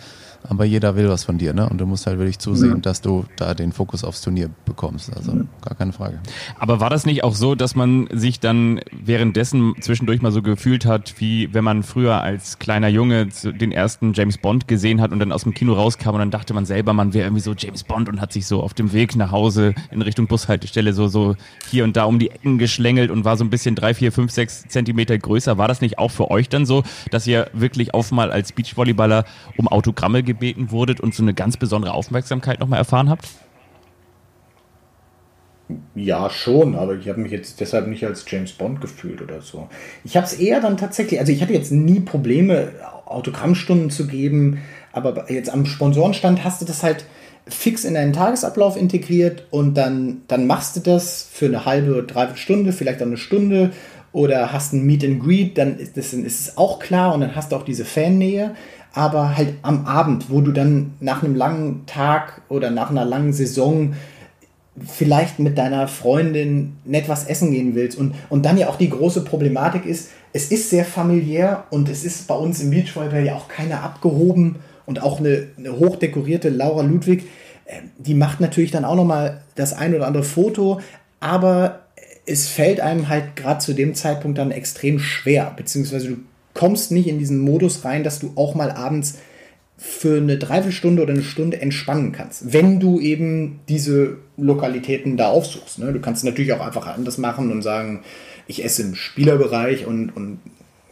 aber 0.50 0.66
jeder 0.66 0.96
will 0.96 1.10
was 1.10 1.24
von 1.24 1.38
dir, 1.38 1.54
ne? 1.54 1.68
Und 1.70 1.80
du 1.80 1.86
musst 1.86 2.08
halt 2.08 2.18
wirklich 2.18 2.39
zusehen, 2.39 2.76
mhm. 2.76 2.82
dass 2.82 3.02
du 3.02 3.26
da 3.38 3.54
den 3.54 3.72
Fokus 3.72 4.04
aufs 4.04 4.22
Turnier 4.22 4.50
bekommst. 4.66 5.16
Also 5.16 5.34
gar 5.62 5.76
keine 5.76 5.93
Frage. 5.93 6.20
Aber 6.60 6.80
war 6.80 6.89
das 6.89 7.06
nicht 7.06 7.24
auch 7.24 7.36
so, 7.36 7.56
dass 7.56 7.76
man 7.76 8.08
sich 8.12 8.39
dann 8.39 8.82
währenddessen 8.91 9.76
zwischendurch 9.82 10.22
mal 10.22 10.32
so 10.32 10.41
gefühlt 10.41 10.86
hat, 10.86 11.16
wie 11.18 11.54
wenn 11.54 11.64
man 11.64 11.84
früher 11.84 12.22
als 12.22 12.60
kleiner 12.60 12.88
Junge 12.88 13.28
den 13.43 13.72
ersten 13.72 14.14
James 14.14 14.38
Bond 14.38 14.68
gesehen 14.68 15.02
hat 15.02 15.12
und 15.12 15.20
dann 15.20 15.32
aus 15.32 15.43
dem 15.43 15.54
Kino 15.54 15.74
rauskam 15.74 16.10
und 16.10 16.20
dann 16.20 16.32
dachte 16.32 16.54
man 16.54 16.66
selber, 16.66 16.93
man 16.93 17.14
wäre 17.14 17.26
irgendwie 17.26 17.41
so 17.41 17.54
James 17.58 17.84
Bond 17.84 18.10
und 18.10 18.22
hat 18.22 18.32
sich 18.32 18.46
so 18.48 18.62
auf 18.62 18.74
dem 18.74 18.93
Weg 18.93 19.16
nach 19.16 19.32
Hause 19.32 19.74
in 19.91 20.02
Richtung 20.02 20.28
Bushaltestelle 20.28 20.93
so, 20.93 21.08
so 21.08 21.36
hier 21.70 21.84
und 21.84 21.98
da 21.98 22.06
um 22.06 22.20
die 22.20 22.32
Ecken 22.32 22.58
geschlängelt 22.58 23.12
und 23.12 23.26
war 23.26 23.38
so 23.38 23.43
ein 23.43 23.50
bisschen 23.50 23.76
drei, 23.76 23.93
vier, 23.93 24.12
fünf, 24.12 24.32
sechs 24.32 24.68
Zentimeter 24.68 25.18
größer. 25.18 25.58
War 25.58 25.68
das 25.68 25.82
nicht 25.82 25.98
auch 25.98 26.12
für 26.12 26.30
euch 26.32 26.50
dann 26.50 26.66
so, 26.66 26.84
dass 27.12 27.28
ihr 27.28 27.50
wirklich 27.54 27.93
auch 27.93 28.12
mal 28.12 28.32
als 28.32 28.52
Beachvolleyballer 28.52 29.26
um 29.58 29.68
Autogramme 29.68 30.22
gebeten 30.22 30.34
gebeten 30.36 30.71
wurdet 30.71 30.99
und 30.99 31.13
so 31.15 31.23
eine 31.23 31.33
ganz 31.33 31.57
besondere 31.57 31.93
Aufmerksamkeit 31.93 32.59
nochmal 32.59 32.79
erfahren 32.79 33.09
habt? 33.09 33.27
Ja, 35.95 36.29
schon, 36.29 36.75
aber 36.75 36.95
ich 36.95 37.09
habe 37.09 37.21
mich 37.21 37.31
jetzt 37.31 37.59
deshalb 37.59 37.88
nicht 37.88 38.05
als 38.05 38.23
James 38.27 38.51
Bond 38.51 38.81
gefühlt 38.81 39.21
oder 39.21 39.41
so. 39.41 39.67
Ich 40.03 40.15
habe 40.15 40.27
es 40.27 40.33
eher 40.33 40.61
dann 40.61 40.77
tatsächlich, 40.77 41.19
also 41.19 41.31
ich 41.31 41.41
hatte 41.41 41.53
jetzt 41.53 41.71
nie 41.71 42.01
Probleme, 42.01 42.73
Autogrammstunden 43.05 43.89
zu 43.89 44.05
geben, 44.05 44.59
aber 44.91 45.31
jetzt 45.31 45.49
am 45.49 45.65
Sponsorenstand 45.65 46.43
hast 46.43 46.61
du 46.61 46.65
das 46.65 46.83
halt 46.83 47.05
fix 47.47 47.83
in 47.83 47.95
deinen 47.95 48.13
Tagesablauf 48.13 48.77
integriert 48.77 49.45
und 49.49 49.75
dann, 49.75 50.21
dann 50.27 50.45
machst 50.47 50.75
du 50.75 50.79
das 50.81 51.27
für 51.31 51.45
eine 51.45 51.65
halbe, 51.65 52.03
dreiviertel 52.03 52.38
Stunde, 52.38 52.71
vielleicht 52.71 53.01
auch 53.01 53.07
eine 53.07 53.17
Stunde 53.17 53.71
oder 54.11 54.53
hast 54.53 54.73
ein 54.73 54.86
Meet 54.86 55.03
and 55.03 55.23
Greet, 55.23 55.57
dann 55.57 55.77
ist, 55.77 55.97
das, 55.97 56.13
ist 56.13 56.39
es 56.39 56.57
auch 56.57 56.79
klar 56.79 57.13
und 57.13 57.21
dann 57.21 57.36
hast 57.36 57.51
du 57.51 57.55
auch 57.55 57.63
diese 57.63 57.86
Fannähe 57.86 58.55
aber 58.96 59.36
halt 59.36 59.56
am 59.62 59.86
Abend, 59.86 60.30
wo 60.30 60.39
du 60.41 60.54
dann 60.54 60.93
nach 61.02 61.22
einem 61.22 61.36
langen 61.36 61.86
Tag 61.86 62.41
oder 62.48 62.72
nach 62.72 62.89
einer 62.89 63.04
langen 63.04 63.34
Saison 63.34 63.93
vielleicht 64.88 65.38
mit 65.39 65.58
deiner 65.58 65.88
Freundin 65.88 66.78
nett 66.86 67.08
was 67.08 67.26
essen 67.26 67.52
gehen 67.52 67.76
willst. 67.76 67.98
Und, 67.98 68.16
und 68.30 68.46
dann 68.46 68.58
ja 68.58 68.68
auch 68.68 68.78
die 68.78 68.89
große 68.89 69.22
Problematik 69.26 69.86
ist, 69.86 70.12
es 70.32 70.50
ist 70.50 70.70
sehr 70.70 70.86
familiär 70.86 71.66
und 71.70 71.89
es 71.89 72.06
ist 72.06 72.28
bei 72.28 72.36
uns 72.36 72.62
im 72.62 72.72
Beachvolleyball 72.72 73.26
ja 73.26 73.36
auch 73.36 73.50
keiner 73.50 73.84
abgehoben 73.84 74.58
und 74.86 75.04
auch 75.04 75.20
eine, 75.20 75.48
eine 75.58 75.78
hochdekorierte 75.78 76.50
Laura 76.50 76.84
Ludwig, 76.84 77.24
äh, 77.66 77.82
die 77.98 78.14
macht 78.14 78.39
natürlich 78.39 78.72
dann 78.72 78.86
auch 78.86 78.96
nochmal 78.96 79.41
das 79.56 79.74
ein 79.74 79.93
oder 79.93 80.08
andere 80.08 80.24
Foto, 80.24 80.80
aber 81.20 81.82
es 82.26 82.48
fällt 82.48 82.80
einem 82.80 83.10
halt 83.10 83.36
gerade 83.36 83.60
zu 83.60 83.74
dem 83.74 83.93
Zeitpunkt 83.93 84.38
dann 84.38 84.52
extrem 84.52 85.00
schwer, 85.00 85.54
beziehungsweise 85.56 86.10
du 86.10 86.18
kommst 86.56 86.91
nicht 86.91 87.08
in 87.08 87.20
diesen 87.20 87.39
Modus 87.39 87.86
rein, 87.86 88.03
dass 88.03 88.20
du 88.20 88.32
auch 88.36 88.56
mal 88.56 88.72
abends 88.72 89.20
für 89.78 90.18
eine 90.18 90.38
Dreiviertelstunde 90.38 91.03
oder 91.03 91.14
eine 91.14 91.22
Stunde 91.22 91.62
entspannen 91.62 92.14
kannst, 92.14 92.53
wenn 92.53 92.80
du 92.80 92.99
eben 92.99 93.60
diese 93.68 94.18
Lokalitäten 94.38 95.18
da 95.18 95.28
aufsuchst. 95.28 95.80
Ne? 95.80 95.93
Du 95.93 95.99
kannst 95.99 96.24
natürlich 96.24 96.53
auch 96.53 96.66
einfach 96.66 96.88
anders 96.88 97.18
machen 97.18 97.51
und 97.51 97.62
sagen, 97.62 98.01
ich 98.47 98.64
esse 98.64 98.84
im 98.84 98.95
Spielerbereich 98.95 99.86
und, 99.86 100.16
und 100.16 100.39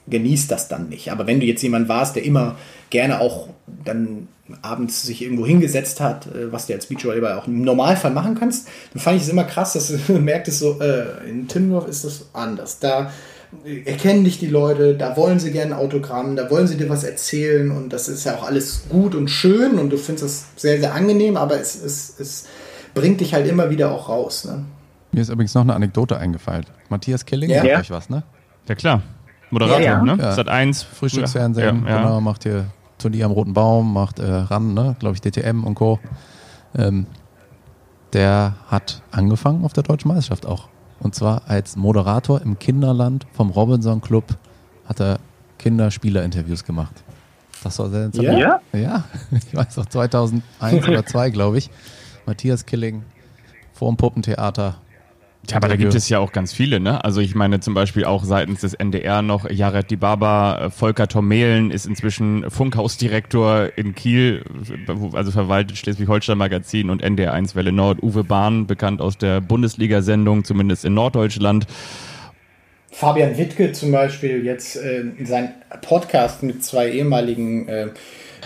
genießt 0.07 0.51
das 0.51 0.67
dann 0.67 0.89
nicht. 0.89 1.11
Aber 1.11 1.27
wenn 1.27 1.39
du 1.39 1.45
jetzt 1.45 1.61
jemand 1.61 1.87
warst, 1.87 2.17
der 2.17 2.25
immer 2.25 2.57
gerne 2.89 3.21
auch 3.21 3.47
dann 3.85 4.27
abends 4.61 5.03
sich 5.03 5.21
irgendwo 5.21 5.45
hingesetzt 5.45 6.01
hat, 6.01 6.27
äh, 6.27 6.51
was 6.51 6.67
du 6.67 6.73
als 6.73 6.87
Beachvolleyball 6.87 7.33
auch 7.33 7.47
im 7.47 7.61
Normalfall 7.61 8.11
machen 8.11 8.35
kannst, 8.35 8.67
dann 8.93 9.01
fand 9.01 9.17
ich 9.17 9.23
es 9.23 9.29
immer 9.29 9.45
krass, 9.45 9.73
dass 9.73 9.93
du 10.07 10.13
merktest 10.19 10.59
so, 10.59 10.81
äh, 10.81 11.29
in 11.29 11.47
Timmendorf 11.47 11.87
ist 11.87 12.03
das 12.03 12.27
anders. 12.33 12.79
Da 12.79 13.11
erkennen 13.85 14.23
dich 14.23 14.39
die 14.39 14.47
Leute, 14.47 14.95
da 14.95 15.15
wollen 15.17 15.39
sie 15.39 15.51
gerne 15.51 15.77
Autogramm, 15.77 16.35
da 16.35 16.49
wollen 16.49 16.67
sie 16.67 16.77
dir 16.77 16.89
was 16.89 17.03
erzählen 17.03 17.71
und 17.71 17.93
das 17.93 18.07
ist 18.07 18.25
ja 18.25 18.35
auch 18.35 18.43
alles 18.43 18.83
gut 18.89 19.15
und 19.15 19.29
schön 19.29 19.79
und 19.79 19.89
du 19.89 19.97
findest 19.97 20.25
das 20.25 20.45
sehr, 20.55 20.79
sehr 20.79 20.93
angenehm, 20.93 21.37
aber 21.37 21.59
es, 21.59 21.75
es, 21.81 22.19
es 22.19 22.47
bringt 22.93 23.21
dich 23.21 23.33
halt 23.33 23.47
immer 23.47 23.69
wieder 23.69 23.91
auch 23.91 24.09
raus. 24.09 24.45
Ne? 24.45 24.65
Mir 25.11 25.21
ist 25.21 25.29
übrigens 25.29 25.53
noch 25.53 25.61
eine 25.61 25.73
Anekdote 25.73 26.17
eingefallen. 26.17 26.65
Matthias 26.89 27.25
Killing, 27.25 27.49
ja. 27.49 27.63
sagt 27.63 27.79
euch 27.79 27.91
was, 27.91 28.09
ne? 28.09 28.23
Ja 28.67 28.75
klar, 28.75 29.01
Moderator, 29.49 29.81
ja, 29.81 29.97
ja. 29.97 30.03
ne? 30.03 30.17
Ja. 30.21 30.31
Sat 30.33 30.49
1. 30.49 30.83
Frühstücksfernsehen, 30.83 31.85
ja, 31.87 31.97
genau, 31.97 32.21
macht 32.21 32.43
hier 32.43 32.65
Turnier 32.97 33.25
am 33.25 33.31
Roten 33.31 33.53
Baum, 33.53 33.93
macht 33.93 34.19
äh, 34.19 34.25
RAN, 34.25 34.73
ne? 34.73 34.95
glaube 34.99 35.15
ich 35.15 35.21
DTM 35.21 35.63
und 35.63 35.75
Co. 35.75 35.99
Ähm, 36.77 37.05
der 38.13 38.55
hat 38.67 39.01
angefangen 39.11 39.65
auf 39.65 39.73
der 39.73 39.83
Deutschen 39.83 40.07
Meisterschaft 40.09 40.45
auch. 40.45 40.69
Und 40.99 41.15
zwar 41.15 41.43
als 41.47 41.75
Moderator 41.75 42.41
im 42.41 42.59
Kinderland 42.59 43.25
vom 43.33 43.49
Robinson 43.49 44.01
Club 44.01 44.37
hat 44.85 44.99
er 44.99 45.19
Kinderspielerinterviews 45.57 46.63
gemacht. 46.63 47.03
Das 47.63 47.79
war 47.79 47.89
sehr 47.89 48.05
interessant. 48.05 48.39
Ja? 48.39 48.61
Ja, 48.73 49.03
ich 49.31 49.55
weiß 49.55 49.77
noch, 49.77 49.85
2001 49.85 50.43
oder 50.87 51.05
2002, 51.05 51.29
glaube 51.29 51.57
ich. 51.57 51.69
Matthias 52.25 52.65
Killing 52.65 53.03
vor 53.73 53.91
dem 53.91 53.97
Puppentheater 53.97 54.75
ja, 55.49 55.57
aber 55.57 55.67
da 55.67 55.75
gibt 55.75 55.93
es 55.93 56.07
ja 56.07 56.19
auch 56.19 56.31
ganz 56.31 56.53
viele, 56.53 56.79
ne? 56.79 57.03
Also 57.03 57.19
ich 57.19 57.35
meine 57.35 57.59
zum 57.59 57.73
Beispiel 57.73 58.05
auch 58.05 58.23
seitens 58.23 58.61
des 58.61 58.73
NDR 58.73 59.21
noch 59.21 59.49
Jared 59.49 59.91
Dibaba, 59.91 60.65
äh, 60.65 60.69
Volker 60.69 61.09
Tormelen 61.09 61.69
ist 61.69 61.85
inzwischen 61.85 62.49
Funkhausdirektor 62.49 63.69
in 63.75 63.93
Kiel, 63.93 64.45
also 65.13 65.31
verwaltet 65.31 65.77
Schleswig-Holstein 65.77 66.37
Magazin 66.37 66.89
und 66.89 67.01
NDR 67.01 67.33
1 67.33 67.55
Welle 67.55 67.73
Nord. 67.73 68.01
Uwe 68.01 68.23
Bahn, 68.23 68.67
bekannt 68.67 69.01
aus 69.01 69.17
der 69.17 69.41
Bundesliga-Sendung, 69.41 70.45
zumindest 70.45 70.85
in 70.85 70.93
Norddeutschland. 70.93 71.67
Fabian 72.91 73.37
Wittke 73.37 73.73
zum 73.73 73.91
Beispiel 73.91 74.45
jetzt 74.45 74.77
äh, 74.77 75.03
sein 75.25 75.55
Podcast 75.81 76.43
mit 76.43 76.63
zwei 76.63 76.89
ehemaligen 76.89 77.67
äh, 77.67 77.87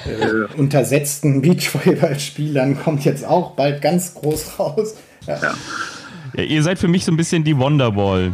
äh, 0.05 0.47
untersetzten 0.57 1.41
Beachvolleyballspielern 1.41 2.79
kommt 2.79 3.05
jetzt 3.05 3.23
auch 3.25 3.51
bald 3.51 3.81
ganz 3.83 4.15
groß 4.15 4.59
raus. 4.59 4.95
Ja. 5.27 5.39
ja. 5.41 5.53
Ja, 6.37 6.43
ihr 6.43 6.61
seid 6.61 6.77
für 6.77 6.87
mich 6.87 7.03
so 7.03 7.11
ein 7.11 7.17
bisschen 7.17 7.43
die 7.43 7.57
Wonderwall. 7.57 8.31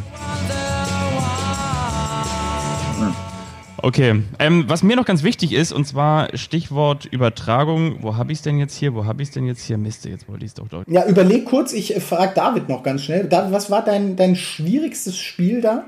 Okay, 3.77 4.21
ähm, 4.39 4.65
was 4.67 4.83
mir 4.83 4.97
noch 4.97 5.05
ganz 5.05 5.23
wichtig 5.23 5.53
ist, 5.53 5.71
und 5.71 5.85
zwar 5.85 6.35
Stichwort 6.37 7.05
Übertragung. 7.05 7.97
Wo 8.01 8.17
habe 8.17 8.33
ich 8.33 8.39
es 8.39 8.41
denn 8.41 8.59
jetzt 8.59 8.75
hier? 8.75 8.93
Wo 8.93 9.05
habe 9.05 9.21
ich 9.21 9.29
es 9.29 9.33
denn 9.33 9.45
jetzt 9.45 9.63
hier? 9.63 9.77
Mist, 9.77 10.03
jetzt 10.03 10.27
wollte 10.27 10.43
ich 10.43 10.51
es 10.51 10.55
doch 10.55 10.67
deutlich. 10.67 10.93
Ja, 10.93 11.07
überleg 11.07 11.45
kurz, 11.45 11.71
ich 11.71 11.95
äh, 11.95 12.01
frage 12.01 12.33
David 12.35 12.67
noch 12.67 12.83
ganz 12.83 13.03
schnell. 13.03 13.25
David, 13.25 13.53
was 13.53 13.71
war 13.71 13.85
dein, 13.85 14.17
dein 14.17 14.35
schwierigstes 14.35 15.17
Spiel 15.17 15.61
da? 15.61 15.85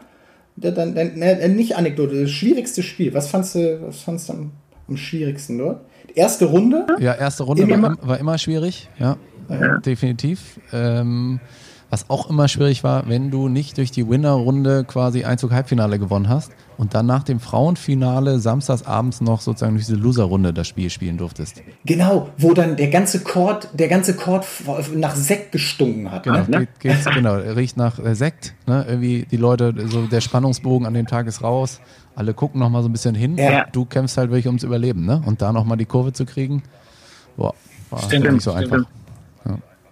Dein, 0.55 0.95
dein, 0.95 1.21
äh, 1.21 1.49
nicht 1.49 1.75
Anekdote, 1.75 2.21
das 2.21 2.31
schwierigste 2.31 2.81
Spiel. 2.81 3.13
Was 3.13 3.27
fandst 3.27 3.55
du, 3.55 3.81
was 3.87 3.99
fandst 3.99 4.29
du 4.29 4.33
am, 4.33 4.51
am 4.87 4.95
schwierigsten 4.95 5.57
dort? 5.57 5.81
Erste 6.13 6.45
Runde? 6.45 6.87
Ja, 6.99 7.13
erste 7.13 7.43
Runde 7.43 7.69
war, 7.69 7.97
war, 8.01 8.19
immer 8.19 8.37
schwierig, 8.37 8.89
ja, 8.99 9.17
ja. 9.49 9.79
definitiv. 9.79 10.61
Ähm, 10.71 11.41
Was 11.89 12.09
auch 12.09 12.29
immer 12.29 12.47
schwierig 12.47 12.83
war, 12.83 13.07
wenn 13.07 13.29
du 13.29 13.47
nicht 13.47 13.77
durch 13.77 13.91
die 13.91 14.09
Winner-Runde 14.09 14.85
quasi 14.85 15.23
Einzug 15.23 15.51
Halbfinale 15.51 15.99
gewonnen 15.99 16.27
hast 16.27 16.51
und 16.77 16.93
dann 16.93 17.05
nach 17.05 17.23
dem 17.23 17.39
Frauenfinale 17.39 18.39
samstags 18.39 18.83
abends 18.83 19.21
noch 19.21 19.39
sozusagen 19.39 19.75
durch 19.75 19.85
diese 19.85 19.97
Loser-Runde 19.97 20.51
das 20.51 20.67
Spiel 20.67 20.89
spielen 20.89 21.17
durftest. 21.17 21.61
Genau, 21.85 22.29
wo 22.37 22.53
dann 22.53 22.75
der 22.75 22.89
ganze 22.89 23.21
Chord, 23.21 23.69
der 23.73 23.87
ganze 23.87 24.15
Chord 24.15 24.45
nach 24.95 25.15
Sekt 25.15 25.51
gestunken 25.51 26.11
hat. 26.11 26.23
Genau, 26.23 26.39
ne? 26.47 26.59
geht, 26.59 26.79
geht's, 26.79 27.05
genau 27.05 27.35
riecht 27.35 27.77
nach 27.77 27.99
äh, 27.99 28.15
Sekt. 28.15 28.55
Ne? 28.65 28.83
Irgendwie 28.87 29.27
die 29.29 29.37
Leute, 29.37 29.73
so 29.87 30.07
der 30.07 30.21
Spannungsbogen 30.21 30.87
an 30.87 30.95
dem 30.95 31.07
Tag 31.07 31.27
ist 31.27 31.43
raus. 31.43 31.81
Alle 32.15 32.33
gucken 32.33 32.59
noch 32.59 32.69
mal 32.69 32.81
so 32.81 32.89
ein 32.89 32.93
bisschen 32.93 33.13
hin. 33.13 33.37
Ja. 33.37 33.65
Du 33.71 33.85
kämpfst 33.85 34.17
halt 34.17 34.31
wirklich 34.31 34.47
ums 34.47 34.63
Überleben, 34.63 35.05
ne? 35.05 35.21
Und 35.25 35.41
da 35.41 35.51
noch 35.51 35.65
mal 35.65 35.75
die 35.75 35.85
Kurve 35.85 36.13
zu 36.13 36.25
kriegen, 36.25 36.63
boah, 37.35 37.53
war 37.89 37.99
Stimmt, 37.99 38.31
nicht 38.31 38.41
so 38.41 38.51
stimmt. 38.57 38.87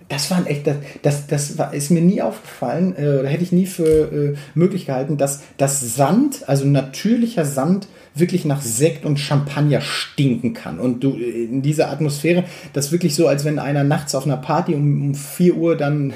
Das 0.10 0.30
waren 0.32 0.46
echt, 0.46 0.68
das, 0.68 0.78
das, 1.02 1.28
das 1.28 1.58
war, 1.58 1.74
ist 1.74 1.90
mir 1.90 2.02
nie 2.02 2.22
aufgefallen, 2.22 2.96
äh, 2.98 3.20
oder 3.20 3.30
hätte 3.30 3.44
ich 3.44 3.52
nie 3.52 3.66
für 3.66 4.34
äh, 4.34 4.36
möglich 4.54 4.86
gehalten, 4.86 5.18
dass 5.18 5.42
das 5.58 5.96
Sand, 5.96 6.48
also 6.48 6.66
natürlicher 6.66 7.46
Sand, 7.46 7.88
wirklich 8.16 8.46
nach 8.46 8.62
Sekt 8.62 9.06
und 9.06 9.20
Champagner 9.20 9.82
stinken 9.82 10.54
kann. 10.54 10.80
Und 10.80 11.04
du 11.04 11.16
äh, 11.16 11.46
in 11.46 11.62
dieser 11.62 11.90
Atmosphäre, 11.90 12.44
das 12.74 12.88
ist 12.88 12.92
wirklich 12.92 13.16
so, 13.16 13.28
als 13.28 13.46
wenn 13.46 13.60
einer 13.60 13.84
nachts 13.84 14.14
auf 14.16 14.26
einer 14.26 14.38
Party 14.38 14.76
um, 14.76 15.02
um 15.02 15.16
4 15.16 15.56
Uhr 15.56 15.78
dann 15.78 16.14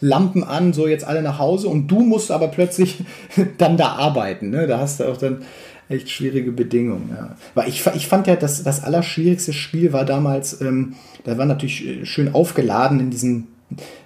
Lampen 0.00 0.42
an, 0.44 0.72
so 0.72 0.88
jetzt 0.88 1.04
alle 1.04 1.22
nach 1.22 1.38
Hause 1.38 1.68
und 1.68 1.88
du 1.88 2.00
musst 2.00 2.30
aber 2.30 2.48
plötzlich 2.48 2.98
dann 3.58 3.76
da 3.76 3.90
arbeiten. 3.92 4.50
Ne? 4.50 4.66
Da 4.66 4.78
hast 4.78 5.00
du 5.00 5.04
auch 5.04 5.16
dann 5.16 5.42
echt 5.88 6.10
schwierige 6.10 6.52
Bedingungen. 6.52 7.10
Ja. 7.16 7.36
Weil 7.54 7.68
ich, 7.68 7.86
ich 7.94 8.06
fand 8.06 8.26
ja, 8.26 8.36
das, 8.36 8.62
das 8.62 8.82
allerschwierigste 8.82 9.52
Spiel 9.52 9.92
war 9.92 10.04
damals, 10.04 10.60
ähm, 10.60 10.94
da 11.24 11.38
war 11.38 11.46
natürlich 11.46 11.86
äh, 11.86 12.06
schön 12.06 12.34
aufgeladen 12.34 13.00
in 13.00 13.10
diesem 13.10 13.46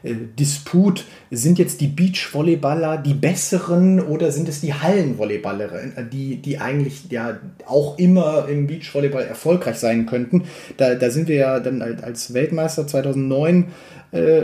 äh, 0.03 0.15
Disput, 0.39 1.05
sind 1.31 1.59
jetzt 1.59 1.81
die 1.81 1.87
Beachvolleyballer 1.87 2.99
die 2.99 3.15
besseren 3.15 4.01
oder 4.01 4.33
sind 4.33 4.49
es 4.49 4.61
die 4.61 4.75
Hallenvolleyballer, 4.75 5.73
äh, 5.73 6.05
die, 6.11 6.37
die 6.37 6.59
eigentlich 6.59 7.11
ja 7.11 7.39
auch 7.67 7.99
immer 7.99 8.49
im 8.49 8.67
Beachvolleyball 8.67 9.25
erfolgreich 9.25 9.77
sein 9.77 10.07
könnten. 10.07 10.45
Da, 10.77 10.95
da 10.95 11.11
sind 11.11 11.29
wir 11.29 11.37
ja 11.37 11.61
dann 11.61 11.83
als- 11.83 12.35
Weltmeister 12.35 12.87
2009 12.87 13.69
äh, 14.13 14.43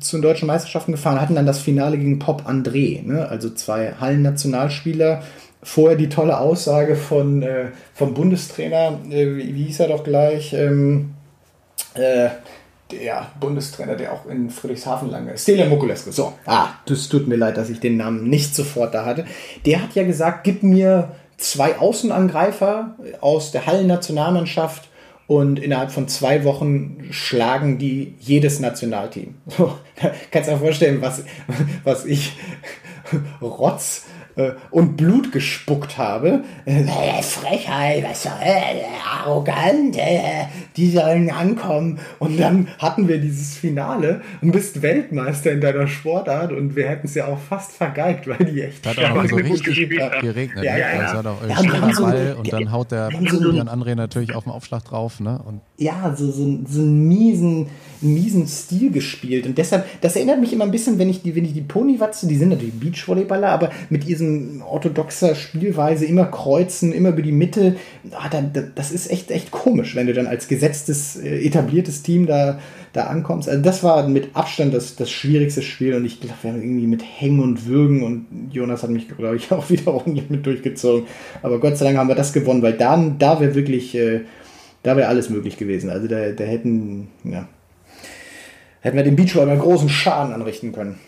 zu 0.00 0.16
den 0.16 0.22
deutschen 0.22 0.46
Meisterschaften 0.46 0.92
gefahren, 0.92 1.20
hatten 1.20 1.34
dann 1.34 1.46
das 1.46 1.58
Finale 1.58 1.96
gegen 1.98 2.18
Pop 2.18 2.46
André, 2.46 3.02
ne? 3.04 3.28
also 3.28 3.50
zwei 3.50 3.92
Hallennationalspieler. 4.00 5.22
Vorher 5.62 5.96
die 5.96 6.08
tolle 6.08 6.38
Aussage 6.38 6.96
von, 6.96 7.42
äh, 7.42 7.66
vom 7.94 8.14
Bundestrainer, 8.14 9.00
äh, 9.10 9.36
wie, 9.36 9.54
wie 9.54 9.64
hieß 9.64 9.80
er 9.80 9.88
doch 9.88 10.04
gleich, 10.04 10.52
ähm, 10.52 11.14
äh, 11.94 12.28
der 12.90 13.32
Bundestrainer, 13.40 13.96
der 13.96 14.12
auch 14.12 14.26
in 14.26 14.50
Friedrichshafen 14.50 15.10
lange 15.10 15.32
ist, 15.32 15.42
Stelian 15.42 15.68
Mokulescu. 15.68 16.12
So, 16.12 16.34
ah, 16.46 16.68
das 16.86 17.08
tut 17.08 17.26
mir 17.26 17.36
leid, 17.36 17.56
dass 17.56 17.68
ich 17.68 17.80
den 17.80 17.96
Namen 17.96 18.28
nicht 18.28 18.54
sofort 18.54 18.94
da 18.94 19.04
hatte. 19.04 19.24
Der 19.64 19.82
hat 19.82 19.94
ja 19.94 20.04
gesagt, 20.04 20.44
gib 20.44 20.62
mir 20.62 21.12
zwei 21.36 21.78
Außenangreifer 21.78 22.96
aus 23.20 23.50
der 23.50 23.66
Hallennationalmannschaft 23.66 24.88
und 25.26 25.58
innerhalb 25.58 25.90
von 25.90 26.06
zwei 26.06 26.44
Wochen 26.44 27.08
schlagen 27.10 27.78
die 27.78 28.14
jedes 28.20 28.60
Nationalteam. 28.60 29.34
So, 29.46 29.76
kannst 30.30 30.48
du 30.48 30.54
dir 30.54 30.60
vorstellen, 30.60 31.02
was, 31.02 31.24
was 31.82 32.04
ich 32.04 32.32
Rotz 33.40 34.04
äh, 34.36 34.52
und 34.70 34.96
Blut 34.96 35.32
gespuckt 35.32 35.98
habe. 35.98 36.44
Äh, 36.64 36.84
Frechheit, 37.22 38.04
was 38.08 38.22
soll, 38.24 38.32
äh, 38.42 38.84
arrogant, 39.04 39.96
äh, 39.96 40.46
die 40.76 40.90
sollen 40.90 41.30
ankommen. 41.30 41.98
Und 42.18 42.38
dann 42.38 42.68
hatten 42.78 43.08
wir 43.08 43.18
dieses 43.18 43.56
Finale 43.56 44.20
und 44.40 44.52
bist 44.52 44.82
Weltmeister 44.82 45.52
in 45.52 45.60
deiner 45.60 45.88
Sportart 45.88 46.52
und 46.52 46.76
wir 46.76 46.88
hätten 46.88 47.06
es 47.06 47.14
ja 47.14 47.26
auch 47.26 47.38
fast 47.38 47.72
vergeigt, 47.72 48.26
weil 48.28 48.38
die 48.46 48.62
echt 48.62 48.86
hat 48.86 48.98
auch 48.98 49.24
so 49.26 49.36
richtig 49.36 49.62
gespielt, 49.64 49.98
ja. 49.98 50.20
geregnet. 50.20 50.64
Ja, 50.64 50.74
ne? 50.74 50.80
ja, 50.80 51.14
war 51.14 51.22
doch 51.22 51.42
ein 51.42 51.50
Ja, 51.50 51.92
so- 51.94 52.02
Ball 52.02 52.36
und 52.38 52.52
dann 52.52 52.72
haut 52.72 52.90
der 52.92 53.10
so- 53.28 53.42
Julian 53.42 53.68
André 53.68 53.94
natürlich 53.94 54.34
auf 54.34 54.44
den 54.44 54.52
Aufschlag 54.52 54.84
drauf. 54.84 55.20
Ne? 55.20 55.40
Und 55.44 55.60
ja, 55.78 56.14
so, 56.16 56.30
so, 56.30 56.58
so 56.66 56.80
einen 56.80 57.06
miesen, 57.06 57.66
miesen 58.00 58.46
Stil 58.46 58.90
gespielt. 58.90 59.46
Und 59.46 59.58
deshalb, 59.58 59.84
das 60.00 60.16
erinnert 60.16 60.40
mich 60.40 60.52
immer 60.52 60.64
ein 60.64 60.70
bisschen, 60.70 60.98
wenn 60.98 61.10
ich 61.10 61.22
die, 61.22 61.34
wenn 61.34 61.44
ich 61.44 61.52
die 61.52 61.60
Ponywatze, 61.60 62.26
die 62.26 62.36
sind 62.36 62.48
natürlich 62.48 62.74
Beachvolleyballer, 62.74 63.48
aber 63.48 63.70
mit 63.90 64.08
diesem 64.08 64.62
orthodoxer 64.62 65.34
Spielweise 65.34 66.06
immer 66.06 66.26
kreuzen, 66.26 66.92
immer 66.92 67.10
über 67.10 67.20
die 67.20 67.32
Mitte, 67.32 67.76
ah, 68.12 68.28
da, 68.30 68.40
da, 68.40 68.62
das 68.74 68.90
ist 68.90 69.10
echt, 69.10 69.30
echt 69.30 69.50
komisch, 69.50 69.94
wenn 69.94 70.06
du 70.06 70.14
dann 70.14 70.26
als 70.26 70.48
gesetztes, 70.48 71.16
äh, 71.16 71.44
etabliertes 71.44 72.02
Team 72.02 72.26
da, 72.26 72.58
da 72.94 73.04
ankommst. 73.04 73.48
Also 73.48 73.62
das 73.62 73.82
war 73.82 74.08
mit 74.08 74.30
Abstand 74.34 74.72
das, 74.72 74.96
das 74.96 75.10
schwierigste 75.10 75.60
Spiel 75.60 75.94
und 75.94 76.06
ich 76.06 76.20
glaube, 76.20 76.36
wir 76.40 76.52
haben 76.52 76.62
irgendwie 76.62 76.86
mit 76.86 77.02
Hängen 77.02 77.40
und 77.40 77.66
Würgen 77.66 78.02
und 78.02 78.26
Jonas 78.50 78.82
hat 78.82 78.90
mich, 78.90 79.08
glaube 79.08 79.36
ich, 79.36 79.52
auch 79.52 79.68
wieder 79.68 79.92
ordentlich 79.92 80.30
mit 80.30 80.46
durchgezogen. 80.46 81.06
Aber 81.42 81.60
Gott 81.60 81.76
sei 81.76 81.84
Dank 81.84 81.98
haben 81.98 82.08
wir 82.08 82.14
das 82.14 82.32
gewonnen, 82.32 82.62
weil 82.62 82.72
dann, 82.74 83.18
da 83.18 83.40
wäre 83.40 83.54
wirklich, 83.54 83.94
äh, 83.94 84.22
da 84.86 84.96
wäre 84.96 85.08
alles 85.08 85.30
möglich 85.30 85.56
gewesen. 85.56 85.90
Also 85.90 86.06
da, 86.06 86.30
da 86.30 86.44
hätten, 86.44 87.08
ja, 87.24 87.48
hätten 88.82 88.96
wir 88.96 89.02
dem 89.02 89.16
Beachvolleyball 89.16 89.58
großen 89.58 89.88
Schaden 89.88 90.32
anrichten 90.32 90.70
können. 90.70 91.00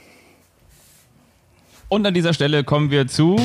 Und 1.89 2.05
an 2.05 2.13
dieser 2.13 2.35
Stelle 2.35 2.65
kommen 2.65 2.91
wir 2.91 3.07
zu 3.07 3.37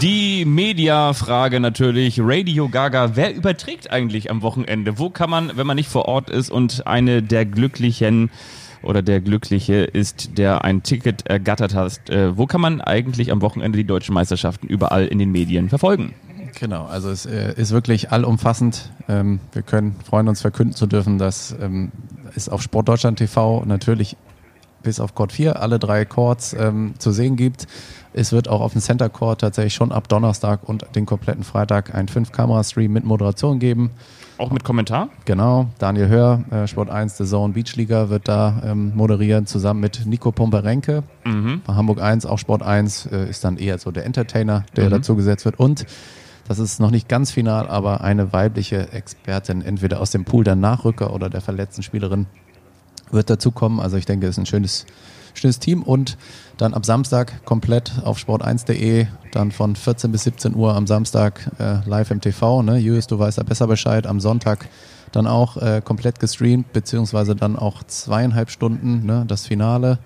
die 0.00 0.44
Media-Frage 0.44 1.60
natürlich. 1.60 2.18
Radio 2.20 2.68
Gaga. 2.68 3.14
Wer 3.14 3.34
überträgt 3.34 3.90
eigentlich 3.90 4.30
am 4.30 4.42
Wochenende? 4.42 4.98
Wo 4.98 5.10
kann 5.10 5.30
man, 5.30 5.56
wenn 5.56 5.66
man 5.66 5.76
nicht 5.76 5.88
vor 5.88 6.06
Ort 6.06 6.28
ist 6.28 6.50
und 6.50 6.88
eine 6.88 7.22
der 7.22 7.46
Glücklichen 7.46 8.30
oder 8.82 9.02
der 9.02 9.20
Glückliche 9.20 9.84
ist, 9.84 10.38
der 10.38 10.64
ein 10.64 10.82
Ticket 10.82 11.26
ergattert 11.26 11.74
hat, 11.74 12.10
äh, 12.10 12.36
wo 12.36 12.46
kann 12.46 12.60
man 12.60 12.80
eigentlich 12.80 13.32
am 13.32 13.42
Wochenende 13.42 13.78
die 13.78 13.84
deutschen 13.84 14.14
Meisterschaften 14.14 14.66
überall 14.66 15.06
in 15.06 15.18
den 15.18 15.30
Medien 15.30 15.68
verfolgen? 15.68 16.14
Genau, 16.58 16.84
also 16.84 17.10
es 17.10 17.26
äh, 17.26 17.54
ist 17.56 17.72
wirklich 17.72 18.12
allumfassend. 18.12 18.90
Ähm, 19.08 19.40
wir 19.52 19.62
können 19.62 19.96
freuen 20.04 20.28
uns 20.28 20.40
verkünden 20.40 20.74
zu 20.74 20.86
dürfen, 20.86 21.18
dass 21.18 21.54
ähm, 21.60 21.92
es 22.36 22.48
auf 22.48 22.62
Sportdeutschland 22.62 23.18
TV 23.18 23.64
natürlich 23.64 24.16
bis 24.82 25.00
auf 25.00 25.14
Court 25.14 25.32
4 25.32 25.60
alle 25.60 25.78
drei 25.78 26.04
Courts 26.04 26.54
ähm, 26.58 26.94
zu 26.98 27.12
sehen 27.12 27.36
gibt. 27.36 27.66
Es 28.12 28.32
wird 28.32 28.48
auch 28.48 28.60
auf 28.60 28.72
dem 28.72 28.80
Center 28.80 29.08
Court 29.08 29.40
tatsächlich 29.40 29.74
schon 29.74 29.92
ab 29.92 30.08
Donnerstag 30.08 30.68
und 30.68 30.84
den 30.94 31.06
kompletten 31.06 31.44
Freitag 31.44 31.94
einen 31.94 32.08
5-Kamera-Stream 32.08 32.92
mit 32.92 33.04
Moderation 33.04 33.58
geben. 33.58 33.90
Auch 34.42 34.50
mit 34.50 34.64
Kommentar? 34.64 35.08
Genau, 35.24 35.68
Daniel 35.78 36.08
Hör, 36.08 36.42
äh, 36.50 36.66
Sport 36.66 36.90
1, 36.90 37.16
The 37.16 37.24
Zone 37.26 37.52
Beach 37.52 37.76
Liga 37.76 38.08
wird 38.08 38.26
da 38.26 38.60
ähm, 38.64 38.90
moderieren, 38.96 39.46
zusammen 39.46 39.78
mit 39.78 40.04
Nico 40.04 40.32
Pomperenke. 40.32 41.04
Bei 41.64 41.74
Hamburg 41.74 42.02
1, 42.02 42.26
auch 42.26 42.40
Sport 42.40 42.60
1, 42.60 43.06
äh, 43.06 43.30
ist 43.30 43.44
dann 43.44 43.56
eher 43.56 43.78
so 43.78 43.92
der 43.92 44.04
Entertainer, 44.04 44.64
der 44.74 44.90
dazu 44.90 45.14
gesetzt 45.14 45.44
wird. 45.44 45.60
Und 45.60 45.86
das 46.48 46.58
ist 46.58 46.80
noch 46.80 46.90
nicht 46.90 47.08
ganz 47.08 47.30
final, 47.30 47.68
aber 47.68 48.00
eine 48.00 48.32
weibliche 48.32 48.90
Expertin, 48.92 49.62
entweder 49.62 50.00
aus 50.00 50.10
dem 50.10 50.24
Pool 50.24 50.42
der 50.42 50.56
Nachrücker 50.56 51.14
oder 51.14 51.30
der 51.30 51.40
verletzten 51.40 51.84
Spielerin, 51.84 52.26
wird 53.12 53.30
dazukommen. 53.30 53.78
Also 53.78 53.96
ich 53.96 54.06
denke, 54.06 54.26
es 54.26 54.32
ist 54.32 54.38
ein 54.38 54.46
schönes, 54.46 54.86
schönes 55.34 55.58
Team. 55.58 55.82
Und 55.82 56.16
dann 56.56 56.74
ab 56.74 56.84
Samstag 56.84 57.44
komplett 57.44 57.92
auf 58.04 58.18
sport1.de, 58.18 59.06
dann 59.32 59.50
von 59.50 59.76
14 59.76 60.12
bis 60.12 60.24
17 60.24 60.54
Uhr 60.54 60.74
am 60.74 60.86
Samstag 60.86 61.50
äh, 61.58 61.88
live 61.88 62.10
im 62.10 62.20
TV. 62.20 62.62
Ne? 62.62 62.78
Julius, 62.78 63.06
du 63.06 63.18
weißt 63.18 63.38
ja 63.38 63.44
besser 63.44 63.66
Bescheid. 63.66 64.06
Am 64.06 64.20
Sonntag 64.20 64.68
dann 65.10 65.26
auch 65.26 65.56
äh, 65.56 65.82
komplett 65.84 66.20
gestreamt, 66.20 66.72
beziehungsweise 66.72 67.34
dann 67.36 67.56
auch 67.56 67.82
zweieinhalb 67.84 68.50
Stunden 68.50 69.04
ne? 69.04 69.24
das 69.26 69.46
Finale. 69.46 69.98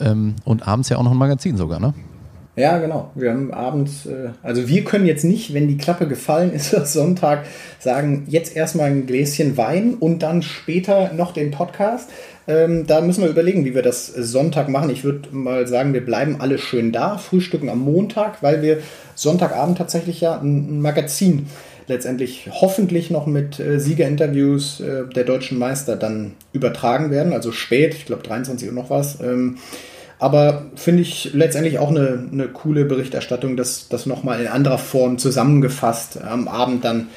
Ähm, 0.00 0.34
und 0.44 0.66
abends 0.66 0.88
ja 0.88 0.96
auch 0.98 1.04
noch 1.04 1.12
ein 1.12 1.16
Magazin 1.16 1.56
sogar, 1.56 1.78
ne? 1.78 1.94
Ja, 2.56 2.78
genau. 2.78 3.10
Wir 3.16 3.32
haben 3.32 3.52
abends, 3.52 4.06
äh, 4.06 4.28
also 4.42 4.68
wir 4.68 4.84
können 4.84 5.06
jetzt 5.06 5.24
nicht, 5.24 5.54
wenn 5.54 5.66
die 5.66 5.76
Klappe 5.76 6.06
gefallen 6.06 6.52
ist, 6.52 6.70
Sonntag, 6.92 7.46
sagen, 7.80 8.26
jetzt 8.28 8.54
erstmal 8.54 8.90
ein 8.90 9.06
Gläschen 9.06 9.56
Wein 9.56 9.94
und 9.94 10.22
dann 10.22 10.42
später 10.42 11.12
noch 11.12 11.32
den 11.32 11.50
Podcast. 11.50 12.10
Ähm, 12.46 12.86
da 12.86 13.00
müssen 13.00 13.22
wir 13.22 13.30
überlegen, 13.30 13.64
wie 13.64 13.74
wir 13.74 13.82
das 13.82 14.06
Sonntag 14.06 14.68
machen. 14.68 14.90
Ich 14.90 15.02
würde 15.02 15.34
mal 15.34 15.66
sagen, 15.66 15.94
wir 15.94 16.04
bleiben 16.04 16.36
alle 16.38 16.58
schön 16.58 16.92
da, 16.92 17.18
frühstücken 17.18 17.68
am 17.68 17.80
Montag, 17.80 18.42
weil 18.42 18.62
wir 18.62 18.78
Sonntagabend 19.16 19.78
tatsächlich 19.78 20.20
ja 20.20 20.38
ein, 20.38 20.80
Magazin 20.80 21.46
letztendlich 21.86 22.48
hoffentlich 22.50 23.10
noch 23.10 23.26
mit 23.26 23.58
äh, 23.58 23.78
Siegerinterviews 23.80 24.80
äh, 24.80 25.06
der 25.14 25.24
deutschen 25.24 25.58
Meister 25.58 25.96
dann 25.96 26.34
übertragen 26.52 27.10
werden. 27.10 27.32
Also 27.32 27.50
spät, 27.50 27.94
ich 27.94 28.06
glaube 28.06 28.22
23 28.22 28.68
Uhr 28.68 28.74
noch 28.74 28.90
was. 28.90 29.20
Ähm, 29.20 29.58
aber 30.24 30.62
finde 30.74 31.02
ich 31.02 31.34
letztendlich 31.34 31.78
auch 31.78 31.90
eine, 31.90 32.26
eine 32.32 32.48
coole 32.48 32.86
Berichterstattung, 32.86 33.58
das, 33.58 33.90
das 33.90 34.06
nochmal 34.06 34.40
in 34.40 34.46
anderer 34.46 34.78
Form 34.78 35.18
zusammengefasst 35.18 36.22
am 36.22 36.48
Abend 36.48 36.82
dann 36.82 37.08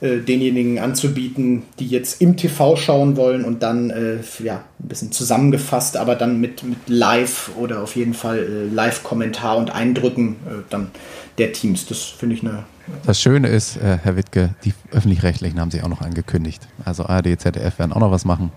äh, 0.00 0.20
denjenigen 0.20 0.78
anzubieten, 0.78 1.64
die 1.78 1.86
jetzt 1.86 2.22
im 2.22 2.38
TV 2.38 2.76
schauen 2.76 3.18
wollen 3.18 3.44
und 3.44 3.62
dann 3.62 3.90
äh, 3.90 4.16
ja, 4.42 4.64
ein 4.80 4.88
bisschen 4.88 5.12
zusammengefasst, 5.12 5.98
aber 5.98 6.14
dann 6.14 6.40
mit, 6.40 6.62
mit 6.62 6.78
Live 6.86 7.50
oder 7.58 7.82
auf 7.82 7.94
jeden 7.94 8.14
Fall 8.14 8.38
äh, 8.38 8.74
Live-Kommentar 8.74 9.58
und 9.58 9.74
Eindrücken 9.74 10.36
äh, 10.46 10.62
dann 10.70 10.90
der 11.36 11.52
Teams. 11.52 11.84
Das 11.84 12.04
finde 12.04 12.36
ich 12.36 12.42
eine. 12.42 12.64
Das 13.04 13.20
Schöne 13.20 13.48
ist, 13.48 13.76
äh, 13.76 13.98
Herr 14.02 14.16
Wittke, 14.16 14.54
die 14.64 14.72
Öffentlich-Rechtlichen 14.92 15.60
haben 15.60 15.70
sich 15.70 15.82
auch 15.82 15.88
noch 15.88 16.00
angekündigt. 16.00 16.66
Also 16.86 17.04
ARD, 17.04 17.38
ZDF 17.38 17.78
werden 17.78 17.92
auch 17.92 18.00
noch 18.00 18.12
was 18.12 18.24
machen. 18.24 18.50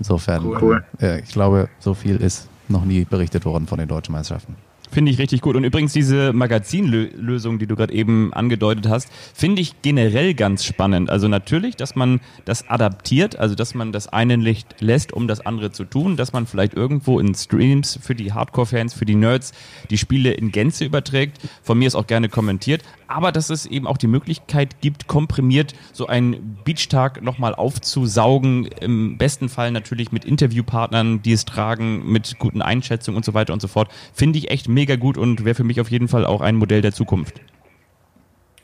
Insofern, 0.00 0.44
cool. 0.60 0.82
äh, 1.00 1.20
ich 1.20 1.28
glaube, 1.28 1.68
so 1.78 1.94
viel 1.94 2.16
ist 2.16 2.48
noch 2.68 2.84
nie 2.84 3.04
berichtet 3.04 3.44
worden 3.44 3.66
von 3.66 3.78
den 3.78 3.88
deutschen 3.88 4.12
Meisterschaften. 4.12 4.56
Finde 4.94 5.10
ich 5.10 5.18
richtig 5.18 5.40
gut. 5.40 5.56
Und 5.56 5.64
übrigens 5.64 5.92
diese 5.92 6.32
Magazinlösung, 6.32 7.58
die 7.58 7.66
du 7.66 7.74
gerade 7.74 7.92
eben 7.92 8.32
angedeutet 8.32 8.88
hast, 8.88 9.10
finde 9.34 9.60
ich 9.60 9.82
generell 9.82 10.34
ganz 10.34 10.64
spannend. 10.64 11.10
Also 11.10 11.26
natürlich, 11.26 11.74
dass 11.74 11.96
man 11.96 12.20
das 12.44 12.68
adaptiert, 12.68 13.36
also 13.36 13.56
dass 13.56 13.74
man 13.74 13.90
das 13.90 14.06
eine 14.06 14.36
nicht 14.36 14.76
lässt, 14.80 15.12
um 15.12 15.26
das 15.26 15.44
andere 15.44 15.72
zu 15.72 15.84
tun, 15.84 16.16
dass 16.16 16.32
man 16.32 16.46
vielleicht 16.46 16.74
irgendwo 16.74 17.18
in 17.18 17.34
Streams 17.34 17.98
für 18.00 18.14
die 18.14 18.32
Hardcore-Fans, 18.32 18.94
für 18.94 19.04
die 19.04 19.16
Nerds 19.16 19.52
die 19.90 19.98
Spiele 19.98 20.30
in 20.30 20.52
Gänze 20.52 20.84
überträgt. 20.84 21.38
Von 21.64 21.78
mir 21.78 21.88
ist 21.88 21.96
auch 21.96 22.06
gerne 22.06 22.28
kommentiert 22.28 22.84
aber 23.14 23.30
dass 23.30 23.48
es 23.48 23.64
eben 23.64 23.86
auch 23.86 23.96
die 23.96 24.08
Möglichkeit 24.08 24.80
gibt, 24.80 25.06
komprimiert 25.06 25.72
so 25.92 26.08
einen 26.08 26.58
Beachtag 26.64 27.22
nochmal 27.22 27.54
aufzusaugen, 27.54 28.66
im 28.80 29.18
besten 29.18 29.48
Fall 29.48 29.70
natürlich 29.70 30.10
mit 30.10 30.24
Interviewpartnern, 30.24 31.22
die 31.22 31.32
es 31.32 31.44
tragen, 31.44 32.10
mit 32.10 32.40
guten 32.40 32.60
Einschätzungen 32.60 33.16
und 33.16 33.24
so 33.24 33.32
weiter 33.32 33.52
und 33.52 33.62
so 33.62 33.68
fort, 33.68 33.88
finde 34.12 34.40
ich 34.40 34.50
echt 34.50 34.68
mega 34.68 34.96
gut 34.96 35.16
und 35.16 35.44
wäre 35.44 35.54
für 35.54 35.62
mich 35.62 35.80
auf 35.80 35.92
jeden 35.92 36.08
Fall 36.08 36.26
auch 36.26 36.40
ein 36.40 36.56
Modell 36.56 36.82
der 36.82 36.92
Zukunft. 36.92 37.40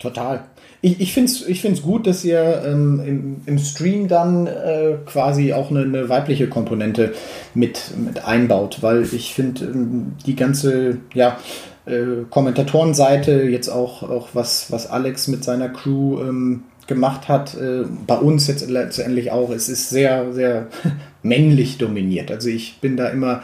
Total. 0.00 0.44
Ich, 0.82 1.00
ich 1.00 1.12
finde 1.12 1.30
es 1.30 1.46
ich 1.46 1.60
find's 1.60 1.82
gut, 1.82 2.08
dass 2.08 2.24
ihr 2.24 2.62
ähm, 2.66 3.02
im, 3.06 3.36
im 3.46 3.58
Stream 3.58 4.08
dann 4.08 4.48
äh, 4.48 4.94
quasi 5.06 5.52
auch 5.52 5.70
eine, 5.70 5.82
eine, 5.82 6.08
weibliche 6.08 6.48
Komponente 6.48 7.12
mit, 7.54 7.92
mit 7.96 8.24
einbaut, 8.24 8.78
weil 8.80 9.02
ich 9.02 9.32
finde, 9.32 9.66
ähm, 9.66 10.12
die 10.26 10.34
ganze, 10.34 10.98
ja, 11.14 11.38
äh, 11.86 12.24
Kommentatorenseite, 12.28 13.42
jetzt 13.42 13.68
auch, 13.68 14.02
auch 14.02 14.28
was, 14.34 14.70
was 14.70 14.88
Alex 14.88 15.28
mit 15.28 15.44
seiner 15.44 15.68
Crew 15.68 16.20
ähm, 16.20 16.64
gemacht 16.86 17.28
hat, 17.28 17.54
äh, 17.54 17.84
bei 18.06 18.16
uns 18.16 18.46
jetzt 18.48 18.68
letztendlich 18.68 19.30
auch, 19.30 19.50
es 19.50 19.68
ist 19.68 19.90
sehr, 19.90 20.32
sehr 20.32 20.68
männlich 21.22 21.78
dominiert. 21.78 22.30
Also 22.30 22.48
ich 22.48 22.80
bin 22.80 22.96
da 22.96 23.08
immer 23.08 23.42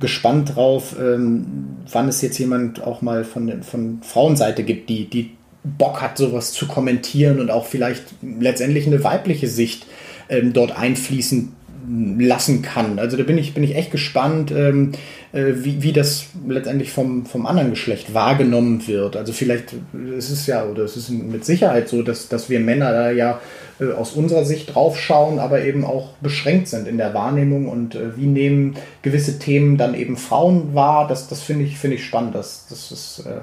gespannt 0.00 0.54
drauf, 0.54 0.96
ähm, 1.00 1.46
wann 1.90 2.08
es 2.08 2.22
jetzt 2.22 2.38
jemand 2.38 2.82
auch 2.82 3.02
mal 3.02 3.24
von, 3.24 3.62
von 3.62 4.00
Frauenseite 4.02 4.62
gibt, 4.62 4.88
die, 4.88 5.08
die 5.08 5.30
Bock 5.64 6.00
hat, 6.00 6.18
sowas 6.18 6.52
zu 6.52 6.66
kommentieren 6.66 7.40
und 7.40 7.50
auch 7.50 7.66
vielleicht 7.66 8.04
letztendlich 8.22 8.86
eine 8.86 9.02
weibliche 9.02 9.48
Sicht 9.48 9.86
ähm, 10.28 10.52
dort 10.52 10.76
einfließen 10.76 11.52
lassen 11.88 12.62
kann. 12.62 12.98
Also 12.98 13.16
da 13.16 13.22
bin 13.22 13.38
ich, 13.38 13.54
bin 13.54 13.62
ich 13.62 13.74
echt 13.74 13.90
gespannt, 13.90 14.50
ähm, 14.50 14.92
äh, 15.32 15.52
wie, 15.56 15.82
wie 15.82 15.92
das 15.92 16.26
letztendlich 16.46 16.92
vom, 16.92 17.24
vom 17.24 17.46
anderen 17.46 17.70
Geschlecht 17.70 18.14
wahrgenommen 18.14 18.86
wird. 18.86 19.16
Also 19.16 19.32
vielleicht 19.32 19.74
ist 20.16 20.30
es 20.30 20.46
ja, 20.46 20.64
oder 20.64 20.82
es 20.82 20.96
ist 20.96 21.10
mit 21.10 21.44
Sicherheit 21.44 21.88
so, 21.88 22.02
dass, 22.02 22.28
dass 22.28 22.50
wir 22.50 22.60
Männer 22.60 22.92
da 22.92 23.10
ja 23.10 23.40
äh, 23.80 23.92
aus 23.92 24.12
unserer 24.12 24.44
Sicht 24.44 24.74
draufschauen, 24.74 25.38
aber 25.38 25.62
eben 25.62 25.84
auch 25.84 26.10
beschränkt 26.20 26.68
sind 26.68 26.86
in 26.86 26.98
der 26.98 27.14
Wahrnehmung 27.14 27.68
und 27.68 27.94
äh, 27.94 28.16
wie 28.16 28.26
nehmen 28.26 28.74
gewisse 29.02 29.38
Themen 29.38 29.78
dann 29.78 29.94
eben 29.94 30.16
Frauen 30.16 30.74
wahr. 30.74 31.08
Das, 31.08 31.28
das 31.28 31.42
finde 31.42 31.64
ich, 31.64 31.78
finde 31.78 31.96
ich 31.96 32.04
spannend. 32.04 32.34
Das, 32.34 32.66
das 32.68 32.92
ist 32.92 33.26
äh, 33.26 33.40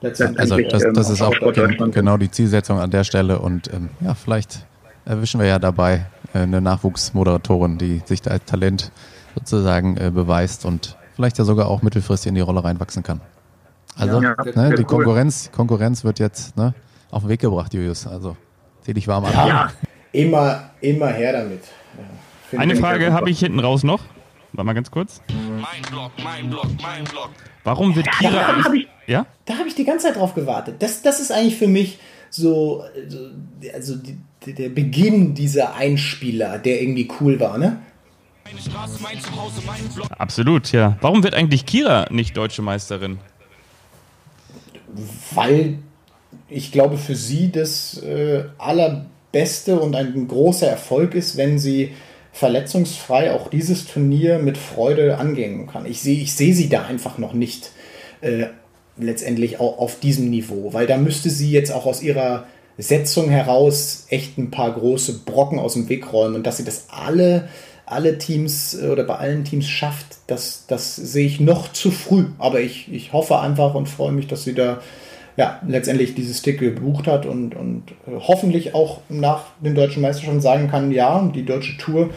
letztendlich. 0.00 0.40
Also 0.40 0.58
das, 0.58 0.84
das 0.92 1.10
ist 1.10 1.22
auch 1.22 1.34
genau 1.92 2.16
die 2.16 2.30
Zielsetzung 2.30 2.80
an 2.80 2.90
der 2.90 3.04
Stelle 3.04 3.38
und 3.38 3.72
ähm, 3.72 3.90
ja, 4.00 4.14
vielleicht 4.14 4.66
erwischen 5.04 5.40
wir 5.40 5.46
ja 5.46 5.58
dabei 5.58 6.06
eine 6.32 6.60
Nachwuchsmoderatorin, 6.60 7.78
die 7.78 8.02
sich 8.04 8.22
da 8.22 8.30
als 8.30 8.44
Talent 8.44 8.92
sozusagen 9.34 9.96
äh, 9.96 10.10
beweist 10.10 10.64
und 10.64 10.96
vielleicht 11.14 11.38
ja 11.38 11.44
sogar 11.44 11.68
auch 11.68 11.82
mittelfristig 11.82 12.28
in 12.28 12.34
die 12.34 12.40
Rolle 12.40 12.62
reinwachsen 12.64 13.02
kann. 13.02 13.20
Also 13.96 14.22
ja, 14.22 14.36
ne, 14.54 14.74
die 14.76 14.84
Konkurrenz, 14.84 15.50
Konkurrenz 15.52 16.04
wird 16.04 16.18
jetzt 16.18 16.56
ne, 16.56 16.74
auf 17.10 17.22
den 17.22 17.30
Weg 17.30 17.40
gebracht, 17.40 17.74
Julius. 17.74 18.06
Also 18.06 18.36
zieh 18.82 18.94
dich 18.94 19.08
warm 19.08 19.24
an. 19.24 19.32
Ja, 19.32 19.72
immer, 20.12 20.70
immer 20.80 21.08
her 21.08 21.32
damit. 21.32 21.62
Ja, 22.52 22.58
Eine 22.60 22.76
Frage 22.76 23.12
habe 23.12 23.30
ich 23.30 23.40
hinten 23.40 23.60
raus 23.60 23.82
noch. 23.82 24.00
Warte 24.52 24.66
mal 24.66 24.72
ganz 24.72 24.90
kurz. 24.90 25.20
Mein 25.28 25.82
Blog, 25.90 26.12
mein 26.22 26.48
Blog, 26.48 26.66
mein 26.80 27.04
Blog. 27.04 27.30
Warum 27.64 27.94
wird 27.94 28.10
Kira. 28.12 28.32
Da 28.32 28.64
habe 28.64 28.78
ich, 28.78 28.88
ja? 29.06 29.26
hab 29.48 29.66
ich 29.66 29.74
die 29.74 29.84
ganze 29.84 30.06
Zeit 30.06 30.16
drauf 30.16 30.34
gewartet. 30.34 30.76
Das, 30.78 31.02
das 31.02 31.20
ist 31.20 31.30
eigentlich 31.30 31.56
für 31.56 31.68
mich 31.68 31.98
so, 32.30 32.84
also 33.74 33.96
die, 33.96 34.18
der 34.46 34.68
Beginn 34.68 35.34
dieser 35.34 35.74
Einspieler, 35.74 36.58
der 36.58 36.80
irgendwie 36.80 37.08
cool 37.20 37.40
war, 37.40 37.58
ne? 37.58 37.80
Absolut, 40.18 40.72
ja. 40.72 40.96
Warum 41.00 41.22
wird 41.22 41.34
eigentlich 41.34 41.66
Kira 41.66 42.06
nicht 42.10 42.36
deutsche 42.36 42.62
Meisterin? 42.62 43.18
Weil 45.34 45.78
ich 46.48 46.72
glaube, 46.72 46.96
für 46.96 47.14
sie 47.14 47.52
das 47.52 48.02
äh, 48.02 48.44
allerbeste 48.56 49.78
und 49.78 49.94
ein 49.94 50.28
großer 50.28 50.66
Erfolg 50.66 51.14
ist, 51.14 51.36
wenn 51.36 51.58
sie 51.58 51.92
verletzungsfrei 52.32 53.32
auch 53.32 53.48
dieses 53.50 53.86
Turnier 53.86 54.38
mit 54.38 54.56
Freude 54.56 55.18
angehen 55.18 55.66
kann. 55.66 55.86
Ich 55.86 56.00
sehe 56.00 56.20
ich 56.20 56.34
seh 56.34 56.52
sie 56.52 56.68
da 56.68 56.84
einfach 56.84 57.18
noch 57.18 57.32
nicht 57.32 57.72
äh, 58.20 58.46
letztendlich 58.98 59.60
auch 59.60 59.78
auf 59.78 60.00
diesem 60.00 60.30
Niveau, 60.30 60.72
weil 60.72 60.86
da 60.86 60.96
müsste 60.96 61.30
sie 61.30 61.50
jetzt 61.50 61.70
auch 61.70 61.86
aus 61.86 62.02
ihrer 62.02 62.46
Setzung 62.78 63.28
heraus 63.28 64.06
echt 64.08 64.38
ein 64.38 64.50
paar 64.50 64.72
große 64.72 65.20
Brocken 65.24 65.58
aus 65.58 65.74
dem 65.74 65.88
Weg 65.88 66.12
räumen 66.12 66.36
und 66.36 66.46
dass 66.46 66.58
sie 66.58 66.64
das 66.64 66.86
alle, 66.88 67.48
alle 67.86 68.18
Teams 68.18 68.74
äh, 68.80 68.88
oder 68.88 69.04
bei 69.04 69.16
allen 69.16 69.44
Teams 69.44 69.68
schafft, 69.68 70.06
das, 70.28 70.64
das 70.68 70.94
sehe 70.94 71.26
ich 71.26 71.40
noch 71.40 71.72
zu 71.72 71.90
früh. 71.90 72.26
Aber 72.38 72.60
ich, 72.60 72.92
ich 72.92 73.12
hoffe 73.12 73.40
einfach 73.40 73.74
und 73.74 73.88
freue 73.88 74.12
mich, 74.12 74.28
dass 74.28 74.44
sie 74.44 74.54
da 74.54 74.80
ja, 75.36 75.60
letztendlich 75.66 76.14
dieses 76.14 76.38
Stick 76.38 76.58
gebucht 76.58 77.06
hat 77.06 77.26
und, 77.26 77.54
und 77.54 77.92
äh, 78.06 78.18
hoffentlich 78.18 78.74
auch 78.74 79.02
nach 79.08 79.44
den 79.60 79.74
deutschen 79.74 80.02
Meisterschaften 80.02 80.40
sagen 80.40 80.68
kann, 80.68 80.92
ja, 80.92 81.30
die 81.34 81.44
deutsche 81.44 81.76
Tour. 81.78 82.10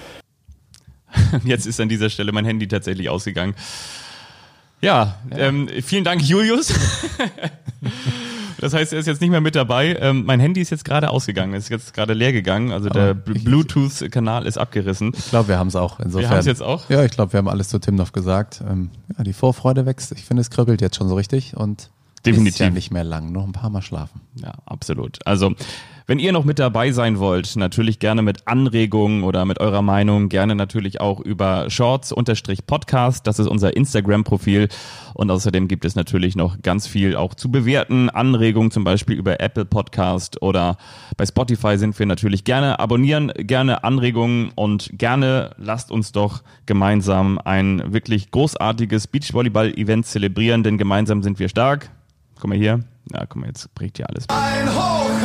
Jetzt 1.46 1.66
ist 1.66 1.80
an 1.80 1.90
dieser 1.90 2.10
Stelle 2.10 2.32
mein 2.32 2.46
Handy 2.46 2.68
tatsächlich 2.68 3.10
ausgegangen. 3.10 3.56
Ja. 4.82 5.16
Ähm, 5.32 5.70
vielen 5.84 6.04
Dank, 6.04 6.22
Julius. 6.22 6.74
Das 8.62 8.76
heißt, 8.76 8.94
er 8.94 9.00
ist 9.00 9.08
jetzt 9.08 9.22
nicht 9.22 9.32
mehr 9.32 9.42
mit 9.42 9.56
dabei. 9.56 9.98
Ähm, 10.00 10.24
mein 10.24 10.40
Handy 10.40 10.62
ist 10.62 10.70
jetzt 10.70 10.86
gerade 10.86 11.10
ausgegangen, 11.10 11.54
ist 11.56 11.70
jetzt 11.70 11.96
gerade 11.96 12.14
leer 12.14 12.32
gegangen. 12.32 12.72
Also 12.72 12.90
der 12.90 13.16
Bluetooth-Kanal 13.16 14.46
ist 14.46 14.60
abgerissen. 14.60 15.14
Ich 15.18 15.32
glaube, 15.32 15.48
wir 15.48 15.58
haben 15.58 15.70
es 15.70 15.76
auch. 15.76 16.00
Insofern. 16.00 16.22
Wir 16.22 16.30
haben 16.30 16.40
es 16.42 16.46
jetzt 16.46 16.62
auch? 16.62 16.88
Ja, 16.88 17.04
ich 17.04 17.10
glaube, 17.12 17.34
wir 17.34 17.40
haben 17.40 17.48
alles 17.48 17.70
zu 17.70 17.80
Timnoff 17.80 18.12
gesagt. 18.12 18.64
Ähm, 18.70 18.92
ja, 19.18 19.24
die 19.24 19.34
Vorfreude 19.34 19.88
wächst. 19.88 20.12
Ich 20.12 20.26
finde, 20.26 20.42
es 20.42 20.52
kribbelt 20.52 20.80
jetzt 20.80 20.96
schon 20.96 21.10
so 21.10 21.16
richtig 21.16 21.58
und 21.58 21.90
Definitiv. 22.24 22.54
Ist 22.54 22.60
ja 22.60 22.70
nicht 22.70 22.92
mehr 22.92 23.04
lang, 23.04 23.32
noch 23.32 23.46
ein 23.46 23.52
paar 23.52 23.72
Mal 23.72 23.82
schlafen. 23.82 24.22
Ja, 24.36 24.54
absolut. 24.66 25.18
Also 25.26 25.56
wenn 26.12 26.20
ihr 26.20 26.34
noch 26.34 26.43
mit 26.43 26.59
dabei 26.59 26.91
sein 26.91 27.20
wollt, 27.20 27.55
natürlich 27.55 27.99
gerne 27.99 28.22
mit 28.22 28.45
Anregungen 28.45 29.24
oder 29.24 29.45
mit 29.45 29.62
eurer 29.62 29.82
Meinung, 29.82 30.28
gerne 30.28 30.55
natürlich 30.55 30.99
auch 30.99 31.22
über 31.22 31.70
Shorts-Podcast. 31.70 33.26
Das 33.26 33.39
ist 33.39 33.47
unser 33.47 33.78
Instagram-Profil. 33.78 34.68
Und 35.14 35.32
außerdem 35.32 35.70
gibt 35.70 35.86
es 35.86 35.95
natürlich 35.95 36.36
noch 36.36 36.62
ganz 36.64 36.86
viel 36.86 37.16
auch 37.16 37.34
zu 37.34 37.49
bewerten. 37.49 38.09
Anregungen 38.09 38.72
zum 38.72 38.84
Beispiel 38.84 39.16
über 39.16 39.39
Apple 39.39 39.64
Podcast 39.64 40.41
oder 40.41 40.76
bei 41.16 41.26
Spotify 41.26 41.78
sind 41.78 41.97
wir 41.97 42.05
natürlich 42.05 42.43
gerne. 42.43 42.82
Abonnieren, 42.82 43.32
gerne 43.38 43.86
Anregungen 43.86 44.51
und 44.55 44.89
gerne 44.91 45.51
lasst 45.55 45.91
uns 45.91 46.12
doch 46.12 46.43
gemeinsam 46.66 47.39
ein 47.39 47.93
wirklich 47.93 48.32
großartiges 48.32 49.07
Beachvolleyball-Event 49.07 50.05
zelebrieren, 50.05 50.64
denn 50.64 50.78
gemeinsam 50.78 51.24
sind 51.24 51.39
wir 51.39 51.47
stark. 51.47 51.89
Guck 52.36 52.49
mal 52.49 52.57
hier. 52.57 52.82
Ja, 53.14 53.26
guck 53.26 53.38
mal, 53.38 53.47
jetzt 53.47 53.74
bricht 53.76 53.95
hier 53.95 54.09
alles. 54.09 54.28
Ein 54.28 54.76
Hoch 54.76 55.21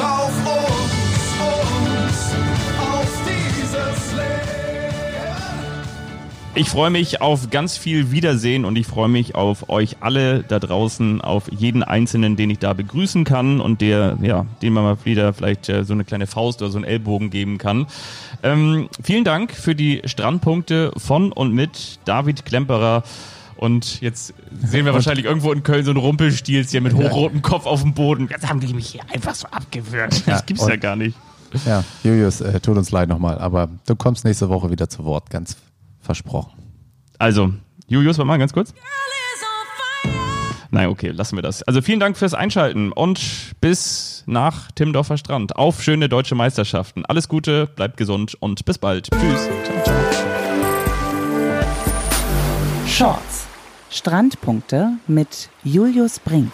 Ich 6.56 6.70
freue 6.70 6.88
mich 6.88 7.20
auf 7.20 7.50
ganz 7.50 7.76
viel 7.76 8.12
Wiedersehen 8.12 8.64
und 8.64 8.76
ich 8.76 8.86
freue 8.86 9.10
mich 9.10 9.34
auf 9.34 9.68
euch 9.68 9.98
alle 10.00 10.42
da 10.42 10.58
draußen, 10.58 11.20
auf 11.20 11.52
jeden 11.52 11.82
Einzelnen, 11.82 12.36
den 12.36 12.48
ich 12.48 12.58
da 12.58 12.72
begrüßen 12.72 13.24
kann 13.24 13.60
und 13.60 13.82
der, 13.82 14.16
ja, 14.22 14.46
dem 14.62 14.72
man 14.72 14.84
mal 14.84 14.96
wieder 15.04 15.34
vielleicht 15.34 15.68
äh, 15.68 15.84
so 15.84 15.92
eine 15.92 16.04
kleine 16.04 16.26
Faust 16.26 16.62
oder 16.62 16.70
so 16.70 16.78
einen 16.78 16.86
Ellbogen 16.86 17.28
geben 17.28 17.58
kann. 17.58 17.86
Ähm, 18.42 18.88
vielen 19.02 19.24
Dank 19.24 19.52
für 19.52 19.74
die 19.74 20.00
Strandpunkte 20.06 20.92
von 20.96 21.30
und 21.30 21.52
mit 21.52 21.98
David 22.06 22.46
Klemperer. 22.46 23.02
Und 23.56 24.00
jetzt 24.00 24.32
sehen 24.62 24.86
wir 24.86 24.94
wahrscheinlich 24.94 25.26
irgendwo 25.26 25.52
in 25.52 25.62
Köln 25.62 25.84
so 25.84 25.90
einen 25.90 26.00
Rumpelstilzchen 26.00 26.82
mit 26.82 26.94
hochrotem 26.94 27.42
Kopf 27.42 27.66
auf 27.66 27.82
dem 27.82 27.92
Boden. 27.92 28.28
Jetzt 28.30 28.48
haben 28.48 28.60
die 28.60 28.72
mich 28.72 28.86
hier 28.88 29.02
einfach 29.12 29.34
so 29.34 29.46
abgewürgt. 29.48 30.26
Das 30.26 30.26
ja, 30.26 30.40
gibt's 30.46 30.66
ja 30.66 30.76
gar 30.76 30.96
nicht. 30.96 31.18
Ja, 31.66 31.84
Julius, 32.02 32.40
äh, 32.40 32.60
tut 32.60 32.78
uns 32.78 32.90
leid 32.90 33.10
nochmal, 33.10 33.38
aber 33.38 33.68
du 33.84 33.94
kommst 33.94 34.24
nächste 34.24 34.48
Woche 34.48 34.70
wieder 34.70 34.88
zu 34.88 35.04
Wort, 35.04 35.28
ganz 35.28 35.56
Versprochen. 36.06 36.54
Also, 37.18 37.52
Julius, 37.86 38.16
warte 38.18 38.28
mal 38.28 38.38
ganz 38.38 38.52
kurz. 38.52 38.72
Nein, 40.70 40.88
okay, 40.88 41.10
lassen 41.10 41.36
wir 41.36 41.42
das. 41.42 41.62
Also 41.62 41.80
vielen 41.80 42.00
Dank 42.00 42.16
fürs 42.16 42.34
Einschalten 42.34 42.92
und 42.92 43.52
bis 43.60 44.24
nach 44.26 44.70
Timmendorfer 44.72 45.16
Strand. 45.16 45.56
Auf 45.56 45.82
schöne 45.82 46.08
deutsche 46.08 46.34
Meisterschaften. 46.34 47.04
Alles 47.06 47.28
Gute, 47.28 47.66
bleibt 47.66 47.96
gesund 47.96 48.36
und 48.40 48.64
bis 48.64 48.78
bald. 48.78 49.08
Tschüss. 49.10 49.48
Ciao, 49.64 49.84
ciao. 49.84 49.96
Shorts. 52.86 53.46
Strandpunkte 53.90 54.92
mit 55.06 55.48
Julius 55.64 56.18
Brink. 56.18 56.52